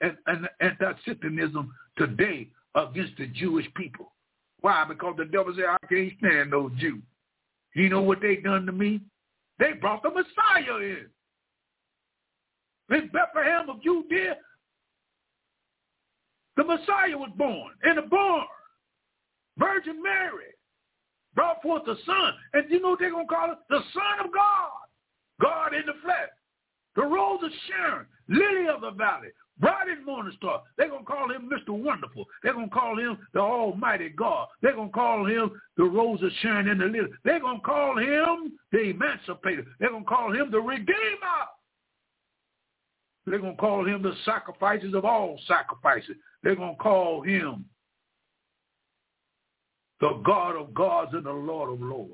anti-Semitism 0.59 1.73
today 1.97 2.49
against 2.73 3.17
the 3.17 3.27
Jewish 3.27 3.67
people. 3.75 4.11
Why? 4.61 4.83
Because 4.87 5.15
the 5.17 5.25
devil 5.25 5.53
said, 5.55 5.65
I 5.65 5.77
can't 5.87 6.11
stand 6.17 6.51
those 6.51 6.71
Jews. 6.79 7.03
You 7.76 7.89
know 7.89 8.02
what 8.02 8.22
they 8.22 8.38
done 8.38 8.65
to 8.65 8.72
me? 8.72 9.02
They 9.60 9.73
brought 9.73 10.02
the 10.02 10.10
Messiah 10.10 10.77
in. 10.77 11.07
In 12.89 13.10
Bethlehem 13.10 13.69
of 13.69 13.81
Judea, 13.81 14.35
the 16.56 16.64
Messiah 16.64 17.18
was 17.18 17.31
born 17.35 17.72
in 17.89 17.97
a 17.97 18.02
barn. 18.02 18.45
Virgin 19.57 20.02
Mary 20.02 20.53
brought 21.34 21.61
forth 21.61 21.84
the 21.85 21.97
son. 22.06 22.34
And 22.53 22.69
you 22.69 22.81
know 22.81 22.91
what 22.91 22.99
they're 22.99 23.11
going 23.11 23.27
to 23.27 23.34
call 23.34 23.52
it? 23.52 23.57
The 23.69 23.81
Son 23.93 24.26
of 24.26 24.34
God. 24.34 24.69
God 25.41 25.73
in 25.73 25.85
the 25.85 25.93
flesh. 26.02 26.30
The 26.95 27.03
Rose 27.03 27.43
of 27.43 27.52
Sharon, 27.68 28.06
Lily 28.30 28.69
of 28.73 28.81
the 28.81 28.91
Valley, 28.91 29.27
Bright 29.60 29.88
and 29.88 30.06
Morning 30.06 30.34
Star. 30.38 30.64
They're 30.77 30.90
going 30.90 31.06
to 31.06 31.11
call 31.11 31.32
him 31.32 31.49
Mr. 31.49 31.69
Wonderful. 31.69 32.26
They're 32.44 32.53
going 32.53 32.69
to 32.69 32.76
call 32.76 32.99
him 32.99 33.18
the 33.34 33.40
Almighty 33.40 34.10
God. 34.10 34.48
They're 34.61 34.76
going 34.76 34.90
to 34.90 34.94
call 34.94 35.26
him 35.26 35.52
the 35.77 35.86
Rose 35.86 36.22
of 36.22 36.32
Sharon 36.41 36.68
and 36.68 36.82
the 36.82 36.86
Lily. 36.86 37.10
They're 37.23 37.40
going 37.40 37.60
to 37.60 37.65
call 37.65 37.98
him 37.98 38.53
the 38.72 38.80
Emancipator. 38.80 39.65
They're 39.80 39.91
going 39.91 40.03
to 40.03 40.10
call 40.10 40.34
him 40.34 40.52
the 40.52 40.60
Redeemer. 40.60 40.95
They're 43.26 43.40
going 43.40 43.56
to 43.56 43.61
call 43.61 43.88
him 43.88 44.03
the 44.03 44.14
sacrifices 44.26 44.94
of 44.94 45.06
all 45.06 45.40
sacrifices. 45.48 46.15
They're 46.44 46.56
going 46.56 46.76
to 46.76 46.84
call 46.84 47.22
him 47.22 47.65
the 50.02 50.22
God 50.26 50.57
of 50.57 50.73
gods 50.73 51.14
and 51.14 51.26
the 51.26 51.32
Lord 51.32 51.72
of 51.72 51.82
lords. 51.82 52.11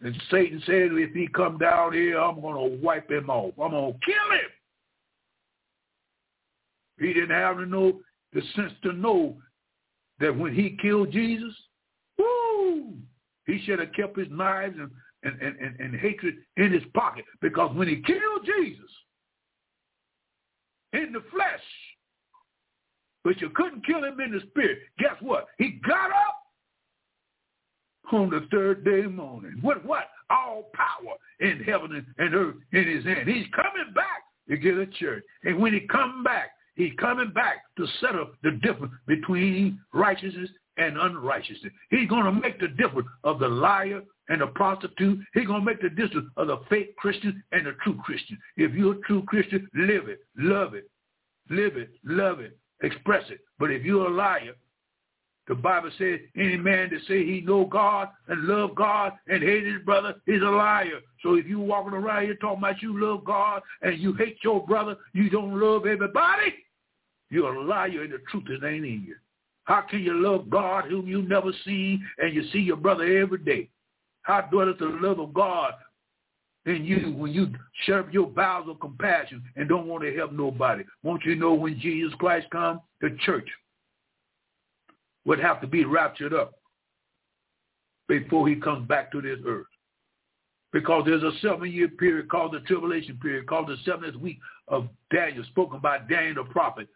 And 0.00 0.14
Satan 0.30 0.62
said, 0.64 0.90
if 0.92 1.12
he 1.12 1.28
come 1.28 1.58
down 1.58 1.92
here, 1.92 2.18
I'm 2.18 2.40
going 2.40 2.70
to 2.70 2.84
wipe 2.84 3.10
him 3.10 3.28
off. 3.30 3.54
I'm 3.60 3.72
going 3.72 3.92
to 3.92 3.98
kill 4.04 4.38
him. 4.38 4.50
He 6.98 7.12
didn't 7.12 7.30
have 7.30 7.56
to 7.56 7.66
know 7.66 8.00
the 8.32 8.42
sense 8.54 8.72
to 8.82 8.92
know 8.92 9.36
that 10.20 10.36
when 10.36 10.54
he 10.54 10.78
killed 10.80 11.12
Jesus, 11.12 11.54
woo, 12.18 12.94
he 13.46 13.60
should 13.64 13.78
have 13.78 13.92
kept 13.94 14.18
his 14.18 14.28
knives 14.30 14.76
and, 14.78 14.90
and, 15.22 15.40
and, 15.40 15.56
and, 15.58 15.80
and 15.80 16.00
hatred 16.00 16.36
in 16.56 16.72
his 16.72 16.82
pocket. 16.94 17.24
Because 17.40 17.74
when 17.76 17.88
he 17.88 18.02
killed 18.02 18.44
Jesus 18.44 18.90
in 20.92 21.12
the 21.12 21.22
flesh, 21.32 21.60
but 23.24 23.40
you 23.40 23.50
couldn't 23.50 23.86
kill 23.86 24.04
him 24.04 24.20
in 24.20 24.32
the 24.32 24.40
spirit, 24.50 24.78
guess 24.98 25.16
what? 25.20 25.46
He 25.58 25.80
got 25.86 26.10
up 26.10 26.44
on 28.12 28.30
the 28.30 28.46
third 28.50 28.84
day 28.84 29.02
morning. 29.02 29.60
With 29.62 29.78
what? 29.84 30.08
All 30.30 30.70
power 30.74 31.16
in 31.40 31.62
heaven 31.64 32.06
and 32.18 32.34
earth 32.34 32.56
in 32.72 32.86
his 32.86 33.04
hand. 33.04 33.28
He's 33.28 33.46
coming 33.54 33.92
back 33.94 34.22
to 34.48 34.56
get 34.56 34.76
a 34.76 34.86
church. 34.86 35.24
And 35.42 35.58
when 35.58 35.72
he 35.72 35.80
come 35.80 36.22
back, 36.22 36.50
he's 36.76 36.92
coming 36.98 37.30
back 37.32 37.62
to 37.76 37.86
settle 38.00 38.28
the 38.42 38.52
difference 38.52 38.92
between 39.06 39.80
righteousness 39.92 40.50
and 40.76 40.98
unrighteousness. 40.98 41.72
He's 41.90 42.08
going 42.08 42.24
to 42.24 42.32
make 42.32 42.60
the 42.60 42.68
difference 42.68 43.08
of 43.22 43.38
the 43.38 43.48
liar 43.48 44.02
and 44.28 44.40
the 44.40 44.48
prostitute. 44.48 45.18
He's 45.34 45.46
going 45.46 45.60
to 45.60 45.66
make 45.66 45.80
the 45.80 45.90
difference 45.90 46.28
of 46.36 46.48
the 46.48 46.58
fake 46.68 46.96
Christian 46.96 47.42
and 47.52 47.66
the 47.66 47.72
true 47.82 47.98
Christian. 48.04 48.38
If 48.56 48.74
you're 48.74 48.94
a 48.94 49.00
true 49.00 49.22
Christian, 49.26 49.68
live 49.74 50.08
it, 50.08 50.20
love 50.36 50.74
it, 50.74 50.90
live 51.50 51.76
it, 51.76 51.90
love 52.04 52.40
it, 52.40 52.56
express 52.82 53.24
it. 53.30 53.40
But 53.58 53.70
if 53.70 53.84
you're 53.84 54.08
a 54.08 54.14
liar, 54.14 54.54
the 55.46 55.54
Bible 55.54 55.90
says 55.98 56.20
any 56.36 56.56
man 56.56 56.90
that 56.90 57.00
say 57.06 57.24
he 57.24 57.42
know 57.42 57.66
God 57.66 58.08
and 58.28 58.44
love 58.44 58.74
God 58.74 59.12
and 59.28 59.42
hate 59.42 59.66
his 59.66 59.82
brother 59.84 60.14
is 60.26 60.42
a 60.42 60.46
liar. 60.46 61.00
So 61.22 61.34
if 61.34 61.46
you 61.46 61.60
walking 61.60 61.92
around 61.92 62.24
here 62.24 62.34
talking 62.36 62.58
about 62.58 62.80
you 62.80 62.98
love 62.98 63.24
God 63.24 63.62
and 63.82 63.98
you 63.98 64.14
hate 64.14 64.38
your 64.42 64.64
brother, 64.66 64.96
you 65.12 65.28
don't 65.28 65.60
love 65.60 65.86
everybody, 65.86 66.54
you're 67.30 67.54
a 67.54 67.62
liar 67.62 68.02
and 68.02 68.12
the 68.12 68.18
truth 68.30 68.44
is 68.48 68.62
ain't 68.64 68.84
in 68.84 69.04
you. 69.06 69.16
How 69.64 69.82
can 69.82 70.00
you 70.00 70.14
love 70.14 70.48
God 70.48 70.86
whom 70.86 71.06
you 71.06 71.22
never 71.22 71.52
see 71.64 71.98
and 72.18 72.34
you 72.34 72.48
see 72.50 72.60
your 72.60 72.76
brother 72.76 73.04
every 73.04 73.38
day? 73.38 73.68
How 74.22 74.42
dwelleth 74.42 74.78
the 74.78 74.86
love 74.86 75.18
of 75.18 75.34
God 75.34 75.72
in 76.66 76.84
you 76.84 77.14
when 77.16 77.32
you 77.32 77.52
share 77.84 78.08
your 78.10 78.26
bowels 78.26 78.68
of 78.70 78.80
compassion 78.80 79.42
and 79.56 79.68
don't 79.68 79.86
want 79.86 80.04
to 80.04 80.14
help 80.14 80.32
nobody? 80.32 80.84
Won't 81.02 81.24
you 81.24 81.34
know 81.34 81.52
when 81.52 81.78
Jesus 81.78 82.14
Christ 82.18 82.46
come? 82.50 82.80
the 83.04 83.16
church 83.20 83.48
would 85.24 85.40
have 85.40 85.60
to 85.60 85.66
be 85.66 85.84
raptured 85.84 86.34
up 86.34 86.54
before 88.08 88.48
he 88.48 88.56
comes 88.56 88.86
back 88.86 89.10
to 89.12 89.22
this 89.22 89.38
earth. 89.46 89.66
Because 90.72 91.04
there's 91.06 91.22
a 91.22 91.38
seven-year 91.40 91.88
period 91.88 92.28
called 92.28 92.52
the 92.52 92.60
tribulation 92.60 93.16
period, 93.22 93.46
called 93.46 93.68
the 93.68 93.76
seventh 93.84 94.16
week 94.16 94.38
of 94.68 94.88
Daniel, 95.14 95.44
spoken 95.44 95.78
by 95.80 95.98
Daniel 95.98 96.44
the 96.44 96.50
prophet. 96.50 96.88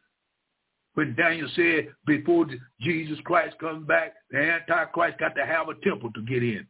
When 0.94 1.14
Daniel 1.14 1.48
said 1.54 1.88
before 2.06 2.46
Jesus 2.80 3.18
Christ 3.24 3.56
comes 3.60 3.86
back, 3.86 4.14
the 4.30 4.38
Antichrist 4.38 5.18
got 5.18 5.36
to 5.36 5.46
have 5.46 5.68
a 5.68 5.74
temple 5.84 6.10
to 6.12 6.22
get 6.22 6.42
in, 6.42 6.66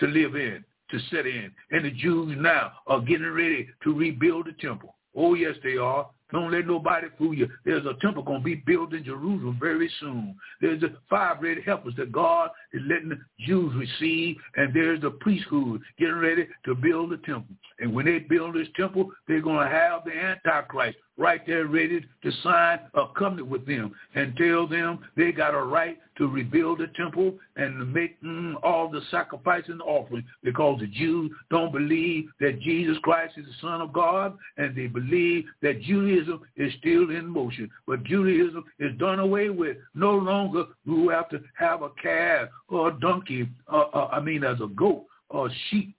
to 0.00 0.06
live 0.08 0.34
in, 0.34 0.64
to 0.90 0.98
sit 1.10 1.26
in. 1.26 1.52
And 1.70 1.84
the 1.84 1.92
Jews 1.92 2.36
now 2.40 2.72
are 2.88 3.00
getting 3.00 3.30
ready 3.30 3.68
to 3.84 3.94
rebuild 3.94 4.46
the 4.46 4.52
temple. 4.60 4.96
Oh, 5.14 5.34
yes, 5.34 5.54
they 5.62 5.76
are. 5.76 6.08
Don't 6.32 6.50
let 6.50 6.66
nobody 6.66 7.08
fool 7.18 7.34
you. 7.34 7.48
There's 7.64 7.84
a 7.86 7.94
temple 8.00 8.22
going 8.22 8.40
to 8.40 8.44
be 8.44 8.56
built 8.66 8.94
in 8.94 9.04
Jerusalem 9.04 9.58
very 9.60 9.90
soon. 10.00 10.34
There's 10.60 10.80
the 10.80 10.94
five 11.08 11.42
red 11.42 11.58
heifers 11.64 11.94
that 11.98 12.10
God 12.10 12.50
is 12.72 12.82
letting 12.88 13.10
the 13.10 13.18
Jews 13.46 13.72
receive, 13.74 14.36
and 14.56 14.74
there's 14.74 15.02
the 15.02 15.10
priesthood 15.10 15.82
getting 15.98 16.16
ready 16.16 16.48
to 16.64 16.74
build 16.74 17.10
the 17.10 17.18
temple. 17.18 17.54
And 17.78 17.94
when 17.94 18.06
they 18.06 18.20
build 18.20 18.54
this 18.54 18.68
temple, 18.76 19.10
they're 19.28 19.42
going 19.42 19.68
to 19.68 19.74
have 19.74 20.04
the 20.04 20.12
Antichrist 20.12 20.96
right 21.22 21.46
there 21.46 21.66
ready 21.66 22.04
to 22.22 22.32
sign 22.42 22.80
a 22.94 23.04
covenant 23.16 23.46
with 23.46 23.64
them 23.64 23.94
and 24.16 24.36
tell 24.36 24.66
them 24.66 24.98
they 25.16 25.30
got 25.30 25.54
a 25.54 25.62
right 25.62 25.96
to 26.18 26.26
rebuild 26.26 26.80
the 26.80 26.88
temple 26.96 27.34
and 27.54 27.92
make 27.92 28.20
mm, 28.22 28.54
all 28.64 28.90
the 28.90 29.00
sacrifice 29.08 29.62
and 29.68 29.80
offering 29.82 30.24
because 30.42 30.80
the 30.80 30.88
Jews 30.88 31.30
don't 31.48 31.70
believe 31.70 32.28
that 32.40 32.60
Jesus 32.60 32.98
Christ 33.02 33.34
is 33.38 33.46
the 33.46 33.52
Son 33.60 33.80
of 33.80 33.92
God 33.92 34.36
and 34.56 34.76
they 34.76 34.88
believe 34.88 35.44
that 35.62 35.80
Judaism 35.82 36.40
is 36.56 36.72
still 36.80 37.10
in 37.10 37.28
motion. 37.28 37.70
But 37.86 38.02
Judaism 38.02 38.64
is 38.80 38.90
done 38.98 39.20
away 39.20 39.48
with. 39.48 39.76
No 39.94 40.16
longer 40.16 40.64
do 40.84 41.06
we 41.06 41.12
have 41.14 41.28
to 41.30 41.40
have 41.54 41.82
a 41.82 41.90
calf 42.02 42.48
or 42.68 42.88
a 42.88 43.00
donkey, 43.00 43.48
uh, 43.72 43.84
uh, 43.94 44.08
I 44.12 44.18
mean 44.18 44.42
as 44.42 44.60
a 44.60 44.66
goat 44.66 45.04
or 45.30 45.50
sheep 45.70 45.94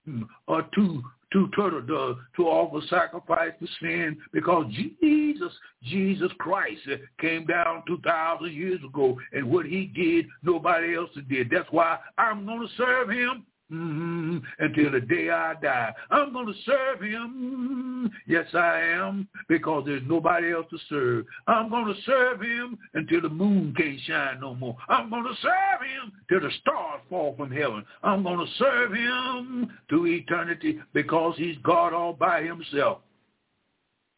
or 0.48 0.68
two 0.76 1.02
to 1.34 1.50
turtle 1.50 1.82
doves 1.82 2.20
to 2.38 2.44
offer 2.44 2.86
sacrifice 2.88 3.52
to 3.60 3.68
sin 3.82 4.18
because 4.32 4.66
Jesus, 4.72 5.52
Jesus 5.84 6.32
Christ 6.40 6.82
came 7.20 7.46
down 7.46 7.84
2,000 7.88 8.52
years 8.52 8.80
ago 8.88 9.18
and 9.34 9.50
what 9.52 9.66
he 9.66 9.88
did, 9.88 10.28
nobody 10.44 10.96
else 10.96 11.10
did. 11.30 11.50
That's 11.50 11.70
why 11.72 11.98
I'm 12.18 12.46
going 12.46 12.62
to 12.62 12.74
serve 12.78 13.10
him 13.10 13.46
Mm-hmm. 13.72 14.38
Until 14.60 14.92
the 14.92 15.00
day 15.00 15.30
I 15.30 15.54
die. 15.62 15.94
I'm 16.12 16.34
going 16.34 16.48
to 16.48 16.54
serve 16.66 17.02
him. 17.02 18.12
Yes, 18.28 18.46
I 18.54 18.82
am, 18.82 19.28
because 19.48 19.84
there's 19.86 20.04
nobody 20.06 20.52
else 20.52 20.66
to 20.70 20.78
serve. 20.90 21.26
I'm 21.48 21.70
going 21.70 21.86
to 21.86 22.02
serve 22.06 22.42
him 22.42 22.78
until 22.94 23.22
the 23.22 23.30
moon 23.30 23.74
can't 23.76 24.00
shine 24.02 24.42
no 24.42 24.54
more. 24.54 24.76
I'm 24.90 25.10
going 25.10 25.24
to 25.24 25.42
serve 25.42 25.82
him 25.82 26.12
till 26.30 26.42
the 26.42 26.52
stars 26.62 27.02
fall 27.10 27.36
from 27.38 27.52
heaven. 27.52 27.86
I'm 28.04 28.22
going 28.24 28.46
to 28.46 28.52
serve 28.58 28.94
him 28.94 29.72
to 29.90 30.08
eternity 30.08 30.80
because 30.94 31.36
he's 31.38 31.58
God 31.64 31.94
all 31.94 32.14
by 32.14 32.44
himself. 32.44 33.00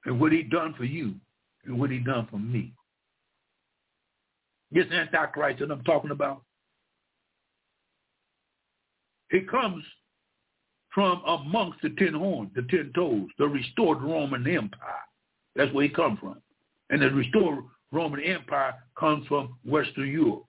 And 0.05 0.19
what 0.19 0.31
he 0.31 0.43
done 0.43 0.73
for 0.75 0.85
you 0.85 1.15
and 1.65 1.79
what 1.79 1.91
he 1.91 1.99
done 1.99 2.27
for 2.29 2.37
me. 2.37 2.73
This 4.71 4.85
Antichrist 4.91 5.59
that 5.59 5.71
I'm 5.71 5.83
talking 5.83 6.11
about, 6.11 6.41
it 9.31 9.49
comes 9.49 9.83
from 10.93 11.21
amongst 11.27 11.81
the 11.81 11.89
ten 11.97 12.13
horns, 12.13 12.51
the 12.55 12.63
ten 12.69 12.91
toes, 12.95 13.27
the 13.37 13.47
restored 13.47 14.01
Roman 14.01 14.47
Empire. 14.47 15.03
That's 15.55 15.73
where 15.73 15.83
he 15.83 15.89
comes 15.89 16.19
from. 16.19 16.41
And 16.89 17.01
the 17.01 17.09
restored 17.09 17.59
Roman 17.91 18.21
Empire 18.21 18.75
comes 18.97 19.27
from 19.27 19.57
Western 19.65 20.09
Europe. 20.09 20.45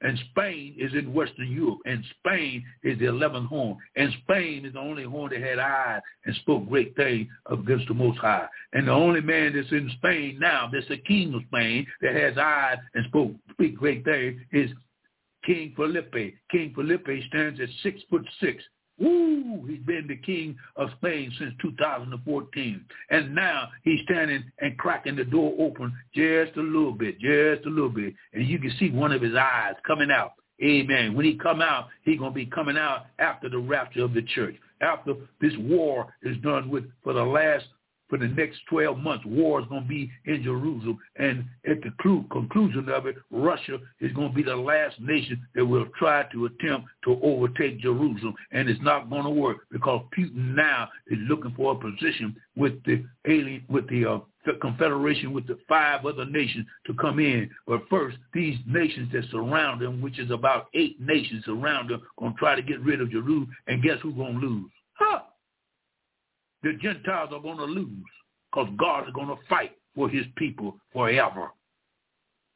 And 0.00 0.18
Spain 0.30 0.76
is 0.78 0.92
in 0.94 1.12
Western 1.12 1.50
Europe. 1.50 1.80
And 1.84 2.04
Spain 2.18 2.64
is 2.84 2.98
the 2.98 3.06
11th 3.06 3.46
horn. 3.46 3.78
And 3.96 4.12
Spain 4.22 4.64
is 4.64 4.74
the 4.74 4.78
only 4.78 5.04
horn 5.04 5.32
that 5.32 5.40
had 5.40 5.58
eyes 5.58 6.00
and 6.24 6.36
spoke 6.36 6.68
great 6.68 6.94
things 6.94 7.26
against 7.50 7.88
the 7.88 7.94
Most 7.94 8.18
High. 8.18 8.46
And 8.72 8.86
the 8.86 8.92
only 8.92 9.20
man 9.20 9.54
that's 9.54 9.72
in 9.72 9.90
Spain 9.96 10.38
now, 10.40 10.70
that's 10.72 10.86
the 10.88 10.98
king 10.98 11.34
of 11.34 11.42
Spain, 11.48 11.86
that 12.00 12.14
has 12.14 12.38
eyes 12.38 12.78
and 12.94 13.06
spoke 13.06 13.32
speak 13.52 13.76
great 13.76 14.04
things 14.04 14.40
is 14.52 14.70
King 15.48 15.72
Felipe. 15.74 16.34
King 16.50 16.72
Felipe 16.74 17.08
stands 17.28 17.58
at 17.58 17.70
six 17.82 18.02
foot 18.10 18.22
six. 18.38 18.62
Woo! 19.00 19.64
He's 19.66 19.80
been 19.86 20.06
the 20.06 20.16
king 20.16 20.56
of 20.76 20.90
Spain 20.98 21.32
since 21.38 21.54
2014. 21.62 22.84
And 23.10 23.34
now 23.34 23.68
he's 23.82 24.00
standing 24.04 24.44
and 24.60 24.76
cracking 24.76 25.16
the 25.16 25.24
door 25.24 25.54
open 25.58 25.94
just 26.14 26.54
a 26.58 26.60
little 26.60 26.92
bit, 26.92 27.18
just 27.18 27.64
a 27.64 27.70
little 27.70 27.88
bit. 27.88 28.12
And 28.34 28.46
you 28.46 28.58
can 28.58 28.72
see 28.78 28.90
one 28.90 29.12
of 29.12 29.22
his 29.22 29.34
eyes 29.34 29.74
coming 29.86 30.10
out. 30.10 30.32
Amen. 30.62 31.14
When 31.14 31.24
he 31.24 31.38
come 31.38 31.62
out, 31.62 31.88
he's 32.04 32.18
going 32.18 32.32
to 32.32 32.34
be 32.34 32.46
coming 32.46 32.76
out 32.76 33.06
after 33.18 33.48
the 33.48 33.58
rapture 33.58 34.04
of 34.04 34.12
the 34.12 34.22
church. 34.22 34.56
After 34.82 35.14
this 35.40 35.54
war 35.60 36.12
is 36.22 36.36
done 36.38 36.68
with 36.68 36.84
for 37.02 37.14
the 37.14 37.22
last 37.22 37.64
for 38.08 38.18
the 38.18 38.28
next 38.28 38.60
12 38.70 38.98
months. 38.98 39.24
War 39.26 39.60
is 39.60 39.66
going 39.68 39.82
to 39.82 39.88
be 39.88 40.10
in 40.26 40.42
Jerusalem. 40.42 40.98
And 41.16 41.44
at 41.68 41.82
the 41.82 41.90
conclusion 42.30 42.88
of 42.88 43.06
it, 43.06 43.16
Russia 43.30 43.78
is 44.00 44.12
going 44.12 44.30
to 44.30 44.34
be 44.34 44.42
the 44.42 44.56
last 44.56 45.00
nation 45.00 45.40
that 45.54 45.64
will 45.64 45.86
try 45.98 46.24
to 46.32 46.46
attempt 46.46 46.88
to 47.04 47.18
overtake 47.22 47.80
Jerusalem. 47.80 48.34
And 48.52 48.68
it's 48.68 48.82
not 48.82 49.10
going 49.10 49.24
to 49.24 49.30
work 49.30 49.58
because 49.70 50.04
Putin 50.16 50.54
now 50.54 50.88
is 51.08 51.18
looking 51.28 51.52
for 51.56 51.72
a 51.72 51.76
position 51.76 52.36
with 52.56 52.82
the 52.84 53.04
alien, 53.26 53.64
with 53.68 53.88
the 53.88 54.06
uh, 54.06 54.18
confederation 54.62 55.32
with 55.34 55.46
the 55.46 55.58
five 55.68 56.06
other 56.06 56.24
nations 56.24 56.66
to 56.86 56.94
come 56.94 57.18
in. 57.18 57.50
But 57.66 57.82
first, 57.90 58.16
these 58.32 58.56
nations 58.66 59.12
that 59.12 59.24
surround 59.30 59.82
them, 59.82 60.00
which 60.00 60.18
is 60.18 60.30
about 60.30 60.68
eight 60.74 60.98
nations 61.00 61.44
around 61.48 61.90
them, 61.90 62.00
going 62.18 62.32
to 62.32 62.38
try 62.38 62.54
to 62.54 62.62
get 62.62 62.80
rid 62.80 63.02
of 63.02 63.10
Jerusalem. 63.10 63.50
And 63.66 63.82
guess 63.82 63.98
who's 64.02 64.14
going 64.14 64.40
to 64.40 64.46
lose? 64.46 64.70
Huh 64.94 65.20
the 66.62 66.74
Gentiles 66.82 67.30
are 67.32 67.40
going 67.40 67.58
to 67.58 67.64
lose 67.64 68.04
because 68.50 68.68
God 68.76 69.06
is 69.06 69.14
going 69.14 69.28
to 69.28 69.36
fight 69.48 69.72
for 69.94 70.08
his 70.08 70.26
people 70.36 70.76
forever. 70.92 71.48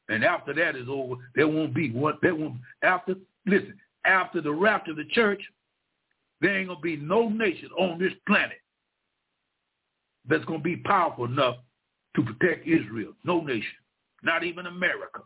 And 0.09 0.25
after 0.25 0.53
that 0.55 0.77
is 0.77 0.89
over, 0.89 1.17
there 1.35 1.49
won't 1.49 1.75
be 1.75 1.91
what 1.91 2.19
there 2.23 2.35
won't 2.35 2.57
after 2.83 3.15
listen, 3.47 3.75
after 4.05 4.41
the 4.41 4.53
rapture 4.53 4.91
of 4.91 4.97
the 4.97 5.07
church, 5.13 5.41
there 6.41 6.59
ain't 6.59 6.69
gonna 6.69 6.81
be 6.81 6.97
no 6.97 7.29
nation 7.29 7.69
on 7.79 7.99
this 7.99 8.13
planet 8.27 8.59
that's 10.29 10.45
gonna 10.45 10.59
be 10.59 10.77
powerful 10.77 11.25
enough 11.25 11.57
to 12.17 12.23
protect 12.23 12.67
Israel. 12.67 13.13
No 13.25 13.41
nation. 13.41 13.73
Not 14.23 14.45
even 14.45 14.67
America. 14.67 15.23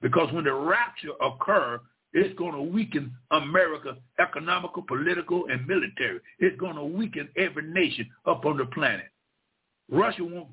Because 0.00 0.32
when 0.32 0.44
the 0.44 0.52
rapture 0.52 1.12
occurs, 1.20 1.80
it's 2.14 2.34
going 2.38 2.52
to 2.52 2.62
weaken 2.62 3.12
America 3.32 3.96
economical, 4.20 4.82
political, 4.82 5.46
and 5.50 5.66
military. 5.66 6.20
It's 6.38 6.58
going 6.58 6.76
to 6.76 6.84
weaken 6.84 7.28
every 7.36 7.64
nation 7.64 8.08
up 8.24 8.46
on 8.46 8.56
the 8.56 8.66
planet. 8.66 9.06
Russia 9.90 10.24
won't. 10.24 10.48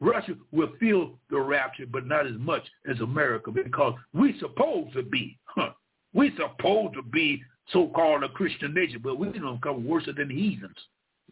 Russia 0.00 0.34
will 0.50 0.72
feel 0.80 1.16
the 1.30 1.38
rapture, 1.38 1.86
but 1.86 2.06
not 2.06 2.26
as 2.26 2.32
much 2.36 2.62
as 2.90 2.98
America 3.00 3.52
because 3.52 3.94
we 4.12 4.36
supposed 4.40 4.92
to 4.94 5.04
be, 5.04 5.38
huh, 5.44 5.70
we 6.12 6.32
supposed 6.36 6.94
to 6.94 7.02
be 7.02 7.40
so-called 7.68 8.24
a 8.24 8.28
Christian 8.30 8.74
nation, 8.74 9.00
but 9.04 9.16
we 9.16 9.28
don't 9.28 9.62
come 9.62 9.86
worse 9.86 10.08
than 10.16 10.28
heathens. 10.28 10.76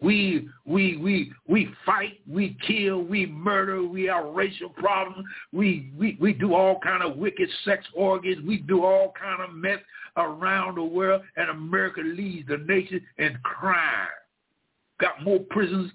We 0.03 0.49
we 0.65 0.97
we 0.97 1.33
we 1.47 1.69
fight, 1.85 2.21
we 2.29 2.57
kill, 2.67 3.03
we 3.03 3.27
murder, 3.27 3.83
we 3.83 4.05
have 4.05 4.35
racial 4.35 4.71
problems, 4.71 5.27
we 5.53 5.93
we 5.97 6.17
we 6.19 6.33
do 6.33 6.55
all 6.55 6.79
kind 6.81 7.03
of 7.03 7.17
wicked 7.17 7.49
sex 7.65 7.85
orgies, 7.95 8.39
we 8.47 8.59
do 8.59 8.85
all 8.85 9.13
kind 9.21 9.43
of 9.43 9.55
mess 9.55 9.79
around 10.17 10.77
the 10.77 10.83
world, 10.85 11.23
and 11.37 11.51
America 11.51 12.01
leads 12.01 12.49
the 12.49 12.59
nation 12.59 13.01
in 13.19 13.39
crime. 13.43 14.09
Got 15.01 15.23
more 15.23 15.41
prisons 15.51 15.93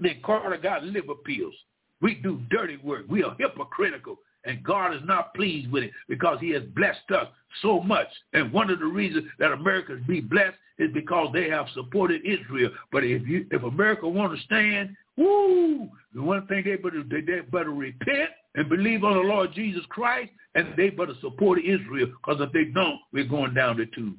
than 0.00 0.20
Carter 0.24 0.56
got 0.56 0.84
liver 0.84 1.14
pills. 1.24 1.54
We 2.00 2.14
do 2.14 2.40
dirty 2.50 2.76
work. 2.76 3.06
We 3.08 3.22
are 3.22 3.34
hypocritical. 3.38 4.18
And 4.46 4.62
God 4.62 4.94
is 4.94 5.02
not 5.04 5.34
pleased 5.34 5.70
with 5.70 5.84
it 5.84 5.90
because 6.08 6.38
he 6.40 6.50
has 6.50 6.62
blessed 6.74 7.10
us 7.10 7.26
so 7.62 7.80
much. 7.80 8.06
And 8.32 8.52
one 8.52 8.70
of 8.70 8.78
the 8.78 8.86
reasons 8.86 9.26
that 9.38 9.52
America 9.52 9.98
be 10.06 10.20
blessed 10.20 10.56
is 10.78 10.90
because 10.94 11.30
they 11.32 11.48
have 11.50 11.66
supported 11.74 12.22
Israel. 12.24 12.70
But 12.92 13.04
if 13.04 13.26
you 13.26 13.46
if 13.50 13.62
America 13.62 14.08
want 14.08 14.36
to 14.36 14.44
stand, 14.44 14.94
woo, 15.16 15.88
the 16.14 16.22
one 16.22 16.46
thing 16.46 16.62
they 16.64 16.76
better 16.76 17.02
they, 17.02 17.22
they 17.22 17.40
better 17.40 17.70
repent 17.70 18.30
and 18.54 18.68
believe 18.68 19.04
on 19.04 19.14
the 19.14 19.20
Lord 19.20 19.52
Jesus 19.52 19.82
Christ, 19.88 20.30
and 20.54 20.74
they 20.76 20.90
better 20.90 21.14
support 21.20 21.58
Israel. 21.58 22.06
Because 22.06 22.40
if 22.40 22.52
they 22.52 22.64
don't, 22.66 22.98
we're 23.12 23.24
going 23.24 23.54
down 23.54 23.76
the 23.76 23.86
tube. 23.86 24.16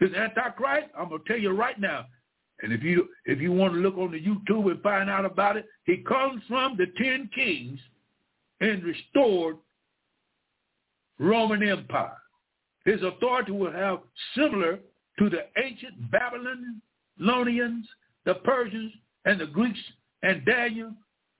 This 0.00 0.10
Antichrist, 0.14 0.88
I'm 0.96 1.08
gonna 1.08 1.22
tell 1.26 1.38
you 1.38 1.50
right 1.50 1.78
now. 1.80 2.06
And 2.62 2.72
if 2.72 2.82
you 2.82 3.08
if 3.24 3.40
you 3.40 3.52
want 3.52 3.74
to 3.74 3.80
look 3.80 3.96
on 3.96 4.10
the 4.10 4.20
YouTube 4.20 4.70
and 4.70 4.82
find 4.82 5.08
out 5.08 5.24
about 5.24 5.56
it, 5.56 5.66
he 5.84 5.98
comes 5.98 6.42
from 6.48 6.76
the 6.76 6.86
ten 7.02 7.30
kings 7.34 7.78
and 8.60 8.82
restored 8.82 9.56
Roman 11.18 11.62
Empire. 11.62 12.16
His 12.84 13.02
authority 13.02 13.52
will 13.52 13.72
have 13.72 13.98
similar 14.34 14.78
to 15.18 15.30
the 15.30 15.46
ancient 15.62 16.10
Babylonians, 16.10 17.86
the 18.24 18.34
Persians, 18.34 18.92
and 19.24 19.40
the 19.40 19.46
Greeks, 19.46 19.78
and 20.22 20.44
Daniel, 20.44 20.92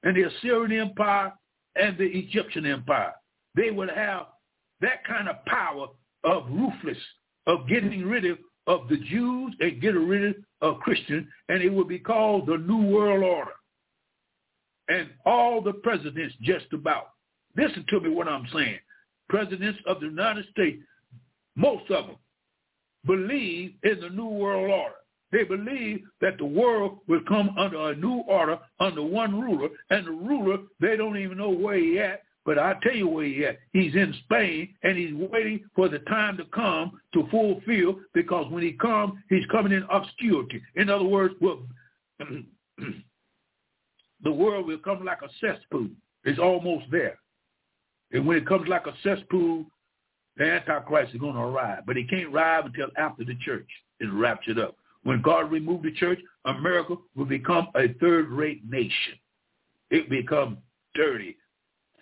and 0.02 0.16
the 0.16 0.24
Assyrian 0.24 0.72
Empire, 0.72 1.32
and 1.76 1.96
the 1.96 2.04
Egyptian 2.04 2.66
Empire. 2.66 3.14
They 3.54 3.70
will 3.70 3.88
have 3.88 4.26
that 4.80 5.04
kind 5.06 5.28
of 5.28 5.44
power 5.46 5.88
of 6.24 6.46
ruthless, 6.50 6.98
of 7.46 7.68
getting 7.68 8.04
rid 8.04 8.24
of, 8.24 8.38
of 8.66 8.88
the 8.88 8.96
Jews 8.96 9.54
and 9.60 9.80
getting 9.80 10.06
rid 10.06 10.44
of 10.60 10.80
Christians, 10.80 11.26
and 11.48 11.62
it 11.62 11.70
will 11.70 11.84
be 11.84 11.98
called 11.98 12.46
the 12.46 12.58
New 12.58 12.86
World 12.88 13.22
Order. 13.22 13.52
And 14.88 15.08
all 15.26 15.60
the 15.60 15.74
presidents 15.74 16.34
just 16.42 16.72
about 16.72 17.08
Listen 17.58 17.84
to 17.88 18.00
me 18.00 18.08
what 18.10 18.28
I'm 18.28 18.46
saying. 18.54 18.78
Presidents 19.28 19.78
of 19.86 20.00
the 20.00 20.06
United 20.06 20.46
States, 20.52 20.80
most 21.56 21.90
of 21.90 22.06
them, 22.06 22.16
believe 23.04 23.74
in 23.82 24.00
the 24.00 24.10
New 24.10 24.28
World 24.28 24.70
Order. 24.70 24.94
They 25.32 25.44
believe 25.44 26.04
that 26.20 26.38
the 26.38 26.44
world 26.44 27.00
will 27.08 27.20
come 27.28 27.50
under 27.58 27.90
a 27.90 27.96
new 27.96 28.20
order, 28.28 28.58
under 28.80 29.02
one 29.02 29.38
ruler, 29.38 29.68
and 29.90 30.06
the 30.06 30.12
ruler, 30.12 30.58
they 30.80 30.96
don't 30.96 31.18
even 31.18 31.36
know 31.36 31.50
where 31.50 31.76
he 31.76 31.98
at, 31.98 32.22
but 32.46 32.58
I 32.58 32.76
tell 32.82 32.94
you 32.94 33.08
where 33.08 33.26
he 33.26 33.44
at. 33.44 33.58
He's 33.72 33.94
in 33.94 34.14
Spain, 34.24 34.74
and 34.84 34.96
he's 34.96 35.12
waiting 35.12 35.64
for 35.74 35.88
the 35.88 35.98
time 36.00 36.38
to 36.38 36.44
come 36.46 36.98
to 37.12 37.26
fulfill, 37.30 37.98
because 38.14 38.50
when 38.50 38.62
he 38.62 38.72
comes, 38.72 39.14
he's 39.28 39.44
coming 39.50 39.72
in 39.72 39.84
obscurity. 39.90 40.62
In 40.76 40.88
other 40.88 41.04
words, 41.04 41.34
well, 41.40 41.58
the 44.22 44.32
world 44.32 44.66
will 44.66 44.78
come 44.78 45.04
like 45.04 45.22
a 45.22 45.28
cesspool. 45.40 45.88
It's 46.24 46.38
almost 46.38 46.86
there. 46.90 47.18
And 48.12 48.26
when 48.26 48.38
it 48.38 48.46
comes 48.46 48.68
like 48.68 48.86
a 48.86 48.94
cesspool, 49.02 49.66
the 50.36 50.44
Antichrist 50.44 51.14
is 51.14 51.20
going 51.20 51.34
to 51.34 51.40
arrive. 51.40 51.84
But 51.86 51.96
he 51.96 52.04
can't 52.04 52.32
arrive 52.32 52.66
until 52.66 52.88
after 52.96 53.24
the 53.24 53.36
church 53.44 53.68
is 54.00 54.08
raptured 54.12 54.58
up. 54.58 54.76
When 55.04 55.22
God 55.22 55.50
removed 55.50 55.84
the 55.84 55.92
church, 55.92 56.18
America 56.44 56.96
will 57.16 57.24
become 57.24 57.68
a 57.74 57.88
third-rate 58.00 58.62
nation. 58.68 59.14
It 59.90 60.08
will 60.08 60.16
become 60.18 60.58
dirty, 60.94 61.36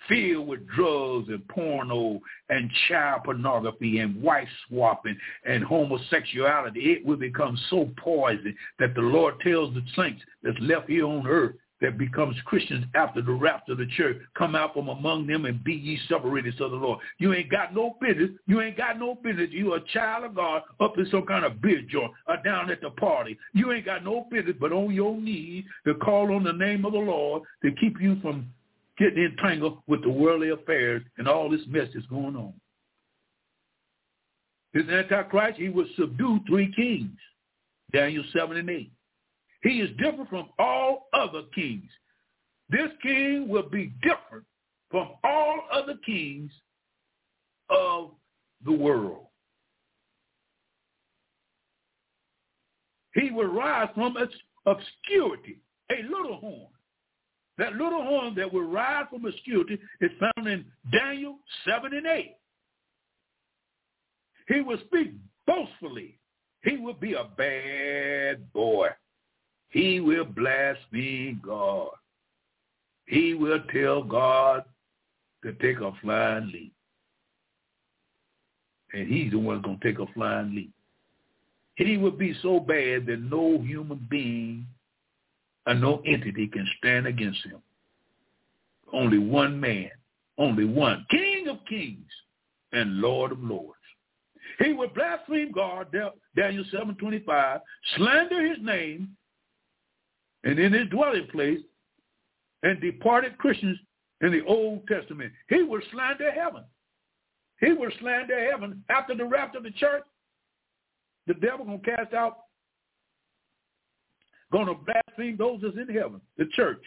filled 0.09 0.49
with 0.49 0.67
drugs 0.69 1.29
and 1.29 1.47
porno 1.49 2.21
and 2.49 2.71
child 2.89 3.23
pornography 3.25 3.99
and 3.99 4.23
wife 4.23 4.49
swapping 4.69 5.17
and 5.45 5.63
homosexuality. 5.63 6.93
It 6.93 7.05
will 7.05 7.17
become 7.17 7.59
so 7.71 7.91
poison 7.97 8.57
that 8.79 8.95
the 8.95 9.03
Lord 9.03 9.41
tells 9.41 9.75
the 9.75 9.83
saints 9.95 10.23
that's 10.43 10.59
left 10.61 10.89
here 10.89 11.07
on 11.07 11.27
earth 11.27 11.55
that 11.81 11.99
becomes 11.99 12.37
Christians 12.45 12.85
after 12.95 13.21
the 13.21 13.33
rapture 13.33 13.73
of 13.73 13.79
the 13.79 13.87
church, 13.97 14.17
come 14.37 14.55
out 14.55 14.75
from 14.75 14.89
among 14.89 15.27
them 15.27 15.45
and 15.45 15.63
be 15.63 15.75
ye 15.75 15.99
separated, 16.09 16.57
to 16.59 16.69
the 16.69 16.77
Lord. 16.77 17.01
You 17.19 17.35
ain't 17.35 17.51
got 17.51 17.75
no 17.75 17.97
business. 18.01 18.31
You 18.47 18.61
ain't 18.63 18.77
got 18.77 18.99
no 18.99 19.15
business. 19.15 19.49
You 19.51 19.75
a 19.75 19.81
child 19.93 20.25
of 20.25 20.35
God 20.35 20.63
up 20.81 20.97
in 20.97 21.07
some 21.11 21.27
kind 21.27 21.45
of 21.45 21.61
beer 21.61 21.83
joint 21.89 22.13
or 22.27 22.37
down 22.43 22.71
at 22.71 22.81
the 22.81 22.91
party. 22.91 23.39
You 23.53 23.73
ain't 23.73 23.85
got 23.85 24.05
no 24.05 24.27
business 24.31 24.57
but 24.59 24.73
on 24.73 24.95
your 24.95 25.17
knees 25.17 25.65
to 25.87 25.95
call 25.95 26.35
on 26.35 26.45
the 26.45 26.53
name 26.53 26.85
of 26.85 26.93
the 26.93 26.99
Lord 26.99 27.43
to 27.63 27.71
keep 27.73 28.01
you 28.01 28.19
from 28.21 28.47
getting 28.99 29.25
entangled 29.25 29.79
with 29.87 30.03
the 30.03 30.11
worldly 30.11 30.51
affairs 30.51 31.03
and 31.19 31.29
all 31.29 31.51
this 31.51 31.61
mess 31.69 31.89
that's 31.93 32.07
going 32.07 32.37
on. 32.37 32.55
This 34.73 34.89
Antichrist, 34.89 35.59
he 35.59 35.69
will 35.69 35.87
subdue 35.99 36.41
three 36.47 36.73
kings, 36.75 37.19
Daniel 37.93 38.25
7 38.33 38.57
and 38.57 38.69
8. 38.69 38.91
He 39.67 39.81
is 39.81 39.91
different 39.97 40.31
from 40.31 40.49
all 40.61 41.09
other 41.13 41.43
kings. 41.53 41.91
This 42.69 42.89
king 43.03 43.49
will 43.49 43.69
be 43.69 43.93
different 44.01 44.45
from 44.93 45.09
all 45.25 45.63
other 45.73 45.95
kings 46.07 46.53
of 47.69 48.13
the 48.65 48.71
world. 48.71 49.27
He 53.15 53.33
will 53.33 53.47
rise 53.49 53.89
from 53.97 54.17
obscurity, 54.67 55.59
a 55.91 56.03
little 56.03 56.37
horn. 56.37 56.69
That 57.59 57.73
little 57.73 58.05
horn 58.05 58.37
that 58.37 58.53
will 58.53 58.69
rise 58.69 59.07
from 59.11 59.25
obscurity 59.25 59.81
is 60.01 60.11
found 60.21 60.47
in 60.47 60.65
Daniel 60.93 61.39
7 61.67 61.93
and 61.93 62.07
8. 62.07 62.37
He 64.47 64.61
will 64.61 64.79
speak 64.87 65.15
boastfully. 65.45 66.21
He 66.63 66.77
will 66.77 66.95
be 66.95 67.15
a 67.15 67.25
bad 67.37 68.53
boy. 68.53 68.91
He 69.77 70.01
will 70.01 70.25
blaspheme 70.25 71.39
God. 71.45 71.91
He 73.05 73.35
will 73.35 73.61
tell 73.71 74.03
God 74.03 74.65
to 75.45 75.53
take 75.53 75.81
a 75.81 75.93
flying 76.01 76.47
leap. 76.51 76.73
And 78.95 79.07
he's 79.07 79.33
the 79.33 79.39
one 79.39 79.61
going 79.61 79.79
to 79.79 79.85
take 79.85 79.99
a 79.99 80.11
flying 80.15 80.55
leap. 80.55 80.73
He 81.75 81.99
will 81.99 82.11
be 82.11 82.35
so 82.41 82.59
bad 82.59 83.05
that 83.05 83.21
no 83.21 83.61
human 83.61 84.07
being 84.09 84.65
and 85.67 85.83
no 85.83 86.01
entity 86.07 86.47
can 86.47 86.67
stand 86.79 87.07
against 87.07 87.45
him. 87.45 87.61
Only 88.95 89.19
one 89.19 89.61
man, 89.61 89.91
only 90.39 90.65
one, 90.65 91.05
King 91.11 91.49
of 91.49 91.59
kings 91.69 92.11
and 92.73 93.03
Lord 93.03 93.31
of 93.31 93.43
lords. 93.43 93.75
He 94.59 94.73
will 94.73 94.89
blaspheme 94.89 95.53
God, 95.53 95.95
Daniel 96.35 96.65
7.25, 96.73 97.61
slander 97.95 98.43
his 98.43 98.59
name, 98.63 99.15
and 100.47 100.59
in 100.59 100.73
his 100.73 100.89
dwelling 100.89 101.27
place, 101.31 101.59
and 102.63 102.81
departed 102.81 103.37
Christians 103.37 103.79
in 104.23 104.31
the 104.33 104.45
Old 104.47 104.87
Testament. 104.87 105.33
He 105.49 105.63
will 105.63 105.83
slander 105.93 106.31
heaven. 106.31 106.63
He 107.61 107.73
will 107.73 107.91
slander 108.01 108.51
heaven 108.51 108.83
after 108.89 109.15
the 109.15 109.25
rapture 109.25 109.59
of 109.59 109.65
the 109.65 109.73
church. 109.73 110.05
The 111.27 111.35
devil 111.35 111.67
to 111.67 111.79
cast 111.79 112.15
out 112.15 112.39
to 114.53 114.75
blaspheme 114.75 115.37
those 115.37 115.61
that's 115.61 115.77
in 115.77 115.95
heaven, 115.95 116.21
the 116.39 116.47
church, 116.55 116.83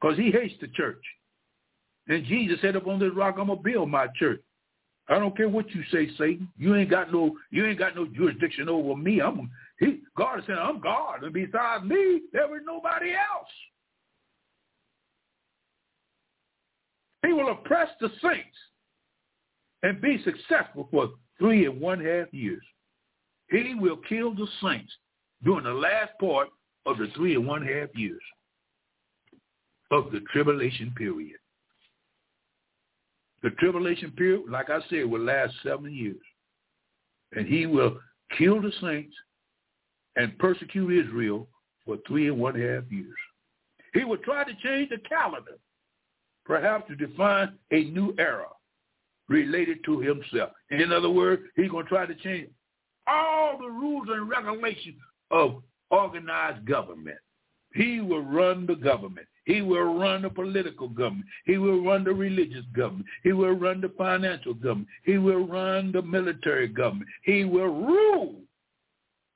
because 0.00 0.16
he 0.16 0.30
hates 0.30 0.54
the 0.60 0.68
church. 0.68 1.02
And 2.08 2.24
Jesus 2.24 2.60
said, 2.60 2.76
"Upon 2.76 3.00
this 3.00 3.12
rock, 3.12 3.36
I'm 3.38 3.48
gonna 3.48 3.60
build 3.60 3.90
my 3.90 4.06
church. 4.16 4.40
I 5.08 5.18
don't 5.18 5.36
care 5.36 5.48
what 5.48 5.70
you 5.70 5.82
say, 5.92 6.08
Satan. 6.18 6.48
You 6.58 6.74
ain't 6.74 6.90
got 6.90 7.12
no, 7.12 7.36
you 7.50 7.64
ain't 7.66 7.78
got 7.78 7.94
no 7.94 8.06
jurisdiction 8.06 8.68
over 8.68 8.96
me. 8.96 9.20
I'm 9.20 9.50
he. 9.78 10.00
God 10.16 10.42
saying 10.46 10.58
I'm 10.60 10.80
God, 10.80 11.22
and 11.22 11.32
besides 11.32 11.84
me, 11.84 12.22
there 12.32 12.54
is 12.56 12.62
nobody 12.66 13.10
else. 13.10 13.48
He 17.24 17.32
will 17.32 17.50
oppress 17.50 17.88
the 18.00 18.08
saints 18.22 18.56
and 19.82 20.00
be 20.00 20.22
successful 20.24 20.88
for 20.90 21.10
three 21.38 21.66
and 21.66 21.80
one 21.80 22.04
half 22.04 22.32
years. 22.32 22.62
He 23.50 23.74
will 23.74 23.98
kill 24.08 24.34
the 24.34 24.46
saints 24.62 24.92
during 25.44 25.64
the 25.64 25.72
last 25.72 26.12
part 26.20 26.48
of 26.84 26.98
the 26.98 27.08
three 27.14 27.34
and 27.34 27.46
one 27.46 27.64
half 27.64 27.88
years 27.94 28.22
of 29.90 30.10
the 30.10 30.20
tribulation 30.32 30.92
period. 30.96 31.36
The 33.46 33.52
tribulation 33.52 34.10
period, 34.10 34.42
like 34.50 34.70
I 34.70 34.80
said, 34.90 35.04
will 35.04 35.20
last 35.20 35.54
seven 35.62 35.94
years. 35.94 36.16
And 37.36 37.46
he 37.46 37.66
will 37.66 37.96
kill 38.36 38.60
the 38.60 38.72
saints 38.80 39.14
and 40.16 40.36
persecute 40.40 41.06
Israel 41.06 41.46
for 41.84 41.96
three 42.08 42.26
and 42.26 42.40
one 42.40 42.56
half 42.56 42.90
years. 42.90 43.14
He 43.94 44.02
will 44.02 44.16
try 44.16 44.42
to 44.42 44.50
change 44.64 44.88
the 44.90 44.98
calendar, 45.08 45.58
perhaps 46.44 46.88
to 46.88 46.96
define 46.96 47.52
a 47.70 47.84
new 47.84 48.16
era 48.18 48.48
related 49.28 49.78
to 49.84 50.00
himself. 50.00 50.50
In 50.70 50.90
other 50.90 51.10
words, 51.10 51.42
he's 51.54 51.70
going 51.70 51.84
to 51.84 51.88
try 51.88 52.04
to 52.04 52.16
change 52.16 52.50
all 53.06 53.58
the 53.58 53.68
rules 53.68 54.08
and 54.10 54.28
regulations 54.28 54.98
of 55.30 55.62
organized 55.92 56.66
government. 56.66 57.18
He 57.74 58.00
will 58.00 58.22
run 58.22 58.66
the 58.66 58.74
government. 58.74 59.28
He 59.46 59.62
will 59.62 59.94
run 59.94 60.22
the 60.22 60.30
political 60.30 60.88
government. 60.88 61.26
He 61.44 61.56
will 61.56 61.82
run 61.82 62.02
the 62.02 62.12
religious 62.12 62.64
government. 62.76 63.06
He 63.22 63.32
will 63.32 63.52
run 63.52 63.80
the 63.80 63.92
financial 63.96 64.54
government. 64.54 64.88
He 65.04 65.18
will 65.18 65.46
run 65.46 65.92
the 65.92 66.02
military 66.02 66.66
government. 66.68 67.08
He 67.22 67.44
will 67.44 67.68
rule 67.68 68.34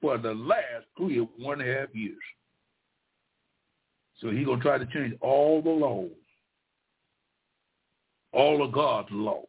for 0.01 0.19
the 0.19 0.35
last 0.35 0.87
three 0.97 1.19
and 1.19 1.29
one 1.39 1.61
half 1.61 1.95
years. 1.95 2.17
So 4.21 4.31
he's 4.31 4.45
going 4.45 4.59
to 4.59 4.65
try 4.65 4.79
to 4.79 4.87
change 4.87 5.15
all 5.21 5.63
the 5.63 5.71
laws, 5.71 6.11
all 8.33 8.65
of 8.65 8.73
God's 8.73 9.09
law. 9.13 9.45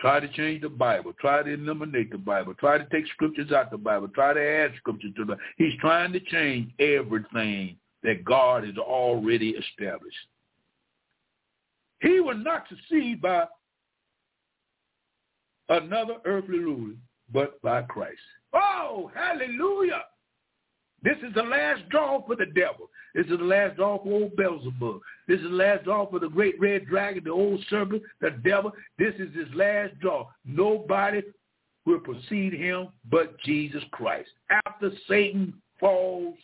Try 0.00 0.20
to 0.20 0.28
change 0.28 0.60
the 0.60 0.68
Bible. 0.68 1.14
Try 1.18 1.42
to 1.42 1.50
eliminate 1.50 2.10
the 2.10 2.18
Bible. 2.18 2.52
Try 2.54 2.76
to 2.76 2.86
take 2.92 3.06
scriptures 3.08 3.50
out 3.52 3.66
of 3.66 3.70
the 3.70 3.78
Bible. 3.78 4.08
Try 4.08 4.34
to 4.34 4.40
add 4.40 4.72
scriptures 4.76 5.12
to 5.16 5.24
the 5.24 5.38
He's 5.56 5.72
trying 5.80 6.12
to 6.12 6.20
change 6.20 6.70
everything 6.78 7.78
that 8.06 8.24
God 8.24 8.64
has 8.64 8.78
already 8.78 9.50
established. 9.50 10.16
He 12.00 12.20
will 12.20 12.38
not 12.38 12.64
succeed 12.68 13.20
by 13.20 13.44
another 15.68 16.14
earthly 16.24 16.60
ruler, 16.60 16.94
but 17.32 17.60
by 17.62 17.82
Christ. 17.82 18.20
Oh, 18.52 19.10
hallelujah. 19.12 20.04
This 21.02 21.16
is 21.26 21.34
the 21.34 21.42
last 21.42 21.88
draw 21.88 22.24
for 22.24 22.36
the 22.36 22.46
devil. 22.46 22.88
This 23.14 23.26
is 23.26 23.38
the 23.38 23.44
last 23.44 23.76
draw 23.76 23.98
for 24.02 24.12
old 24.12 24.36
Beelzebub. 24.36 25.00
This 25.26 25.38
is 25.38 25.44
the 25.44 25.56
last 25.56 25.84
draw 25.84 26.08
for 26.08 26.20
the 26.20 26.28
great 26.28 26.60
red 26.60 26.86
dragon, 26.86 27.24
the 27.24 27.30
old 27.30 27.60
serpent, 27.68 28.02
the 28.20 28.30
devil. 28.44 28.72
This 28.98 29.14
is 29.18 29.34
his 29.34 29.52
last 29.54 29.98
draw. 29.98 30.28
Nobody 30.44 31.22
will 31.86 32.00
precede 32.00 32.52
him 32.52 32.88
but 33.10 33.38
Jesus 33.40 33.82
Christ. 33.90 34.30
After 34.66 34.92
Satan 35.08 35.54
falls 35.80 36.36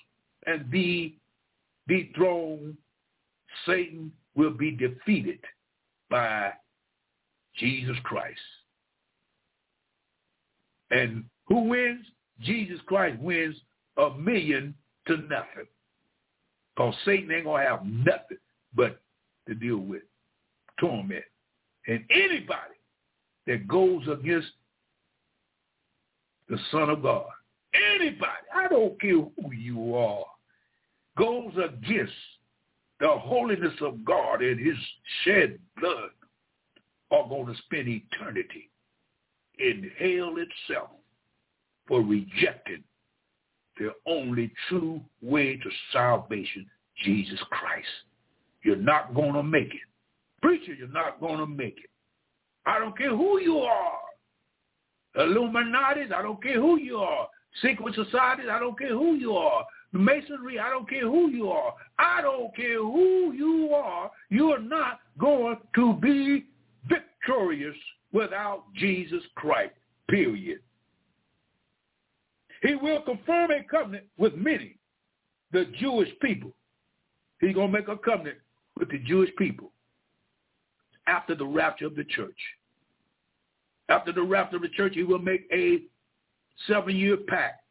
and 0.46 0.70
be 0.70 1.18
dethroned, 1.88 2.76
Satan 3.66 4.12
will 4.34 4.50
be 4.50 4.70
defeated 4.70 5.40
by 6.10 6.52
Jesus 7.56 7.96
Christ. 8.04 8.40
And 10.90 11.24
who 11.46 11.68
wins? 11.68 12.04
Jesus 12.40 12.80
Christ 12.86 13.18
wins 13.20 13.56
a 13.96 14.10
million 14.10 14.74
to 15.06 15.16
nothing. 15.16 15.66
Because 16.74 16.94
Satan 17.04 17.30
ain't 17.30 17.44
going 17.44 17.62
to 17.62 17.70
have 17.70 17.84
nothing 17.84 18.38
but 18.74 19.00
to 19.48 19.54
deal 19.54 19.78
with 19.78 20.02
torment. 20.80 21.24
And 21.86 22.04
anybody 22.10 22.76
that 23.46 23.68
goes 23.68 24.02
against 24.08 24.48
the 26.48 26.58
Son 26.70 26.90
of 26.90 27.02
God, 27.02 27.26
anybody, 27.74 28.30
I 28.54 28.68
don't 28.68 29.00
care 29.00 29.16
who 29.16 29.52
you 29.52 29.94
are, 29.94 30.24
goes 31.16 31.52
against 31.56 32.12
the 33.00 33.08
holiness 33.08 33.74
of 33.80 34.04
God 34.04 34.42
and 34.42 34.58
his 34.58 34.76
shed 35.24 35.58
blood 35.80 36.10
are 37.10 37.28
going 37.28 37.46
to 37.46 37.62
spend 37.62 37.88
eternity 37.88 38.70
in 39.58 39.90
hell 39.98 40.36
itself 40.38 40.90
for 41.86 42.00
rejecting 42.00 42.82
the 43.78 43.92
only 44.06 44.52
true 44.68 45.00
way 45.20 45.56
to 45.56 45.70
salvation, 45.92 46.66
Jesus 47.04 47.40
Christ. 47.50 47.86
You're 48.62 48.76
not 48.76 49.14
going 49.14 49.34
to 49.34 49.42
make 49.42 49.74
it. 49.74 49.80
Preacher, 50.40 50.74
you're 50.74 50.88
not 50.88 51.20
going 51.20 51.38
to 51.38 51.46
make 51.46 51.78
it. 51.78 51.90
I 52.66 52.78
don't 52.78 52.96
care 52.96 53.16
who 53.16 53.40
you 53.40 53.58
are. 53.58 53.98
Illuminati, 55.16 56.02
I 56.14 56.22
don't 56.22 56.42
care 56.42 56.60
who 56.60 56.78
you 56.78 56.98
are. 56.98 57.28
Secret 57.60 57.94
societies, 57.94 58.46
I 58.50 58.58
don't 58.58 58.78
care 58.78 58.96
who 58.96 59.14
you 59.14 59.36
are. 59.36 59.64
Masonry, 59.92 60.58
I 60.58 60.70
don't 60.70 60.88
care 60.88 61.08
who 61.08 61.28
you 61.28 61.50
are. 61.50 61.74
I 61.98 62.22
don't 62.22 62.54
care 62.56 62.78
who 62.78 63.32
you 63.32 63.74
are. 63.74 64.10
You 64.30 64.52
are 64.52 64.58
not 64.58 65.00
going 65.18 65.58
to 65.74 65.94
be 65.94 66.46
victorious 66.88 67.76
without 68.12 68.64
Jesus 68.74 69.22
Christ, 69.34 69.74
period. 70.08 70.60
He 72.62 72.74
will 72.74 73.02
confirm 73.02 73.50
a 73.50 73.62
covenant 73.64 74.04
with 74.16 74.34
many, 74.34 74.76
the 75.52 75.66
Jewish 75.78 76.08
people. 76.22 76.52
He's 77.40 77.54
going 77.54 77.72
to 77.72 77.78
make 77.78 77.88
a 77.88 77.96
covenant 77.96 78.38
with 78.78 78.90
the 78.90 78.98
Jewish 78.98 79.30
people 79.36 79.72
after 81.06 81.34
the 81.34 81.46
rapture 81.46 81.86
of 81.86 81.96
the 81.96 82.04
church. 82.04 82.38
After 83.88 84.12
the 84.12 84.22
rapture 84.22 84.56
of 84.56 84.62
the 84.62 84.68
church, 84.68 84.94
he 84.94 85.02
will 85.02 85.18
make 85.18 85.46
a 85.52 85.82
seven-year 86.66 87.18
pact 87.28 87.61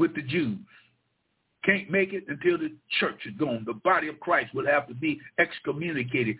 with 0.00 0.14
the 0.14 0.22
Jews. 0.22 0.58
Can't 1.64 1.90
make 1.90 2.14
it 2.14 2.24
until 2.26 2.56
the 2.56 2.72
church 2.98 3.20
is 3.26 3.34
gone. 3.38 3.64
The 3.66 3.74
body 3.74 4.08
of 4.08 4.18
Christ 4.18 4.54
will 4.54 4.66
have 4.66 4.88
to 4.88 4.94
be 4.94 5.20
excommunicated 5.38 6.36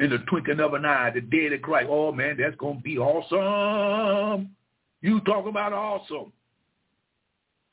in 0.00 0.10
the 0.10 0.18
twinkling 0.28 0.58
of 0.58 0.74
an 0.74 0.84
eye. 0.84 1.12
The 1.14 1.20
dead 1.20 1.52
of 1.52 1.62
Christ. 1.62 1.88
Oh, 1.88 2.10
man, 2.10 2.36
that's 2.38 2.56
to 2.58 2.74
be 2.82 2.98
awesome. 2.98 4.50
You 5.00 5.20
talk 5.20 5.46
about 5.46 5.72
awesome. 5.72 6.32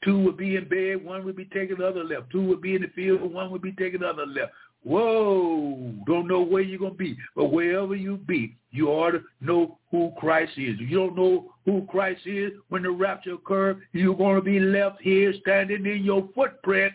Two 0.04 0.20
would 0.20 0.38
be 0.38 0.56
in 0.56 0.68
bed, 0.68 1.04
one 1.04 1.26
would 1.26 1.38
be 1.38 1.46
taking 1.46 1.78
the 1.78 1.88
other 1.88 2.04
left. 2.04 2.30
Two 2.30 2.44
would 2.44 2.62
be 2.62 2.76
in 2.76 2.82
the 2.82 2.90
field, 2.90 3.22
one 3.34 3.50
would 3.52 3.62
be 3.62 3.72
taking 3.72 4.02
the 4.02 4.08
other 4.08 4.26
left. 4.26 4.52
Whoa, 4.84 5.94
don't 6.06 6.28
know 6.28 6.42
where 6.42 6.62
you're 6.62 6.80
going 6.80 6.92
to 6.92 6.98
be. 6.98 7.18
But 7.36 7.52
wherever 7.52 7.96
you 7.96 8.18
be, 8.18 8.58
you 8.72 8.90
ought 8.90 9.12
to 9.12 9.24
know 9.40 9.78
who 9.92 10.12
Christ 10.18 10.54
is. 10.58 10.76
If 10.80 10.90
you 10.90 10.98
don't 10.98 11.16
know 11.16 11.54
who 11.66 11.88
Christ 11.90 12.22
is 12.26 12.52
when 12.70 12.84
the 12.84 12.92
rapture 12.92 13.36
occurs, 13.36 13.78
you're 13.94 14.16
going 14.16 14.36
to 14.36 14.42
be 14.42 14.60
left 14.60 15.02
here 15.02 15.34
standing 15.42 15.86
in 15.86 16.04
your 16.04 16.28
footprint. 16.36 16.94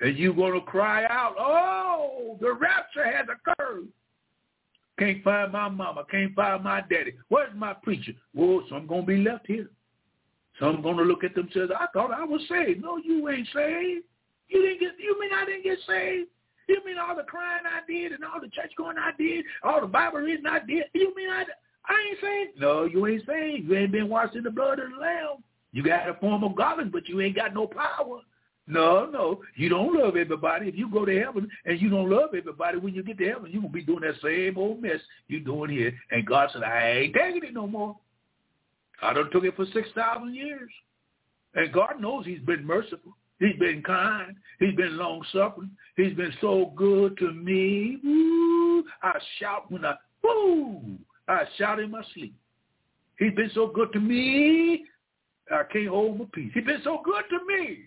And 0.00 0.16
you're 0.16 0.34
going 0.34 0.54
to 0.54 0.64
cry 0.64 1.04
out, 1.04 1.34
oh, 1.38 2.38
the 2.40 2.52
rapture 2.52 3.04
has 3.04 3.26
occurred. 3.26 3.88
Can't 4.98 5.22
find 5.22 5.52
my 5.52 5.68
mama. 5.68 6.04
Can't 6.10 6.34
find 6.34 6.64
my 6.64 6.80
daddy. 6.80 7.14
Where's 7.28 7.54
my 7.54 7.72
preacher? 7.72 8.12
Well, 8.34 8.64
so 8.68 8.76
I'm 8.76 8.86
going 8.86 9.02
to 9.02 9.06
be 9.06 9.16
left 9.18 9.46
here. 9.46 9.68
Some 10.58 10.82
going 10.82 10.96
to 10.96 11.04
look 11.04 11.22
at 11.22 11.34
themselves. 11.36 11.72
I 11.78 11.86
thought 11.92 12.12
I 12.12 12.24
was 12.24 12.40
saved. 12.48 12.82
No, 12.82 12.96
you 12.96 13.28
ain't 13.28 13.46
saved. 13.54 14.04
You 14.48 14.62
didn't 14.62 14.80
get. 14.80 14.92
You 14.98 15.18
mean 15.20 15.30
I 15.32 15.44
didn't 15.44 15.62
get 15.62 15.78
saved? 15.86 16.28
You 16.68 16.84
mean 16.84 16.96
all 16.98 17.16
the 17.16 17.22
crying 17.22 17.64
I 17.66 17.80
did 17.90 18.12
and 18.12 18.24
all 18.24 18.40
the 18.40 18.48
church 18.48 18.72
going 18.76 18.98
I 18.98 19.12
did, 19.18 19.44
all 19.62 19.80
the 19.80 19.86
Bible 19.86 20.18
reading 20.18 20.46
I 20.46 20.58
did? 20.60 20.84
You 20.92 21.14
mean 21.16 21.30
I? 21.30 21.44
I 21.86 22.08
ain't 22.10 22.18
saved. 22.20 22.60
No, 22.60 22.84
you 22.84 23.06
ain't 23.06 23.24
saved. 23.26 23.66
You 23.66 23.76
ain't 23.76 23.92
been 23.92 24.08
washed 24.08 24.36
in 24.36 24.44
the 24.44 24.50
blood 24.50 24.78
of 24.78 24.90
the 24.90 24.96
Lamb. 24.96 25.42
You 25.72 25.82
got 25.82 26.08
a 26.08 26.14
form 26.14 26.44
of 26.44 26.54
godliness, 26.54 26.92
but 26.92 27.08
you 27.08 27.20
ain't 27.20 27.36
got 27.36 27.54
no 27.54 27.66
power. 27.66 28.20
No, 28.66 29.06
no, 29.06 29.40
you 29.56 29.70
don't 29.70 29.94
love 29.94 30.16
everybody. 30.16 30.68
If 30.68 30.76
you 30.76 30.90
go 30.90 31.06
to 31.06 31.18
heaven 31.18 31.48
and 31.64 31.80
you 31.80 31.88
don't 31.88 32.10
love 32.10 32.34
everybody, 32.36 32.76
when 32.76 32.94
you 32.94 33.02
get 33.02 33.16
to 33.16 33.26
heaven, 33.26 33.50
you're 33.50 33.62
going 33.62 33.72
to 33.72 33.78
be 33.78 33.84
doing 33.84 34.02
that 34.02 34.20
same 34.22 34.58
old 34.58 34.82
mess 34.82 35.00
you 35.26 35.40
doing 35.40 35.70
here. 35.70 35.94
And 36.10 36.26
God 36.26 36.50
said, 36.52 36.62
I 36.62 36.90
ain't 36.90 37.14
taking 37.14 37.44
it 37.44 37.54
no 37.54 37.66
more. 37.66 37.96
I 39.00 39.14
done 39.14 39.30
took 39.32 39.44
it 39.44 39.56
for 39.56 39.64
6,000 39.72 40.34
years. 40.34 40.70
And 41.54 41.72
God 41.72 41.94
knows 41.98 42.26
he's 42.26 42.40
been 42.40 42.66
merciful. 42.66 43.16
He's 43.38 43.56
been 43.58 43.82
kind. 43.82 44.36
He's 44.58 44.74
been 44.74 44.96
long-suffering. 44.96 45.70
He's 45.96 46.14
been 46.14 46.32
so 46.40 46.72
good 46.76 47.16
to 47.18 47.32
me. 47.32 47.98
Woo, 48.02 48.84
I 49.02 49.18
shout 49.38 49.70
when 49.70 49.84
I, 49.84 49.94
woo, 50.22 50.98
I 51.28 51.44
shout 51.56 51.78
in 51.78 51.90
my 51.90 52.02
sleep. 52.14 52.34
He's 53.18 53.34
been 53.34 53.50
so 53.54 53.68
good 53.68 53.92
to 53.92 54.00
me, 54.00 54.84
I 55.50 55.62
can't 55.64 55.88
hold 55.88 56.18
my 56.18 56.24
peace. 56.32 56.50
He's 56.54 56.64
been 56.64 56.82
so 56.84 57.00
good 57.04 57.24
to 57.30 57.38
me. 57.46 57.80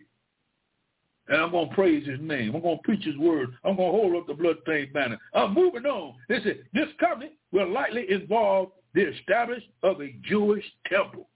And 1.28 1.42
I'm 1.42 1.52
going 1.52 1.70
to 1.70 1.76
praise 1.76 2.06
his 2.06 2.20
name. 2.20 2.56
I'm 2.56 2.62
going 2.62 2.78
to 2.78 2.84
preach 2.84 3.06
his 3.06 3.18
word. 3.18 3.54
I'm 3.64 3.78
going 3.78 3.92
to 3.92 3.98
hold 3.98 4.16
up 4.16 4.28
the 4.28 4.34
bloodstained 4.34 4.92
banner. 4.92 5.20
I'm 5.34 5.54
moving 5.54 5.86
on. 5.86 6.16
Listen, 6.30 6.60
this 6.74 6.88
covenant 7.00 7.34
will 7.52 7.72
likely 7.72 8.12
involve 8.12 8.70
the 8.94 9.08
establishment 9.14 9.74
of 9.84 10.02
a 10.02 10.14
Jewish 10.24 10.66
temple. 10.88 11.30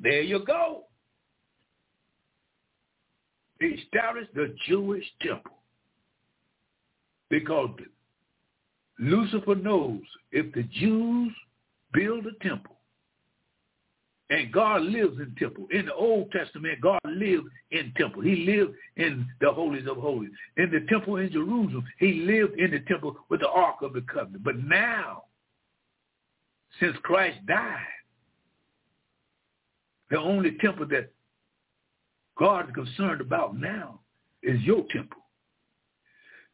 There 0.00 0.20
you 0.20 0.44
go. 0.44 0.84
Establish 3.60 4.28
the 4.34 4.54
Jewish 4.66 5.04
temple. 5.20 5.58
Because 7.30 7.70
Lucifer 8.98 9.54
knows 9.54 10.00
if 10.32 10.52
the 10.54 10.62
Jews 10.64 11.32
build 11.92 12.26
a 12.26 12.32
temple, 12.46 12.76
and 14.30 14.52
God 14.52 14.82
lives 14.82 15.18
in 15.18 15.34
temple. 15.38 15.66
In 15.70 15.86
the 15.86 15.94
Old 15.94 16.30
Testament, 16.32 16.80
God 16.82 17.00
lived 17.04 17.48
in 17.70 17.92
temple. 17.96 18.22
He 18.22 18.44
lived 18.44 18.74
in 18.96 19.26
the 19.40 19.50
holies 19.50 19.86
of 19.88 19.96
holies. 19.96 20.30
In 20.58 20.70
the 20.70 20.86
temple 20.88 21.16
in 21.16 21.32
Jerusalem, 21.32 21.84
he 21.98 22.12
lived 22.12 22.58
in 22.58 22.70
the 22.72 22.80
temple 22.80 23.16
with 23.30 23.40
the 23.40 23.48
Ark 23.48 23.76
of 23.80 23.94
the 23.94 24.02
Covenant. 24.02 24.44
But 24.44 24.58
now, 24.58 25.24
since 26.78 26.94
Christ 27.02 27.38
died, 27.46 27.80
the 30.10 30.18
only 30.18 30.52
temple 30.60 30.86
that 30.88 31.10
God 32.38 32.68
is 32.68 32.74
concerned 32.74 33.20
about 33.20 33.58
now 33.58 34.00
is 34.42 34.60
your 34.62 34.84
temple. 34.92 35.22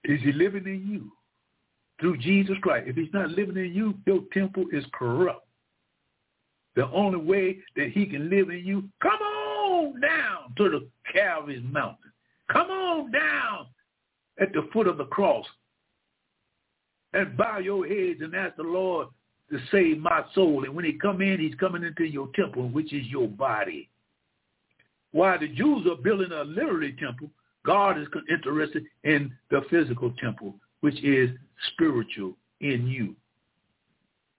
Is 0.05 0.20
he 0.23 0.32
living 0.32 0.66
in 0.66 0.86
you 0.89 1.12
through 2.01 2.19
Jesus 2.19 2.56
Christ? 2.62 2.89
If 2.89 2.97
he's 2.97 3.12
not 3.12 3.31
living 3.31 3.56
in 3.56 3.73
you, 3.73 3.94
your 4.06 4.20
temple 4.32 4.65
is 4.73 4.85
corrupt. 4.93 5.47
The 6.77 6.89
only 6.90 7.19
way 7.19 7.59
that 7.77 7.90
he 7.93 8.06
can 8.06 8.28
live 8.28 8.51
in 8.51 8.65
you, 8.65 8.89
come 9.01 9.12
on 9.12 10.01
down 10.01 10.55
to 10.56 10.70
the 10.70 10.89
Calvary's 11.12 11.62
mountain. 11.65 12.12
Come 12.52 12.69
on 12.69 13.11
down 13.12 13.66
at 14.40 14.52
the 14.52 14.69
foot 14.73 14.86
of 14.86 14.98
the 14.98 15.05
cross 15.06 15.47
and 17.12 17.36
bow 17.36 17.59
your 17.59 17.86
heads 17.86 18.20
and 18.20 18.35
ask 18.35 18.56
the 18.56 18.62
Lord 18.62 19.09
to 19.51 19.59
save 19.70 19.98
my 19.98 20.24
soul. 20.35 20.65
And 20.65 20.74
when 20.74 20.85
he 20.85 20.94
come 20.94 21.23
in, 21.23 21.39
he's 21.39 21.55
coming 21.55 21.85
into 21.85 22.05
your 22.05 22.28
temple, 22.35 22.69
which 22.69 22.93
is 22.93 23.06
your 23.06 23.28
body. 23.28 23.89
While 25.15 25.39
the 25.39 25.47
Jews 25.47 25.86
are 25.86 25.95
building 25.95 26.32
a 26.32 26.43
literary 26.43 26.93
temple, 26.99 27.31
God 27.65 28.01
is 28.01 28.09
interested 28.28 28.85
in 29.05 29.32
the 29.49 29.61
physical 29.70 30.12
temple, 30.20 30.57
which 30.81 31.01
is 31.05 31.31
spiritual 31.73 32.32
in 32.61 32.89
you. 32.89 33.15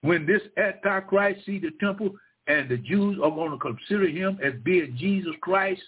When 0.02 0.26
this 0.26 0.42
Antichrist 0.58 1.46
see 1.46 1.58
the 1.58 1.70
temple 1.80 2.10
and 2.46 2.68
the 2.68 2.76
Jews 2.76 3.16
are 3.24 3.30
going 3.30 3.52
to 3.52 3.56
consider 3.56 4.06
him 4.06 4.38
as 4.44 4.52
being 4.64 4.94
Jesus 4.98 5.32
Christ, 5.40 5.80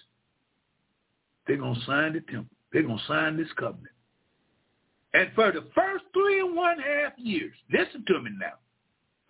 they're 1.45 1.57
going 1.57 1.75
to 1.75 1.85
sign 1.85 2.13
the 2.13 2.21
temple. 2.21 2.57
They're 2.73 2.81
going 2.81 2.97
to 2.97 3.05
sign 3.07 3.37
this 3.37 3.47
covenant. 3.59 3.93
And 5.13 5.29
for 5.35 5.51
the 5.51 5.67
first 5.75 6.05
three 6.13 6.39
and 6.39 6.55
one 6.55 6.79
half 6.79 7.13
years, 7.19 7.53
listen 7.71 8.03
to 8.07 8.21
me 8.23 8.31
now, 8.39 8.53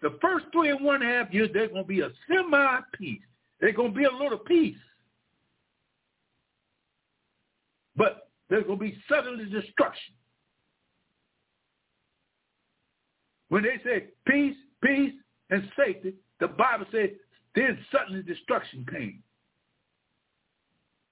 the 0.02 0.18
first 0.22 0.46
three 0.54 0.70
and 0.70 0.86
one 0.86 1.02
half 1.02 1.34
years, 1.34 1.50
there's 1.54 1.72
going 1.72 1.84
to 1.84 1.88
be 1.88 2.00
a 2.00 2.12
semi-peace. 2.30 3.20
There's 3.60 3.76
going 3.76 3.92
to 3.92 3.98
be 3.98 4.06
a 4.06 4.24
little 4.24 4.38
peace. 4.38 4.78
But 8.00 8.30
there's 8.50 8.64
going 8.64 8.80
to 8.80 8.84
be 8.84 8.98
suddenly 9.10 9.46
destruction. 9.46 10.14
When 13.50 13.64
they 13.64 13.78
say 13.84 14.06
peace, 14.26 14.56
peace, 14.84 15.14
and 15.50 15.70
safety, 15.78 16.14
the 16.40 16.48
Bible 16.48 16.86
says 16.92 17.10
then 17.56 17.78
suddenly 17.92 18.24
destruction 18.24 18.86
came. 18.90 19.22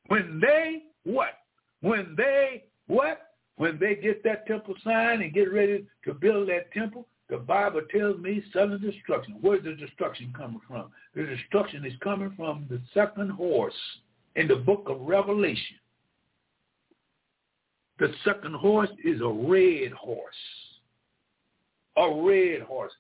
When 0.08 0.40
they 0.40 0.84
what? 1.04 1.40
When 1.82 2.16
they 2.16 2.64
what? 2.88 3.34
When 3.58 3.78
they 3.80 3.96
get 3.96 4.24
that 4.24 4.48
temple 4.48 4.76
signed 4.84 5.24
and 5.24 5.34
get 5.34 5.52
ready 5.52 5.86
to 6.06 6.14
build 6.14 6.48
that 6.50 6.72
temple, 6.72 7.08
the 7.28 7.38
Bible 7.38 7.82
tells 7.92 8.20
me 8.20 8.42
sudden 8.54 8.80
destruction. 8.80 9.38
Where's 9.42 9.64
the 9.64 9.74
destruction 9.74 10.32
coming 10.38 10.62
from? 10.68 10.92
The 11.16 11.24
destruction 11.24 11.84
is 11.86 11.94
coming 12.02 12.32
from 12.38 12.68
the 12.70 12.80
second 12.94 13.32
horse 13.32 13.74
in 14.36 14.48
the 14.48 14.56
book 14.56 14.84
of 14.88 15.02
Revelation. 15.02 15.78
The 18.00 18.14
second 18.24 18.54
horse 18.56 18.90
is 19.04 19.22
a 19.22 19.28
red 19.28 19.92
horse. 19.92 20.36
A 21.98 22.22
red 22.22 22.62
horse. 22.62 22.94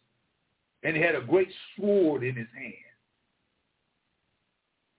And 0.84 0.96
he 0.96 1.02
had 1.02 1.16
a 1.16 1.22
great 1.22 1.50
sword 1.76 2.24
in 2.24 2.36
his 2.36 2.48
hand. 2.56 2.74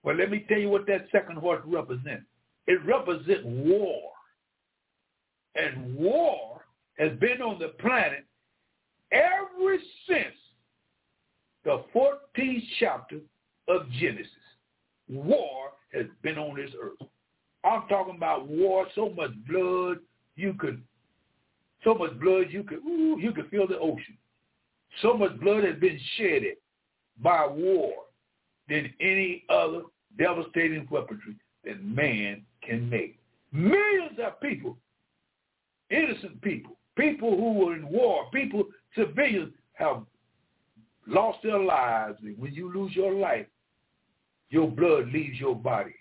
Well, 0.02 0.16
let 0.16 0.30
me 0.30 0.44
tell 0.48 0.58
you 0.58 0.70
what 0.70 0.86
that 0.86 1.06
second 1.10 1.36
horse 1.36 1.62
represents. 1.66 2.26
It 2.66 2.84
represents 2.84 3.42
war. 3.44 4.12
And 5.54 5.96
war 5.96 6.60
has 6.98 7.18
been 7.18 7.42
on 7.42 7.58
the 7.58 7.68
planet 7.80 8.24
ever 9.10 9.76
since 10.08 10.34
the 11.64 11.82
14th 11.94 12.62
chapter 12.78 13.18
of 13.68 13.90
Genesis. 13.92 14.30
War 15.08 15.72
has 15.92 16.06
been 16.22 16.38
on 16.38 16.56
this 16.56 16.70
earth. 16.80 17.08
I'm 17.64 17.88
talking 17.88 18.16
about 18.16 18.46
war, 18.46 18.86
so 18.94 19.10
much 19.10 19.32
blood 19.48 19.98
you 20.36 20.54
could, 20.54 20.82
so 21.84 21.94
much 21.94 22.18
blood 22.20 22.46
you 22.50 22.62
could, 22.62 22.78
ooh, 22.78 23.18
you 23.18 23.32
could 23.32 23.50
feel 23.50 23.66
the 23.66 23.78
ocean. 23.78 24.16
So 25.02 25.14
much 25.14 25.38
blood 25.40 25.64
has 25.64 25.76
been 25.76 25.98
shedded 26.16 26.56
by 27.22 27.46
war 27.46 27.92
than 28.68 28.92
any 29.00 29.44
other 29.48 29.82
devastating 30.18 30.86
weaponry. 30.90 31.36
that 31.64 31.84
man 31.84 32.42
can 32.62 32.88
make. 32.88 33.18
Millions 33.52 34.18
of 34.24 34.40
people, 34.40 34.76
innocent 35.90 36.40
people, 36.42 36.76
people 36.96 37.36
who 37.36 37.54
were 37.54 37.74
in 37.74 37.88
war, 37.88 38.26
people, 38.32 38.64
civilians 38.94 39.52
have 39.74 40.02
lost 41.06 41.38
their 41.42 41.58
lives. 41.58 42.18
When 42.36 42.52
you 42.52 42.72
lose 42.72 42.94
your 42.94 43.12
life, 43.12 43.46
your 44.50 44.68
blood 44.68 45.08
leaves 45.12 45.38
your 45.38 45.54
body. 45.54 45.94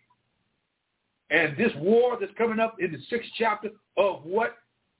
And 1.29 1.57
this 1.57 1.71
war 1.77 2.17
that's 2.19 2.31
coming 2.37 2.59
up 2.59 2.77
in 2.79 2.91
the 2.91 2.99
sixth 3.09 3.29
chapter 3.37 3.69
of 3.97 4.23
what? 4.23 4.57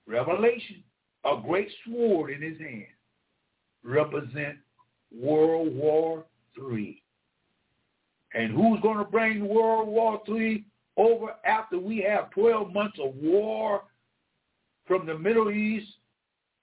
Revelation, 0.07 0.83
a 1.25 1.35
great 1.45 1.69
sword 1.85 2.31
in 2.31 2.41
his 2.41 2.57
hand, 2.59 2.87
represent 3.83 4.57
World 5.13 5.75
War 5.75 6.25
III. 6.57 7.01
And 8.33 8.53
who's 8.53 8.79
going 8.81 8.97
to 8.97 9.03
bring 9.03 9.47
World 9.47 9.87
War 9.87 10.21
III 10.27 10.65
over 10.95 11.35
after 11.45 11.77
we 11.77 12.05
have 12.07 12.31
12 12.31 12.73
months 12.73 12.97
of 13.03 13.15
war 13.15 13.83
from 14.85 15.05
the 15.05 15.17
Middle 15.17 15.51
East, 15.51 15.87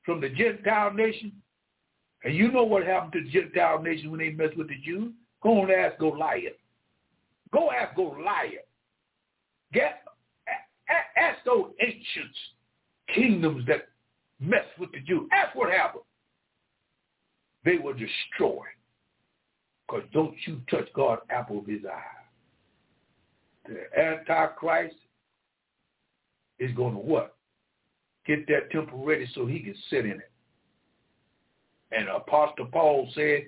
from 0.04 0.20
the 0.20 0.28
Gentile 0.30 0.92
nation? 0.92 1.32
And 2.24 2.34
you 2.34 2.50
know 2.50 2.64
what 2.64 2.86
happened 2.86 3.12
to 3.12 3.22
the 3.22 3.30
Gentile 3.30 3.82
nation 3.82 4.10
when 4.10 4.20
they 4.20 4.30
messed 4.30 4.56
with 4.56 4.68
the 4.68 4.78
Jews? 4.84 5.12
Go 5.42 5.62
and 5.62 5.70
ask 5.70 5.98
Goliath. 5.98 6.56
Go 7.52 7.70
ask 7.70 7.94
Goliath. 7.94 8.66
Get, 9.72 10.02
ask 11.16 11.38
those 11.44 11.70
ancient 11.80 12.34
kingdoms 13.14 13.66
that 13.66 13.88
mess 14.40 14.64
with 14.78 14.92
the 14.92 15.00
Jews. 15.00 15.28
Ask 15.32 15.54
what 15.54 15.72
happened. 15.72 16.04
They 17.64 17.78
were 17.78 17.94
destroyed. 17.94 18.68
Because 19.86 20.04
don't 20.12 20.34
you 20.46 20.60
touch 20.70 20.88
God's 20.94 21.22
apple 21.30 21.58
of 21.58 21.66
his 21.66 21.80
eye. 21.84 22.02
The 23.68 23.98
Antichrist 23.98 24.96
is 26.58 26.74
going 26.76 26.94
to 26.94 27.00
what? 27.00 27.36
Get 28.26 28.46
that 28.48 28.70
temple 28.70 29.04
ready 29.04 29.26
so 29.34 29.46
he 29.46 29.60
can 29.60 29.74
sit 29.90 30.04
in 30.06 30.12
it. 30.12 30.30
And 31.92 32.08
Apostle 32.08 32.66
Paul 32.72 33.08
said, 33.14 33.44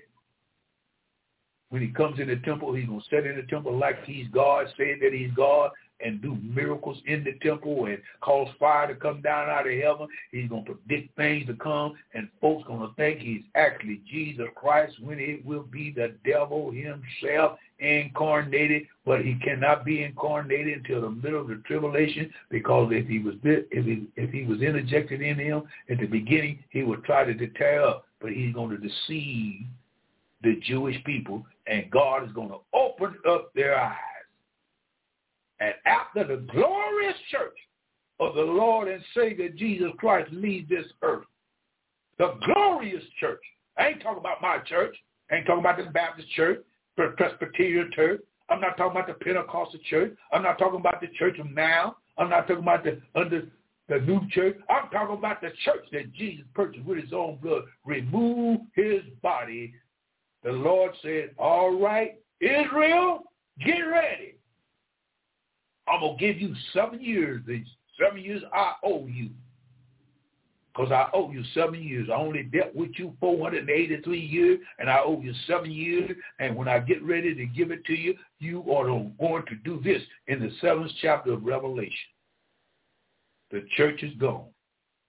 when 1.71 1.83
he 1.83 1.89
comes 1.89 2.21
in 2.21 2.29
the 2.29 2.37
temple, 2.37 2.75
he's 2.75 2.87
going 2.87 3.01
to 3.01 3.07
sit 3.11 3.27
in 3.27 3.37
the 3.37 3.43
temple 3.43 3.77
like 3.77 4.05
he's 4.05 4.29
God, 4.29 4.67
saying 4.79 5.01
that 5.03 5.13
he's 5.13 5.33
God, 5.35 5.71
and 6.01 6.21
do 6.21 6.37
miracles 6.43 6.99
in 7.07 7.25
the 7.25 7.33
temple 7.47 7.87
and 7.87 7.99
cause 8.21 8.49
fire 8.59 8.89
to 8.89 8.95
come 8.95 9.23
down 9.23 9.49
out 9.49 9.67
of 9.67 9.73
heaven. 9.73 10.09
He's 10.31 10.49
going 10.49 10.65
to 10.67 10.75
predict 10.75 11.17
things 11.17 11.47
to 11.47 11.55
come, 11.55 11.95
and 12.15 12.29
folks 12.41 12.67
going 12.67 12.81
to 12.81 12.95
think 12.97 13.21
he's 13.21 13.43
actually 13.55 14.03
Jesus 14.11 14.47
Christ 14.55 14.95
when 15.03 15.19
it 15.19 15.45
will 15.45 15.63
be 15.63 15.91
the 15.91 16.15
devil 16.25 16.71
himself 16.71 17.59
incarnated, 17.79 18.83
but 19.05 19.21
he 19.21 19.37
cannot 19.45 19.85
be 19.85 20.03
incarnated 20.03 20.79
until 20.79 21.03
the 21.03 21.11
middle 21.11 21.43
of 21.43 21.49
the 21.49 21.63
tribulation 21.67 22.33
because 22.51 22.91
if 22.93 23.07
he 23.07 23.19
was 23.19 23.35
if 23.45 23.85
he, 23.85 24.07
if 24.17 24.31
he 24.31 24.45
was 24.45 24.63
interjected 24.63 25.21
in 25.21 25.39
him 25.39 25.63
at 25.91 25.99
the 25.99 26.07
beginning, 26.07 26.63
he 26.71 26.83
would 26.83 27.05
try 27.05 27.25
to 27.25 27.47
tear 27.49 27.83
up, 27.83 28.07
but 28.21 28.31
he's 28.33 28.55
going 28.55 28.71
to 28.71 28.79
deceive 28.79 29.67
the 30.43 30.61
Jewish 30.63 31.03
people, 31.05 31.45
and 31.67 31.91
God 31.91 32.25
is 32.25 32.33
going 32.33 32.51
to 32.51 32.59
open 32.73 33.15
up 33.29 33.53
their 33.55 33.79
eyes 33.79 34.16
and 35.61 35.75
after 35.85 36.25
the 36.25 36.43
glorious 36.53 37.17
church 37.31 37.57
of 38.21 38.35
the 38.35 38.43
Lord 38.43 38.89
and 38.89 39.03
Savior 39.15 39.49
Jesus 39.49 39.91
Christ 39.99 40.31
leaves 40.33 40.69
this 40.69 40.87
earth, 41.03 41.25
the 42.19 42.35
glorious 42.45 43.05
church, 43.21 43.41
I 43.79 43.89
ain't 43.89 44.03
talking 44.03 44.21
about 44.21 44.41
my 44.41 44.59
church. 44.59 44.97
I 45.31 45.37
ain't 45.37 45.47
talking 45.47 45.61
about 45.61 45.77
the 45.79 45.91
Baptist 45.91 46.31
church, 46.31 46.61
Presbyterian 46.97 47.91
church. 47.95 48.21
I'm 48.49 48.61
not 48.61 48.77
talking 48.77 48.93
about 48.93 49.09
the 49.09 49.25
Pentecostal 49.25 49.81
church. 49.91 50.17
I'm 50.33 50.43
not 50.43 50.59
talking 50.59 50.81
about 50.81 51.01
the 51.01 51.09
church 51.19 51.39
of 51.39 51.51
now. 51.51 51.97
I'm 52.17 52.31
not 52.31 52.47
talking 52.47 52.63
about 52.63 52.85
the 52.85 53.01
under 53.15 53.49
the 53.89 53.99
new 54.01 54.21
church. 54.31 54.57
I'm 54.71 54.89
talking 54.91 55.17
about 55.17 55.41
the 55.41 55.51
church 55.65 55.85
that 55.93 56.13
Jesus 56.13 56.45
purchased 56.55 56.85
with 56.85 57.03
his 57.03 57.13
own 57.13 57.39
blood. 57.43 57.65
Remove 57.85 58.61
his 58.75 59.03
body. 59.23 59.75
The 60.43 60.53
Lord 60.53 60.93
said, 61.03 61.31
all 61.39 61.79
right, 61.79 62.21
Israel, 62.41 63.25
get 63.65 63.81
ready. 63.81 64.37
I'm 65.89 66.01
going 66.01 66.19
to 66.19 66.27
give 66.27 66.41
you 66.41 66.55
seven 66.73 67.01
years. 67.01 67.43
These 67.47 67.67
seven 68.01 68.23
years 68.23 68.43
I 68.53 68.75
owe 68.85 69.07
you. 69.07 69.31
Because 70.75 70.93
I 70.93 71.09
owe 71.15 71.31
you 71.31 71.43
seven 71.55 71.83
years. 71.83 72.09
I 72.11 72.17
only 72.17 72.43
dealt 72.43 72.75
with 72.75 72.91
you 72.97 73.15
483 73.19 74.19
years, 74.19 74.61
and 74.79 74.91
I 74.91 74.99
owe 74.99 75.21
you 75.23 75.33
seven 75.47 75.71
years. 75.71 76.11
And 76.39 76.55
when 76.55 76.69
I 76.69 76.81
get 76.81 77.03
ready 77.03 77.35
to 77.35 77.47
give 77.47 77.71
it 77.71 77.85
to 77.87 77.95
you, 77.95 78.15
you 78.41 78.61
are 78.71 78.85
going 78.85 79.45
to 79.47 79.55
do 79.65 79.81
this 79.83 80.03
in 80.27 80.41
the 80.41 80.51
seventh 80.61 80.93
chapter 81.01 81.33
of 81.33 81.45
Revelation. 81.45 81.93
The 83.51 83.65
church 83.77 84.03
is 84.03 84.15
gone. 84.19 84.47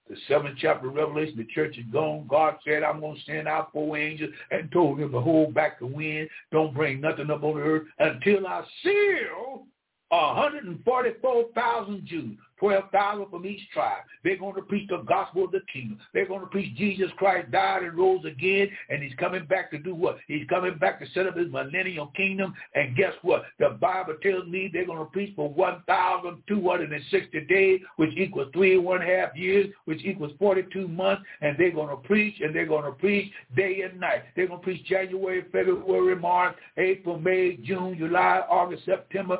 The 0.09 0.15
seventh 0.29 0.57
chapter 0.61 0.87
of 0.87 0.95
Revelation, 0.95 1.35
the 1.35 1.53
church 1.53 1.77
is 1.77 1.85
gone. 1.91 2.27
God 2.29 2.55
said, 2.63 2.83
I'm 2.83 3.01
going 3.01 3.17
to 3.17 3.21
send 3.25 3.47
out 3.49 3.73
four 3.73 3.97
angels 3.97 4.31
and 4.51 4.71
told 4.71 4.99
them 4.99 5.11
to 5.11 5.19
hold 5.19 5.53
back 5.53 5.79
the 5.79 5.85
wind. 5.85 6.29
Don't 6.49 6.73
bring 6.73 7.01
nothing 7.01 7.29
up 7.29 7.43
on 7.43 7.55
the 7.55 7.61
earth 7.61 7.87
until 7.99 8.47
I 8.47 8.63
seal 8.83 9.65
144,000 10.09 12.05
Jews, 12.05 12.37
12,000 12.59 13.29
from 13.29 13.45
each 13.45 13.59
tribe. 13.73 14.03
They're 14.23 14.37
going 14.37 14.55
to 14.55 14.61
preach 14.61 14.87
the 14.89 15.03
gospel 15.07 15.45
of 15.45 15.51
the 15.51 15.61
kingdom. 15.71 15.99
They're 16.13 16.27
going 16.27 16.41
to 16.41 16.47
preach 16.47 16.75
Jesus 16.75 17.11
Christ 17.17 17.51
died 17.51 17.83
and 17.83 17.97
rose 17.97 18.23
again, 18.25 18.69
and 18.89 19.03
he's 19.03 19.13
coming 19.19 19.45
back 19.45 19.69
to 19.71 19.77
do 19.77 19.93
what? 19.93 20.17
He's 20.27 20.47
coming 20.47 20.77
back 20.77 20.99
to 20.99 21.05
set 21.13 21.27
up 21.27 21.35
his 21.37 21.51
millennial 21.51 22.07
kingdom. 22.15 22.53
And 22.73 22.95
guess 22.95 23.13
what? 23.21 23.43
The 23.59 23.77
Bible 23.81 24.15
tells 24.23 24.47
me 24.47 24.69
they're 24.71 24.85
going 24.85 24.99
to 24.99 25.05
preach 25.05 25.35
for 25.35 25.49
1,260 25.49 27.45
days, 27.45 27.81
which 27.97 28.11
equals 28.17 28.47
three 28.53 28.75
and 28.75 28.85
one 28.85 29.01
half 29.01 29.35
years, 29.35 29.67
which 29.85 30.03
equals 30.05 30.31
42 30.39 30.87
months. 30.87 31.23
And 31.41 31.57
they're 31.57 31.71
going 31.71 31.89
to 31.89 31.97
preach, 32.07 32.35
and 32.41 32.55
they're 32.55 32.65
going 32.65 32.85
to 32.85 32.91
preach 32.91 33.31
day 33.55 33.81
and 33.81 33.99
night. 33.99 34.23
They're 34.35 34.47
going 34.47 34.61
to 34.61 34.63
preach 34.63 34.85
January, 34.85 35.43
February, 35.51 36.15
March, 36.15 36.55
April, 36.77 37.19
May, 37.19 37.57
June, 37.57 37.97
July, 37.97 38.43
August, 38.49 38.85
September, 38.85 39.39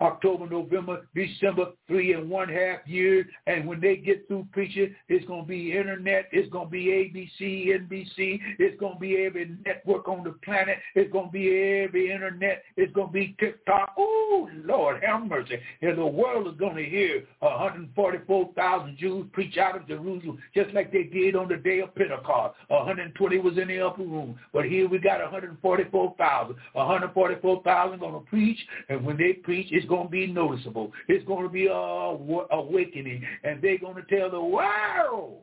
October, 0.00 0.48
November, 0.48 1.06
December, 1.14 1.66
three 1.86 2.12
and 2.12 2.30
one 2.30 2.48
half 2.48 2.86
years. 2.86 3.26
And 3.46 3.66
when 3.66 3.80
they 3.80 3.96
get 3.96 4.26
through 4.28 4.46
preaching, 4.52 4.94
it's 5.08 5.26
going 5.26 5.42
to 5.42 5.48
be 5.48 5.76
internet. 5.76 6.28
It's 6.32 6.50
going 6.50 6.66
to 6.66 6.70
be 6.70 6.86
ABC, 6.86 7.68
NBC. 7.68 8.40
It's 8.58 8.78
going 8.78 8.94
to 8.94 9.00
be 9.00 9.24
every 9.24 9.56
network 9.66 10.08
on 10.08 10.24
the 10.24 10.32
planet. 10.44 10.78
It's 10.94 11.12
going 11.12 11.26
to 11.26 11.32
be 11.32 11.48
every 11.84 12.12
internet. 12.12 12.62
It's 12.76 12.92
going 12.92 13.08
to 13.08 13.12
be 13.12 13.36
TikTok. 13.40 13.94
Oh, 13.98 14.48
Lord, 14.64 15.02
have 15.02 15.26
mercy. 15.26 15.58
And 15.82 15.98
the 15.98 16.06
world 16.06 16.46
is 16.46 16.58
going 16.58 16.76
to 16.76 16.84
hear 16.84 17.24
144,000 17.40 18.96
Jews 18.96 19.26
preach 19.32 19.56
out 19.58 19.76
of 19.76 19.88
Jerusalem, 19.88 20.38
just 20.54 20.72
like 20.74 20.92
they 20.92 21.04
did 21.04 21.34
on 21.34 21.48
the 21.48 21.56
day 21.56 21.80
of 21.80 21.94
Pentecost. 21.94 22.56
120 22.68 23.38
was 23.38 23.58
in 23.58 23.68
the 23.68 23.80
upper 23.80 24.02
room. 24.02 24.38
But 24.52 24.66
here 24.66 24.88
we 24.88 24.98
got 24.98 25.20
144,000. 25.20 26.56
144,000 26.72 27.98
going 27.98 28.14
to 28.14 28.20
preach. 28.20 28.58
And 28.88 29.04
when 29.04 29.16
they 29.16 29.32
preach, 29.32 29.68
it's 29.70 29.87
going 29.88 30.06
to 30.06 30.10
be 30.10 30.26
noticeable. 30.26 30.92
It's 31.08 31.24
going 31.26 31.44
to 31.44 31.48
be 31.48 31.66
a 31.66 31.72
awakening, 31.72 33.24
and 33.44 33.60
they're 33.62 33.78
going 33.78 33.96
to 33.96 34.16
tell 34.16 34.30
the 34.30 34.40
world 34.40 35.42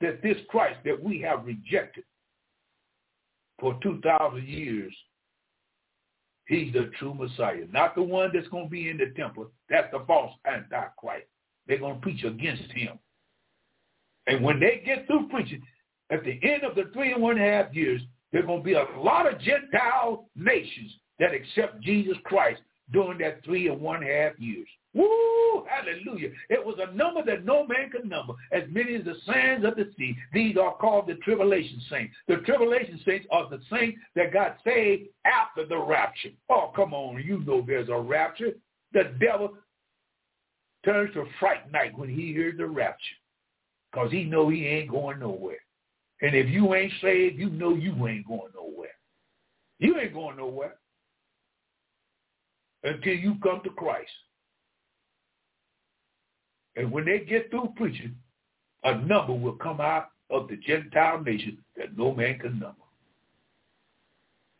that 0.00 0.22
this 0.22 0.36
Christ 0.48 0.78
that 0.84 1.02
we 1.02 1.20
have 1.20 1.44
rejected 1.44 2.04
for 3.58 3.78
2,000 3.82 4.46
years, 4.46 4.94
he's 6.46 6.72
the 6.72 6.90
true 6.98 7.14
Messiah. 7.14 7.66
Not 7.70 7.94
the 7.94 8.02
one 8.02 8.30
that's 8.32 8.48
going 8.48 8.64
to 8.64 8.70
be 8.70 8.88
in 8.88 8.96
the 8.96 9.12
temple. 9.16 9.50
That's 9.68 9.90
the 9.92 10.02
false 10.06 10.32
antichrist. 10.46 11.26
They're 11.66 11.78
going 11.78 11.96
to 11.96 12.00
preach 12.00 12.24
against 12.24 12.70
him. 12.72 12.98
And 14.26 14.42
when 14.42 14.58
they 14.58 14.82
get 14.84 15.06
through 15.06 15.28
preaching, 15.28 15.62
at 16.10 16.24
the 16.24 16.40
end 16.42 16.64
of 16.64 16.74
the 16.74 16.90
three 16.92 17.12
and 17.12 17.22
one 17.22 17.36
half 17.36 17.74
years, 17.74 18.00
there 18.32 18.42
are 18.42 18.46
going 18.46 18.60
to 18.60 18.64
be 18.64 18.74
a 18.74 18.86
lot 18.98 19.32
of 19.32 19.40
Gentile 19.40 20.28
nations 20.34 20.92
that 21.18 21.34
accept 21.34 21.80
Jesus 21.82 22.16
Christ 22.24 22.60
during 22.92 23.18
that 23.18 23.44
three 23.44 23.68
and 23.68 23.80
one 23.80 24.02
half 24.02 24.38
years. 24.38 24.68
Woo! 24.92 25.64
Hallelujah. 25.68 26.30
It 26.48 26.64
was 26.64 26.76
a 26.80 26.92
number 26.94 27.24
that 27.24 27.44
no 27.44 27.66
man 27.66 27.90
could 27.90 28.08
number, 28.08 28.34
as 28.50 28.64
many 28.70 28.96
as 28.96 29.04
the 29.04 29.14
sands 29.24 29.64
of 29.64 29.76
the 29.76 29.90
sea. 29.96 30.16
These 30.32 30.56
are 30.56 30.74
called 30.74 31.06
the 31.06 31.14
tribulation 31.16 31.80
saints. 31.88 32.14
The 32.26 32.36
tribulation 32.38 33.00
saints 33.06 33.26
are 33.30 33.48
the 33.48 33.60
saints 33.70 33.98
that 34.16 34.32
got 34.32 34.56
saved 34.64 35.08
after 35.24 35.64
the 35.66 35.78
rapture. 35.78 36.30
Oh, 36.48 36.72
come 36.74 36.92
on. 36.92 37.22
You 37.22 37.38
know 37.40 37.64
there's 37.64 37.88
a 37.88 37.98
rapture. 37.98 38.52
The 38.92 39.12
devil 39.20 39.54
turns 40.84 41.14
to 41.14 41.24
fright 41.38 41.70
night 41.70 41.96
when 41.96 42.08
he 42.08 42.32
hears 42.32 42.58
the 42.58 42.66
rapture 42.66 43.16
because 43.92 44.10
he 44.10 44.24
know 44.24 44.48
he 44.48 44.66
ain't 44.66 44.90
going 44.90 45.20
nowhere. 45.20 45.58
And 46.22 46.34
if 46.34 46.48
you 46.48 46.74
ain't 46.74 46.92
saved, 47.00 47.38
you 47.38 47.48
know 47.48 47.74
you 47.74 48.08
ain't 48.08 48.26
going 48.26 48.52
nowhere. 48.54 48.88
You 49.78 49.98
ain't 49.98 50.12
going 50.12 50.36
nowhere 50.36 50.74
until 52.84 53.14
you 53.14 53.36
come 53.42 53.60
to 53.64 53.70
Christ. 53.70 54.10
And 56.76 56.90
when 56.90 57.04
they 57.04 57.20
get 57.20 57.50
through 57.50 57.72
preaching, 57.76 58.14
a 58.84 58.96
number 58.96 59.34
will 59.34 59.54
come 59.54 59.80
out 59.80 60.08
of 60.30 60.48
the 60.48 60.56
Gentile 60.56 61.22
nation 61.22 61.58
that 61.76 61.96
no 61.96 62.14
man 62.14 62.38
can 62.38 62.58
number. 62.58 62.76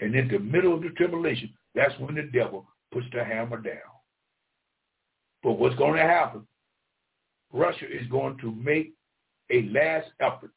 And 0.00 0.14
in 0.14 0.28
the 0.28 0.38
middle 0.38 0.74
of 0.74 0.82
the 0.82 0.90
tribulation, 0.90 1.52
that's 1.74 1.98
when 1.98 2.14
the 2.14 2.22
devil 2.32 2.66
puts 2.92 3.06
the 3.12 3.24
hammer 3.24 3.58
down. 3.58 3.76
But 5.42 5.52
what's 5.52 5.76
going 5.76 5.96
to 5.96 6.02
happen? 6.02 6.46
Russia 7.52 7.86
is 7.86 8.06
going 8.08 8.38
to 8.38 8.52
make 8.52 8.92
a 9.50 9.62
last 9.70 10.08
effort. 10.20 10.50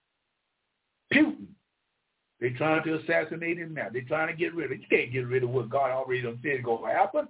Putin, 1.14 1.48
they're 2.40 2.57
trying 2.57 2.84
to 2.84 2.95
assassinate 2.95 3.57
him 3.57 3.73
now. 3.73 3.88
They're 3.91 4.02
trying 4.03 4.27
to 4.27 4.34
get 4.34 4.53
rid 4.53 4.65
of 4.65 4.72
him. 4.72 4.81
You 4.81 4.98
can't 4.98 5.14
get 5.14 5.27
rid 5.27 5.44
of 5.44 5.49
what 5.49 5.69
God 5.69 5.91
already 5.91 6.23
said 6.23 6.60
is 6.60 6.65
going 6.65 6.90
to 6.90 6.98
happen. 6.98 7.27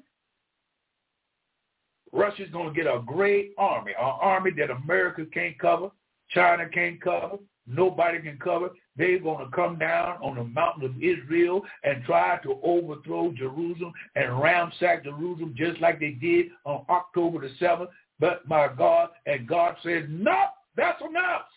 Russia's 2.14 2.50
going 2.52 2.72
to 2.72 2.74
get 2.74 2.86
a 2.86 3.02
great 3.06 3.54
army, 3.58 3.92
an 3.92 4.14
army 4.22 4.52
that 4.58 4.70
America 4.70 5.26
can't 5.34 5.58
cover, 5.58 5.90
China 6.30 6.70
can't 6.70 7.02
cover, 7.02 7.38
nobody 7.68 8.22
can 8.22 8.38
cover. 8.38 8.70
They're 8.96 9.20
going 9.20 9.44
to 9.44 9.52
come 9.52 9.80
down 9.80 10.18
on 10.22 10.36
the 10.36 10.44
mountain 10.44 10.86
of 10.86 10.96
Israel 11.02 11.64
and 11.84 12.04
try 12.04 12.40
to 12.44 12.60
overthrow 12.62 13.32
Jerusalem 13.32 13.92
and 14.16 14.40
ransack 14.40 15.04
Jerusalem 15.04 15.56
just 15.58 15.82
like 15.82 16.00
they 16.00 16.12
did 16.12 16.48
on 16.66 16.86
October 16.90 17.42
the 17.42 17.66
7th. 17.66 17.88
But 18.20 18.48
my 18.48 18.70
God, 18.78 19.10
and 19.26 19.48
God 19.48 19.76
said, 19.82 20.12
no, 20.12 20.44
that's 20.78 21.02
enough. 21.02 21.48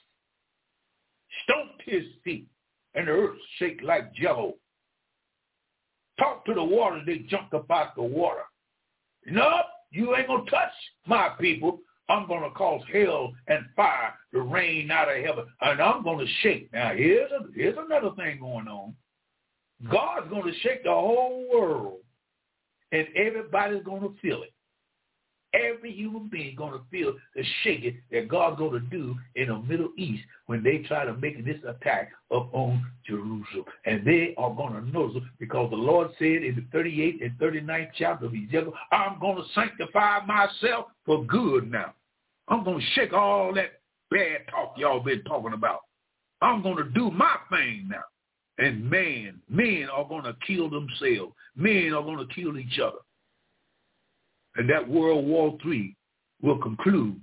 Stomped 1.44 1.82
his 1.84 2.04
feet 2.24 2.48
and 2.94 3.06
the 3.06 3.12
earth 3.12 3.36
shake 3.58 3.80
like 3.82 4.14
jello. 4.14 4.54
Talk 6.18 6.46
to 6.46 6.54
the 6.54 6.64
water, 6.64 7.02
they 7.04 7.18
jumped 7.18 7.52
up 7.52 7.70
out 7.70 7.94
the 7.94 8.02
water. 8.02 8.44
Nope, 9.26 9.66
you 9.90 10.14
ain't 10.16 10.26
going 10.26 10.44
to 10.44 10.50
touch 10.50 10.72
my 11.06 11.30
people. 11.40 11.80
I'm 12.08 12.28
going 12.28 12.42
to 12.42 12.50
cause 12.50 12.82
hell 12.92 13.32
and 13.48 13.64
fire 13.74 14.14
to 14.32 14.42
rain 14.42 14.90
out 14.90 15.08
of 15.08 15.24
heaven, 15.24 15.46
and 15.60 15.80
I'm 15.80 16.04
going 16.04 16.24
to 16.24 16.32
shake. 16.42 16.72
Now, 16.72 16.92
here's, 16.94 17.30
a, 17.32 17.46
here's 17.54 17.76
another 17.78 18.14
thing 18.16 18.38
going 18.40 18.68
on. 18.68 18.94
God's 19.90 20.28
going 20.30 20.44
to 20.44 20.58
shake 20.60 20.84
the 20.84 20.90
whole 20.90 21.46
world, 21.52 21.98
and 22.92 23.06
everybody's 23.16 23.82
going 23.82 24.02
to 24.02 24.14
feel 24.22 24.42
it. 24.42 24.52
Every 25.54 25.92
human 25.92 26.28
being 26.28 26.54
going 26.56 26.72
to 26.72 26.80
feel 26.90 27.14
the 27.34 27.42
shaking 27.62 27.98
that 28.10 28.28
God's 28.28 28.58
going 28.58 28.72
to 28.72 28.80
do 28.80 29.16
in 29.36 29.48
the 29.48 29.58
Middle 29.58 29.90
East 29.96 30.22
when 30.46 30.62
they 30.62 30.78
try 30.78 31.04
to 31.04 31.14
make 31.14 31.42
this 31.44 31.60
attack 31.66 32.10
upon 32.30 32.84
Jerusalem. 33.06 33.64
And 33.84 34.06
they 34.06 34.34
are 34.36 34.54
going 34.54 34.74
to 34.74 34.90
notice 34.90 35.22
because 35.38 35.70
the 35.70 35.76
Lord 35.76 36.10
said 36.18 36.42
in 36.42 36.56
the 36.56 36.78
38th 36.78 37.24
and 37.24 37.38
39th 37.38 37.88
chapter 37.96 38.26
of 38.26 38.32
Ezekiel, 38.34 38.72
I'm 38.92 39.18
going 39.20 39.36
to 39.36 39.44
sanctify 39.54 40.26
myself 40.26 40.86
for 41.06 41.24
good 41.24 41.70
now. 41.70 41.94
I'm 42.48 42.64
going 42.64 42.80
to 42.80 42.86
shake 42.94 43.12
all 43.12 43.54
that 43.54 43.80
bad 44.10 44.42
talk 44.50 44.74
y'all 44.76 45.00
been 45.00 45.22
talking 45.22 45.52
about. 45.52 45.80
I'm 46.42 46.62
going 46.62 46.76
to 46.76 46.90
do 46.90 47.10
my 47.10 47.36
thing 47.50 47.88
now. 47.90 48.04
And 48.58 48.88
man, 48.88 49.40
men 49.48 49.88
are 49.92 50.06
going 50.08 50.24
to 50.24 50.36
kill 50.46 50.70
themselves. 50.70 51.32
Men 51.56 51.92
are 51.94 52.02
going 52.02 52.26
to 52.26 52.34
kill 52.34 52.58
each 52.58 52.78
other 52.78 52.98
and 54.56 54.68
that 54.70 54.88
World 54.88 55.26
War 55.26 55.56
III 55.64 55.94
will 56.42 56.58
conclude 56.58 57.20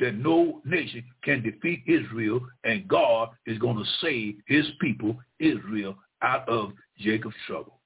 that 0.00 0.14
no 0.16 0.60
nation 0.64 1.04
can 1.22 1.42
defeat 1.42 1.82
Israel 1.86 2.40
and 2.64 2.88
God 2.88 3.30
is 3.46 3.58
going 3.58 3.76
to 3.76 3.84
save 4.00 4.36
his 4.46 4.66
people, 4.80 5.16
Israel, 5.38 5.96
out 6.22 6.48
of 6.48 6.72
Jacob's 6.98 7.36
trouble. 7.46 7.80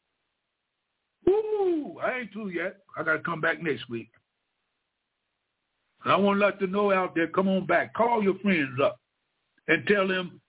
Woo! 1.26 1.98
I 2.02 2.20
ain't 2.20 2.32
through 2.32 2.48
yet. 2.48 2.78
I 2.96 3.02
got 3.02 3.12
to 3.14 3.18
come 3.20 3.40
back 3.40 3.62
next 3.62 3.88
week. 3.88 4.10
And 6.04 6.12
I 6.12 6.16
want 6.16 6.40
to 6.40 6.46
let 6.46 6.60
them 6.60 6.72
know 6.72 6.92
out 6.92 7.14
there, 7.14 7.26
come 7.26 7.48
on 7.48 7.66
back. 7.66 7.92
Call 7.94 8.22
your 8.22 8.38
friends 8.38 8.78
up 8.82 8.98
and 9.66 9.86
tell 9.86 10.08
them, 10.08 10.40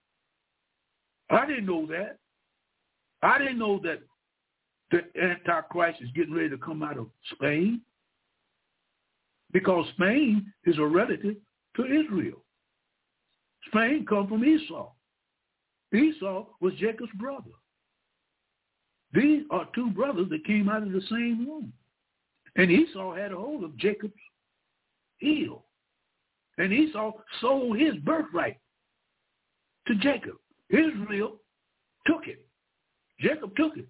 I 1.29 1.45
didn't 1.45 1.65
know 1.65 1.85
that. 1.87 2.17
I 3.21 3.37
didn't 3.37 3.59
know 3.59 3.79
that 3.83 3.99
the 4.91 5.03
Antichrist 5.21 6.01
is 6.01 6.09
getting 6.15 6.33
ready 6.33 6.49
to 6.49 6.57
come 6.57 6.81
out 6.81 6.97
of 6.97 7.07
Spain 7.33 7.81
because 9.51 9.85
Spain 9.95 10.51
is 10.65 10.77
a 10.77 10.85
relative 10.85 11.35
to 11.75 11.85
Israel. 11.85 12.43
Spain 13.67 14.05
come 14.07 14.27
from 14.27 14.43
Esau. 14.43 14.91
Esau 15.93 16.45
was 16.61 16.73
Jacob's 16.75 17.11
brother. 17.15 17.51
These 19.13 19.43
are 19.49 19.67
two 19.73 19.89
brothers 19.89 20.29
that 20.29 20.45
came 20.45 20.69
out 20.69 20.83
of 20.83 20.91
the 20.91 21.01
same 21.09 21.47
womb. 21.47 21.73
And 22.55 22.71
Esau 22.71 23.15
had 23.15 23.31
a 23.31 23.37
hold 23.37 23.63
of 23.63 23.77
Jacob's 23.77 24.13
heel. 25.17 25.65
And 26.57 26.71
Esau 26.73 27.13
sold 27.41 27.77
his 27.77 27.95
birthright 27.97 28.57
to 29.87 29.95
Jacob. 29.95 30.35
Israel 30.69 31.37
took 32.05 32.27
it. 32.27 32.45
Jacob 33.19 33.55
took 33.55 33.77
it. 33.77 33.87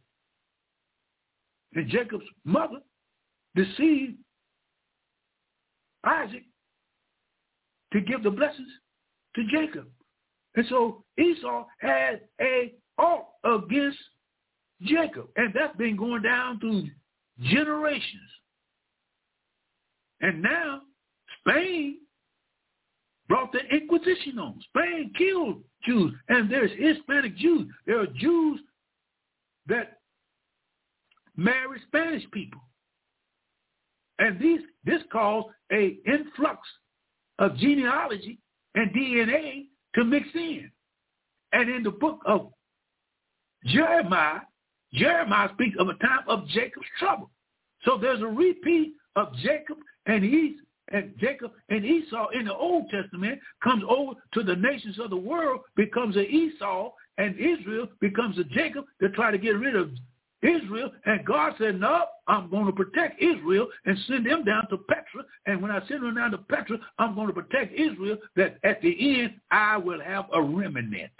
And 1.73 1.89
Jacob's 1.89 2.25
mother 2.45 2.79
deceived 3.55 4.17
Isaac 6.03 6.43
to 7.93 8.01
give 8.01 8.23
the 8.23 8.31
blessings 8.31 8.69
to 9.35 9.43
Jacob. 9.51 9.87
And 10.55 10.65
so 10.69 11.03
Esau 11.17 11.65
had 11.79 12.21
a 12.41 12.73
alt 12.97 13.27
against 13.43 13.97
Jacob. 14.81 15.27
And 15.35 15.53
that's 15.53 15.75
been 15.77 15.95
going 15.95 16.21
down 16.21 16.59
through 16.59 16.87
generations. 17.41 18.29
And 20.21 20.41
now 20.41 20.81
Spain 21.39 21.97
brought 23.27 23.51
the 23.51 23.59
Inquisition 23.71 24.39
on. 24.39 24.59
Spain 24.69 25.13
killed 25.17 25.63
Jews. 25.85 26.13
And 26.27 26.51
there's 26.51 26.71
Hispanic 26.77 27.37
Jews. 27.37 27.67
There 27.85 28.01
are 28.01 28.07
Jews 28.07 28.59
that 29.67 29.99
marry 31.37 31.79
Spanish 31.87 32.23
people. 32.31 32.61
And 34.19 34.39
these, 34.39 34.61
this 34.83 35.01
caused 35.11 35.47
a 35.71 35.97
influx 36.05 36.59
of 37.39 37.57
genealogy 37.57 38.39
and 38.75 38.91
DNA 38.93 39.67
to 39.95 40.03
mix 40.03 40.27
in. 40.35 40.69
And 41.53 41.69
in 41.69 41.83
the 41.83 41.91
book 41.91 42.19
of 42.25 42.51
Jeremiah, 43.65 44.41
Jeremiah 44.93 45.49
speaks 45.53 45.75
of 45.79 45.87
a 45.87 45.93
time 45.95 46.23
of 46.27 46.47
Jacob's 46.47 46.85
trouble. 46.99 47.29
So 47.83 47.97
there's 47.97 48.21
a 48.21 48.27
repeat 48.27 48.93
of 49.15 49.33
Jacob 49.37 49.77
and 50.05 50.23
Esau, 50.23 50.63
and 50.91 51.13
Jacob 51.19 51.51
and 51.69 51.85
Esau 51.85 52.29
in 52.29 52.45
the 52.45 52.53
Old 52.53 52.89
Testament 52.89 53.39
comes 53.63 53.83
over 53.87 54.13
to 54.33 54.43
the 54.43 54.55
nations 54.55 54.99
of 54.99 55.11
the 55.11 55.17
world, 55.17 55.61
becomes 55.75 56.15
an 56.15 56.25
Esau, 56.25 56.91
and 57.17 57.35
Israel 57.39 57.87
becomes 57.99 58.37
a 58.37 58.43
Jacob 58.43 58.85
to 59.01 59.09
try 59.09 59.31
to 59.31 59.37
get 59.37 59.57
rid 59.57 59.75
of 59.75 59.91
Israel, 60.41 60.91
and 61.05 61.25
God 61.25 61.53
said, 61.57 61.79
no, 61.79 62.05
I'm 62.27 62.49
going 62.49 62.65
to 62.65 62.71
protect 62.71 63.21
Israel 63.21 63.67
and 63.85 63.97
send 64.07 64.25
them 64.25 64.45
down 64.45 64.67
to 64.69 64.77
Petra. 64.77 65.23
And 65.45 65.61
when 65.61 65.71
I 65.71 65.85
send 65.87 66.03
them 66.03 66.15
down 66.15 66.31
to 66.31 66.37
Petra, 66.37 66.77
I'm 66.97 67.15
going 67.15 67.27
to 67.27 67.33
protect 67.33 67.73
Israel 67.73 68.17
that 68.35 68.57
at 68.63 68.81
the 68.81 69.21
end 69.21 69.33
I 69.51 69.77
will 69.77 70.01
have 70.01 70.25
a 70.33 70.41
remnant. 70.41 71.11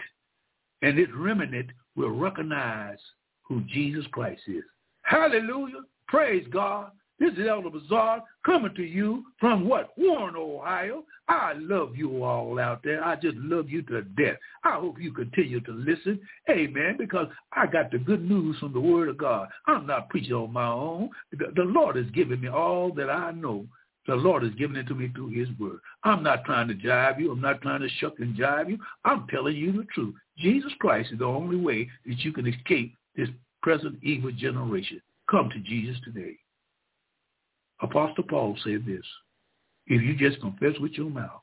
And 0.82 0.98
this 0.98 1.10
remnant 1.16 1.72
will 1.96 2.12
recognize 2.12 3.00
who 3.44 3.62
Jesus 3.62 4.06
Christ 4.12 4.41
is. 4.48 4.64
Hallelujah. 5.02 5.82
Praise 6.08 6.46
God. 6.52 6.91
This 7.20 7.34
is 7.34 7.48
Elder 7.50 7.70
Bazaar 7.70 8.24
coming 8.46 8.74
to 8.76 8.84
you 8.84 9.26
from 9.40 9.68
what? 9.68 9.91
Warren, 9.98 10.36
Ohio. 10.38 11.04
I 11.30 11.54
love 11.58 11.96
you 11.96 12.24
all 12.24 12.60
out 12.60 12.82
there. 12.84 13.06
I 13.06 13.16
just 13.16 13.38
love 13.38 13.70
you 13.70 13.84
to 13.84 14.02
death. 14.02 14.38
I 14.64 14.80
hope 14.80 15.00
you 15.00 15.14
continue 15.14 15.62
to 15.62 15.72
listen. 15.72 16.20
Amen. 16.50 16.96
Because 16.98 17.28
I 17.54 17.68
got 17.68 17.92
the 17.92 18.00
good 18.00 18.28
news 18.28 18.58
from 18.60 18.74
the 18.74 18.80
word 18.80 19.10
of 19.10 19.20
God. 19.20 19.48
I'm 19.68 19.86
not 19.86 20.10
preaching 20.10 20.34
on 20.34 20.52
my 20.52 20.68
own. 20.68 21.12
The, 21.32 21.62
Lord 21.62 21.98
has 21.98 22.08
given 22.16 22.42
me 22.42 22.50
all 22.50 22.92
that 22.96 23.12
I 23.12 23.30
know. 23.30 23.68
The 24.08 24.16
Lord 24.16 24.42
has 24.42 24.54
given 24.56 24.76
it 24.76 24.88
to 24.88 24.96
me 24.96 25.12
through 25.14 25.30
his 25.30 25.48
word. 25.60 25.80
I'm 26.04 26.24
not 26.24 26.46
trying 26.46 26.68
to 26.70 26.74
jive 26.74 27.20
you. 27.20 27.32
I'm 27.32 27.42
not 27.42 27.62
trying 27.62 27.82
to 27.82 27.90
shuck 28.00 28.14
and 28.18 28.36
jive 28.36 28.70
you. 28.70 28.80
I'm 29.06 29.28
telling 29.28 29.56
you 29.56 29.72
the 29.72 29.86
truth. 29.94 30.16
Jesus 30.36 30.72
Christ 30.80 31.12
is 31.12 31.20
the 31.20 31.26
only 31.26 31.58
way 31.58 31.88
that 32.08 32.18
you 32.20 32.34
can 32.34 32.48
escape 32.48 32.96
this 33.16 33.30
present 33.62 34.00
evil 34.02 34.32
generation. 34.32 35.00
Come 35.30 35.52
to 35.52 35.60
Jesus 35.60 35.98
today. 36.04 36.38
Apostle 37.82 38.24
Paul 38.28 38.58
said 38.64 38.84
this, 38.88 39.06
if 39.90 40.02
you 40.02 40.16
just 40.16 40.40
confess 40.41 40.80
with 40.80 40.94
your 40.94 41.10
mouth 41.10 41.41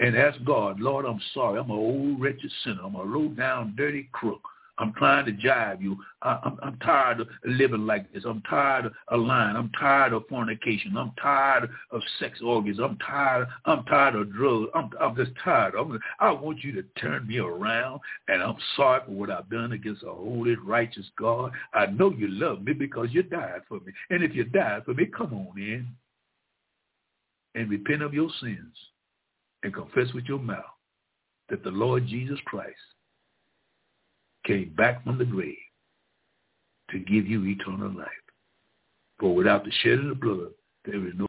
and 0.00 0.16
ask 0.16 0.42
God, 0.44 0.80
Lord, 0.80 1.06
I'm 1.06 1.20
sorry. 1.32 1.60
I'm 1.60 1.70
an 1.70 1.76
old 1.76 2.20
wretched 2.20 2.50
sinner. 2.64 2.82
I'm 2.84 2.96
a 2.96 3.02
low 3.02 3.28
down, 3.28 3.74
dirty 3.76 4.08
crook. 4.12 4.42
I'm 4.78 4.94
trying 4.94 5.26
to 5.26 5.32
jive 5.32 5.82
you. 5.82 5.98
I, 6.22 6.40
am 6.42 6.58
I'm 6.62 6.78
tired 6.78 7.20
of 7.20 7.28
living 7.44 7.86
like 7.86 8.10
this. 8.12 8.24
I'm 8.26 8.40
tired 8.48 8.90
of 9.08 9.20
lying. 9.20 9.54
I'm 9.54 9.70
tired 9.78 10.14
of 10.14 10.26
fornication. 10.26 10.96
I'm 10.96 11.12
tired 11.20 11.68
of 11.90 12.00
sex 12.18 12.40
orgies. 12.42 12.78
I'm 12.82 12.96
tired. 12.96 13.46
I'm 13.66 13.84
tired 13.84 14.14
of 14.14 14.32
drugs. 14.32 14.70
I'm, 14.74 14.88
I'm 14.98 15.14
just 15.16 15.32
tired. 15.44 15.74
I'm, 15.74 16.00
I 16.18 16.30
want 16.30 16.64
you 16.64 16.72
to 16.72 16.82
turn 16.98 17.26
me 17.26 17.38
around, 17.38 18.00
and 18.28 18.42
I'm 18.42 18.56
sorry 18.74 19.02
for 19.04 19.12
what 19.12 19.30
I've 19.30 19.50
done 19.50 19.72
against 19.72 20.02
a 20.02 20.10
holy, 20.10 20.56
righteous 20.56 21.06
God. 21.18 21.52
I 21.74 21.86
know 21.86 22.10
you 22.10 22.28
love 22.28 22.62
me 22.62 22.72
because 22.72 23.08
you 23.10 23.22
died 23.22 23.60
for 23.68 23.80
me. 23.80 23.92
And 24.08 24.22
if 24.22 24.34
you 24.34 24.44
died 24.44 24.86
for 24.86 24.94
me, 24.94 25.04
come 25.04 25.34
on 25.34 25.58
in 25.58 25.86
and 27.54 27.70
repent 27.70 28.02
of 28.02 28.14
your 28.14 28.30
sins 28.40 28.74
and 29.62 29.74
confess 29.74 30.12
with 30.14 30.24
your 30.24 30.38
mouth 30.38 30.64
that 31.48 31.64
the 31.64 31.70
Lord 31.70 32.06
Jesus 32.06 32.38
Christ 32.46 32.76
came 34.46 34.72
back 34.76 35.04
from 35.04 35.18
the 35.18 35.24
grave 35.24 35.56
to 36.90 36.98
give 36.98 37.26
you 37.26 37.44
eternal 37.44 37.90
life. 37.90 38.08
For 39.18 39.34
without 39.34 39.64
the 39.64 39.72
shedding 39.82 40.10
of 40.10 40.20
blood, 40.20 40.50
there 40.84 41.06
is 41.06 41.12
no 41.16 41.26